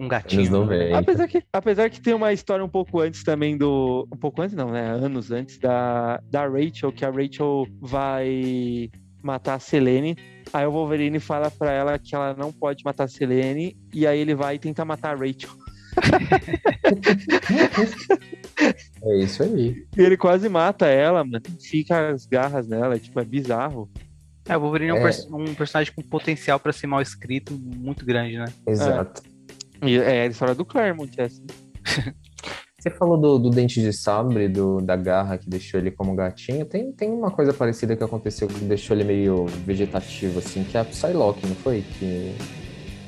Um 0.00 0.06
gatinho. 0.08 0.68
Apesar 0.96 1.26
que, 1.26 1.42
apesar 1.52 1.90
que 1.90 2.00
tem 2.00 2.14
uma 2.14 2.32
história 2.32 2.64
um 2.64 2.68
pouco 2.68 3.00
antes 3.00 3.24
também 3.24 3.56
do. 3.56 4.06
Um 4.12 4.16
pouco 4.16 4.40
antes, 4.42 4.54
não, 4.54 4.70
né? 4.70 4.82
Anos 4.90 5.30
antes 5.32 5.58
da, 5.58 6.20
da 6.30 6.46
Rachel, 6.46 6.92
que 6.92 7.04
a 7.04 7.10
Rachel 7.10 7.66
vai 7.80 8.90
matar 9.22 9.54
a 9.54 9.58
Selene. 9.58 10.16
Aí 10.52 10.64
o 10.66 10.70
Wolverine 10.70 11.18
fala 11.18 11.50
pra 11.50 11.72
ela 11.72 11.98
que 11.98 12.14
ela 12.14 12.32
não 12.34 12.52
pode 12.52 12.84
matar 12.84 13.04
a 13.04 13.08
Selene. 13.08 13.76
E 13.92 14.06
aí 14.06 14.18
ele 14.20 14.34
vai 14.34 14.58
tentar 14.58 14.84
matar 14.84 15.14
a 15.16 15.18
Rachel. 15.18 15.50
É 19.02 19.18
isso 19.18 19.42
aí. 19.42 19.86
E 19.96 20.00
ele 20.00 20.16
quase 20.16 20.48
mata 20.48 20.86
ela, 20.86 21.24
mano. 21.24 21.42
Fica 21.60 22.10
as 22.10 22.26
garras 22.26 22.68
nela, 22.68 22.98
tipo, 22.98 23.18
é 23.20 23.24
bizarro. 23.24 23.90
É, 24.48 24.56
o 24.56 24.60
Wolverine 24.60 24.90
é, 24.90 24.94
um, 24.94 24.98
É. 24.98 25.02
pers- 25.02 25.28
um 25.30 25.54
personagem 25.54 25.92
com 25.94 26.02
potencial 26.02 26.58
pra 26.58 26.72
ser 26.72 26.86
mal 26.86 27.02
escrito 27.02 27.52
muito 27.52 28.04
grande, 28.06 28.38
né? 28.38 28.46
Exato. 28.66 29.22
E 29.26 29.37
é 29.82 30.22
a 30.22 30.26
história 30.26 30.54
do 30.54 30.64
Claremont, 30.64 31.12
essa. 31.18 31.42
Você 32.80 32.90
falou 32.90 33.18
do, 33.18 33.38
do 33.40 33.50
dente 33.50 33.80
de 33.80 33.92
sabre, 33.92 34.48
do, 34.48 34.80
da 34.80 34.94
garra 34.94 35.36
que 35.36 35.50
deixou 35.50 35.80
ele 35.80 35.90
como 35.90 36.14
gatinho. 36.14 36.64
Tem, 36.64 36.92
tem 36.92 37.10
uma 37.10 37.28
coisa 37.28 37.52
parecida 37.52 37.96
que 37.96 38.04
aconteceu 38.04 38.46
que 38.46 38.60
deixou 38.60 38.96
ele 38.96 39.02
meio 39.02 39.46
vegetativo, 39.66 40.38
assim, 40.38 40.62
que 40.62 40.76
é 40.76 40.80
a 40.80 40.84
Psylocke, 40.84 41.44
não 41.44 41.56
foi? 41.56 41.82
Que 41.98 42.36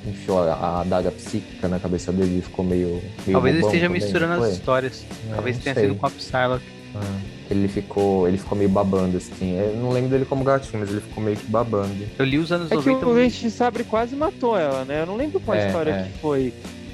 enfiou 0.04 0.42
a, 0.42 0.54
a 0.54 0.80
adaga 0.80 1.12
psíquica 1.12 1.68
na 1.68 1.78
cabeça 1.78 2.12
dele 2.12 2.38
e 2.38 2.42
ficou 2.42 2.64
meio. 2.64 3.00
meio 3.24 3.32
Talvez 3.32 3.54
ele 3.54 3.64
esteja 3.64 3.86
também, 3.86 4.02
misturando 4.02 4.42
as 4.42 4.52
histórias. 4.54 5.06
É, 5.30 5.34
Talvez 5.34 5.58
tenha 5.58 5.74
sei. 5.74 5.84
sido 5.84 5.94
com 5.96 6.06
a 6.06 6.10
Psylocke. 6.10 6.79
Ah, 6.94 7.20
que 7.46 7.54
ele 7.54 7.68
ficou, 7.68 8.26
ele 8.28 8.38
ficou 8.38 8.56
meio 8.56 8.70
babando, 8.70 9.16
assim. 9.16 9.56
Eu 9.58 9.76
não 9.76 9.90
lembro 9.90 10.10
dele 10.10 10.24
como 10.24 10.42
gatinho, 10.44 10.80
mas 10.80 10.90
ele 10.90 11.00
ficou 11.00 11.22
meio 11.22 11.36
que 11.36 11.46
babando. 11.46 11.94
Eu 12.18 12.24
li 12.24 12.38
os 12.38 12.50
anos 12.52 12.66
É 12.70 12.76
que 12.76 12.86
90. 12.90 13.06
o 13.08 13.14
Dente 13.14 13.40
de 13.40 13.50
Sabre 13.50 13.84
quase 13.84 14.14
matou 14.16 14.56
ela, 14.58 14.84
né? 14.84 15.02
Eu 15.02 15.06
não 15.06 15.16
lembro 15.16 15.40
qual 15.40 15.56
É, 15.56 15.66
história 15.66 15.90
é. 15.92 16.02
que 16.04 16.18
foi. 16.18 16.52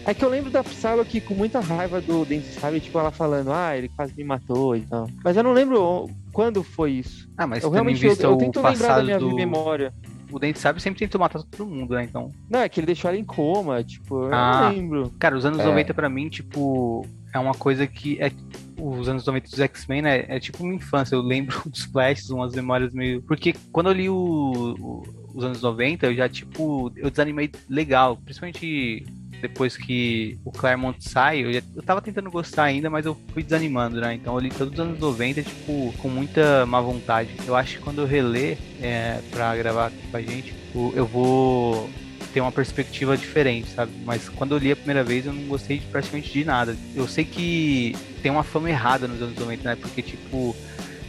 É 0.08 0.14
que 0.14 0.24
eu 0.24 0.28
lembro 0.28 0.50
da 0.52 0.62
Psylocke 0.62 1.20
com 1.20 1.34
muita 1.34 1.58
raiva 1.58 2.00
do 2.00 2.24
Dente 2.24 2.46
de 2.48 2.54
Sabre, 2.60 2.78
tipo, 2.78 2.96
ela 2.98 3.10
falando, 3.10 3.50
ah, 3.52 3.76
ele 3.76 3.88
quase 3.88 4.12
me 4.16 4.22
matou 4.22 4.76
e 4.76 4.82
tal. 4.82 5.08
Mas 5.24 5.36
eu 5.36 5.42
não 5.42 5.52
lembro 5.52 6.08
quando 6.32 6.62
foi 6.62 6.92
isso. 6.92 7.28
Ah, 7.36 7.46
mas 7.46 7.64
Eu 7.64 7.70
realmente 7.70 8.06
eu, 8.06 8.14
eu 8.14 8.34
o 8.34 8.38
tento 8.38 8.62
lembrar 8.62 8.98
da 8.98 9.02
minha 9.02 9.18
do... 9.18 9.34
memória. 9.34 9.92
O 10.30 10.38
Dente 10.40 10.58
Sabe 10.58 10.80
sempre 10.82 10.98
tentou 11.00 11.20
matar 11.20 11.40
todo 11.42 11.66
mundo, 11.68 11.94
né? 11.94 12.04
Então, 12.04 12.30
Não, 12.50 12.60
é 12.60 12.68
que 12.68 12.78
ele 12.80 12.86
deixou 12.86 13.08
ela 13.08 13.18
em 13.18 13.24
coma, 13.24 13.82
tipo, 13.82 14.24
eu 14.24 14.34
Ah. 14.34 14.62
não 14.62 14.76
lembro. 14.76 15.12
cara, 15.18 15.36
os 15.36 15.44
anos 15.44 15.58
É. 15.60 15.64
90 15.64 15.92
pra 15.94 16.08
mim, 16.08 16.28
tipo, 16.28 17.04
é 17.36 17.40
uma 17.40 17.54
coisa 17.54 17.86
que 17.86 18.18
é 18.20 18.30
os 18.78 19.08
anos 19.08 19.24
90 19.24 19.48
dos 19.50 19.58
X-Men, 19.60 20.02
né? 20.02 20.24
É 20.28 20.38
tipo 20.40 20.62
uma 20.62 20.74
infância. 20.74 21.14
Eu 21.14 21.22
lembro 21.22 21.60
dos 21.68 21.84
flashes, 21.84 22.30
umas 22.30 22.54
memórias 22.54 22.92
meio. 22.92 23.22
Porque 23.22 23.54
quando 23.72 23.88
eu 23.88 23.92
li 23.94 24.08
o- 24.10 24.74
o- 24.78 25.02
os 25.34 25.44
anos 25.44 25.60
90, 25.62 26.06
eu 26.06 26.14
já, 26.14 26.28
tipo, 26.28 26.92
eu 26.96 27.10
desanimei 27.10 27.50
legal. 27.68 28.16
Principalmente 28.24 29.04
depois 29.40 29.76
que 29.76 30.38
o 30.46 30.50
Claremont 30.50 30.96
sai, 31.06 31.44
eu, 31.44 31.52
já, 31.52 31.60
eu 31.74 31.82
tava 31.82 32.00
tentando 32.00 32.30
gostar 32.30 32.64
ainda, 32.64 32.88
mas 32.88 33.04
eu 33.04 33.14
fui 33.34 33.42
desanimando, 33.42 34.00
né? 34.00 34.14
Então 34.14 34.32
eu 34.34 34.40
li 34.40 34.48
todos 34.48 34.72
os 34.74 34.80
anos 34.80 34.98
90, 34.98 35.42
tipo, 35.42 35.92
com 35.98 36.08
muita 36.08 36.64
má 36.64 36.80
vontade. 36.80 37.30
Eu 37.46 37.54
acho 37.54 37.76
que 37.76 37.82
quando 37.82 38.00
eu 38.00 38.06
reler 38.06 38.56
é, 38.80 39.20
pra 39.30 39.54
gravar 39.56 39.88
aqui 39.88 40.06
com 40.10 40.16
a 40.16 40.22
gente, 40.22 40.54
eu 40.94 41.06
vou 41.06 41.88
ter 42.36 42.42
uma 42.42 42.52
perspectiva 42.52 43.16
diferente, 43.16 43.70
sabe? 43.74 43.90
Mas 44.04 44.28
quando 44.28 44.52
eu 44.54 44.58
li 44.58 44.70
a 44.70 44.76
primeira 44.76 45.02
vez, 45.02 45.24
eu 45.24 45.32
não 45.32 45.44
gostei 45.44 45.80
praticamente 45.90 46.30
de 46.30 46.44
nada. 46.44 46.76
Eu 46.94 47.08
sei 47.08 47.24
que 47.24 47.96
tem 48.22 48.30
uma 48.30 48.42
fama 48.42 48.68
errada 48.68 49.08
nos 49.08 49.22
anos 49.22 49.34
90, 49.38 49.66
né? 49.70 49.74
Porque, 49.80 50.02
tipo, 50.02 50.54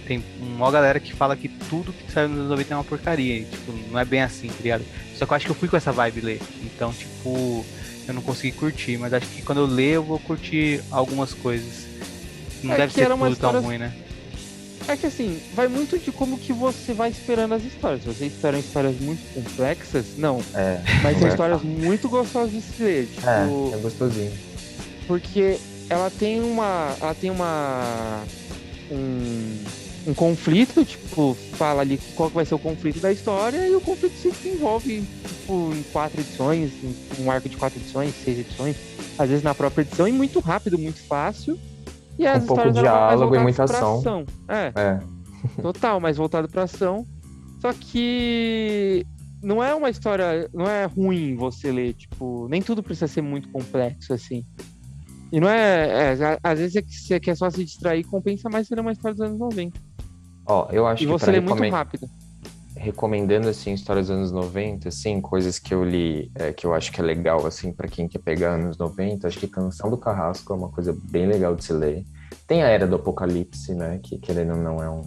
tem 0.07 0.23
uma 0.39 0.71
galera 0.71 1.01
que 1.01 1.11
fala 1.13 1.35
que 1.35 1.49
tudo 1.49 1.91
que 1.91 2.09
saiu 2.13 2.29
nos 2.29 2.37
anos 2.37 2.49
90 2.51 2.73
é 2.73 2.77
uma 2.77 2.83
porcaria. 2.85 3.39
E, 3.39 3.43
tipo, 3.43 3.73
não 3.91 3.99
é 3.99 4.05
bem 4.05 4.21
assim, 4.21 4.47
tá 4.47 4.55
ligado? 4.63 4.85
Só 5.17 5.25
que 5.25 5.33
eu 5.33 5.35
acho 5.35 5.45
que 5.47 5.51
eu 5.51 5.55
fui 5.55 5.67
com 5.67 5.75
essa 5.75 5.91
vibe 5.91 6.21
ler. 6.21 6.41
Então, 6.63 6.93
tipo, 6.93 7.65
eu 8.07 8.13
não 8.13 8.21
consegui 8.21 8.53
curtir. 8.53 8.97
Mas 8.97 9.11
acho 9.13 9.27
que 9.27 9.41
quando 9.41 9.57
eu 9.57 9.65
ler, 9.65 9.95
eu 9.95 10.03
vou 10.03 10.19
curtir 10.19 10.79
algumas 10.89 11.33
coisas. 11.33 11.85
Não 12.63 12.73
É 12.73 12.77
deve 12.77 12.93
ser 12.93 13.05
tudo 13.09 13.17
tão 13.17 13.31
história- 13.33 13.59
ruim, 13.59 13.79
né? 13.79 13.91
É 14.87 14.95
que 14.95 15.05
assim, 15.05 15.41
vai 15.53 15.67
muito 15.67 15.99
de 15.99 16.11
como 16.11 16.37
que 16.37 16.53
você 16.53 16.93
vai 16.93 17.09
esperando 17.09 17.53
as 17.53 17.63
histórias. 17.63 18.03
Se 18.03 18.07
você 18.07 18.25
espera 18.25 18.57
histórias 18.57 18.97
muito 19.01 19.21
complexas, 19.33 20.05
não. 20.17 20.41
É, 20.53 20.81
Mas 21.03 21.17
são 21.17 21.27
é 21.27 21.29
histórias 21.31 21.61
muito 21.61 22.07
gostosas 22.07 22.51
de 22.51 22.61
se 22.61 22.81
ler. 22.81 23.07
Tipo, 23.07 23.27
é, 23.27 23.73
é 23.73 23.77
gostosinho. 23.81 24.31
porque 25.05 25.59
ela 25.89 26.09
tem 26.09 26.41
uma. 26.41 26.95
Ela 27.01 27.13
tem 27.13 27.29
uma. 27.29 28.23
Um, 28.89 29.63
um 30.07 30.13
conflito, 30.13 30.85
tipo, 30.85 31.35
fala 31.57 31.81
ali 31.81 31.99
qual 32.15 32.29
que 32.29 32.35
vai 32.35 32.45
ser 32.45 32.55
o 32.55 32.59
conflito 32.59 32.99
da 32.99 33.11
história, 33.11 33.67
e 33.67 33.75
o 33.75 33.81
conflito 33.81 34.17
se 34.17 34.31
desenvolve, 34.31 35.03
tipo, 35.27 35.73
em 35.75 35.83
quatro 35.91 36.21
edições, 36.21 36.71
em 36.81 37.23
um 37.23 37.29
arco 37.29 37.49
de 37.49 37.57
quatro 37.57 37.77
edições, 37.77 38.13
seis 38.23 38.39
edições, 38.39 38.77
às 39.19 39.29
vezes 39.29 39.43
na 39.43 39.53
própria 39.53 39.81
edição, 39.81 40.07
e 40.07 40.13
muito 40.13 40.39
rápido, 40.39 40.77
muito 40.79 41.01
fácil. 41.01 41.59
E 42.17 42.25
as 42.27 42.45
pouco 42.45 42.61
histórias 42.67 42.77
eram 42.77 42.91
mais 42.95 43.07
diálogo 43.07 43.35
e 43.35 43.39
muita 43.39 43.65
pra 43.65 43.75
ação. 43.77 44.25
É, 44.47 44.71
É. 44.75 44.99
total, 45.61 45.99
mais 45.99 46.17
voltado 46.17 46.47
pra 46.47 46.63
ação. 46.63 47.05
Só 47.61 47.71
que 47.73 49.05
não 49.43 49.63
é 49.63 49.73
uma 49.73 49.89
história, 49.89 50.49
não 50.53 50.65
é 50.67 50.85
ruim 50.85 51.35
você 51.35 51.71
ler, 51.71 51.93
tipo, 51.93 52.47
nem 52.49 52.61
tudo 52.61 52.81
precisa 52.83 53.07
ser 53.07 53.21
muito 53.21 53.49
complexo 53.49 54.13
assim. 54.13 54.45
E 55.31 55.39
não 55.39 55.49
é, 55.49 56.13
é, 56.13 56.39
às 56.41 56.57
vezes 56.59 56.75
é 56.75 56.81
que 56.81 56.93
você 56.93 57.19
quer 57.19 57.35
só 57.35 57.49
se 57.49 57.63
distrair, 57.63 58.03
compensa 58.05 58.49
mais 58.49 58.67
ser 58.67 58.79
uma 58.79 58.91
história 58.91 59.15
dos 59.15 59.25
anos 59.25 59.37
90. 59.39 59.79
Ó, 60.45 60.67
eu 60.71 60.87
acho 60.87 61.03
E 61.03 61.05
que 61.05 61.11
você 61.11 61.25
pra 61.25 61.31
lê 61.33 61.39
muito 61.41 61.49
recomen- 61.53 61.71
rápido. 61.71 62.07
Recomendando 62.77 63.47
assim 63.49 63.73
histórias 63.73 64.07
dos 64.07 64.15
anos 64.17 64.31
90, 64.31 64.89
assim, 64.89 65.19
coisas 65.21 65.59
que 65.59 65.73
eu 65.73 65.83
li, 65.83 66.31
é, 66.35 66.53
que 66.53 66.65
eu 66.65 66.73
acho 66.73 66.91
que 66.91 67.01
é 67.01 67.03
legal 67.03 67.45
assim 67.45 67.71
para 67.73 67.87
quem 67.87 68.07
quer 68.07 68.19
pegar 68.19 68.51
anos 68.55 68.77
90, 68.77 69.27
acho 69.27 69.39
que 69.39 69.47
Canção 69.47 69.89
do 69.89 69.97
Carrasco 69.97 70.53
é 70.53 70.55
uma 70.55 70.69
coisa 70.69 70.95
bem 71.09 71.25
legal 71.27 71.55
de 71.55 71.63
se 71.63 71.73
ler. 71.73 72.03
Tem 72.47 72.63
a 72.63 72.67
Era 72.67 72.87
do 72.87 72.95
Apocalipse, 72.95 73.73
né, 73.73 73.99
que 74.01 74.17
querendo 74.17 74.51
ou 74.53 74.57
não 74.61 74.83
é 74.83 74.89
um 74.89 75.03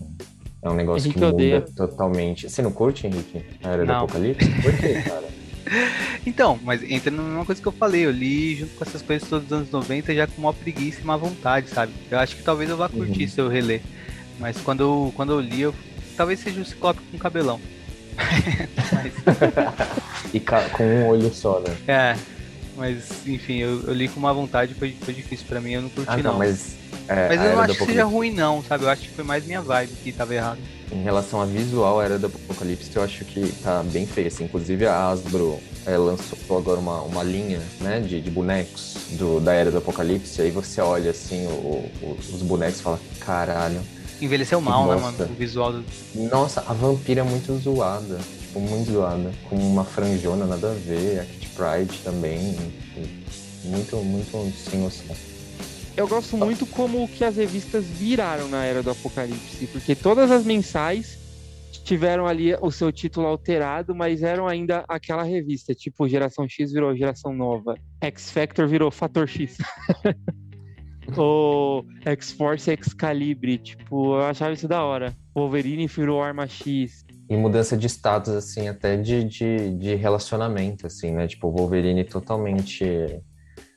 é 0.62 0.68
um 0.68 0.74
negócio 0.74 1.06
Henrique 1.06 1.18
que 1.20 1.24
muda 1.24 1.34
odeia. 1.34 1.60
totalmente. 1.74 2.50
Você 2.50 2.60
não 2.60 2.70
curte, 2.70 3.06
Henrique? 3.06 3.42
A 3.64 3.70
Era 3.70 3.82
do 3.82 3.88
Não. 3.88 4.04
Apocalipse? 4.04 4.46
Por 4.60 4.76
quê, 4.76 5.00
cara? 5.08 5.24
Então, 6.26 6.58
mas 6.62 6.82
entra 6.82 7.10
numa 7.10 7.44
coisa 7.46 7.62
que 7.62 7.66
eu 7.68 7.72
falei, 7.72 8.04
eu 8.04 8.10
li 8.10 8.56
junto 8.56 8.74
com 8.76 8.84
essas 8.84 9.00
coisas 9.00 9.26
todos 9.28 9.46
os 9.46 9.52
anos 9.52 9.70
90 9.70 10.14
já 10.14 10.26
com 10.26 10.40
uma 10.42 10.52
preguiça 10.52 11.00
e 11.00 11.04
má 11.04 11.16
vontade, 11.16 11.68
sabe? 11.70 11.92
Eu 12.10 12.18
acho 12.18 12.36
que 12.36 12.42
talvez 12.42 12.68
eu 12.68 12.76
vá 12.76 12.88
curtir 12.88 13.22
Uhum. 13.24 13.28
se 13.30 13.40
eu 13.40 13.48
reler. 13.48 13.80
Mas 14.38 14.58
quando 14.60 14.80
eu, 14.82 15.12
quando 15.16 15.32
eu 15.32 15.40
li, 15.40 15.62
eu, 15.62 15.74
talvez 16.20 16.38
seja 16.40 16.60
o 16.60 16.64
Ciclope 16.66 17.00
com 17.10 17.16
cabelão. 17.16 17.58
mas, 18.92 19.12
E 20.34 20.38
com 20.40 20.84
um 20.84 21.06
olho 21.06 21.32
só, 21.32 21.60
né? 21.60 21.74
é, 21.88 22.16
mas 22.76 23.26
enfim, 23.26 23.56
eu, 23.56 23.80
eu 23.86 23.94
li 23.94 24.06
com 24.06 24.20
má 24.20 24.30
vontade, 24.30 24.74
foi, 24.74 24.94
foi 25.00 25.14
difícil 25.14 25.46
pra 25.48 25.62
mim, 25.62 25.72
eu 25.72 25.80
não 25.80 25.88
curti 25.88 26.10
Ah, 26.12 26.16
não. 26.18 26.32
não, 26.32 26.38
mas 26.38 26.74
é, 27.08 27.28
Mas 27.28 27.40
eu 27.42 27.52
não 27.52 27.60
acho 27.60 27.74
que 27.78 27.84
seja 27.86 28.04
ruim 28.04 28.30
não, 28.34 28.62
sabe? 28.62 28.84
Eu 28.84 28.90
acho 28.90 29.00
que 29.00 29.08
foi 29.08 29.24
mais 29.24 29.46
minha 29.46 29.62
vibe 29.62 29.92
que 30.04 30.12
tava 30.12 30.34
errado. 30.34 30.58
Em 30.92 31.02
relação 31.02 31.40
a 31.40 31.46
visual, 31.46 31.98
a 32.00 32.04
Era 32.04 32.18
do 32.18 32.26
Apocalipse, 32.26 32.94
eu 32.94 33.02
acho 33.02 33.24
que 33.24 33.50
tá 33.62 33.82
bem 33.82 34.06
feia, 34.06 34.28
assim. 34.28 34.44
Inclusive, 34.44 34.84
a 34.86 35.08
Hasbro 35.08 35.58
é, 35.86 35.96
lançou 35.96 36.58
agora 36.58 36.78
uma, 36.78 37.00
uma 37.00 37.22
linha, 37.22 37.60
né, 37.80 38.00
de, 38.00 38.20
de 38.20 38.30
bonecos 38.30 38.96
do, 39.12 39.40
da 39.40 39.54
Era 39.54 39.70
do 39.70 39.78
Apocalipse. 39.78 40.42
Aí 40.42 40.50
você 40.50 40.80
olha, 40.82 41.12
assim, 41.12 41.46
o- 41.46 41.88
o- 42.02 42.16
os 42.18 42.42
bonecos 42.42 42.80
e 42.80 42.82
fala, 42.82 43.00
caralho. 43.20 43.80
Envelheceu 44.20 44.60
mal, 44.60 44.86
né, 44.88 45.00
mano? 45.00 45.24
O 45.24 45.34
visual 45.34 45.72
do. 45.72 45.84
Nossa, 46.14 46.60
a 46.60 46.72
vampira 46.72 47.20
é 47.20 47.24
muito 47.24 47.56
zoada. 47.58 48.18
Tipo, 48.40 48.60
muito 48.60 48.92
zoada. 48.92 49.30
Com 49.48 49.56
uma 49.56 49.84
franjona, 49.84 50.46
nada 50.46 50.70
a 50.70 50.74
ver. 50.74 51.20
A 51.20 51.24
Kitty 51.24 51.48
Pride 51.48 51.98
também. 52.04 52.56
Muito, 53.64 53.96
muito 53.96 54.52
sem 54.56 54.80
noção. 54.80 55.16
Eu 55.96 56.08
gosto 56.08 56.36
muito 56.36 56.64
como 56.66 57.06
que 57.08 57.24
as 57.24 57.36
revistas 57.36 57.84
viraram 57.84 58.48
na 58.48 58.64
era 58.64 58.82
do 58.82 58.90
Apocalipse, 58.90 59.66
porque 59.66 59.94
todas 59.94 60.30
as 60.30 60.44
mensais 60.44 61.18
tiveram 61.84 62.26
ali 62.26 62.54
o 62.60 62.70
seu 62.70 62.92
título 62.92 63.26
alterado, 63.26 63.94
mas 63.94 64.22
eram 64.22 64.46
ainda 64.46 64.84
aquela 64.88 65.22
revista, 65.22 65.74
tipo 65.74 66.08
Geração 66.08 66.48
X 66.48 66.72
virou 66.72 66.96
Geração 66.96 67.34
Nova, 67.34 67.74
X 68.00 68.30
Factor 68.30 68.66
virou 68.66 68.90
Fator 68.90 69.26
X. 69.26 69.58
Ou 71.16 71.84
X-Force 72.04 72.70
Excalibur, 72.70 73.58
tipo, 73.58 74.14
eu 74.16 74.22
achava 74.22 74.52
isso 74.52 74.68
da 74.68 74.82
hora. 74.84 75.12
Wolverine 75.34 75.86
virou 75.86 76.22
Arma 76.22 76.46
X. 76.46 77.04
E 77.28 77.36
mudança 77.36 77.76
de 77.76 77.86
status, 77.88 78.32
assim, 78.34 78.68
até 78.68 78.96
de, 78.96 79.22
de, 79.24 79.70
de 79.78 79.94
relacionamento, 79.94 80.86
assim, 80.86 81.12
né? 81.12 81.28
Tipo, 81.28 81.48
o 81.48 81.52
Wolverine 81.56 82.02
totalmente 82.04 83.20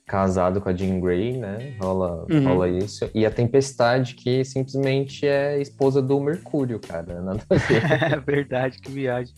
casado 0.08 0.60
com 0.60 0.70
a 0.70 0.76
Jean 0.76 1.00
Grey, 1.00 1.38
né? 1.38 1.76
Rola, 1.80 2.26
Uhum. 2.32 2.44
rola 2.44 2.68
isso. 2.70 3.10
E 3.14 3.26
a 3.26 3.32
Tempestade, 3.32 4.16
que 4.16 4.44
simplesmente 4.44 5.26
é 5.28 5.62
esposa 5.62 6.02
do 6.02 6.20
Mercúrio, 6.20 6.80
cara. 6.80 7.22
Nada 7.22 7.42
a 7.50 7.56
ver. 7.56 7.84
É 8.14 8.20
verdade, 8.20 8.80
que 8.80 8.92
viagem. 8.92 9.34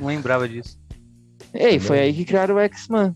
Não 0.00 0.06
lembrava 0.06 0.48
disso. 0.48 0.78
Ei, 1.54 1.78
foi 1.78 1.98
aí 1.98 2.12
que 2.12 2.24
criaram 2.24 2.56
o 2.56 2.60
X-Men. 2.60 3.14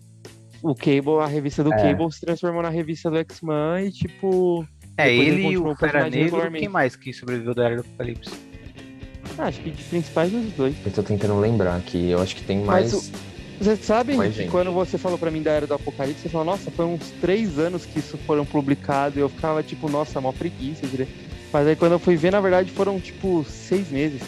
O 0.62 0.74
Cable, 0.74 1.20
a 1.22 1.26
revista 1.26 1.64
do 1.64 1.72
É. 1.72 1.76
Cable 1.76 2.12
se 2.12 2.20
transformou 2.20 2.62
na 2.62 2.68
revista 2.68 3.10
do 3.10 3.16
X-Men 3.18 3.86
e, 3.86 3.90
tipo, 3.90 4.66
É, 4.97 5.12
ele 5.12 5.30
ele 5.47 5.48
e 5.48 5.59
o 5.59 5.74
Fera 5.74 6.09
Negro, 6.09 6.51
quem 6.52 6.68
mais 6.68 6.94
que 6.94 7.12
sobreviveu 7.12 7.55
da 7.55 7.64
Era 7.64 7.76
do 7.76 7.80
Apocalipse? 7.80 8.30
acho 9.39 9.60
que 9.60 9.70
de 9.70 9.82
principais 9.84 10.30
dos 10.30 10.52
dois. 10.52 10.74
Eu 10.84 10.93
tô 10.93 11.02
tentando 11.02 11.39
lembrar 11.40 11.76
aqui. 11.76 12.10
Eu 12.10 12.20
acho 12.20 12.36
que 12.36 12.43
tem 12.43 12.59
Mas 12.59 12.93
mais. 12.93 13.12
Você 13.60 13.76
sabe 13.76 14.14
Mais 14.14 14.32
que 14.32 14.43
gente. 14.43 14.51
quando 14.51 14.72
você 14.72 14.98
falou 14.98 15.16
pra 15.16 15.30
mim 15.30 15.40
da 15.43 15.52
Era 15.52 15.66
do 15.66 15.74
Apocalipse, 15.74 16.22
você 16.22 16.28
falou, 16.28 16.44
nossa, 16.47 16.70
foi 16.70 16.84
uns 16.84 17.10
três 17.20 17.59
anos 17.59 17.86
que 17.86 17.98
isso 18.01 18.18
foram 18.18 18.44
publicado. 18.44 19.18
E 19.18 19.22
eu 19.22 19.28
ficava 19.28 19.62
tipo, 19.62 19.89
nossa, 19.89 20.20
mó 20.20 20.32
preguiça. 20.32 20.82
Mas 21.52 21.66
aí 21.66 21.76
quando 21.76 21.93
eu 21.93 21.98
fui 21.98 22.16
ver, 22.16 22.32
na 22.32 22.40
verdade, 22.40 22.70
foram 22.72 22.98
tipo 23.01 23.44
seis 23.44 23.89
meses. 23.90 24.20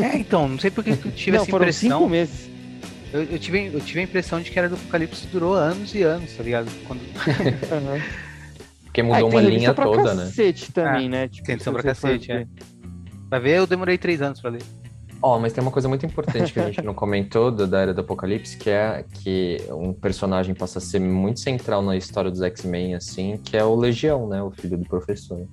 É, 0.00 0.16
então, 0.16 0.48
não 0.48 0.58
sei 0.58 0.70
por 0.70 0.82
que 0.82 0.90
eu 0.90 0.96
tive 1.12 1.32
Não, 1.36 1.42
essa 1.42 1.50
foram 1.50 1.64
impressão. 1.64 1.98
cinco 1.98 2.08
meses. 2.10 2.48
Eu, 3.12 3.22
eu 3.24 3.38
tive, 3.38 3.66
eu 3.72 3.80
tive 3.80 4.00
a 4.00 4.02
impressão 4.02 4.40
de 4.40 4.50
que 4.50 4.58
era 4.58 4.68
do 4.68 4.74
Apocalipse 4.74 5.26
durou 5.28 5.54
anos 5.54 5.94
e 5.94 6.02
anos, 6.02 6.32
tá 6.36 6.42
ligado? 6.42 6.68
Quando 6.86 7.00
Aham. 7.72 8.00
Porque 8.84 9.02
mudou 9.02 9.28
que 9.30 9.36
uma 9.36 9.42
linha 9.42 9.72
pra 9.74 9.84
toda, 9.84 10.14
né? 10.14 10.24
cacete 10.24 10.72
também, 10.72 11.08
né? 11.08 11.28
Tipo, 11.28 11.46
tem 11.46 11.54
edição 11.54 11.72
pra 11.72 11.82
cacete, 11.82 12.32
é. 12.32 12.38
ver. 12.38 12.48
Pra 13.30 13.38
ver, 13.38 13.58
eu 13.58 13.66
demorei 13.66 13.96
três 13.98 14.20
anos 14.20 14.40
pra 14.40 14.50
ler. 14.50 14.62
Ó, 15.20 15.38
mas 15.38 15.52
tem 15.52 15.60
uma 15.62 15.70
coisa 15.72 15.88
muito 15.88 16.06
importante 16.06 16.52
que 16.52 16.60
a 16.60 16.66
gente 16.66 16.82
não 16.82 16.94
comentou 16.94 17.50
do- 17.50 17.66
da 17.66 17.80
Era 17.80 17.92
do 17.94 18.00
Apocalipse, 18.02 18.56
que 18.56 18.70
é 18.70 19.04
que 19.22 19.56
um 19.70 19.92
personagem 19.92 20.54
passa 20.54 20.78
a 20.78 20.82
ser 20.82 21.00
muito 21.00 21.40
central 21.40 21.82
na 21.82 21.96
história 21.96 22.30
dos 22.30 22.40
X-Men, 22.40 22.94
assim, 22.94 23.36
que 23.44 23.56
é 23.56 23.64
o 23.64 23.74
Legião, 23.74 24.28
né? 24.28 24.40
O 24.42 24.50
filho 24.52 24.78
do 24.78 24.84
professor. 24.84 25.44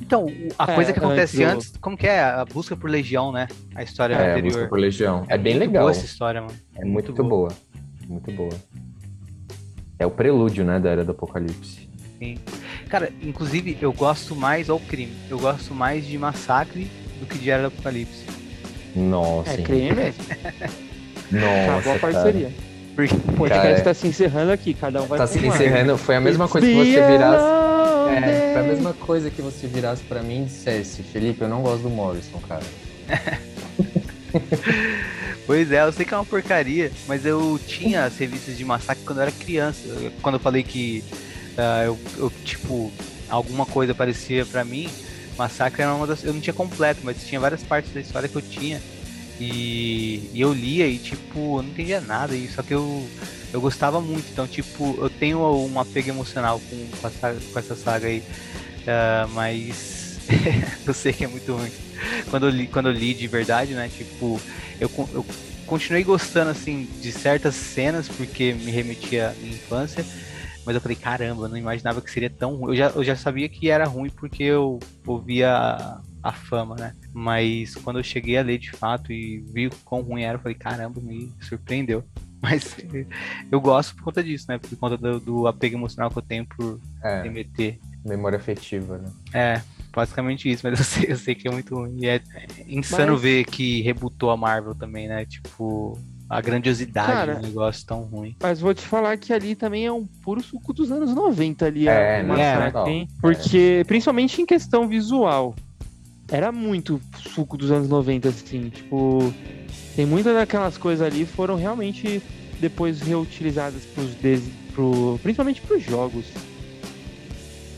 Então, 0.00 0.26
a 0.58 0.70
É, 0.70 0.74
coisa 0.74 0.92
que 0.92 0.98
acontece 0.98 1.42
antes 1.44 1.66
antes, 1.68 1.80
como 1.80 1.96
que 1.96 2.06
é? 2.06 2.20
A 2.20 2.44
busca 2.44 2.76
por 2.76 2.88
Legião, 2.88 3.32
né? 3.32 3.48
A 3.74 3.82
história 3.82 4.14
É, 4.14 4.16
a 4.18 4.30
anterior. 4.32 4.52
busca 4.54 4.68
por 4.68 4.78
Legião. 4.78 5.24
É 5.28 5.36
bem 5.36 5.54
muito 5.54 5.66
legal. 5.68 5.82
boa 5.84 5.90
essa 5.90 6.04
história, 6.04 6.40
mano. 6.40 6.54
É 6.76 6.84
muito, 6.84 7.06
muito 7.12 7.24
boa. 7.24 7.48
Muito 8.06 8.32
boa. 8.32 8.52
É 9.98 10.06
o 10.06 10.10
prelúdio, 10.10 10.64
né, 10.64 10.78
da 10.78 10.90
Era 10.90 11.04
do 11.04 11.10
Apocalipse. 11.10 11.88
Cara, 12.88 13.12
inclusive, 13.22 13.76
eu 13.80 13.92
gosto 13.92 14.34
mais, 14.34 14.70
ao 14.70 14.78
crime, 14.80 15.12
eu 15.28 15.38
gosto 15.38 15.74
mais 15.74 16.06
de 16.06 16.16
Massacre 16.16 16.90
do 17.20 17.26
que 17.26 17.36
de 17.38 17.50
Era 17.50 17.62
do 17.62 17.68
Apocalipse. 17.68 18.24
Nossa, 18.96 19.50
É 19.52 19.56
crime 19.62 19.92
mesmo. 19.92 20.24
Nossa, 21.30 21.76
Acabou 21.90 21.92
a 21.94 21.98
cara. 21.98 22.52
Porque... 22.98 23.14
O 23.14 23.32
podcast 23.34 23.68
Cara, 23.68 23.80
tá 23.84 23.94
se 23.94 24.08
encerrando 24.08 24.50
aqui, 24.50 24.74
cada 24.74 25.00
um 25.00 25.06
vai 25.06 25.18
Tá 25.18 25.26
se 25.28 25.38
encerrando. 25.38 25.96
Foi 25.96 26.16
a 26.16 26.20
mesma 26.20 26.48
coisa 26.48 26.66
que 26.66 26.74
você 26.74 27.06
virasse. 27.06 27.44
É, 28.10 28.52
foi 28.54 28.60
a 28.60 28.64
mesma 28.64 28.92
coisa 28.92 29.30
que 29.30 29.40
você 29.40 29.66
virasse 29.68 30.02
pra 30.02 30.20
mim 30.20 30.42
e 30.42 30.44
dissesse, 30.46 31.04
Felipe, 31.04 31.42
eu 31.42 31.48
não 31.48 31.62
gosto 31.62 31.82
do 31.84 31.90
Morrison, 31.90 32.40
cara. 32.48 32.64
Pois 35.46 35.72
é, 35.72 35.80
eu 35.80 35.92
sei 35.92 36.04
que 36.04 36.12
é 36.12 36.16
uma 36.16 36.26
porcaria, 36.26 36.92
mas 37.06 37.24
eu 37.24 37.58
tinha 37.66 38.04
as 38.04 38.18
revistas 38.18 38.58
de 38.58 38.64
Massacre 38.66 39.02
quando 39.04 39.18
eu 39.18 39.22
era 39.22 39.32
criança. 39.32 39.80
Eu- 39.88 40.12
Quando 40.20 40.34
eu 40.34 40.40
falei 40.40 40.62
que 40.62 41.02
ah, 41.56 41.84
eu, 41.86 41.98
eu, 42.18 42.30
tipo, 42.44 42.92
alguma 43.30 43.64
coisa 43.64 43.94
parecia 43.94 44.44
pra 44.44 44.62
mim, 44.62 44.90
Massacre 45.38 45.80
era 45.82 45.94
uma 45.94 46.06
das. 46.06 46.22
Eu 46.22 46.34
não 46.34 46.40
tinha 46.40 46.52
completo, 46.52 47.00
mas 47.02 47.24
tinha 47.26 47.40
várias 47.40 47.62
partes 47.62 47.92
da 47.94 48.00
história 48.00 48.28
que 48.28 48.36
eu 48.36 48.42
tinha. 48.42 48.78
E, 49.40 50.30
e 50.32 50.40
eu 50.40 50.52
lia 50.52 50.86
e, 50.86 50.98
tipo, 50.98 51.58
eu 51.58 51.62
não 51.62 51.70
entendia 51.70 52.00
nada, 52.00 52.34
e, 52.34 52.48
só 52.48 52.62
que 52.62 52.74
eu, 52.74 53.08
eu 53.52 53.60
gostava 53.60 54.00
muito. 54.00 54.26
Então, 54.32 54.46
tipo, 54.46 54.96
eu 55.00 55.08
tenho 55.08 55.40
um 55.40 55.78
apego 55.78 56.08
emocional 56.10 56.60
com, 56.60 56.76
com, 57.00 57.52
com 57.52 57.58
essa 57.58 57.76
saga 57.76 58.08
aí. 58.08 58.22
Ah, 58.86 59.28
mas 59.34 60.18
eu 60.86 60.94
sei 60.94 61.12
que 61.12 61.24
é 61.24 61.28
muito 61.28 61.52
ruim. 61.54 61.70
Quando 62.30 62.46
eu 62.46 62.50
li, 62.50 62.66
quando 62.66 62.88
eu 62.88 62.92
li 62.92 63.14
de 63.14 63.26
verdade, 63.28 63.74
né? 63.74 63.88
Tipo, 63.88 64.40
eu, 64.80 64.90
eu 65.12 65.24
continuei 65.66 66.02
gostando, 66.02 66.50
assim, 66.50 66.88
de 67.00 67.12
certas 67.12 67.54
cenas, 67.54 68.08
porque 68.08 68.54
me 68.54 68.70
remetia 68.70 69.30
à 69.30 69.32
minha 69.34 69.54
infância. 69.54 70.04
Mas 70.64 70.74
eu 70.74 70.80
falei, 70.80 70.96
caramba, 70.96 71.44
eu 71.44 71.48
não 71.48 71.56
imaginava 71.56 72.00
que 72.00 72.10
seria 72.10 72.30
tão 72.30 72.56
ruim. 72.56 72.72
Eu 72.72 72.76
já, 72.76 72.88
eu 72.88 73.04
já 73.04 73.16
sabia 73.16 73.48
que 73.48 73.70
era 73.70 73.86
ruim 73.86 74.10
porque 74.10 74.42
eu 74.42 74.78
ouvia 75.06 75.98
a, 76.22 76.32
fama, 76.32 76.74
né? 76.76 76.92
Mas 77.12 77.74
quando 77.76 77.98
eu 77.98 78.02
cheguei 78.04 78.36
a 78.38 78.42
ler 78.42 78.58
de 78.58 78.70
fato 78.70 79.12
e 79.12 79.38
vi 79.52 79.66
o 79.68 79.70
quão 79.84 80.02
ruim 80.02 80.22
era, 80.22 80.36
eu 80.36 80.42
falei, 80.42 80.54
caramba, 80.56 81.00
me 81.00 81.32
surpreendeu. 81.40 82.04
Mas 82.40 82.76
eu 83.50 83.60
gosto 83.60 83.96
por 83.96 84.04
conta 84.04 84.22
disso, 84.22 84.46
né? 84.48 84.58
Por 84.58 84.76
conta 84.76 84.96
do, 84.96 85.18
do 85.18 85.46
apego 85.48 85.76
emocional 85.76 86.08
que 86.08 86.18
eu 86.18 86.22
tenho 86.22 86.46
por 86.46 86.78
É, 87.02 87.24
MT. 87.28 87.80
memória 88.04 88.36
afetiva, 88.38 88.98
né? 88.98 89.10
É, 89.34 89.60
basicamente 89.92 90.48
isso, 90.48 90.62
mas 90.64 90.78
eu 90.78 90.84
sei, 90.84 91.12
eu 91.12 91.16
sei 91.16 91.34
que 91.34 91.48
é 91.48 91.50
muito 91.50 91.74
ruim. 91.74 91.96
E 92.00 92.06
é 92.06 92.20
insano 92.68 93.12
Mas- 93.14 93.22
ver 93.22 93.44
que 93.44 93.82
rebutou 93.82 94.30
a 94.30 94.36
Marvel 94.36 94.72
também, 94.74 95.08
né? 95.08 95.24
Tipo, 95.24 95.98
a 96.30 96.40
grandiosidade 96.40 97.08
Cara, 97.10 97.34
do 97.36 97.42
negócio 97.42 97.84
tão 97.84 98.02
ruim. 98.02 98.36
Mas 98.40 98.60
vou 98.60 98.72
te 98.72 98.86
falar 98.86 99.16
que 99.16 99.32
ali 99.32 99.56
também 99.56 99.86
é 99.86 99.92
um 99.92 100.06
puro 100.06 100.40
suco 100.40 100.72
dos 100.72 100.92
anos 100.92 101.12
90 101.12 101.66
ali, 101.66 101.88
É, 101.88 102.20
a 102.20 102.22
né? 102.22 102.28
Massacre, 102.28 102.66
Total. 102.72 102.88
hein? 102.88 103.08
Porque, 103.20 103.82
principalmente 103.88 104.40
em 104.40 104.46
questão 104.46 104.86
visual, 104.86 105.56
era 106.30 106.52
muito 106.52 107.00
suco 107.34 107.56
dos 107.56 107.70
anos 107.70 107.88
90, 107.88 108.28
assim, 108.28 108.68
tipo... 108.68 109.32
Tem 109.96 110.06
muitas 110.06 110.34
daquelas 110.34 110.78
coisas 110.78 111.04
ali 111.04 111.26
foram 111.26 111.56
realmente 111.56 112.22
depois 112.60 113.00
reutilizadas 113.00 113.84
pros 113.84 114.14
des... 114.14 114.42
pro... 114.72 115.18
principalmente 115.22 115.60
pros 115.60 115.82
jogos. 115.82 116.26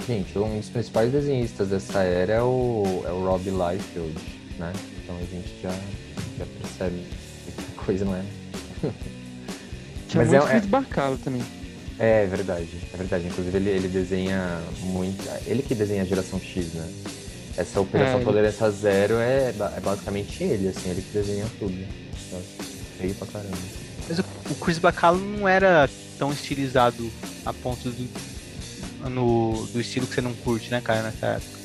Gente, 0.06 0.36
um 0.38 0.58
dos 0.58 0.68
principais 0.68 1.12
desenhistas 1.12 1.68
dessa 1.68 2.02
era 2.02 2.32
é 2.34 2.42
o, 2.42 3.02
é 3.06 3.12
o 3.12 3.24
Rob 3.24 3.44
Liefeld, 3.44 4.14
né? 4.58 4.72
Então 5.02 5.16
a 5.16 5.20
gente 5.20 5.50
já, 5.62 5.70
já 6.38 6.46
percebe 6.60 6.96
que 7.44 7.80
a 7.80 7.84
coisa 7.84 8.04
não 8.04 8.14
é. 8.16 8.22
Tinha 10.08 10.24
Mas 10.24 10.28
muito 10.28 10.48
é- 10.48 10.60
Bacalo 10.60 11.16
também. 11.18 11.42
É 11.98 12.26
verdade, 12.26 12.68
é 12.92 12.96
verdade. 12.96 13.26
Inclusive 13.26 13.56
ele, 13.56 13.70
ele 13.70 13.88
desenha 13.88 14.60
muito. 14.80 15.22
Ele 15.46 15.62
que 15.62 15.74
desenha 15.74 16.02
a 16.02 16.04
geração 16.06 16.40
X, 16.40 16.72
né? 16.72 16.88
Essa 17.56 17.80
Operação 17.80 18.14
É, 18.14 18.16
ele- 18.16 18.24
Tolerância 18.24 18.70
Zero 18.70 19.14
é, 19.14 19.48
é 19.76 19.80
basicamente 19.80 20.42
ele, 20.42 20.68
assim, 20.68 20.90
ele 20.90 21.02
que 21.02 21.10
desenha 21.12 21.46
tudo. 21.58 21.74
Nossa, 22.32 22.44
feio 22.98 23.14
pra 23.14 23.26
caramba. 23.26 23.56
Mas 24.08 24.18
o, 24.18 24.24
o 24.50 24.54
Chris 24.54 24.78
Bacalo 24.78 25.18
não 25.18 25.48
era 25.48 25.88
tão 26.18 26.32
estilizado 26.32 27.10
a 27.44 27.52
ponto 27.52 27.88
do, 27.90 28.08
no, 29.10 29.66
do 29.72 29.80
estilo 29.80 30.06
que 30.06 30.14
você 30.14 30.20
não 30.20 30.32
curte, 30.34 30.70
né, 30.70 30.80
cara, 30.80 31.02
nessa 31.02 31.26
época. 31.26 31.58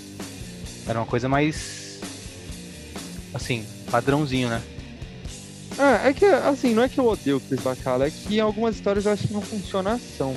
Era 0.88 1.00
uma 1.00 1.06
coisa 1.06 1.28
mais. 1.30 2.00
Assim, 3.34 3.66
padrãozinho, 3.92 4.50
né? 4.50 4.62
Ah, 5.78 6.08
é 6.08 6.14
que, 6.14 6.24
assim, 6.26 6.74
não 6.74 6.84
é 6.84 6.90
que 6.90 6.98
eu 7.00 7.06
odeio 7.06 7.38
o 7.38 7.42
Chris 7.42 7.60
Bacalo, 7.60 8.04
é 8.04 8.10
que 8.12 8.36
em 8.36 8.40
algumas 8.40 8.76
histórias 8.76 9.06
eu 9.06 9.12
acho 9.12 9.28
que 9.28 9.34
não 9.34 9.42
funciona 9.42 9.92
a 9.92 9.94
ação. 9.96 10.34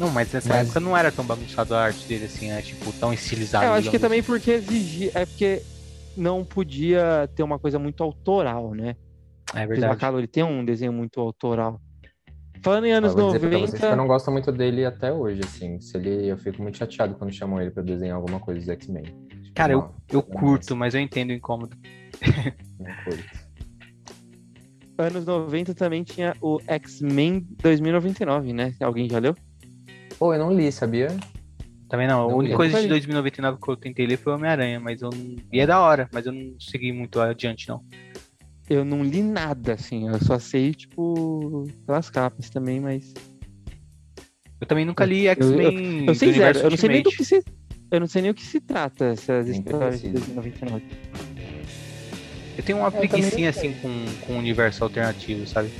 Não, 0.00 0.10
mas 0.10 0.32
nessa 0.32 0.48
Mas- 0.48 0.64
época 0.68 0.80
não 0.80 0.96
era 0.96 1.12
tão 1.12 1.24
bagunçado 1.24 1.74
a 1.74 1.82
arte 1.84 2.06
dele, 2.08 2.24
assim, 2.24 2.48
né? 2.48 2.62
Tipo, 2.62 2.90
tão 2.94 3.12
estilizado. 3.12 3.64
É, 3.66 3.68
eu 3.68 3.72
acho 3.74 3.90
que 3.90 3.98
também 3.98 4.22
porque 4.22 4.52
exigia. 4.52 5.12
É 5.14 5.26
porque 5.26 5.62
não 6.16 6.42
podia 6.44 7.28
ter 7.36 7.42
uma 7.42 7.58
coisa 7.58 7.78
muito 7.78 8.02
autoral, 8.02 8.74
né? 8.74 8.96
assim. 9.50 9.60
É 9.60 9.64
O 9.66 9.68
verdade. 9.68 9.92
Bacalo 9.92 10.18
ele 10.18 10.26
tem 10.26 10.42
um 10.42 10.64
desenho 10.64 10.92
muito 10.92 11.20
autoral. 11.20 11.78
Falando 12.62 12.86
em 12.86 12.92
anos 12.92 13.14
Eu 13.14 13.26
dizer 13.26 13.40
pra 13.40 13.48
vocês 13.50 13.70
que 13.70 13.76
eu 13.76 13.80
90. 13.90 13.96
não 13.96 14.06
gosto 14.06 14.30
muito 14.30 14.50
dele 14.52 14.84
até 14.86 15.12
hoje, 15.12 15.40
assim. 15.44 15.78
Se 15.80 15.96
ele, 15.98 16.28
eu 16.28 16.36
fico 16.38 16.62
muito 16.62 16.78
chateado 16.78 17.14
quando 17.14 17.32
chamam 17.32 17.60
ele 17.60 17.70
pra 17.70 17.82
desenhar 17.82 18.16
alguma 18.16 18.40
coisa 18.40 18.58
dos 18.60 18.68
X-Men. 18.70 19.04
Tipo, 19.04 19.54
Cara, 19.54 19.72
eu, 19.72 19.78
não, 19.80 19.94
eu 20.10 20.22
curto, 20.22 20.74
mas 20.76 20.94
eu 20.94 21.00
entendo 21.00 21.30
o 21.30 21.32
incômodo. 21.34 21.76
Não 22.78 22.90
curto. 23.04 23.50
Anos 24.98 25.24
90 25.24 25.74
também 25.74 26.02
tinha 26.04 26.34
o 26.42 26.58
X-Men 26.66 27.46
2099, 27.62 28.52
né? 28.52 28.74
Alguém 28.80 29.08
já 29.08 29.18
leu? 29.18 29.34
Pô, 30.20 30.34
eu 30.34 30.38
não 30.38 30.52
li, 30.54 30.70
sabia? 30.70 31.08
Também 31.88 32.06
não. 32.06 32.26
A 32.26 32.30
Não 32.30 32.36
única 32.36 32.52
li. 32.52 32.56
coisa 32.56 32.74
de 32.74 32.80
Foi. 32.82 32.88
2099 32.90 33.58
que 33.60 33.68
eu 33.70 33.76
tentei 33.76 34.06
ler 34.06 34.18
foi 34.18 34.32
o 34.32 34.36
Homem-Aranha, 34.36 34.78
mas 34.78 35.00
eu 35.00 35.08
não. 35.08 35.36
E 35.50 35.58
é 35.58 35.66
da 35.66 35.80
hora, 35.80 36.08
mas 36.12 36.26
eu 36.26 36.32
não 36.32 36.54
segui 36.60 36.92
muito 36.92 37.18
adiante, 37.20 37.66
não. 37.68 37.82
Eu 38.68 38.84
não 38.84 39.02
li 39.02 39.22
nada, 39.22 39.72
assim. 39.72 40.06
Eu 40.08 40.22
só 40.22 40.38
sei, 40.38 40.74
tipo, 40.74 41.64
pelas 41.86 42.10
capas 42.10 42.50
também, 42.50 42.78
mas. 42.80 43.14
Eu 44.60 44.66
também 44.66 44.84
nunca 44.84 45.06
li 45.06 45.26
X-Men. 45.26 46.06
Eu 46.06 46.14
sei 46.14 46.32
do 46.32 46.38
zero. 46.38 46.58
universo 46.58 46.64
Eu 46.66 46.70
não 46.70 46.76
sei 46.76 46.88
nem 46.90 47.02
do 47.02 47.10
que 47.10 47.24
se. 47.24 47.42
Eu 47.90 47.98
não 48.00 48.06
sei 48.06 48.22
nem 48.22 48.30
o 48.30 48.34
que 48.34 48.42
se 48.42 48.60
trata 48.60 49.06
essas 49.06 49.46
Nem 49.48 49.58
histórias 49.58 50.00
de 50.02 50.10
preciso. 50.10 50.34
2099. 50.34 50.84
Eu 52.58 52.62
tenho 52.64 52.78
uma 52.78 52.90
não 52.90 53.00
sei. 53.30 53.46
assim 53.48 53.72
com, 53.80 53.88
com 54.26 54.34
o 54.34 54.38
universo 54.38 54.84
alternativo, 54.84 55.46
sabe? 55.46 55.70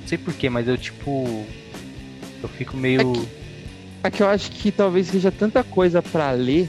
Não 0.00 0.08
sei 0.08 0.16
porquê, 0.16 0.48
mas 0.48 0.66
eu 0.66 0.78
tipo. 0.78 1.44
Eu 2.42 2.48
fico 2.48 2.76
meio. 2.76 3.00
É 3.00 3.04
que 3.04 3.41
eu 4.22 4.28
acho 4.28 4.50
que 4.50 4.72
talvez 4.72 5.06
seja 5.08 5.30
tanta 5.30 5.62
coisa 5.62 6.00
pra 6.02 6.30
ler 6.32 6.68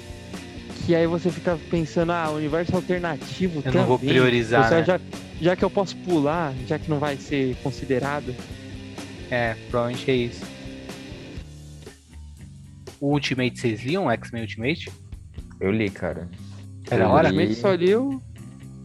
que 0.86 0.94
aí 0.94 1.08
você 1.08 1.30
fica 1.32 1.58
pensando, 1.70 2.12
ah, 2.12 2.30
universo 2.32 2.76
alternativo 2.76 3.60
Eu 3.60 3.64
também. 3.64 3.80
não 3.82 3.88
vou 3.88 3.98
priorizar, 4.00 4.70
né? 4.70 4.84
já, 4.84 5.00
já 5.42 5.56
que 5.56 5.64
eu 5.64 5.70
posso 5.70 5.96
pular, 5.98 6.54
já 6.68 6.78
que 6.78 6.90
não 6.90 7.00
vai 7.00 7.16
ser 7.16 7.56
considerado. 7.64 8.36
É, 9.32 9.56
provavelmente 9.70 10.12
é 10.12 10.16
isso. 10.16 10.46
O 13.00 13.14
Ultimate, 13.14 13.58
vocês 13.60 13.82
liam 13.84 14.06
o 14.08 14.12
X-Men 14.12 14.42
Ultimate? 14.44 14.92
Eu 15.60 15.72
li, 15.72 15.90
cara. 15.90 16.28
É 16.92 16.98
da 16.98 17.08
hora? 17.10 17.30
Realmente 17.30 17.56
só 17.56 17.74
li 17.74 17.96
o. 17.96 18.22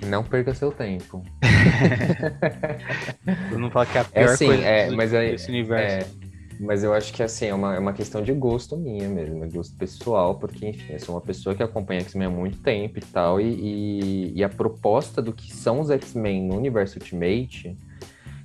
Não 0.06 0.22
perca 0.22 0.54
seu 0.54 0.70
tempo. 0.70 1.24
Eu 3.50 3.58
não 3.58 3.70
falo 3.70 3.86
que 3.86 3.98
é 3.98 4.00
a 4.00 4.04
É 4.12 4.22
pior 4.22 4.32
assim, 4.34 4.46
coisa 4.46 4.62
é, 4.62 4.88
do- 4.88 4.96
mas 4.96 5.12
aí- 5.12 5.32
desse 5.32 5.48
universo. 5.50 6.06
É, 6.06 6.27
mas 6.60 6.82
eu 6.82 6.92
acho 6.92 7.12
que 7.12 7.22
assim, 7.22 7.46
é 7.46 7.54
uma, 7.54 7.76
é 7.76 7.78
uma 7.78 7.92
questão 7.92 8.22
de 8.22 8.32
gosto 8.32 8.76
minha 8.76 9.08
mesmo, 9.08 9.44
é 9.44 9.48
gosto 9.48 9.74
pessoal, 9.76 10.34
porque, 10.34 10.66
enfim, 10.66 10.92
eu 10.92 11.00
sou 11.00 11.14
uma 11.14 11.20
pessoa 11.20 11.54
que 11.54 11.62
acompanha 11.62 12.00
X-Men 12.00 12.28
há 12.28 12.30
muito 12.30 12.58
tempo 12.58 12.98
e 12.98 13.02
tal, 13.02 13.40
e, 13.40 13.44
e, 13.44 14.32
e 14.36 14.44
a 14.44 14.48
proposta 14.48 15.22
do 15.22 15.32
que 15.32 15.52
são 15.52 15.80
os 15.80 15.90
X-Men 15.90 16.42
no 16.42 16.56
universo 16.56 16.98
Ultimate, 16.98 17.76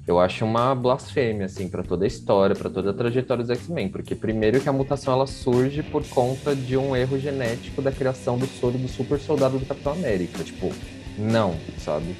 eu 0.05 0.19
acho 0.19 0.43
uma 0.43 0.75
blasfêmia, 0.75 1.45
assim, 1.45 1.69
para 1.69 1.81
toda 1.81 2.03
a 2.03 2.07
história, 2.07 2.55
para 2.55 2.69
toda 2.69 2.89
a 2.89 2.93
trajetória 2.93 3.43
dos 3.43 3.57
X-Men, 3.57 3.89
porque 3.89 4.13
primeiro 4.13 4.59
que 4.59 4.67
a 4.67 4.73
mutação 4.73 5.13
ela 5.13 5.25
surge 5.25 5.81
por 5.81 6.05
conta 6.07 6.55
de 6.55 6.75
um 6.75 6.95
erro 6.95 7.17
genético 7.17 7.81
da 7.81 7.91
criação 7.91 8.37
do 8.37 8.45
soro 8.45 8.77
do 8.77 8.87
super 8.87 9.19
soldado 9.19 9.57
do 9.57 9.65
Capitão 9.65 9.93
América, 9.93 10.43
tipo, 10.43 10.71
Não, 11.17 11.55
sabe? 11.77 12.15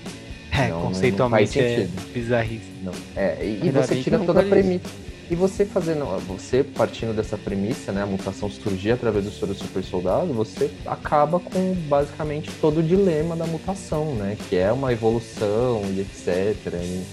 É, 0.50 0.70
Não, 0.70 0.82
conceitualmente 0.82 1.58
não 1.58 1.66
faz 1.66 1.80
é 1.82 1.90
bizarrice. 2.14 2.72
Não. 2.84 2.94
É, 3.16 3.44
e, 3.44 3.66
e 3.66 3.72
você 3.72 4.02
tira 4.02 4.20
toda 4.20 4.42
a 4.42 4.44
premissa. 4.44 5.03
E 5.30 5.36
você 5.36 5.66
fazendo, 5.66 6.06
você 6.28 6.64
partindo 6.64 7.16
dessa 7.16 7.38
premissa, 7.38 7.92
né, 7.92 8.04
a 8.04 8.06
mutação 8.06 8.50
surgir 8.50 8.92
através 8.92 9.26
do 9.26 9.32
soro 9.32 9.54
super 9.54 9.84
soldado, 9.84 10.34
você 10.34 10.70
acaba 10.86 11.40
com 11.40 11.74
basicamente 11.88 12.52
todo 12.60 12.80
o 12.80 12.84
dilema 12.84 13.36
da 13.36 13.46
mutação, 13.46 14.14
né, 14.16 14.38
que 14.50 14.56
é 14.56 14.72
uma 14.72 14.92
evolução 14.92 15.82
e 15.96 16.02
etc. 16.02 16.74
E 16.74 17.04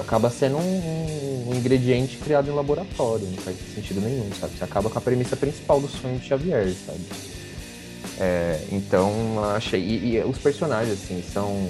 acaba 0.00 0.30
sendo 0.30 0.58
um, 0.58 1.50
um 1.50 1.54
ingrediente 1.54 2.16
criado 2.18 2.50
em 2.50 2.54
laboratório, 2.54 3.26
não 3.26 3.38
faz 3.38 3.56
sentido 3.74 4.00
nenhum, 4.00 4.28
sabe? 4.38 4.56
Você 4.56 4.64
acaba 4.64 4.90
com 4.90 4.98
a 4.98 5.02
premissa 5.02 5.36
principal 5.36 5.80
do 5.80 5.88
sonho 5.88 6.18
de 6.18 6.26
Xavier, 6.26 6.72
sabe? 6.86 7.00
É, 8.18 8.60
então, 8.70 9.12
achei. 9.54 9.80
E, 9.80 10.16
e 10.16 10.20
os 10.24 10.38
personagens, 10.38 10.92
assim, 10.92 11.22
são. 11.22 11.66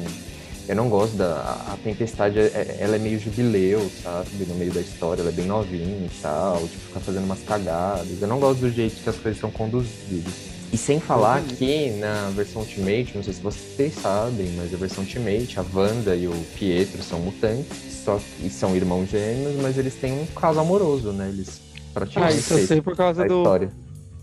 Eu 0.69 0.77
não 0.77 0.89
gosto 0.89 1.17
da. 1.17 1.35
A 1.69 1.73
a 1.73 1.77
Tempestade, 1.83 2.39
é- 2.39 2.43
é- 2.55 2.77
ela 2.81 2.97
é 2.97 2.99
meio 2.99 3.19
jubileu, 3.19 3.91
sabe? 4.03 4.29
No 4.49 4.55
meio 4.55 4.73
da 4.73 4.81
história, 4.81 5.21
ela 5.21 5.31
é 5.31 5.33
bem 5.33 5.47
novinha 5.47 6.07
e 6.07 6.11
tal, 6.21 6.61
tipo, 6.61 6.79
fica 6.87 7.01
fazendo 7.01 7.25
umas 7.25 7.41
cagadas. 7.43 8.21
Eu 8.21 8.29
não 8.29 8.39
gosto 8.39 8.61
do 8.61 8.71
jeito 8.71 9.03
que 9.03 9.09
as 9.09 9.17
coisas 9.17 9.41
são 9.41 9.51
conduzidas. 9.51 10.33
E 10.73 10.77
sem 10.79 10.99
falar 11.01 11.41
Entendi. 11.41 11.57
que 11.57 11.91
na 11.99 12.31
versão 12.31 12.63
Ultimate, 12.63 13.13
não 13.15 13.23
sei 13.23 13.35
se 13.35 13.41
vocês 13.43 13.93
sabem, 13.95 14.51
mas 14.57 14.73
a 14.73 14.77
versão 14.79 15.03
Ultimate, 15.05 15.59
a 15.59 15.65
Wanda 15.75 16.17
e 16.17 16.27
o 16.27 16.33
Pietro 16.59 17.03
são 17.03 17.19
mutantes, 17.19 17.67
só 18.05 18.19
que 18.19 18.47
e 18.47 18.51
são 18.51 18.75
irmãos 18.75 19.11
gêmeos, 19.11 19.57
mas 19.61 19.77
eles 19.77 19.95
têm 19.97 20.13
um 20.13 20.27
caso 20.27 20.61
amoroso, 20.61 21.13
né? 21.13 21.29
Eles 21.29 21.61
Ah, 21.77 21.91
praticamente 21.93 22.39
isso 22.39 22.55
eu 22.55 22.67
sei 22.67 22.81
por 22.81 22.97
causa 22.97 23.25
do. 23.27 23.39
história. 23.39 23.71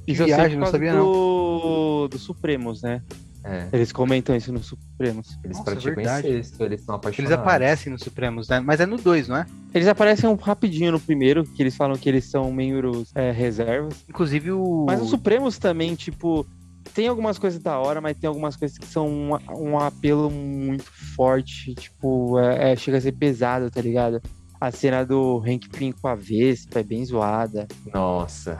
Isso 0.08 0.24
eu 0.24 0.28
sei 0.28 0.36
por 0.38 0.50
não 0.52 0.60
causa 0.62 0.72
sabia, 0.72 0.94
do... 0.94 2.08
do 2.08 2.18
Supremos, 2.18 2.82
né? 2.82 3.04
É, 3.44 3.68
Eles 3.72 3.92
comentam 3.92 4.36
isso 4.36 4.52
no 4.52 4.62
Supremos. 4.62 5.38
eles 5.44 5.58
Nossa, 5.58 5.72
praticam 5.72 5.96
verdade. 5.96 6.28
incesto, 6.28 6.64
eles 6.64 6.82
são 6.82 6.96
apaixonados. 6.96 7.32
Eles 7.32 7.32
aparecem 7.32 7.92
no 7.94 7.98
Supremos, 8.00 8.48
né? 8.50 8.60
Mas 8.60 8.80
é 8.80 8.86
no 8.86 8.98
2, 8.98 9.28
não 9.30 9.38
é? 9.38 9.46
Eles 9.74 9.88
aparecem 9.88 10.30
um 10.30 10.36
rapidinho 10.36 10.92
no 10.92 11.00
primeiro, 11.00 11.44
que 11.44 11.62
eles 11.64 11.76
falam 11.76 11.98
que 11.98 12.10
eles 12.10 12.26
são 12.26 12.52
membros 12.52 13.12
é, 13.16 13.32
reservas. 13.32 14.04
Inclusive 14.10 14.52
o. 14.52 14.86
Mas 14.88 15.02
os 15.02 15.10
Supremos 15.10 15.58
também, 15.58 15.96
tipo, 15.96 16.46
tem 16.94 17.08
algumas 17.08 17.38
coisas 17.40 17.62
da 17.62 17.78
hora, 17.80 18.02
mas 18.02 18.18
tem 18.18 18.28
algumas 18.28 18.56
coisas 18.56 18.78
que 18.78 18.86
são 18.86 19.08
um, 19.08 19.30
um 19.56 19.80
apelo 19.80 20.30
muito 20.30 20.84
forte. 21.16 21.74
Tipo, 21.76 22.38
é, 22.40 22.74
é- 22.74 22.76
chega 22.76 22.98
a 22.98 23.02
ser 23.02 23.14
pesado, 23.14 23.72
tá 23.72 23.82
ligado? 23.82 24.22
A 24.60 24.72
cena 24.72 25.06
do 25.06 25.42
Hank 25.48 25.70
Pym 25.70 25.94
com 25.94 26.08
a 26.10 26.16
Vespa 26.16 26.80
é 26.80 26.84
bem 26.84 27.06
zoada. 27.06 27.66
Nossa. 27.94 28.60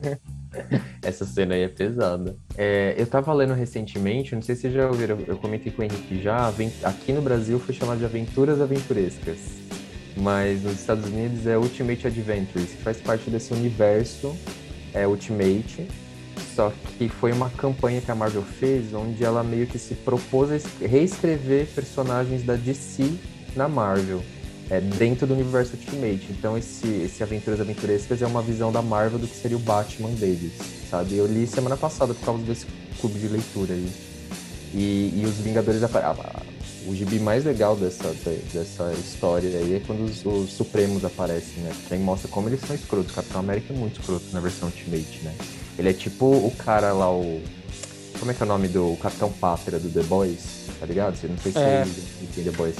Essa 1.02 1.24
cena 1.24 1.54
aí 1.54 1.62
é 1.62 1.68
pesada. 1.68 2.36
É, 2.56 2.94
eu 2.96 3.06
tava 3.06 3.32
lendo 3.32 3.54
recentemente, 3.54 4.34
não 4.34 4.42
sei 4.42 4.54
se 4.54 4.62
vocês 4.62 4.74
já 4.74 4.86
ouviram, 4.88 5.18
eu 5.26 5.36
comentei 5.36 5.70
com 5.72 5.82
o 5.82 5.84
Henrique 5.84 6.20
já, 6.22 6.52
aqui 6.82 7.12
no 7.12 7.22
Brasil 7.22 7.58
foi 7.58 7.74
chamado 7.74 7.98
de 7.98 8.04
Aventuras 8.04 8.60
Aventurescas. 8.60 9.38
Mas 10.16 10.62
nos 10.62 10.80
Estados 10.80 11.04
Unidos 11.04 11.46
é 11.46 11.58
Ultimate 11.58 12.06
Adventures, 12.06 12.70
que 12.70 12.82
faz 12.82 12.96
parte 12.98 13.28
desse 13.28 13.52
universo 13.52 14.34
é, 14.94 15.06
Ultimate. 15.06 15.86
Só 16.54 16.72
que 16.96 17.08
foi 17.08 17.32
uma 17.32 17.50
campanha 17.50 18.00
que 18.00 18.10
a 18.10 18.14
Marvel 18.14 18.42
fez, 18.42 18.94
onde 18.94 19.22
ela 19.22 19.44
meio 19.44 19.66
que 19.66 19.78
se 19.78 19.94
propôs 19.94 20.50
a 20.50 20.56
es- 20.56 20.66
reescrever 20.80 21.66
personagens 21.66 22.42
da 22.44 22.54
DC 22.54 23.12
na 23.54 23.68
Marvel 23.68 24.22
é, 24.70 24.80
dentro 24.80 25.26
do 25.26 25.34
universo 25.34 25.72
Ultimate. 25.76 26.26
Então 26.30 26.56
esse, 26.56 26.86
esse 27.04 27.22
Aventuras 27.22 27.60
Aventurescas 27.60 28.20
é 28.22 28.26
uma 28.26 28.42
visão 28.42 28.70
da 28.72 28.82
Marvel 28.82 29.18
do 29.18 29.26
que 29.26 29.36
seria 29.36 29.56
o 29.56 29.60
Batman 29.60 30.10
deles, 30.10 30.52
sabe? 30.90 31.16
Eu 31.16 31.26
li 31.26 31.46
semana 31.46 31.76
passada 31.76 32.14
por 32.14 32.24
causa 32.24 32.42
desse 32.44 32.66
clube 33.00 33.18
de 33.18 33.28
leitura 33.28 33.74
aí. 33.74 33.88
E, 34.74 35.12
e 35.16 35.24
os 35.26 35.36
Vingadores 35.36 35.82
aparecem. 35.82 36.24
O 36.88 36.94
gibi 36.94 37.18
mais 37.18 37.44
legal 37.44 37.74
dessa, 37.76 38.08
de- 38.12 38.36
dessa 38.52 38.92
história 38.92 39.48
aí 39.58 39.74
é 39.74 39.80
quando 39.84 40.04
os, 40.04 40.24
os 40.24 40.52
Supremos 40.52 41.04
aparecem, 41.04 41.62
né? 41.64 41.72
Aí 41.90 41.98
mostra 41.98 42.28
como 42.28 42.48
eles 42.48 42.60
são 42.60 42.76
escrotos. 42.76 43.10
O 43.10 43.14
Capitão 43.14 43.40
América 43.40 43.72
é 43.72 43.76
muito 43.76 43.98
escroto 44.00 44.24
na 44.32 44.38
versão 44.40 44.68
Ultimate, 44.68 45.20
né? 45.24 45.34
Ele 45.78 45.88
é 45.88 45.92
tipo 45.92 46.26
o 46.26 46.52
cara 46.56 46.92
lá, 46.92 47.10
o. 47.10 47.40
Como 48.20 48.30
é 48.30 48.34
que 48.34 48.42
é 48.42 48.46
o 48.46 48.48
nome 48.48 48.68
do 48.68 48.96
Capitão 49.02 49.30
Pátria 49.32 49.78
do 49.80 49.88
The 49.90 50.02
Boys? 50.04 50.66
Tá 50.78 50.86
ligado? 50.86 51.16
Você 51.16 51.26
não 51.26 51.38
sei 51.38 51.52
se 51.52 51.58
É. 51.58 51.84
você 51.84 52.42
The 52.42 52.50
Boys. 52.52 52.76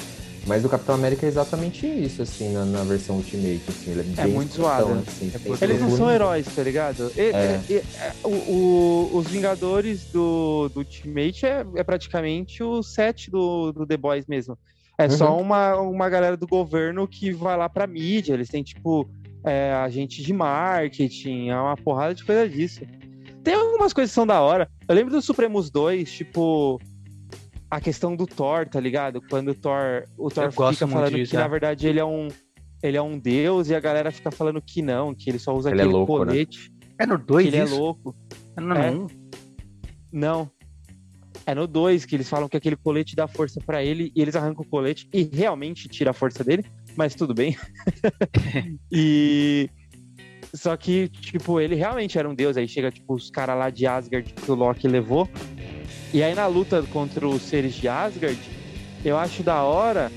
Mas 0.46 0.64
o 0.64 0.68
Capitão 0.68 0.94
América 0.94 1.26
é 1.26 1.28
exatamente 1.28 1.86
isso, 1.86 2.22
assim, 2.22 2.50
na, 2.52 2.64
na 2.64 2.84
versão 2.84 3.16
Ultimate, 3.16 3.68
assim, 3.68 3.90
ele 3.90 4.00
é, 4.00 4.04
É 4.22 4.24
bem 4.24 4.32
muito 4.34 4.54
zoado. 4.54 4.92
assim, 4.92 5.30
É 5.34 5.64
Eles 5.64 5.80
não 5.80 5.90
são 5.90 6.10
heróis, 6.10 6.46
tá 6.54 6.62
ligado? 6.62 7.10
E- 7.16 7.30
É. 7.30 7.60
e- 7.68 7.74
é, 7.94 8.12
o- 8.24 8.30
o- 8.30 9.16
os 9.16 9.28
Vingadores 9.28 10.06
do, 10.06 10.68
do 10.68 10.78
Ultimate 10.78 11.44
é, 11.44 11.66
é 11.74 11.82
praticamente 11.82 12.62
o 12.62 12.80
set 12.82 13.28
do, 13.30 13.72
do 13.72 13.84
The 13.84 13.96
Boys 13.96 14.24
mesmo. 14.26 14.56
É 14.96 15.08
só 15.08 15.34
Uhum. 15.34 15.42
uma, 15.42 15.76
uma 15.80 16.08
galera 16.08 16.36
do 16.36 16.46
governo 16.46 17.08
que 17.08 17.32
vai 17.32 17.56
lá 17.56 17.68
pra 17.68 17.86
mídia. 17.86 18.32
Eles 18.32 18.48
têm, 18.48 18.62
tipo, 18.62 19.06
é, 19.44 19.72
agente 19.74 20.22
de 20.22 20.32
marketing, 20.32 21.48
é 21.48 21.56
uma 21.56 21.76
porrada 21.76 22.14
de 22.14 22.24
coisa 22.24 22.48
disso. 22.48 22.80
Tem 23.42 23.54
algumas 23.54 23.92
coisas 23.92 24.10
que 24.10 24.14
são 24.14 24.26
da 24.26 24.40
hora. 24.40 24.68
Eu 24.88 24.94
lembro 24.94 25.12
do 25.12 25.20
Supremos 25.20 25.70
2, 25.70 26.10
tipo, 26.10 26.80
a 27.70 27.80
questão 27.80 28.14
do 28.14 28.26
Thor, 28.26 28.66
tá 28.68 28.78
ligado? 28.80 29.20
Quando 29.28 29.48
o 29.50 29.54
Thor, 29.54 30.06
o 30.16 30.28
Thor 30.30 30.44
Eu 30.44 30.52
fica 30.72 30.86
falando 30.86 31.14
disso, 31.14 31.30
que, 31.30 31.36
é. 31.36 31.40
na 31.40 31.48
verdade, 31.48 31.86
ele 31.88 31.98
é 32.00 32.04
um. 32.04 32.28
Ele 32.82 32.96
é 32.96 33.02
um 33.02 33.18
deus 33.18 33.68
e 33.70 33.74
a 33.74 33.80
galera 33.80 34.12
fica 34.12 34.30
falando 34.30 34.60
que 34.60 34.82
não, 34.82 35.14
que 35.14 35.30
ele 35.30 35.38
só 35.38 35.54
usa 35.54 35.70
Ele 35.70 35.80
é 35.80 35.82
aquele 35.82 35.96
louco, 35.96 36.18
né? 36.20 36.26
colete, 36.26 36.70
É 36.98 37.06
no 37.06 37.18
que 37.18 37.24
2 37.26 37.46
ele 37.46 37.56
é 37.56 37.64
isso? 37.64 37.76
louco. 37.78 38.14
Não, 38.56 38.76
É. 38.76 38.90
não. 38.90 39.06
Não. 40.12 40.50
É 41.46 41.54
no 41.54 41.66
2 41.66 42.04
que 42.04 42.14
eles 42.16 42.28
falam 42.28 42.48
que 42.48 42.56
aquele 42.56 42.76
colete 42.76 43.16
dá 43.16 43.26
força 43.26 43.60
pra 43.64 43.82
ele 43.82 44.12
e 44.14 44.20
eles 44.20 44.36
arrancam 44.36 44.62
o 44.64 44.68
colete 44.68 45.08
e 45.12 45.22
realmente 45.22 45.88
tira 45.88 46.10
a 46.10 46.14
força 46.14 46.44
dele, 46.44 46.64
mas 46.96 47.14
tudo 47.14 47.32
bem. 47.34 47.56
e 48.92 49.68
só 50.54 50.76
que 50.76 51.08
tipo, 51.08 51.60
ele 51.60 51.74
realmente 51.74 52.18
era 52.18 52.28
um 52.28 52.34
deus, 52.34 52.56
aí 52.56 52.66
chega 52.68 52.90
tipo 52.90 53.14
os 53.14 53.30
caras 53.30 53.56
lá 53.58 53.70
de 53.70 53.86
Asgard 53.86 54.32
que 54.32 54.50
o 54.50 54.54
Loki 54.54 54.86
levou. 54.88 55.28
E 56.16 56.22
aí 56.22 56.34
na 56.34 56.46
luta 56.46 56.82
contra 56.84 57.28
os 57.28 57.42
seres 57.42 57.74
de 57.74 57.86
Asgard, 57.88 58.38
eu 59.04 59.18
acho 59.18 59.42
da 59.42 59.62
hora 59.64 60.10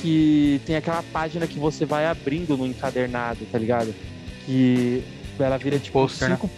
que 0.00 0.60
tem 0.64 0.76
aquela 0.76 1.02
página 1.02 1.48
que 1.48 1.58
você 1.58 1.84
vai 1.84 2.06
abrindo 2.06 2.56
no 2.56 2.64
encadernado, 2.64 3.44
tá 3.50 3.58
ligado? 3.58 3.92
Que 4.46 5.02
ela 5.36 5.58
vira 5.58 5.80
tipo 5.80 5.94
pôster, 5.98 6.28
né? 6.28 6.36
cinco 6.36 6.48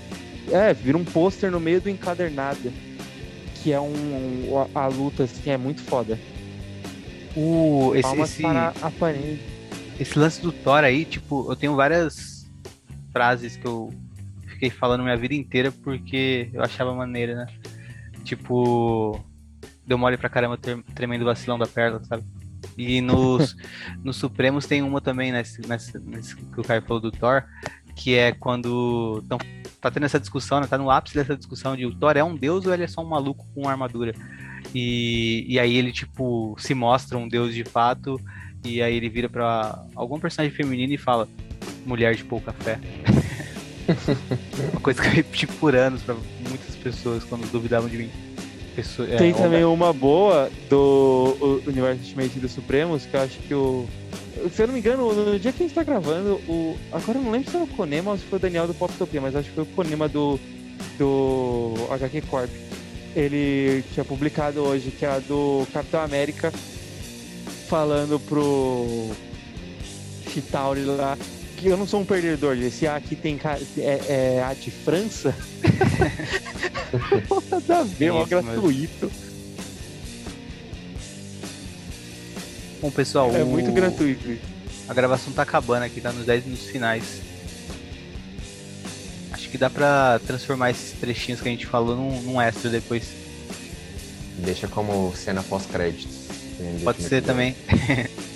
é, 0.52 0.74
vira 0.74 0.98
um 0.98 1.04
pôster 1.04 1.50
no 1.50 1.58
meio 1.58 1.80
do 1.80 1.88
encadernado. 1.88 2.70
Que 3.62 3.72
é 3.72 3.80
um. 3.80 3.86
um- 4.52 4.68
a, 4.74 4.82
a 4.82 4.86
luta, 4.86 5.22
assim, 5.24 5.48
é 5.48 5.56
muito 5.56 5.80
foda. 5.80 6.18
O, 7.34 7.92
esse, 7.94 8.02
Palmas 8.02 8.30
esse, 8.32 8.42
para 8.42 8.74
a 8.82 8.90
parede. 8.90 9.40
esse 9.98 10.18
lance 10.18 10.42
do 10.42 10.52
Thor 10.52 10.84
aí, 10.84 11.06
tipo, 11.06 11.50
eu 11.50 11.56
tenho 11.56 11.74
várias 11.74 12.46
frases 13.14 13.56
que 13.56 13.64
eu 13.66 13.94
fiquei 14.46 14.68
falando 14.68 15.02
minha 15.02 15.16
vida 15.16 15.32
inteira 15.34 15.72
porque 15.72 16.50
eu 16.52 16.62
achava 16.62 16.94
maneira, 16.94 17.34
né? 17.34 17.46
Tipo, 18.26 19.24
deu 19.86 19.96
mole 19.96 20.16
pra 20.16 20.28
caramba 20.28 20.58
tremendo 20.94 21.24
vacilão 21.24 21.56
da 21.56 21.66
perla, 21.66 22.02
sabe? 22.02 22.24
E 22.76 23.00
nos, 23.00 23.56
nos 24.02 24.16
Supremos 24.16 24.66
tem 24.66 24.82
uma 24.82 25.00
também, 25.00 25.30
nesse, 25.30 25.60
nesse, 25.66 25.96
nesse 26.00 26.34
que 26.34 26.60
o 26.60 26.64
Caio 26.64 26.82
falou 26.82 27.00
do 27.00 27.12
Thor, 27.12 27.44
que 27.94 28.16
é 28.16 28.32
quando 28.32 29.22
tão, 29.28 29.38
tá 29.80 29.92
tendo 29.92 30.06
essa 30.06 30.18
discussão, 30.18 30.60
né? 30.60 30.66
Tá 30.66 30.76
no 30.76 30.90
ápice 30.90 31.14
dessa 31.14 31.36
discussão 31.36 31.76
de 31.76 31.86
o 31.86 31.94
Thor 31.94 32.16
é 32.16 32.24
um 32.24 32.34
deus 32.34 32.66
ou 32.66 32.74
ele 32.74 32.82
é 32.82 32.88
só 32.88 33.00
um 33.00 33.08
maluco 33.08 33.46
com 33.54 33.68
armadura? 33.68 34.12
E, 34.74 35.46
e 35.48 35.60
aí 35.60 35.76
ele, 35.76 35.92
tipo, 35.92 36.56
se 36.58 36.74
mostra 36.74 37.16
um 37.16 37.28
deus 37.28 37.54
de 37.54 37.62
fato, 37.62 38.20
e 38.64 38.82
aí 38.82 38.96
ele 38.96 39.08
vira 39.08 39.28
pra 39.28 39.86
algum 39.94 40.18
personagem 40.18 40.54
feminino 40.54 40.92
e 40.92 40.98
fala, 40.98 41.28
mulher 41.86 42.16
de 42.16 42.24
pouca 42.24 42.52
fé. 42.52 42.80
Uma 44.72 44.80
coisa 44.80 45.00
que 45.00 45.08
eu 45.08 45.12
repeti 45.12 45.46
por 45.46 45.74
anos 45.76 46.02
pra 46.02 46.14
muitas 46.48 46.74
pessoas 46.76 47.24
quando 47.24 47.50
duvidavam 47.50 47.88
de 47.88 47.96
mim. 47.98 48.10
Pessoa- 48.74 49.08
é, 49.10 49.16
Tem 49.16 49.32
onda- 49.32 49.42
também 49.42 49.64
uma 49.64 49.92
boa 49.92 50.50
do 50.68 51.62
Universo 51.66 52.00
Ultimate 52.02 52.38
dos 52.38 52.52
Supremos, 52.52 53.06
que 53.06 53.14
eu 53.16 53.20
acho 53.20 53.38
que 53.38 53.54
o. 53.54 53.86
Se 54.54 54.62
eu 54.62 54.66
não 54.66 54.74
me 54.74 54.80
engano, 54.80 55.12
no 55.14 55.38
dia 55.38 55.50
que 55.50 55.62
a 55.62 55.66
gente 55.66 55.74
tá 55.74 55.82
gravando, 55.82 56.34
o. 56.46 56.76
Agora 56.92 57.18
eu 57.18 57.22
não 57.22 57.30
lembro 57.30 57.46
se 57.50 57.56
foi 57.56 57.62
o 57.62 57.66
Konema 57.68 58.10
ou 58.10 58.18
se 58.18 58.24
foi 58.24 58.38
o 58.38 58.42
Daniel 58.42 58.66
do 58.66 58.74
Poptopia, 58.74 59.20
mas 59.20 59.34
acho 59.34 59.48
que 59.48 59.54
foi 59.54 59.64
o 59.64 59.66
Konema 59.68 60.08
do. 60.08 60.38
do 60.98 61.72
HQ 61.90 62.20
Corp. 62.22 62.50
Ele 63.14 63.82
tinha 63.94 64.04
publicado 64.04 64.60
hoje, 64.60 64.90
que 64.90 65.06
é 65.06 65.08
a 65.08 65.18
do 65.20 65.66
Capitão 65.72 66.02
América 66.02 66.52
falando 67.66 68.20
pro 68.20 69.10
Chitauri 70.30 70.84
lá 70.84 71.16
que 71.56 71.66
eu 71.68 71.76
não 71.76 71.86
sou 71.86 72.00
um 72.00 72.04
perdedor, 72.04 72.56
esse 72.58 72.86
A 72.86 72.96
aqui 72.96 73.16
tem 73.16 73.38
é, 73.78 74.00
é 74.38 74.44
A 74.44 74.52
de 74.54 74.70
França. 74.70 75.34
Nada 77.50 77.78
a 77.78 77.82
ver, 77.82 78.12
é 78.12 78.24
gratuito. 78.26 79.10
Bom, 82.80 82.90
pessoal, 82.90 83.34
É 83.34 83.42
o- 83.42 83.46
muito 83.46 83.72
gratuito. 83.72 84.38
A 84.88 84.94
gravação 84.94 85.32
tá 85.32 85.42
acabando 85.42 85.82
aqui, 85.84 86.00
tá 86.00 86.12
nos 86.12 86.26
10 86.26 86.44
minutos 86.44 86.66
finais. 86.66 87.20
Acho 89.32 89.48
que 89.48 89.58
dá 89.58 89.68
pra 89.68 90.20
transformar 90.26 90.70
esses 90.70 90.92
trechinhos 90.92 91.40
que 91.40 91.48
a 91.48 91.50
gente 91.50 91.66
falou 91.66 91.96
num, 91.96 92.20
num 92.22 92.40
extra 92.40 92.70
depois. 92.70 93.04
Deixa 94.38 94.68
como 94.68 95.12
cena 95.16 95.42
pós-créditos. 95.42 96.26
Pode 96.84 97.02
ser 97.02 97.22
também. 97.22 97.56